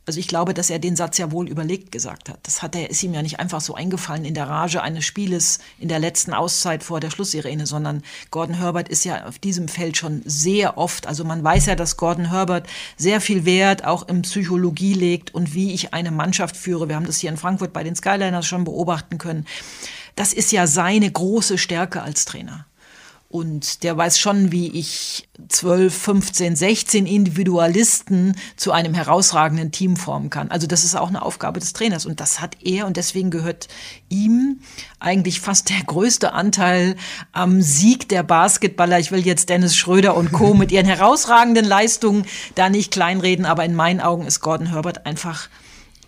Also 0.09 0.19
ich 0.21 0.27
glaube, 0.27 0.55
dass 0.55 0.71
er 0.71 0.79
den 0.79 0.95
Satz 0.95 1.19
ja 1.19 1.31
wohl 1.31 1.47
überlegt 1.47 1.91
gesagt 1.91 2.29
hat. 2.29 2.39
Das 2.41 2.63
hat 2.63 2.73
er, 2.73 2.89
ist 2.89 3.03
ihm 3.03 3.13
ja 3.13 3.21
nicht 3.21 3.39
einfach 3.39 3.61
so 3.61 3.75
eingefallen 3.75 4.25
in 4.25 4.33
der 4.33 4.49
Rage 4.49 4.81
eines 4.81 5.05
Spieles 5.05 5.59
in 5.77 5.87
der 5.87 5.99
letzten 5.99 6.33
Auszeit 6.33 6.81
vor 6.83 6.99
der 6.99 7.11
Schlusssirene, 7.11 7.67
sondern 7.67 8.01
Gordon 8.31 8.55
Herbert 8.55 8.89
ist 8.89 9.05
ja 9.05 9.27
auf 9.27 9.37
diesem 9.37 9.67
Feld 9.67 9.97
schon 9.97 10.23
sehr 10.25 10.79
oft. 10.79 11.05
Also 11.05 11.25
man 11.25 11.43
weiß 11.43 11.67
ja, 11.67 11.75
dass 11.75 11.95
Gordon 11.95 12.31
Herbert 12.31 12.65
sehr 12.97 13.21
viel 13.21 13.45
Wert 13.45 13.85
auch 13.85 14.07
in 14.07 14.23
Psychologie 14.23 14.95
legt 14.95 15.35
und 15.35 15.53
wie 15.53 15.73
ich 15.73 15.93
eine 15.93 16.09
Mannschaft 16.09 16.57
führe. 16.57 16.89
Wir 16.89 16.95
haben 16.95 17.05
das 17.05 17.19
hier 17.19 17.29
in 17.29 17.37
Frankfurt 17.37 17.71
bei 17.71 17.83
den 17.83 17.95
Skyliners 17.95 18.47
schon 18.47 18.63
beobachten 18.63 19.19
können. 19.19 19.45
Das 20.15 20.33
ist 20.33 20.51
ja 20.51 20.65
seine 20.65 21.11
große 21.11 21.59
Stärke 21.59 22.01
als 22.01 22.25
Trainer. 22.25 22.65
Und 23.31 23.83
der 23.83 23.95
weiß 23.95 24.17
schon, 24.17 24.51
wie 24.51 24.69
ich 24.69 25.29
12, 25.49 25.95
15, 25.95 26.55
16 26.55 27.05
Individualisten 27.05 28.35
zu 28.55 28.71
einem 28.71 28.95
herausragenden 28.95 29.71
Team 29.71 29.97
formen 29.97 30.31
kann. 30.31 30.49
Also 30.49 30.65
das 30.65 30.83
ist 30.83 30.95
auch 30.95 31.09
eine 31.09 31.21
Aufgabe 31.21 31.59
des 31.59 31.73
Trainers. 31.73 32.07
Und 32.07 32.19
das 32.19 32.41
hat 32.41 32.57
er 32.63 32.87
und 32.87 32.97
deswegen 32.97 33.29
gehört 33.29 33.67
ihm 34.09 34.61
eigentlich 34.99 35.41
fast 35.41 35.69
der 35.69 35.83
größte 35.85 36.33
Anteil 36.33 36.95
am 37.31 37.61
Sieg 37.61 38.09
der 38.09 38.23
Basketballer. 38.23 38.97
Ich 38.97 39.11
will 39.11 39.23
jetzt 39.23 39.49
Dennis 39.49 39.75
Schröder 39.75 40.17
und 40.17 40.31
Co. 40.31 40.55
mit 40.55 40.71
ihren 40.71 40.87
herausragenden 40.87 41.65
Leistungen 41.65 42.25
da 42.55 42.67
nicht 42.71 42.91
kleinreden, 42.91 43.45
aber 43.45 43.63
in 43.63 43.75
meinen 43.75 44.01
Augen 44.01 44.25
ist 44.25 44.39
Gordon 44.39 44.71
Herbert 44.71 45.05
einfach 45.05 45.49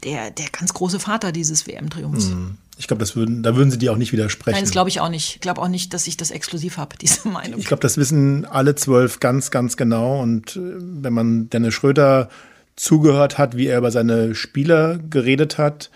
der, 0.03 0.31
der 0.31 0.49
ganz 0.49 0.73
große 0.73 0.99
Vater 0.99 1.31
dieses 1.31 1.67
WM-Triumphs. 1.67 2.29
Mhm. 2.29 2.57
Ich 2.81 2.87
glaube, 2.87 3.05
würden, 3.13 3.43
da 3.43 3.55
würden 3.55 3.69
Sie 3.69 3.77
dir 3.77 3.93
auch 3.93 3.97
nicht 3.97 4.11
widersprechen. 4.11 4.55
Nein, 4.55 4.63
das 4.63 4.71
glaube 4.71 4.89
ich 4.89 4.99
auch 4.99 5.09
nicht. 5.09 5.35
Ich 5.35 5.39
glaube 5.39 5.61
auch 5.61 5.67
nicht, 5.67 5.93
dass 5.93 6.07
ich 6.07 6.17
das 6.17 6.31
exklusiv 6.31 6.77
habe, 6.77 6.97
diese 7.01 7.27
Meinung. 7.27 7.59
Ich 7.59 7.67
glaube, 7.67 7.81
das 7.81 7.97
wissen 7.97 8.45
alle 8.45 8.73
zwölf 8.73 9.19
ganz, 9.19 9.51
ganz 9.51 9.77
genau. 9.77 10.19
Und 10.19 10.55
äh, 10.55 10.61
wenn 10.79 11.13
man 11.13 11.49
Dennis 11.51 11.75
Schröder 11.75 12.29
zugehört 12.75 13.37
hat, 13.37 13.55
wie 13.55 13.67
er 13.67 13.77
über 13.77 13.91
seine 13.91 14.33
Spieler 14.33 14.97
geredet 14.97 15.59
hat, 15.59 15.91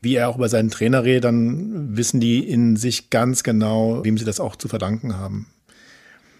wie 0.00 0.14
er 0.14 0.30
auch 0.30 0.36
über 0.36 0.48
seinen 0.48 0.70
Trainer 0.70 1.04
redet, 1.04 1.24
dann 1.24 1.94
wissen 1.94 2.20
die 2.20 2.38
in 2.48 2.76
sich 2.76 3.10
ganz 3.10 3.42
genau, 3.42 4.02
wem 4.02 4.16
sie 4.16 4.24
das 4.24 4.40
auch 4.40 4.56
zu 4.56 4.66
verdanken 4.66 5.18
haben. 5.18 5.46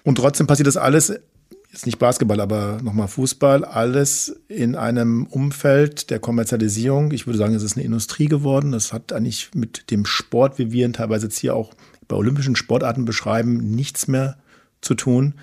Und 0.02 0.14
trotzdem 0.14 0.46
passiert 0.46 0.66
das 0.66 0.78
alles 0.78 1.12
jetzt 1.72 1.86
nicht 1.86 1.98
Basketball, 1.98 2.40
aber 2.40 2.80
nochmal 2.82 3.08
Fußball, 3.08 3.64
alles 3.64 4.40
in 4.48 4.74
einem 4.74 5.26
Umfeld 5.26 6.10
der 6.10 6.18
Kommerzialisierung. 6.18 7.12
Ich 7.12 7.26
würde 7.26 7.38
sagen, 7.38 7.54
es 7.54 7.62
ist 7.62 7.76
eine 7.76 7.86
Industrie 7.86 8.26
geworden. 8.26 8.72
Das 8.72 8.92
hat 8.92 9.12
eigentlich 9.12 9.50
mit 9.54 9.90
dem 9.90 10.04
Sport, 10.04 10.58
wie 10.58 10.72
wir 10.72 10.84
ihn 10.84 10.92
teilweise 10.92 11.26
jetzt 11.26 11.38
hier 11.38 11.54
auch 11.54 11.72
bei 12.08 12.16
olympischen 12.16 12.56
Sportarten 12.56 13.04
beschreiben, 13.04 13.74
nichts 13.74 14.08
mehr 14.08 14.36
zu 14.80 14.94
tun. 14.94 15.34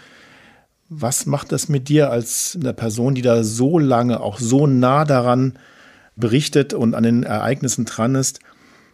Was 0.90 1.26
macht 1.26 1.52
das 1.52 1.70
mit 1.70 1.88
dir 1.88 2.12
als 2.12 2.58
eine 2.60 2.74
Person, 2.74 3.16
die 3.16 3.22
da 3.22 3.44
so 3.44 3.80
lange, 3.80 4.20
auch 4.20 4.40
so 4.40 4.68
nah 4.68 5.06
daran 5.06 5.58
berichtet 6.18 6.74
und 6.74 6.94
an 6.94 7.04
den 7.04 7.24
Ereignissen 7.24 7.86
dran 7.86 8.16
ist, 8.16 8.40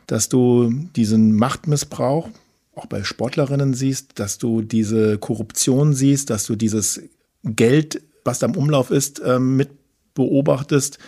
dass 0.07 0.29
du 0.29 0.71
diesen 0.95 1.35
Machtmissbrauch 1.35 2.29
auch 2.75 2.85
bei 2.87 3.03
Sportlerinnen 3.03 3.73
siehst, 3.73 4.19
dass 4.19 4.37
du 4.37 4.61
diese 4.61 5.17
Korruption 5.17 5.93
siehst, 5.93 6.29
dass 6.29 6.45
du 6.45 6.55
dieses 6.55 7.01
Geld, 7.43 8.01
was 8.23 8.39
da 8.39 8.47
im 8.47 8.55
Umlauf 8.55 8.89
ist, 8.89 9.21
ähm, 9.23 9.55
mit 9.55 9.69
beobachtest. 10.13 10.99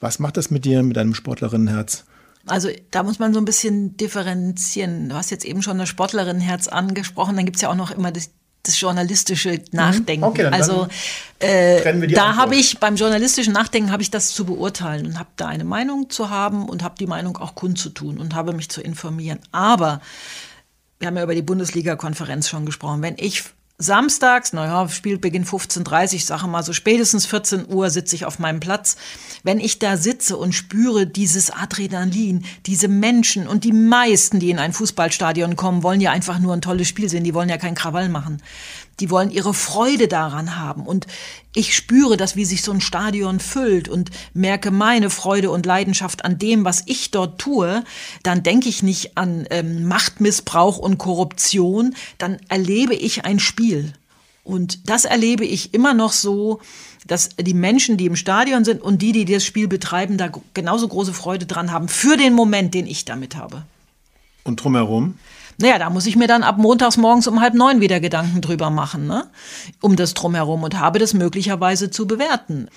Was 0.00 0.18
macht 0.18 0.36
das 0.36 0.50
mit 0.50 0.64
dir, 0.64 0.82
mit 0.82 0.96
deinem 0.96 1.14
Sportlerinnenherz? 1.14 2.04
Also 2.46 2.68
da 2.90 3.02
muss 3.02 3.18
man 3.18 3.34
so 3.34 3.40
ein 3.40 3.44
bisschen 3.44 3.96
differenzieren. 3.96 5.08
Du 5.08 5.14
hast 5.16 5.30
jetzt 5.30 5.44
eben 5.44 5.62
schon 5.62 5.78
das 5.78 5.88
Sportlerinnenherz 5.88 6.68
angesprochen, 6.68 7.36
dann 7.36 7.44
gibt 7.44 7.56
es 7.56 7.62
ja 7.62 7.70
auch 7.70 7.74
noch 7.74 7.90
immer 7.90 8.10
das, 8.10 8.30
das 8.62 8.80
journalistische 8.80 9.52
mhm. 9.52 9.64
Nachdenken. 9.72 10.24
Okay, 10.24 10.44
dann, 10.44 10.54
also 10.54 10.88
äh, 11.40 12.08
da 12.08 12.36
habe 12.36 12.56
ich 12.56 12.78
beim 12.78 12.96
journalistischen 12.96 13.52
Nachdenken 13.52 13.92
habe 13.92 14.02
ich 14.02 14.10
das 14.10 14.32
zu 14.32 14.44
beurteilen 14.44 15.06
und 15.06 15.18
habe 15.18 15.28
da 15.36 15.46
eine 15.48 15.64
Meinung 15.64 16.10
zu 16.10 16.30
haben 16.30 16.68
und 16.68 16.82
habe 16.82 16.94
die 16.98 17.06
Meinung 17.06 17.36
auch 17.36 17.54
kundzutun 17.54 18.18
und 18.18 18.34
habe 18.34 18.52
mich 18.52 18.68
zu 18.68 18.80
informieren. 18.80 19.40
Aber 19.52 20.00
wir 20.98 21.08
haben 21.08 21.16
ja 21.16 21.22
über 21.22 21.34
die 21.34 21.42
Bundesliga-Konferenz 21.42 22.48
schon 22.48 22.66
gesprochen. 22.66 23.02
Wenn 23.02 23.16
ich 23.18 23.44
samstags, 23.78 24.52
naja, 24.52 24.88
Spielbeginn 24.88 25.44
15.30 25.44 26.14
Uhr, 26.14 26.20
sage 26.20 26.48
mal 26.48 26.64
so 26.64 26.72
spätestens 26.72 27.26
14 27.26 27.66
Uhr 27.68 27.90
sitze 27.90 28.16
ich 28.16 28.24
auf 28.24 28.40
meinem 28.40 28.58
Platz. 28.58 28.96
Wenn 29.44 29.60
ich 29.60 29.78
da 29.78 29.96
sitze 29.96 30.36
und 30.36 30.52
spüre 30.52 31.06
dieses 31.06 31.50
Adrenalin, 31.52 32.44
diese 32.66 32.88
Menschen 32.88 33.46
und 33.46 33.62
die 33.62 33.72
meisten, 33.72 34.40
die 34.40 34.50
in 34.50 34.58
ein 34.58 34.72
Fußballstadion 34.72 35.54
kommen, 35.54 35.84
wollen 35.84 36.00
ja 36.00 36.10
einfach 36.10 36.40
nur 36.40 36.54
ein 36.54 36.60
tolles 36.60 36.88
Spiel 36.88 37.08
sehen, 37.08 37.22
die 37.22 37.34
wollen 37.34 37.48
ja 37.48 37.56
keinen 37.56 37.76
Krawall 37.76 38.08
machen. 38.08 38.42
Die 39.00 39.10
wollen 39.10 39.30
ihre 39.30 39.54
Freude 39.54 40.08
daran 40.08 40.56
haben. 40.56 40.86
Und 40.86 41.06
ich 41.54 41.74
spüre 41.74 42.16
das, 42.16 42.36
wie 42.36 42.44
sich 42.44 42.62
so 42.62 42.72
ein 42.72 42.80
Stadion 42.80 43.40
füllt 43.40 43.88
und 43.88 44.10
merke 44.34 44.70
meine 44.70 45.10
Freude 45.10 45.50
und 45.50 45.66
Leidenschaft 45.66 46.24
an 46.24 46.38
dem, 46.38 46.64
was 46.64 46.82
ich 46.86 47.10
dort 47.10 47.40
tue. 47.40 47.84
Dann 48.22 48.42
denke 48.42 48.68
ich 48.68 48.82
nicht 48.82 49.16
an 49.16 49.46
ähm, 49.50 49.86
Machtmissbrauch 49.86 50.78
und 50.78 50.98
Korruption. 50.98 51.94
Dann 52.18 52.38
erlebe 52.48 52.94
ich 52.94 53.24
ein 53.24 53.38
Spiel. 53.38 53.92
Und 54.48 54.88
das 54.88 55.04
erlebe 55.04 55.44
ich 55.44 55.74
immer 55.74 55.92
noch 55.92 56.12
so, 56.12 56.60
dass 57.06 57.30
die 57.36 57.54
Menschen, 57.54 57.96
die 57.98 58.06
im 58.06 58.16
Stadion 58.16 58.64
sind 58.64 58.80
und 58.80 59.02
die, 59.02 59.12
die 59.12 59.26
das 59.26 59.44
Spiel 59.44 59.68
betreiben, 59.68 60.16
da 60.16 60.30
genauso 60.54 60.88
große 60.88 61.12
Freude 61.12 61.44
dran 61.46 61.70
haben 61.70 61.88
für 61.88 62.16
den 62.16 62.32
Moment, 62.32 62.72
den 62.72 62.86
ich 62.86 63.04
damit 63.04 63.36
habe. 63.36 63.64
Und 64.44 64.62
drumherum? 64.62 65.18
Naja, 65.60 65.78
da 65.78 65.90
muss 65.90 66.06
ich 66.06 66.14
mir 66.14 66.28
dann 66.28 66.44
ab 66.44 66.56
montags 66.58 66.96
morgens 66.96 67.26
um 67.26 67.40
halb 67.40 67.54
neun 67.54 67.80
wieder 67.80 67.98
Gedanken 67.98 68.40
drüber 68.40 68.70
machen, 68.70 69.08
ne? 69.08 69.26
um 69.80 69.96
das 69.96 70.14
drumherum 70.14 70.62
und 70.62 70.78
habe 70.78 71.00
das 71.00 71.14
möglicherweise 71.14 71.90
zu 71.90 72.06
bewerten. 72.06 72.68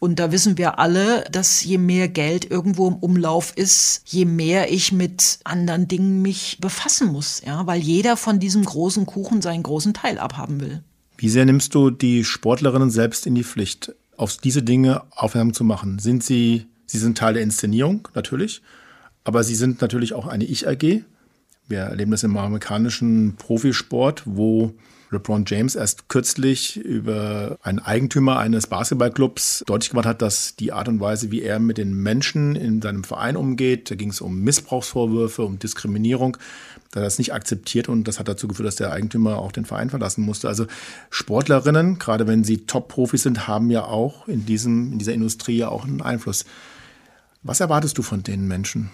Und 0.00 0.18
da 0.18 0.32
wissen 0.32 0.58
wir 0.58 0.80
alle, 0.80 1.24
dass 1.30 1.62
je 1.62 1.78
mehr 1.78 2.08
Geld 2.08 2.50
irgendwo 2.50 2.88
im 2.88 2.96
Umlauf 2.96 3.52
ist, 3.56 4.02
je 4.04 4.24
mehr 4.24 4.72
ich 4.72 4.90
mit 4.90 5.38
anderen 5.44 5.86
Dingen 5.86 6.22
mich 6.22 6.58
befassen 6.60 7.12
muss, 7.12 7.40
ja, 7.46 7.66
weil 7.68 7.80
jeder 7.80 8.16
von 8.16 8.40
diesem 8.40 8.64
großen 8.64 9.06
Kuchen 9.06 9.40
seinen 9.40 9.62
großen 9.62 9.94
Teil 9.94 10.18
abhaben 10.18 10.60
will. 10.60 10.82
Wie 11.16 11.28
sehr 11.28 11.44
nimmst 11.44 11.74
du 11.74 11.90
die 11.90 12.24
Sportlerinnen 12.24 12.90
selbst 12.90 13.26
in 13.26 13.36
die 13.36 13.44
Pflicht, 13.44 13.94
auf 14.16 14.36
diese 14.36 14.62
Dinge 14.64 15.02
aufmerksam 15.12 15.54
zu 15.54 15.64
machen? 15.64 16.00
Sind 16.00 16.24
sie, 16.24 16.66
sie 16.86 16.98
sind 16.98 17.16
Teil 17.16 17.34
der 17.34 17.42
Inszenierung, 17.44 18.08
natürlich, 18.14 18.60
aber 19.22 19.44
sie 19.44 19.54
sind 19.54 19.80
natürlich 19.80 20.12
auch 20.12 20.26
eine 20.26 20.44
Ich-AG. 20.44 21.04
Wir 21.66 21.80
erleben 21.80 22.10
das 22.10 22.22
im 22.22 22.36
amerikanischen 22.36 23.36
Profisport, 23.36 24.22
wo 24.26 24.74
LeBron 25.10 25.44
James 25.46 25.76
erst 25.76 26.08
kürzlich 26.08 26.76
über 26.76 27.56
einen 27.62 27.78
Eigentümer 27.78 28.38
eines 28.38 28.66
Basketballclubs 28.66 29.64
deutlich 29.66 29.90
gemacht 29.90 30.06
hat, 30.06 30.20
dass 30.20 30.56
die 30.56 30.72
Art 30.72 30.88
und 30.88 31.00
Weise, 31.00 31.30
wie 31.30 31.42
er 31.42 31.58
mit 31.58 31.78
den 31.78 31.94
Menschen 31.94 32.56
in 32.56 32.82
seinem 32.82 33.04
Verein 33.04 33.36
umgeht, 33.36 33.90
da 33.90 33.94
ging 33.94 34.10
es 34.10 34.20
um 34.20 34.40
Missbrauchsvorwürfe, 34.40 35.42
um 35.42 35.58
Diskriminierung, 35.58 36.36
da 36.90 37.00
das 37.00 37.18
nicht 37.18 37.32
akzeptiert 37.32 37.88
und 37.88 38.06
das 38.06 38.18
hat 38.18 38.28
dazu 38.28 38.46
geführt, 38.48 38.66
dass 38.66 38.76
der 38.76 38.92
Eigentümer 38.92 39.38
auch 39.38 39.52
den 39.52 39.64
Verein 39.64 39.88
verlassen 39.88 40.22
musste. 40.24 40.48
Also 40.48 40.66
Sportlerinnen, 41.10 41.98
gerade 41.98 42.26
wenn 42.26 42.44
sie 42.44 42.66
Top-Profis 42.66 43.22
sind, 43.22 43.48
haben 43.48 43.70
ja 43.70 43.84
auch 43.84 44.28
in, 44.28 44.44
diesem, 44.44 44.92
in 44.92 44.98
dieser 44.98 45.14
Industrie 45.14 45.56
ja 45.56 45.68
auch 45.68 45.84
einen 45.84 46.02
Einfluss. 46.02 46.44
Was 47.42 47.60
erwartest 47.60 47.96
du 47.98 48.02
von 48.02 48.22
den 48.22 48.46
Menschen? 48.48 48.90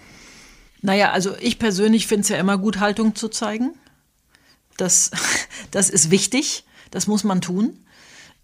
Naja, 0.82 1.10
also 1.10 1.36
ich 1.40 1.58
persönlich 1.58 2.06
finde 2.06 2.22
es 2.22 2.28
ja 2.28 2.38
immer 2.38 2.58
gut, 2.58 2.80
Haltung 2.80 3.14
zu 3.14 3.28
zeigen. 3.28 3.74
Das, 4.76 5.10
das 5.70 5.90
ist 5.90 6.10
wichtig, 6.10 6.64
das 6.90 7.06
muss 7.06 7.24
man 7.24 7.40
tun. 7.40 7.78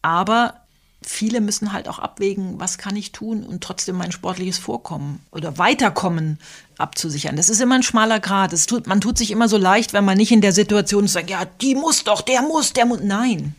Aber 0.02 0.66
viele 1.02 1.40
müssen 1.40 1.72
halt 1.72 1.88
auch 1.88 1.98
abwägen, 1.98 2.58
was 2.58 2.78
kann 2.78 2.96
ich 2.96 3.12
tun 3.12 3.44
und 3.44 3.62
trotzdem 3.62 3.96
mein 3.96 4.12
sportliches 4.12 4.58
Vorkommen 4.58 5.24
oder 5.30 5.58
Weiterkommen 5.58 6.38
abzusichern. 6.78 7.36
Das 7.36 7.48
ist 7.48 7.60
immer 7.60 7.76
ein 7.76 7.82
schmaler 7.82 8.20
Grad. 8.20 8.54
Tut, 8.66 8.86
man 8.86 9.00
tut 9.00 9.16
sich 9.16 9.30
immer 9.30 9.48
so 9.48 9.56
leicht, 9.56 9.92
wenn 9.92 10.04
man 10.04 10.16
nicht 10.16 10.32
in 10.32 10.40
der 10.40 10.52
Situation 10.52 11.04
ist, 11.04 11.12
sagt, 11.12 11.30
ja, 11.30 11.44
die 11.44 11.74
muss 11.74 12.04
doch, 12.04 12.22
der 12.22 12.42
muss, 12.42 12.72
der 12.72 12.86
muss. 12.86 13.00
Nein, 13.02 13.54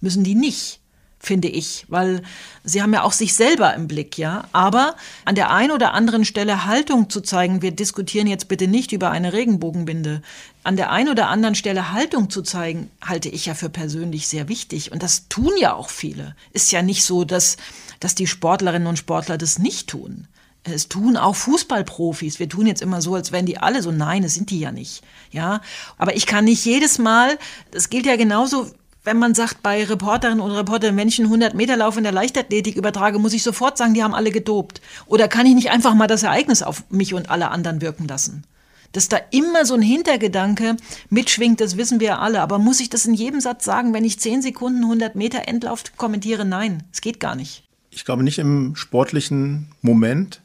müssen 0.00 0.24
die 0.24 0.34
nicht 0.34 0.80
finde 1.26 1.48
ich, 1.48 1.84
weil 1.88 2.22
sie 2.62 2.82
haben 2.82 2.92
ja 2.92 3.02
auch 3.02 3.12
sich 3.12 3.34
selber 3.34 3.74
im 3.74 3.88
Blick, 3.88 4.18
ja. 4.18 4.44
Aber 4.52 4.96
an 5.24 5.34
der 5.34 5.50
einen 5.50 5.72
oder 5.72 5.92
anderen 5.94 6.24
Stelle 6.24 6.64
Haltung 6.66 7.10
zu 7.10 7.20
zeigen, 7.20 7.62
wir 7.62 7.70
diskutieren 7.70 8.26
jetzt 8.26 8.48
bitte 8.48 8.68
nicht 8.68 8.92
über 8.92 9.10
eine 9.10 9.32
Regenbogenbinde. 9.32 10.22
An 10.62 10.76
der 10.76 10.90
einen 10.90 11.10
oder 11.10 11.28
anderen 11.28 11.54
Stelle 11.54 11.92
Haltung 11.92 12.30
zu 12.30 12.42
zeigen, 12.42 12.90
halte 13.04 13.28
ich 13.28 13.46
ja 13.46 13.54
für 13.54 13.68
persönlich 13.68 14.28
sehr 14.28 14.48
wichtig. 14.48 14.92
Und 14.92 15.02
das 15.02 15.28
tun 15.28 15.52
ja 15.58 15.74
auch 15.74 15.90
viele. 15.90 16.34
Ist 16.52 16.72
ja 16.72 16.82
nicht 16.82 17.04
so, 17.04 17.24
dass, 17.24 17.56
dass 18.00 18.14
die 18.14 18.26
Sportlerinnen 18.26 18.88
und 18.88 18.98
Sportler 18.98 19.38
das 19.38 19.58
nicht 19.58 19.88
tun. 19.88 20.28
Es 20.66 20.88
tun 20.88 21.18
auch 21.18 21.36
Fußballprofis. 21.36 22.38
Wir 22.38 22.48
tun 22.48 22.66
jetzt 22.66 22.80
immer 22.80 23.02
so, 23.02 23.14
als 23.14 23.32
wären 23.32 23.44
die 23.44 23.58
alle 23.58 23.82
so. 23.82 23.90
Nein, 23.92 24.22
das 24.22 24.32
sind 24.32 24.48
die 24.48 24.60
ja 24.60 24.72
nicht. 24.72 25.02
Ja, 25.30 25.60
aber 25.98 26.16
ich 26.16 26.24
kann 26.24 26.46
nicht 26.46 26.64
jedes 26.64 26.98
Mal. 26.98 27.38
Das 27.70 27.90
gilt 27.90 28.06
ja 28.06 28.16
genauso 28.16 28.70
wenn 29.04 29.18
man 29.18 29.34
sagt, 29.34 29.62
bei 29.62 29.84
Reporterinnen 29.84 30.40
und 30.40 30.50
Reportern, 30.50 30.96
wenn 30.96 31.08
ich 31.08 31.18
einen 31.18 31.26
100 31.26 31.54
Meter 31.54 31.76
Lauf 31.76 31.96
in 31.96 32.04
der 32.04 32.12
Leichtathletik 32.12 32.76
übertrage, 32.76 33.18
muss 33.18 33.34
ich 33.34 33.42
sofort 33.42 33.76
sagen, 33.76 33.94
die 33.94 34.02
haben 34.02 34.14
alle 34.14 34.30
gedopt. 34.30 34.80
Oder 35.06 35.28
kann 35.28 35.46
ich 35.46 35.54
nicht 35.54 35.70
einfach 35.70 35.94
mal 35.94 36.06
das 36.06 36.22
Ereignis 36.22 36.62
auf 36.62 36.84
mich 36.90 37.12
und 37.12 37.30
alle 37.30 37.50
anderen 37.50 37.82
wirken 37.82 38.08
lassen? 38.08 38.44
Dass 38.92 39.08
da 39.08 39.18
immer 39.30 39.66
so 39.66 39.74
ein 39.74 39.82
Hintergedanke 39.82 40.76
mitschwingt, 41.10 41.60
das 41.60 41.76
wissen 41.76 42.00
wir 42.00 42.20
alle. 42.20 42.40
Aber 42.40 42.58
muss 42.58 42.80
ich 42.80 42.88
das 42.88 43.04
in 43.04 43.14
jedem 43.14 43.40
Satz 43.40 43.64
sagen, 43.64 43.92
wenn 43.92 44.04
ich 44.04 44.18
10 44.20 44.40
Sekunden 44.40 44.82
100 44.82 45.16
Meter 45.16 45.48
Endlauf 45.48 45.82
kommentiere? 45.96 46.44
Nein, 46.44 46.84
es 46.92 47.00
geht 47.00 47.20
gar 47.20 47.34
nicht. 47.34 47.64
Ich 47.90 48.04
glaube 48.04 48.22
nicht 48.22 48.38
im 48.38 48.74
sportlichen 48.74 49.68
Moment, 49.82 50.40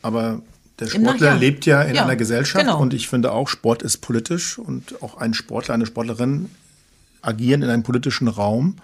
aber 0.00 0.42
der 0.78 0.88
Sportler 0.88 1.36
lebt 1.36 1.66
ja 1.66 1.82
in 1.82 1.94
ja, 1.94 2.02
einer 2.02 2.16
Gesellschaft 2.16 2.64
genau. 2.64 2.80
und 2.80 2.92
ich 2.94 3.08
finde 3.08 3.32
auch, 3.32 3.48
Sport 3.48 3.82
ist 3.82 3.98
politisch 3.98 4.58
und 4.58 5.00
auch 5.02 5.16
ein 5.16 5.32
Sportler, 5.34 5.74
eine 5.74 5.86
Sportlerin 5.86 6.50
agieren 7.22 7.62
in 7.62 7.70
einem 7.70 7.82
politischen 7.82 8.28
Raum. 8.28 8.76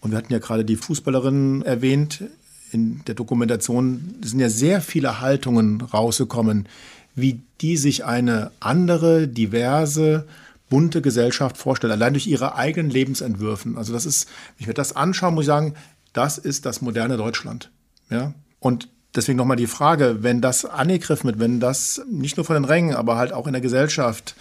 Und 0.00 0.10
wir 0.10 0.18
hatten 0.18 0.32
ja 0.32 0.38
gerade 0.38 0.64
die 0.64 0.76
Fußballerin 0.76 1.62
erwähnt. 1.62 2.24
In 2.72 3.04
der 3.06 3.14
Dokumentation 3.14 4.16
sind 4.22 4.40
ja 4.40 4.48
sehr 4.48 4.80
viele 4.80 5.20
Haltungen 5.20 5.80
rausgekommen, 5.80 6.66
wie 7.14 7.40
die 7.60 7.76
sich 7.76 8.04
eine 8.04 8.50
andere, 8.60 9.28
diverse, 9.28 10.26
bunte 10.68 11.02
Gesellschaft 11.02 11.56
vorstellen, 11.56 11.92
allein 11.92 12.14
durch 12.14 12.26
ihre 12.26 12.54
eigenen 12.54 12.90
Lebensentwürfen. 12.90 13.76
Also 13.76 13.92
das 13.92 14.06
ist, 14.06 14.26
wenn 14.56 14.62
ich 14.62 14.66
mir 14.68 14.74
das 14.74 14.96
anschaue, 14.96 15.32
muss 15.32 15.42
ich 15.42 15.48
sagen, 15.48 15.74
das 16.12 16.38
ist 16.38 16.64
das 16.64 16.80
moderne 16.80 17.16
Deutschland. 17.16 17.70
Ja? 18.08 18.32
Und 18.60 18.88
deswegen 19.14 19.36
nochmal 19.36 19.56
die 19.56 19.66
Frage, 19.66 20.18
wenn 20.22 20.40
das 20.40 20.64
angegriffen 20.64 21.26
wird, 21.26 21.40
wenn 21.40 21.60
das 21.60 22.02
nicht 22.10 22.36
nur 22.36 22.46
von 22.46 22.54
den 22.54 22.64
Rängen, 22.64 22.94
aber 22.94 23.16
halt 23.16 23.32
auch 23.32 23.46
in 23.46 23.52
der 23.52 23.62
Gesellschaft 23.62 24.36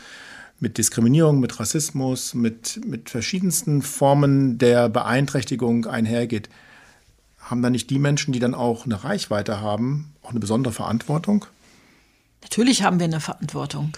mit 0.60 0.78
Diskriminierung, 0.78 1.40
mit 1.40 1.60
Rassismus, 1.60 2.34
mit, 2.34 2.82
mit 2.86 3.10
verschiedensten 3.10 3.82
Formen 3.82 4.58
der 4.58 4.90
Beeinträchtigung 4.90 5.86
einhergeht, 5.86 6.50
haben 7.40 7.62
dann 7.62 7.72
nicht 7.72 7.90
die 7.90 8.00
Menschen, 8.00 8.32
die 8.34 8.40
dann 8.40 8.54
auch 8.54 8.86
eine 8.86 9.04
Reichweite 9.04 9.62
haben, 9.62 10.14
auch 10.22 10.32
eine 10.32 10.40
besondere 10.40 10.74
Verantwortung? 10.74 11.46
Natürlich 12.42 12.84
haben 12.84 13.00
wir 13.00 13.06
eine 13.06 13.20
Verantwortung. 13.20 13.94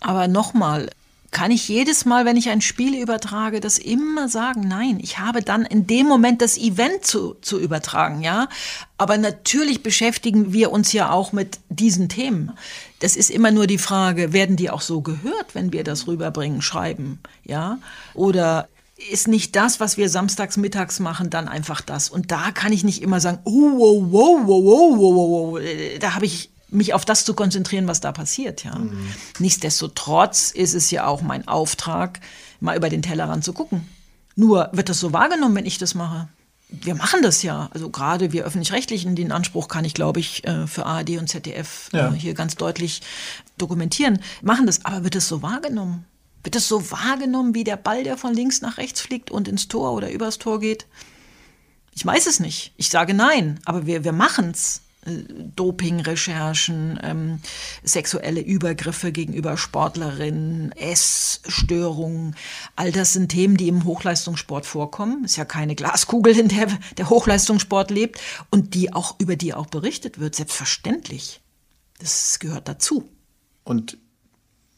Aber 0.00 0.28
nochmal, 0.28 0.90
kann 1.30 1.50
ich 1.50 1.68
jedes 1.68 2.04
Mal, 2.06 2.24
wenn 2.24 2.36
ich 2.36 2.48
ein 2.48 2.62
Spiel 2.62 3.00
übertrage, 3.00 3.60
das 3.60 3.78
immer 3.78 4.28
sagen, 4.28 4.66
nein, 4.66 4.98
ich 5.02 5.18
habe 5.18 5.42
dann 5.42 5.64
in 5.64 5.86
dem 5.86 6.06
Moment 6.06 6.40
das 6.40 6.56
Event 6.56 7.04
zu, 7.04 7.36
zu 7.42 7.58
übertragen, 7.58 8.22
ja. 8.22 8.48
Aber 8.96 9.18
natürlich 9.18 9.82
beschäftigen 9.82 10.52
wir 10.52 10.72
uns 10.72 10.92
ja 10.92 11.10
auch 11.10 11.32
mit 11.32 11.58
diesen 11.68 12.08
Themen. 12.08 12.52
Das 13.00 13.16
ist 13.16 13.30
immer 13.30 13.50
nur 13.50 13.66
die 13.66 13.78
Frage, 13.78 14.32
werden 14.32 14.56
die 14.56 14.70
auch 14.70 14.80
so 14.80 15.00
gehört, 15.00 15.54
wenn 15.54 15.72
wir 15.72 15.84
das 15.84 16.06
rüberbringen, 16.06 16.62
schreiben, 16.62 17.20
ja? 17.44 17.78
Oder 18.14 18.68
ist 19.10 19.28
nicht 19.28 19.54
das, 19.54 19.78
was 19.78 19.96
wir 19.96 20.08
samstags 20.08 20.56
mittags 20.56 20.98
machen, 20.98 21.30
dann 21.30 21.46
einfach 21.46 21.80
das. 21.80 22.08
Und 22.08 22.32
da 22.32 22.50
kann 22.50 22.72
ich 22.72 22.82
nicht 22.82 23.00
immer 23.00 23.20
sagen, 23.20 23.38
oh, 23.44 23.52
wow, 23.52 24.02
wow, 24.10 24.40
wow, 24.44 24.64
wow, 24.64 24.98
wow, 24.98 25.52
wow. 25.52 25.60
Da 26.00 26.14
habe 26.14 26.26
ich 26.26 26.50
mich 26.70 26.94
auf 26.94 27.04
das 27.04 27.24
zu 27.24 27.34
konzentrieren, 27.34 27.86
was 27.86 28.00
da 28.00 28.12
passiert. 28.12 28.64
Ja. 28.64 28.76
Mhm. 28.76 29.08
Nichtsdestotrotz 29.38 30.50
ist 30.50 30.74
es 30.74 30.90
ja 30.90 31.06
auch 31.06 31.22
mein 31.22 31.46
Auftrag, 31.46 32.20
mal 32.60 32.76
über 32.76 32.88
den 32.88 33.02
Tellerrand 33.02 33.44
zu 33.44 33.52
gucken. 33.52 33.88
Nur 34.34 34.68
wird 34.72 34.88
das 34.88 35.00
so 35.00 35.12
wahrgenommen, 35.12 35.54
wenn 35.54 35.66
ich 35.66 35.78
das 35.78 35.94
mache? 35.94 36.28
Wir 36.70 36.94
machen 36.94 37.22
das 37.22 37.42
ja. 37.42 37.70
Also 37.72 37.88
gerade 37.88 38.32
wir 38.32 38.44
öffentlich-rechtlichen, 38.44 39.16
den 39.16 39.32
Anspruch 39.32 39.68
kann 39.68 39.84
ich, 39.84 39.94
glaube 39.94 40.20
ich, 40.20 40.46
äh, 40.46 40.66
für 40.66 40.84
ARD 40.84 41.18
und 41.18 41.28
ZDF 41.28 41.90
äh, 41.92 41.96
ja. 41.96 42.12
hier 42.12 42.34
ganz 42.34 42.56
deutlich 42.56 43.00
dokumentieren, 43.56 44.20
machen 44.42 44.66
das. 44.66 44.84
Aber 44.84 45.04
wird 45.04 45.16
es 45.16 45.28
so 45.28 45.42
wahrgenommen? 45.42 46.04
Wird 46.42 46.56
es 46.56 46.68
so 46.68 46.90
wahrgenommen 46.90 47.54
wie 47.54 47.64
der 47.64 47.76
Ball, 47.76 48.04
der 48.04 48.16
von 48.16 48.34
links 48.34 48.60
nach 48.60 48.78
rechts 48.78 49.00
fliegt 49.00 49.30
und 49.30 49.48
ins 49.48 49.68
Tor 49.68 49.92
oder 49.92 50.10
übers 50.10 50.38
Tor 50.38 50.60
geht? 50.60 50.86
Ich 51.94 52.06
weiß 52.06 52.26
es 52.26 52.38
nicht. 52.38 52.72
Ich 52.76 52.90
sage 52.90 53.12
nein, 53.12 53.60
aber 53.64 53.86
wir, 53.86 54.04
wir 54.04 54.12
machen 54.12 54.50
es. 54.52 54.82
Dopingrecherchen, 55.56 56.98
ähm, 57.02 57.40
sexuelle 57.82 58.40
Übergriffe 58.40 59.12
gegenüber 59.12 59.56
Sportlerinnen, 59.56 60.72
Essstörungen. 60.72 62.36
All 62.76 62.92
das 62.92 63.12
sind 63.12 63.28
Themen, 63.28 63.56
die 63.56 63.68
im 63.68 63.84
Hochleistungssport 63.84 64.66
vorkommen. 64.66 65.24
Ist 65.24 65.36
ja 65.36 65.44
keine 65.44 65.74
Glaskugel, 65.74 66.38
in 66.38 66.48
der 66.48 66.68
der 66.96 67.10
Hochleistungssport 67.10 67.90
lebt 67.90 68.20
und 68.50 68.74
die 68.74 68.92
auch 68.92 69.18
über 69.18 69.36
die 69.36 69.54
auch 69.54 69.66
berichtet 69.66 70.18
wird. 70.18 70.34
Selbstverständlich. 70.34 71.40
Das 71.98 72.38
gehört 72.38 72.68
dazu. 72.68 73.08
Und 73.64 73.98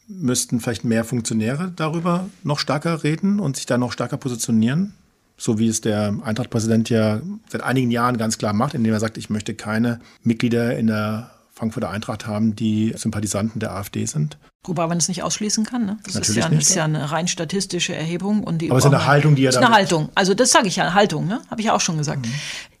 müssten 0.07 0.59
vielleicht 0.59 0.83
mehr 0.83 1.05
Funktionäre 1.05 1.71
darüber 1.75 2.29
noch 2.43 2.59
stärker 2.59 3.03
reden 3.03 3.39
und 3.39 3.55
sich 3.55 3.65
da 3.65 3.77
noch 3.77 3.91
stärker 3.91 4.17
positionieren? 4.17 4.93
So 5.41 5.57
wie 5.57 5.67
es 5.67 5.81
der 5.81 6.13
Eintracht-Präsident 6.23 6.91
ja 6.91 7.19
seit 7.49 7.63
einigen 7.63 7.89
Jahren 7.89 8.17
ganz 8.17 8.37
klar 8.37 8.53
macht, 8.53 8.75
indem 8.75 8.93
er 8.93 8.99
sagt, 8.99 9.17
ich 9.17 9.31
möchte 9.31 9.55
keine 9.55 9.99
Mitglieder 10.21 10.77
in 10.77 10.85
der 10.85 11.31
Frankfurter 11.51 11.89
Eintracht 11.89 12.27
haben, 12.27 12.55
die 12.55 12.93
Sympathisanten 12.95 13.59
der 13.59 13.73
AfD 13.73 14.05
sind. 14.05 14.37
Wobei 14.63 14.85
man 14.85 14.99
es 14.99 15.07
nicht 15.07 15.23
ausschließen 15.23 15.65
kann. 15.65 15.85
Ne? 15.85 15.97
Das 16.03 16.15
ist 16.15 16.35
ja, 16.35 16.47
nicht, 16.47 16.61
ist 16.61 16.75
ja, 16.75 16.83
eine 16.83 17.11
rein 17.11 17.27
statistische 17.27 17.95
Erhebung. 17.95 18.43
Und 18.43 18.59
die 18.59 18.69
Aber 18.69 18.77
es 18.77 18.85
ist 18.85 18.93
eine 18.93 19.07
Haltung, 19.07 19.33
die 19.33 19.45
er 19.45 19.51
da. 19.51 19.59
ist 19.59 19.65
eine 19.65 19.75
Haltung. 19.75 20.09
Also 20.13 20.35
das 20.35 20.51
sage 20.51 20.67
ich 20.67 20.75
ja, 20.75 20.93
Haltung, 20.93 21.25
ne? 21.25 21.41
habe 21.49 21.59
ich 21.59 21.67
ja 21.67 21.73
auch 21.73 21.81
schon 21.81 21.97
gesagt. 21.97 22.23
Mhm. 22.27 22.33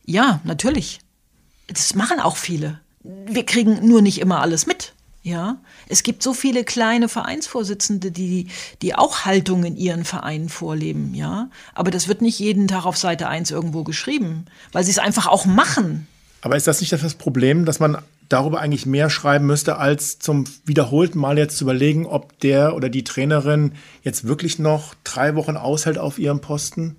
Ja, 0.05 0.39
natürlich. 0.43 0.99
Das 1.67 1.95
machen 1.95 2.19
auch 2.19 2.37
viele. 2.37 2.79
Wir 3.03 3.43
kriegen 3.43 3.87
nur 3.87 4.03
nicht 4.03 4.21
immer 4.21 4.39
alles 4.39 4.67
mit. 4.67 4.93
Ja, 5.23 5.57
es 5.87 6.01
gibt 6.01 6.23
so 6.23 6.33
viele 6.33 6.63
kleine 6.63 7.07
Vereinsvorsitzende, 7.07 8.09
die, 8.09 8.47
die 8.81 8.95
auch 8.95 9.23
Haltung 9.23 9.63
in 9.63 9.77
ihren 9.77 10.03
Vereinen 10.03 10.49
vorleben, 10.49 11.13
ja. 11.13 11.49
Aber 11.75 11.91
das 11.91 12.07
wird 12.07 12.23
nicht 12.23 12.39
jeden 12.39 12.67
Tag 12.67 12.85
auf 12.85 12.97
Seite 12.97 13.27
1 13.27 13.51
irgendwo 13.51 13.83
geschrieben, 13.83 14.45
weil 14.71 14.83
sie 14.83 14.91
es 14.91 14.97
einfach 14.97 15.27
auch 15.27 15.45
machen. 15.45 16.07
Aber 16.41 16.55
ist 16.55 16.65
das 16.65 16.81
nicht 16.81 16.91
das 16.91 17.13
Problem, 17.13 17.65
dass 17.65 17.79
man 17.79 17.99
darüber 18.29 18.61
eigentlich 18.61 18.87
mehr 18.87 19.11
schreiben 19.11 19.45
müsste, 19.45 19.77
als 19.77 20.17
zum 20.17 20.45
wiederholten 20.65 21.19
Mal 21.19 21.37
jetzt 21.37 21.57
zu 21.57 21.65
überlegen, 21.65 22.07
ob 22.07 22.39
der 22.39 22.75
oder 22.75 22.89
die 22.89 23.03
Trainerin 23.03 23.73
jetzt 24.03 24.25
wirklich 24.25 24.57
noch 24.57 24.95
drei 25.03 25.35
Wochen 25.35 25.55
aushält 25.57 25.99
auf 25.99 26.17
ihrem 26.17 26.41
Posten? 26.41 26.95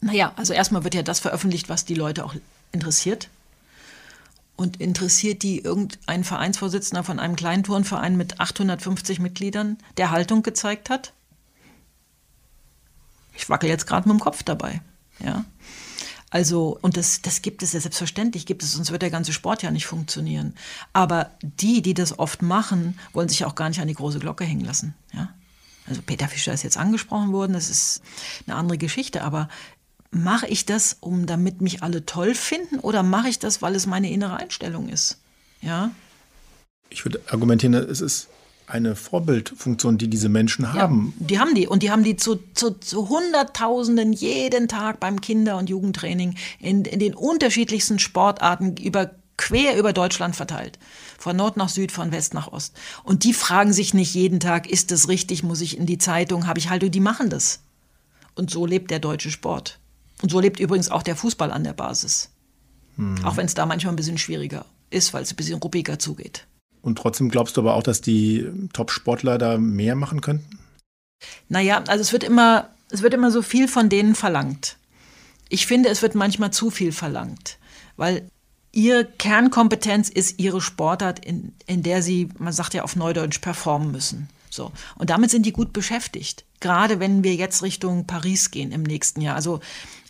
Naja, 0.00 0.32
also 0.36 0.52
erstmal 0.52 0.84
wird 0.84 0.94
ja 0.94 1.02
das 1.02 1.18
veröffentlicht, 1.18 1.68
was 1.68 1.84
die 1.84 1.94
Leute 1.94 2.24
auch 2.24 2.34
interessiert. 2.72 3.28
Und 4.60 4.78
interessiert 4.78 5.42
die 5.42 5.60
irgendein 5.60 6.22
Vereinsvorsitzender 6.22 7.02
von 7.02 7.18
einem 7.18 7.34
kleinen 7.34 7.62
Turnverein 7.62 8.18
mit 8.18 8.40
850 8.40 9.18
Mitgliedern, 9.18 9.78
der 9.96 10.10
Haltung 10.10 10.42
gezeigt 10.42 10.90
hat? 10.90 11.14
Ich 13.34 13.48
wackel 13.48 13.70
jetzt 13.70 13.86
gerade 13.86 14.06
mit 14.06 14.18
dem 14.18 14.20
Kopf 14.20 14.42
dabei. 14.42 14.82
Ja. 15.18 15.46
Also, 16.28 16.78
und 16.82 16.98
das, 16.98 17.22
das 17.22 17.40
gibt 17.40 17.62
es 17.62 17.72
ja 17.72 17.80
selbstverständlich, 17.80 18.44
gibt 18.44 18.62
es, 18.62 18.72
sonst 18.72 18.92
wird 18.92 19.00
der 19.00 19.08
ganze 19.08 19.32
Sport 19.32 19.62
ja 19.62 19.70
nicht 19.70 19.86
funktionieren. 19.86 20.54
Aber 20.92 21.30
die, 21.40 21.80
die 21.80 21.94
das 21.94 22.18
oft 22.18 22.42
machen, 22.42 22.98
wollen 23.14 23.30
sich 23.30 23.46
auch 23.46 23.54
gar 23.54 23.70
nicht 23.70 23.80
an 23.80 23.88
die 23.88 23.94
große 23.94 24.18
Glocke 24.18 24.44
hängen 24.44 24.66
lassen. 24.66 24.94
Ja? 25.14 25.32
Also 25.86 26.02
Peter 26.02 26.28
Fischer 26.28 26.52
ist 26.52 26.64
jetzt 26.64 26.76
angesprochen 26.76 27.32
worden, 27.32 27.54
das 27.54 27.70
ist 27.70 28.02
eine 28.46 28.56
andere 28.56 28.76
Geschichte, 28.76 29.22
aber 29.22 29.48
mache 30.10 30.46
ich 30.46 30.66
das, 30.66 30.96
um 31.00 31.26
damit 31.26 31.60
mich 31.60 31.82
alle 31.82 32.04
toll 32.06 32.34
finden 32.34 32.78
oder 32.78 33.02
mache 33.02 33.28
ich 33.28 33.38
das, 33.38 33.62
weil 33.62 33.74
es 33.74 33.86
meine 33.86 34.10
innere 34.10 34.36
Einstellung 34.36 34.88
ist? 34.88 35.18
Ja. 35.62 35.90
Ich 36.88 37.04
würde 37.04 37.20
argumentieren, 37.28 37.74
es 37.74 38.00
ist 38.00 38.28
eine 38.66 38.94
Vorbildfunktion, 38.96 39.98
die 39.98 40.08
diese 40.08 40.28
Menschen 40.28 40.72
haben. 40.72 41.14
Ja, 41.18 41.26
die 41.26 41.38
haben 41.38 41.54
die. 41.54 41.66
Und 41.66 41.82
die 41.82 41.90
haben 41.90 42.04
die 42.04 42.16
zu, 42.16 42.36
zu, 42.54 42.78
zu 42.78 43.08
Hunderttausenden 43.08 44.12
jeden 44.12 44.68
Tag 44.68 45.00
beim 45.00 45.20
Kinder- 45.20 45.56
und 45.56 45.68
Jugendtraining 45.68 46.36
in, 46.60 46.84
in 46.84 47.00
den 47.00 47.14
unterschiedlichsten 47.14 47.98
Sportarten 47.98 48.76
über 48.76 49.10
quer 49.36 49.76
über 49.76 49.92
Deutschland 49.92 50.36
verteilt. 50.36 50.78
Von 51.18 51.36
Nord 51.36 51.56
nach 51.56 51.68
Süd, 51.68 51.92
von 51.92 52.12
West 52.12 52.34
nach 52.34 52.52
Ost. 52.52 52.76
Und 53.04 53.24
die 53.24 53.32
fragen 53.32 53.72
sich 53.72 53.94
nicht 53.94 54.14
jeden 54.14 54.38
Tag, 54.38 54.68
ist 54.68 54.90
das 54.90 55.08
richtig, 55.08 55.42
muss 55.42 55.62
ich 55.62 55.78
in 55.78 55.86
die 55.86 55.98
Zeitung, 55.98 56.46
habe 56.46 56.58
ich 56.58 56.68
Haltung, 56.68 56.90
die 56.90 57.00
machen 57.00 57.30
das. 57.30 57.60
Und 58.34 58.50
so 58.50 58.66
lebt 58.66 58.90
der 58.90 58.98
deutsche 58.98 59.30
Sport. 59.30 59.79
Und 60.22 60.30
so 60.30 60.40
lebt 60.40 60.60
übrigens 60.60 60.90
auch 60.90 61.02
der 61.02 61.16
Fußball 61.16 61.50
an 61.50 61.64
der 61.64 61.72
Basis. 61.72 62.30
Hm. 62.96 63.24
Auch 63.24 63.36
wenn 63.36 63.46
es 63.46 63.54
da 63.54 63.66
manchmal 63.66 63.94
ein 63.94 63.96
bisschen 63.96 64.18
schwieriger 64.18 64.64
ist, 64.90 65.14
weil 65.14 65.22
es 65.22 65.32
ein 65.32 65.36
bisschen 65.36 65.58
ruppiger 65.58 65.98
zugeht. 65.98 66.46
Und 66.82 66.98
trotzdem 66.98 67.28
glaubst 67.28 67.56
du 67.56 67.60
aber 67.60 67.74
auch, 67.74 67.82
dass 67.82 68.00
die 68.00 68.46
Top-Sportler 68.72 69.38
da 69.38 69.58
mehr 69.58 69.94
machen 69.94 70.20
könnten? 70.20 70.58
Naja, 71.48 71.82
also 71.86 72.00
es 72.00 72.12
wird 72.12 72.24
immer, 72.24 72.70
es 72.90 73.02
wird 73.02 73.14
immer 73.14 73.30
so 73.30 73.42
viel 73.42 73.68
von 73.68 73.88
denen 73.88 74.14
verlangt. 74.14 74.76
Ich 75.48 75.66
finde, 75.66 75.88
es 75.88 76.00
wird 76.00 76.14
manchmal 76.14 76.52
zu 76.52 76.70
viel 76.70 76.92
verlangt, 76.92 77.58
weil 77.96 78.28
ihre 78.72 79.04
Kernkompetenz 79.04 80.08
ist 80.08 80.38
ihre 80.38 80.60
Sportart, 80.60 81.24
in, 81.24 81.52
in 81.66 81.82
der 81.82 82.02
sie, 82.02 82.28
man 82.38 82.52
sagt 82.52 82.72
ja 82.74 82.82
auf 82.82 82.96
Neudeutsch, 82.96 83.40
performen 83.40 83.90
müssen. 83.90 84.28
So. 84.48 84.72
Und 84.96 85.10
damit 85.10 85.30
sind 85.30 85.44
die 85.44 85.52
gut 85.52 85.72
beschäftigt. 85.72 86.44
Gerade 86.60 87.00
wenn 87.00 87.24
wir 87.24 87.34
jetzt 87.34 87.62
Richtung 87.62 88.06
Paris 88.06 88.50
gehen 88.50 88.72
im 88.72 88.82
nächsten 88.82 89.20
Jahr. 89.20 89.36
Also 89.36 89.60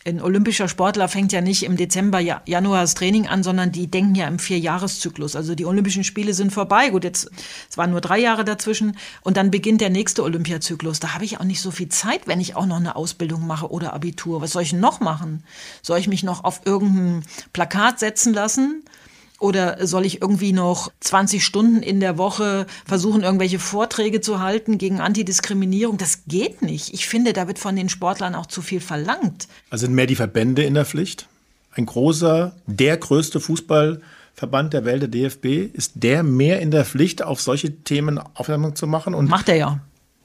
ein 0.05 0.21
olympischer 0.21 0.67
Sportler 0.67 1.07
fängt 1.07 1.31
ja 1.31 1.41
nicht 1.41 1.63
im 1.63 1.77
Dezember, 1.77 2.19
Januar 2.19 2.81
das 2.81 2.95
Training 2.95 3.27
an, 3.27 3.43
sondern 3.43 3.71
die 3.71 3.87
denken 3.87 4.15
ja 4.15 4.27
im 4.27 4.39
Vierjahreszyklus. 4.39 5.35
Also 5.35 5.53
die 5.53 5.65
Olympischen 5.65 6.03
Spiele 6.03 6.33
sind 6.33 6.51
vorbei. 6.51 6.89
Gut, 6.89 7.03
jetzt, 7.03 7.29
es 7.69 7.77
waren 7.77 7.91
nur 7.91 8.01
drei 8.01 8.19
Jahre 8.19 8.43
dazwischen 8.43 8.97
und 9.21 9.37
dann 9.37 9.51
beginnt 9.51 9.81
der 9.81 9.89
nächste 9.91 10.23
Olympiazyklus. 10.23 10.99
Da 10.99 11.13
habe 11.13 11.25
ich 11.25 11.39
auch 11.39 11.43
nicht 11.43 11.61
so 11.61 11.71
viel 11.71 11.89
Zeit, 11.89 12.27
wenn 12.27 12.39
ich 12.39 12.55
auch 12.55 12.65
noch 12.65 12.77
eine 12.77 12.95
Ausbildung 12.95 13.45
mache 13.45 13.69
oder 13.69 13.93
Abitur. 13.93 14.41
Was 14.41 14.51
soll 14.51 14.63
ich 14.63 14.73
noch 14.73 14.99
machen? 14.99 15.43
Soll 15.81 15.99
ich 15.99 16.07
mich 16.07 16.23
noch 16.23 16.43
auf 16.43 16.61
irgendein 16.65 17.23
Plakat 17.53 17.99
setzen 17.99 18.33
lassen? 18.33 18.83
Oder 19.41 19.87
soll 19.87 20.05
ich 20.05 20.21
irgendwie 20.21 20.53
noch 20.53 20.91
20 20.99 21.43
Stunden 21.43 21.81
in 21.81 21.99
der 21.99 22.19
Woche 22.19 22.67
versuchen, 22.85 23.23
irgendwelche 23.23 23.57
Vorträge 23.57 24.21
zu 24.21 24.39
halten 24.39 24.77
gegen 24.77 25.01
Antidiskriminierung? 25.01 25.97
Das 25.97 26.25
geht 26.27 26.61
nicht. 26.61 26.93
Ich 26.93 27.07
finde, 27.07 27.33
da 27.33 27.47
wird 27.47 27.57
von 27.57 27.75
den 27.75 27.89
Sportlern 27.89 28.35
auch 28.35 28.45
zu 28.45 28.61
viel 28.61 28.81
verlangt. 28.81 29.47
Also 29.71 29.87
sind 29.87 29.95
mehr 29.95 30.05
die 30.05 30.15
Verbände 30.15 30.61
in 30.61 30.75
der 30.75 30.85
Pflicht? 30.85 31.27
Ein 31.71 31.87
großer, 31.87 32.55
der 32.67 32.97
größte 32.97 33.39
Fußballverband 33.39 34.73
der 34.73 34.85
Welt, 34.85 35.01
der 35.01 35.09
DFB, 35.09 35.73
ist 35.73 35.93
der 35.95 36.21
mehr 36.21 36.59
in 36.61 36.69
der 36.69 36.85
Pflicht, 36.85 37.23
auf 37.23 37.41
solche 37.41 37.83
Themen 37.83 38.19
aufmerksam 38.19 38.75
zu 38.75 38.85
machen? 38.85 39.15
Und 39.15 39.27
Macht 39.27 39.49
er 39.49 39.55
ja 39.55 39.79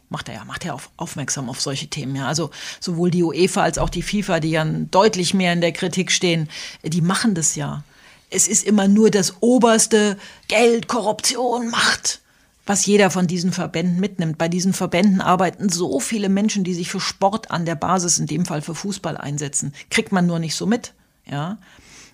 macht 0.08 0.28
er 0.28 0.36
ja, 0.36 0.44
macht 0.44 0.64
er 0.64 0.74
auf, 0.74 0.90
aufmerksam 0.96 1.48
auf 1.48 1.60
solche 1.60 1.88
Themen. 1.88 2.14
Ja. 2.14 2.28
Also 2.28 2.50
sowohl 2.78 3.10
die 3.10 3.24
UEFA 3.24 3.62
als 3.62 3.78
auch 3.78 3.90
die 3.90 4.02
FIFA, 4.02 4.38
die 4.38 4.50
ja 4.50 4.64
deutlich 4.64 5.34
mehr 5.34 5.52
in 5.52 5.60
der 5.60 5.72
Kritik 5.72 6.12
stehen, 6.12 6.48
die 6.84 7.00
machen 7.00 7.34
das 7.34 7.56
ja 7.56 7.82
es 8.30 8.48
ist 8.48 8.64
immer 8.66 8.88
nur 8.88 9.10
das 9.10 9.34
oberste 9.40 10.16
Geld, 10.48 10.88
Korruption, 10.88 11.70
Macht, 11.70 12.20
was 12.66 12.86
jeder 12.86 13.10
von 13.10 13.26
diesen 13.26 13.52
Verbänden 13.52 14.00
mitnimmt. 14.00 14.38
Bei 14.38 14.48
diesen 14.48 14.72
Verbänden 14.72 15.20
arbeiten 15.20 15.68
so 15.68 16.00
viele 16.00 16.28
Menschen, 16.28 16.64
die 16.64 16.74
sich 16.74 16.88
für 16.88 17.00
Sport 17.00 17.50
an 17.50 17.64
der 17.64 17.76
Basis, 17.76 18.18
in 18.18 18.26
dem 18.26 18.44
Fall 18.44 18.62
für 18.62 18.74
Fußball 18.74 19.16
einsetzen. 19.16 19.72
Kriegt 19.90 20.12
man 20.12 20.26
nur 20.26 20.38
nicht 20.38 20.54
so 20.54 20.66
mit, 20.66 20.92
ja. 21.24 21.58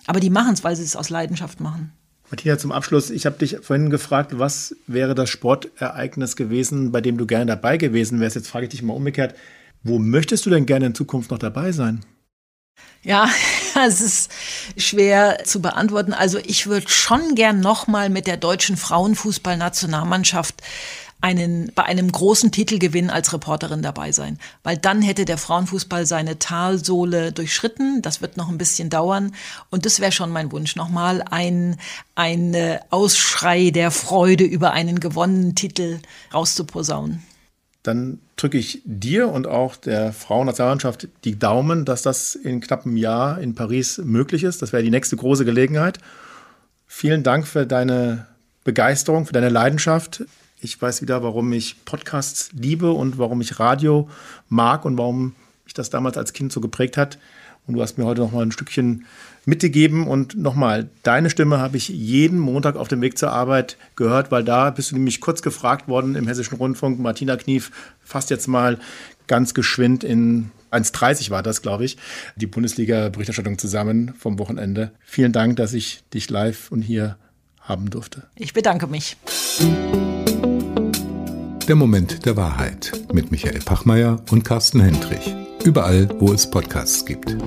Aber 0.05 0.19
die 0.19 0.29
machen 0.29 0.53
es, 0.53 0.63
weil 0.63 0.75
sie 0.75 0.83
es 0.83 0.95
aus 0.95 1.09
Leidenschaft 1.09 1.59
machen. 1.59 1.93
Martina, 2.29 2.57
zum 2.57 2.71
Abschluss, 2.71 3.09
ich 3.09 3.25
habe 3.25 3.37
dich 3.37 3.57
vorhin 3.61 3.89
gefragt, 3.89 4.37
was 4.39 4.75
wäre 4.87 5.13
das 5.13 5.29
Sportereignis 5.29 6.35
gewesen, 6.35 6.91
bei 6.91 6.99
dem 6.99 7.17
du 7.17 7.25
gerne 7.25 7.45
dabei 7.45 7.77
gewesen 7.77 8.19
wärst? 8.19 8.35
Jetzt 8.35 8.47
frage 8.47 8.65
ich 8.65 8.71
dich 8.71 8.81
mal 8.81 8.93
umgekehrt, 8.93 9.35
wo 9.83 9.99
möchtest 9.99 10.45
du 10.45 10.49
denn 10.49 10.65
gerne 10.65 10.87
in 10.87 10.95
Zukunft 10.95 11.31
noch 11.31 11.37
dabei 11.37 11.71
sein? 11.71 12.03
Ja, 13.03 13.29
es 13.87 14.01
ist 14.01 14.31
schwer 14.77 15.43
zu 15.45 15.61
beantworten. 15.61 16.13
Also 16.13 16.39
ich 16.39 16.67
würde 16.67 16.89
schon 16.89 17.35
gern 17.35 17.59
nochmal 17.59 18.09
mit 18.09 18.27
der 18.27 18.37
deutschen 18.37 18.77
Frauenfußballnationalmannschaft 18.77 20.61
einen, 21.21 21.71
bei 21.73 21.83
einem 21.83 22.11
großen 22.11 22.51
Titelgewinn 22.51 23.09
als 23.09 23.31
Reporterin 23.31 23.81
dabei 23.81 24.11
sein. 24.11 24.39
Weil 24.61 24.77
dann 24.77 25.01
hätte 25.01 25.23
der 25.23 25.37
Frauenfußball 25.37 26.05
seine 26.05 26.37
Talsohle 26.37 27.31
durchschritten. 27.31 28.01
Das 28.01 28.21
wird 28.21 28.35
noch 28.35 28.49
ein 28.49 28.57
bisschen 28.57 28.89
dauern. 28.89 29.33
Und 29.69 29.85
das 29.85 30.01
wäre 30.01 30.11
schon 30.11 30.31
mein 30.31 30.51
Wunsch. 30.51 30.75
Nochmal 30.75 31.23
ein, 31.31 31.77
ein 32.15 32.77
Ausschrei 32.89 33.69
der 33.69 33.91
Freude 33.91 34.43
über 34.43 34.73
einen 34.73 34.99
gewonnenen 34.99 35.55
Titel 35.55 35.99
rauszuposaunen. 36.33 37.23
Dann 37.83 38.19
drücke 38.37 38.57
ich 38.57 38.81
dir 38.85 39.29
und 39.29 39.45
auch 39.45 39.75
der 39.75 40.13
Frauennationalmannschaft 40.13 41.09
die 41.25 41.37
Daumen, 41.37 41.83
dass 41.83 42.01
das 42.01 42.35
in 42.35 42.61
knappem 42.61 42.95
Jahr 42.95 43.39
in 43.39 43.55
Paris 43.55 43.97
möglich 43.97 44.43
ist. 44.43 44.61
Das 44.61 44.71
wäre 44.71 44.83
die 44.83 44.89
nächste 44.89 45.17
große 45.17 45.43
Gelegenheit. 45.43 45.99
Vielen 46.87 47.23
Dank 47.23 47.45
für 47.45 47.65
deine 47.65 48.25
Begeisterung, 48.63 49.25
für 49.25 49.33
deine 49.33 49.49
Leidenschaft. 49.49 50.23
Ich 50.61 50.81
weiß 50.81 51.01
wieder, 51.01 51.23
warum 51.23 51.51
ich 51.51 51.83
Podcasts 51.83 52.51
liebe 52.53 52.91
und 52.91 53.17
warum 53.17 53.41
ich 53.41 53.59
Radio 53.59 54.09
mag 54.47 54.85
und 54.85 54.97
warum 54.97 55.35
mich 55.65 55.73
das 55.73 55.89
damals 55.89 56.17
als 56.17 56.31
Kind 56.31 56.53
so 56.53 56.61
geprägt 56.61 56.95
hat. 56.95 57.19
Und 57.67 57.75
du 57.75 57.81
hast 57.81 57.97
mir 57.97 58.05
heute 58.05 58.21
noch 58.21 58.31
mal 58.31 58.43
ein 58.43 58.51
Stückchen 58.51 59.05
mitgegeben. 59.45 60.07
Und 60.07 60.37
nochmal, 60.37 60.89
deine 61.03 61.29
Stimme 61.29 61.59
habe 61.59 61.77
ich 61.77 61.89
jeden 61.89 62.39
Montag 62.39 62.75
auf 62.75 62.87
dem 62.87 63.01
Weg 63.01 63.17
zur 63.17 63.31
Arbeit 63.31 63.77
gehört, 63.95 64.31
weil 64.31 64.43
da 64.43 64.69
bist 64.69 64.91
du 64.91 64.95
nämlich 64.95 65.21
kurz 65.21 65.41
gefragt 65.41 65.87
worden 65.87 66.15
im 66.15 66.27
Hessischen 66.27 66.57
Rundfunk. 66.57 66.99
Martina 66.99 67.35
Knief 67.35 67.71
fasst 68.01 68.29
jetzt 68.29 68.47
mal 68.47 68.79
ganz 69.27 69.53
geschwind 69.53 70.03
in 70.03 70.51
1,30 70.71 71.29
war 71.29 71.43
das, 71.43 71.61
glaube 71.61 71.85
ich, 71.85 71.97
die 72.35 72.47
Bundesliga-Berichterstattung 72.47 73.59
zusammen 73.59 74.13
vom 74.17 74.39
Wochenende. 74.39 74.91
Vielen 75.03 75.31
Dank, 75.31 75.55
dass 75.57 75.73
ich 75.73 76.03
dich 76.13 76.29
live 76.29 76.71
und 76.71 76.81
hier 76.81 77.17
haben 77.61 77.89
durfte. 77.89 78.23
Ich 78.35 78.53
bedanke 78.53 78.87
mich. 78.87 79.15
Der 81.67 81.75
Moment 81.75 82.25
der 82.25 82.35
Wahrheit 82.35 82.91
mit 83.13 83.31
Michael 83.31 83.59
Pachmeier 83.59 84.21
und 84.31 84.43
Carsten 84.43 84.81
Hendrich. 84.81 85.33
Überall, 85.63 86.09
wo 86.19 86.33
es 86.33 86.49
Podcasts 86.49 87.05
gibt. 87.05 87.37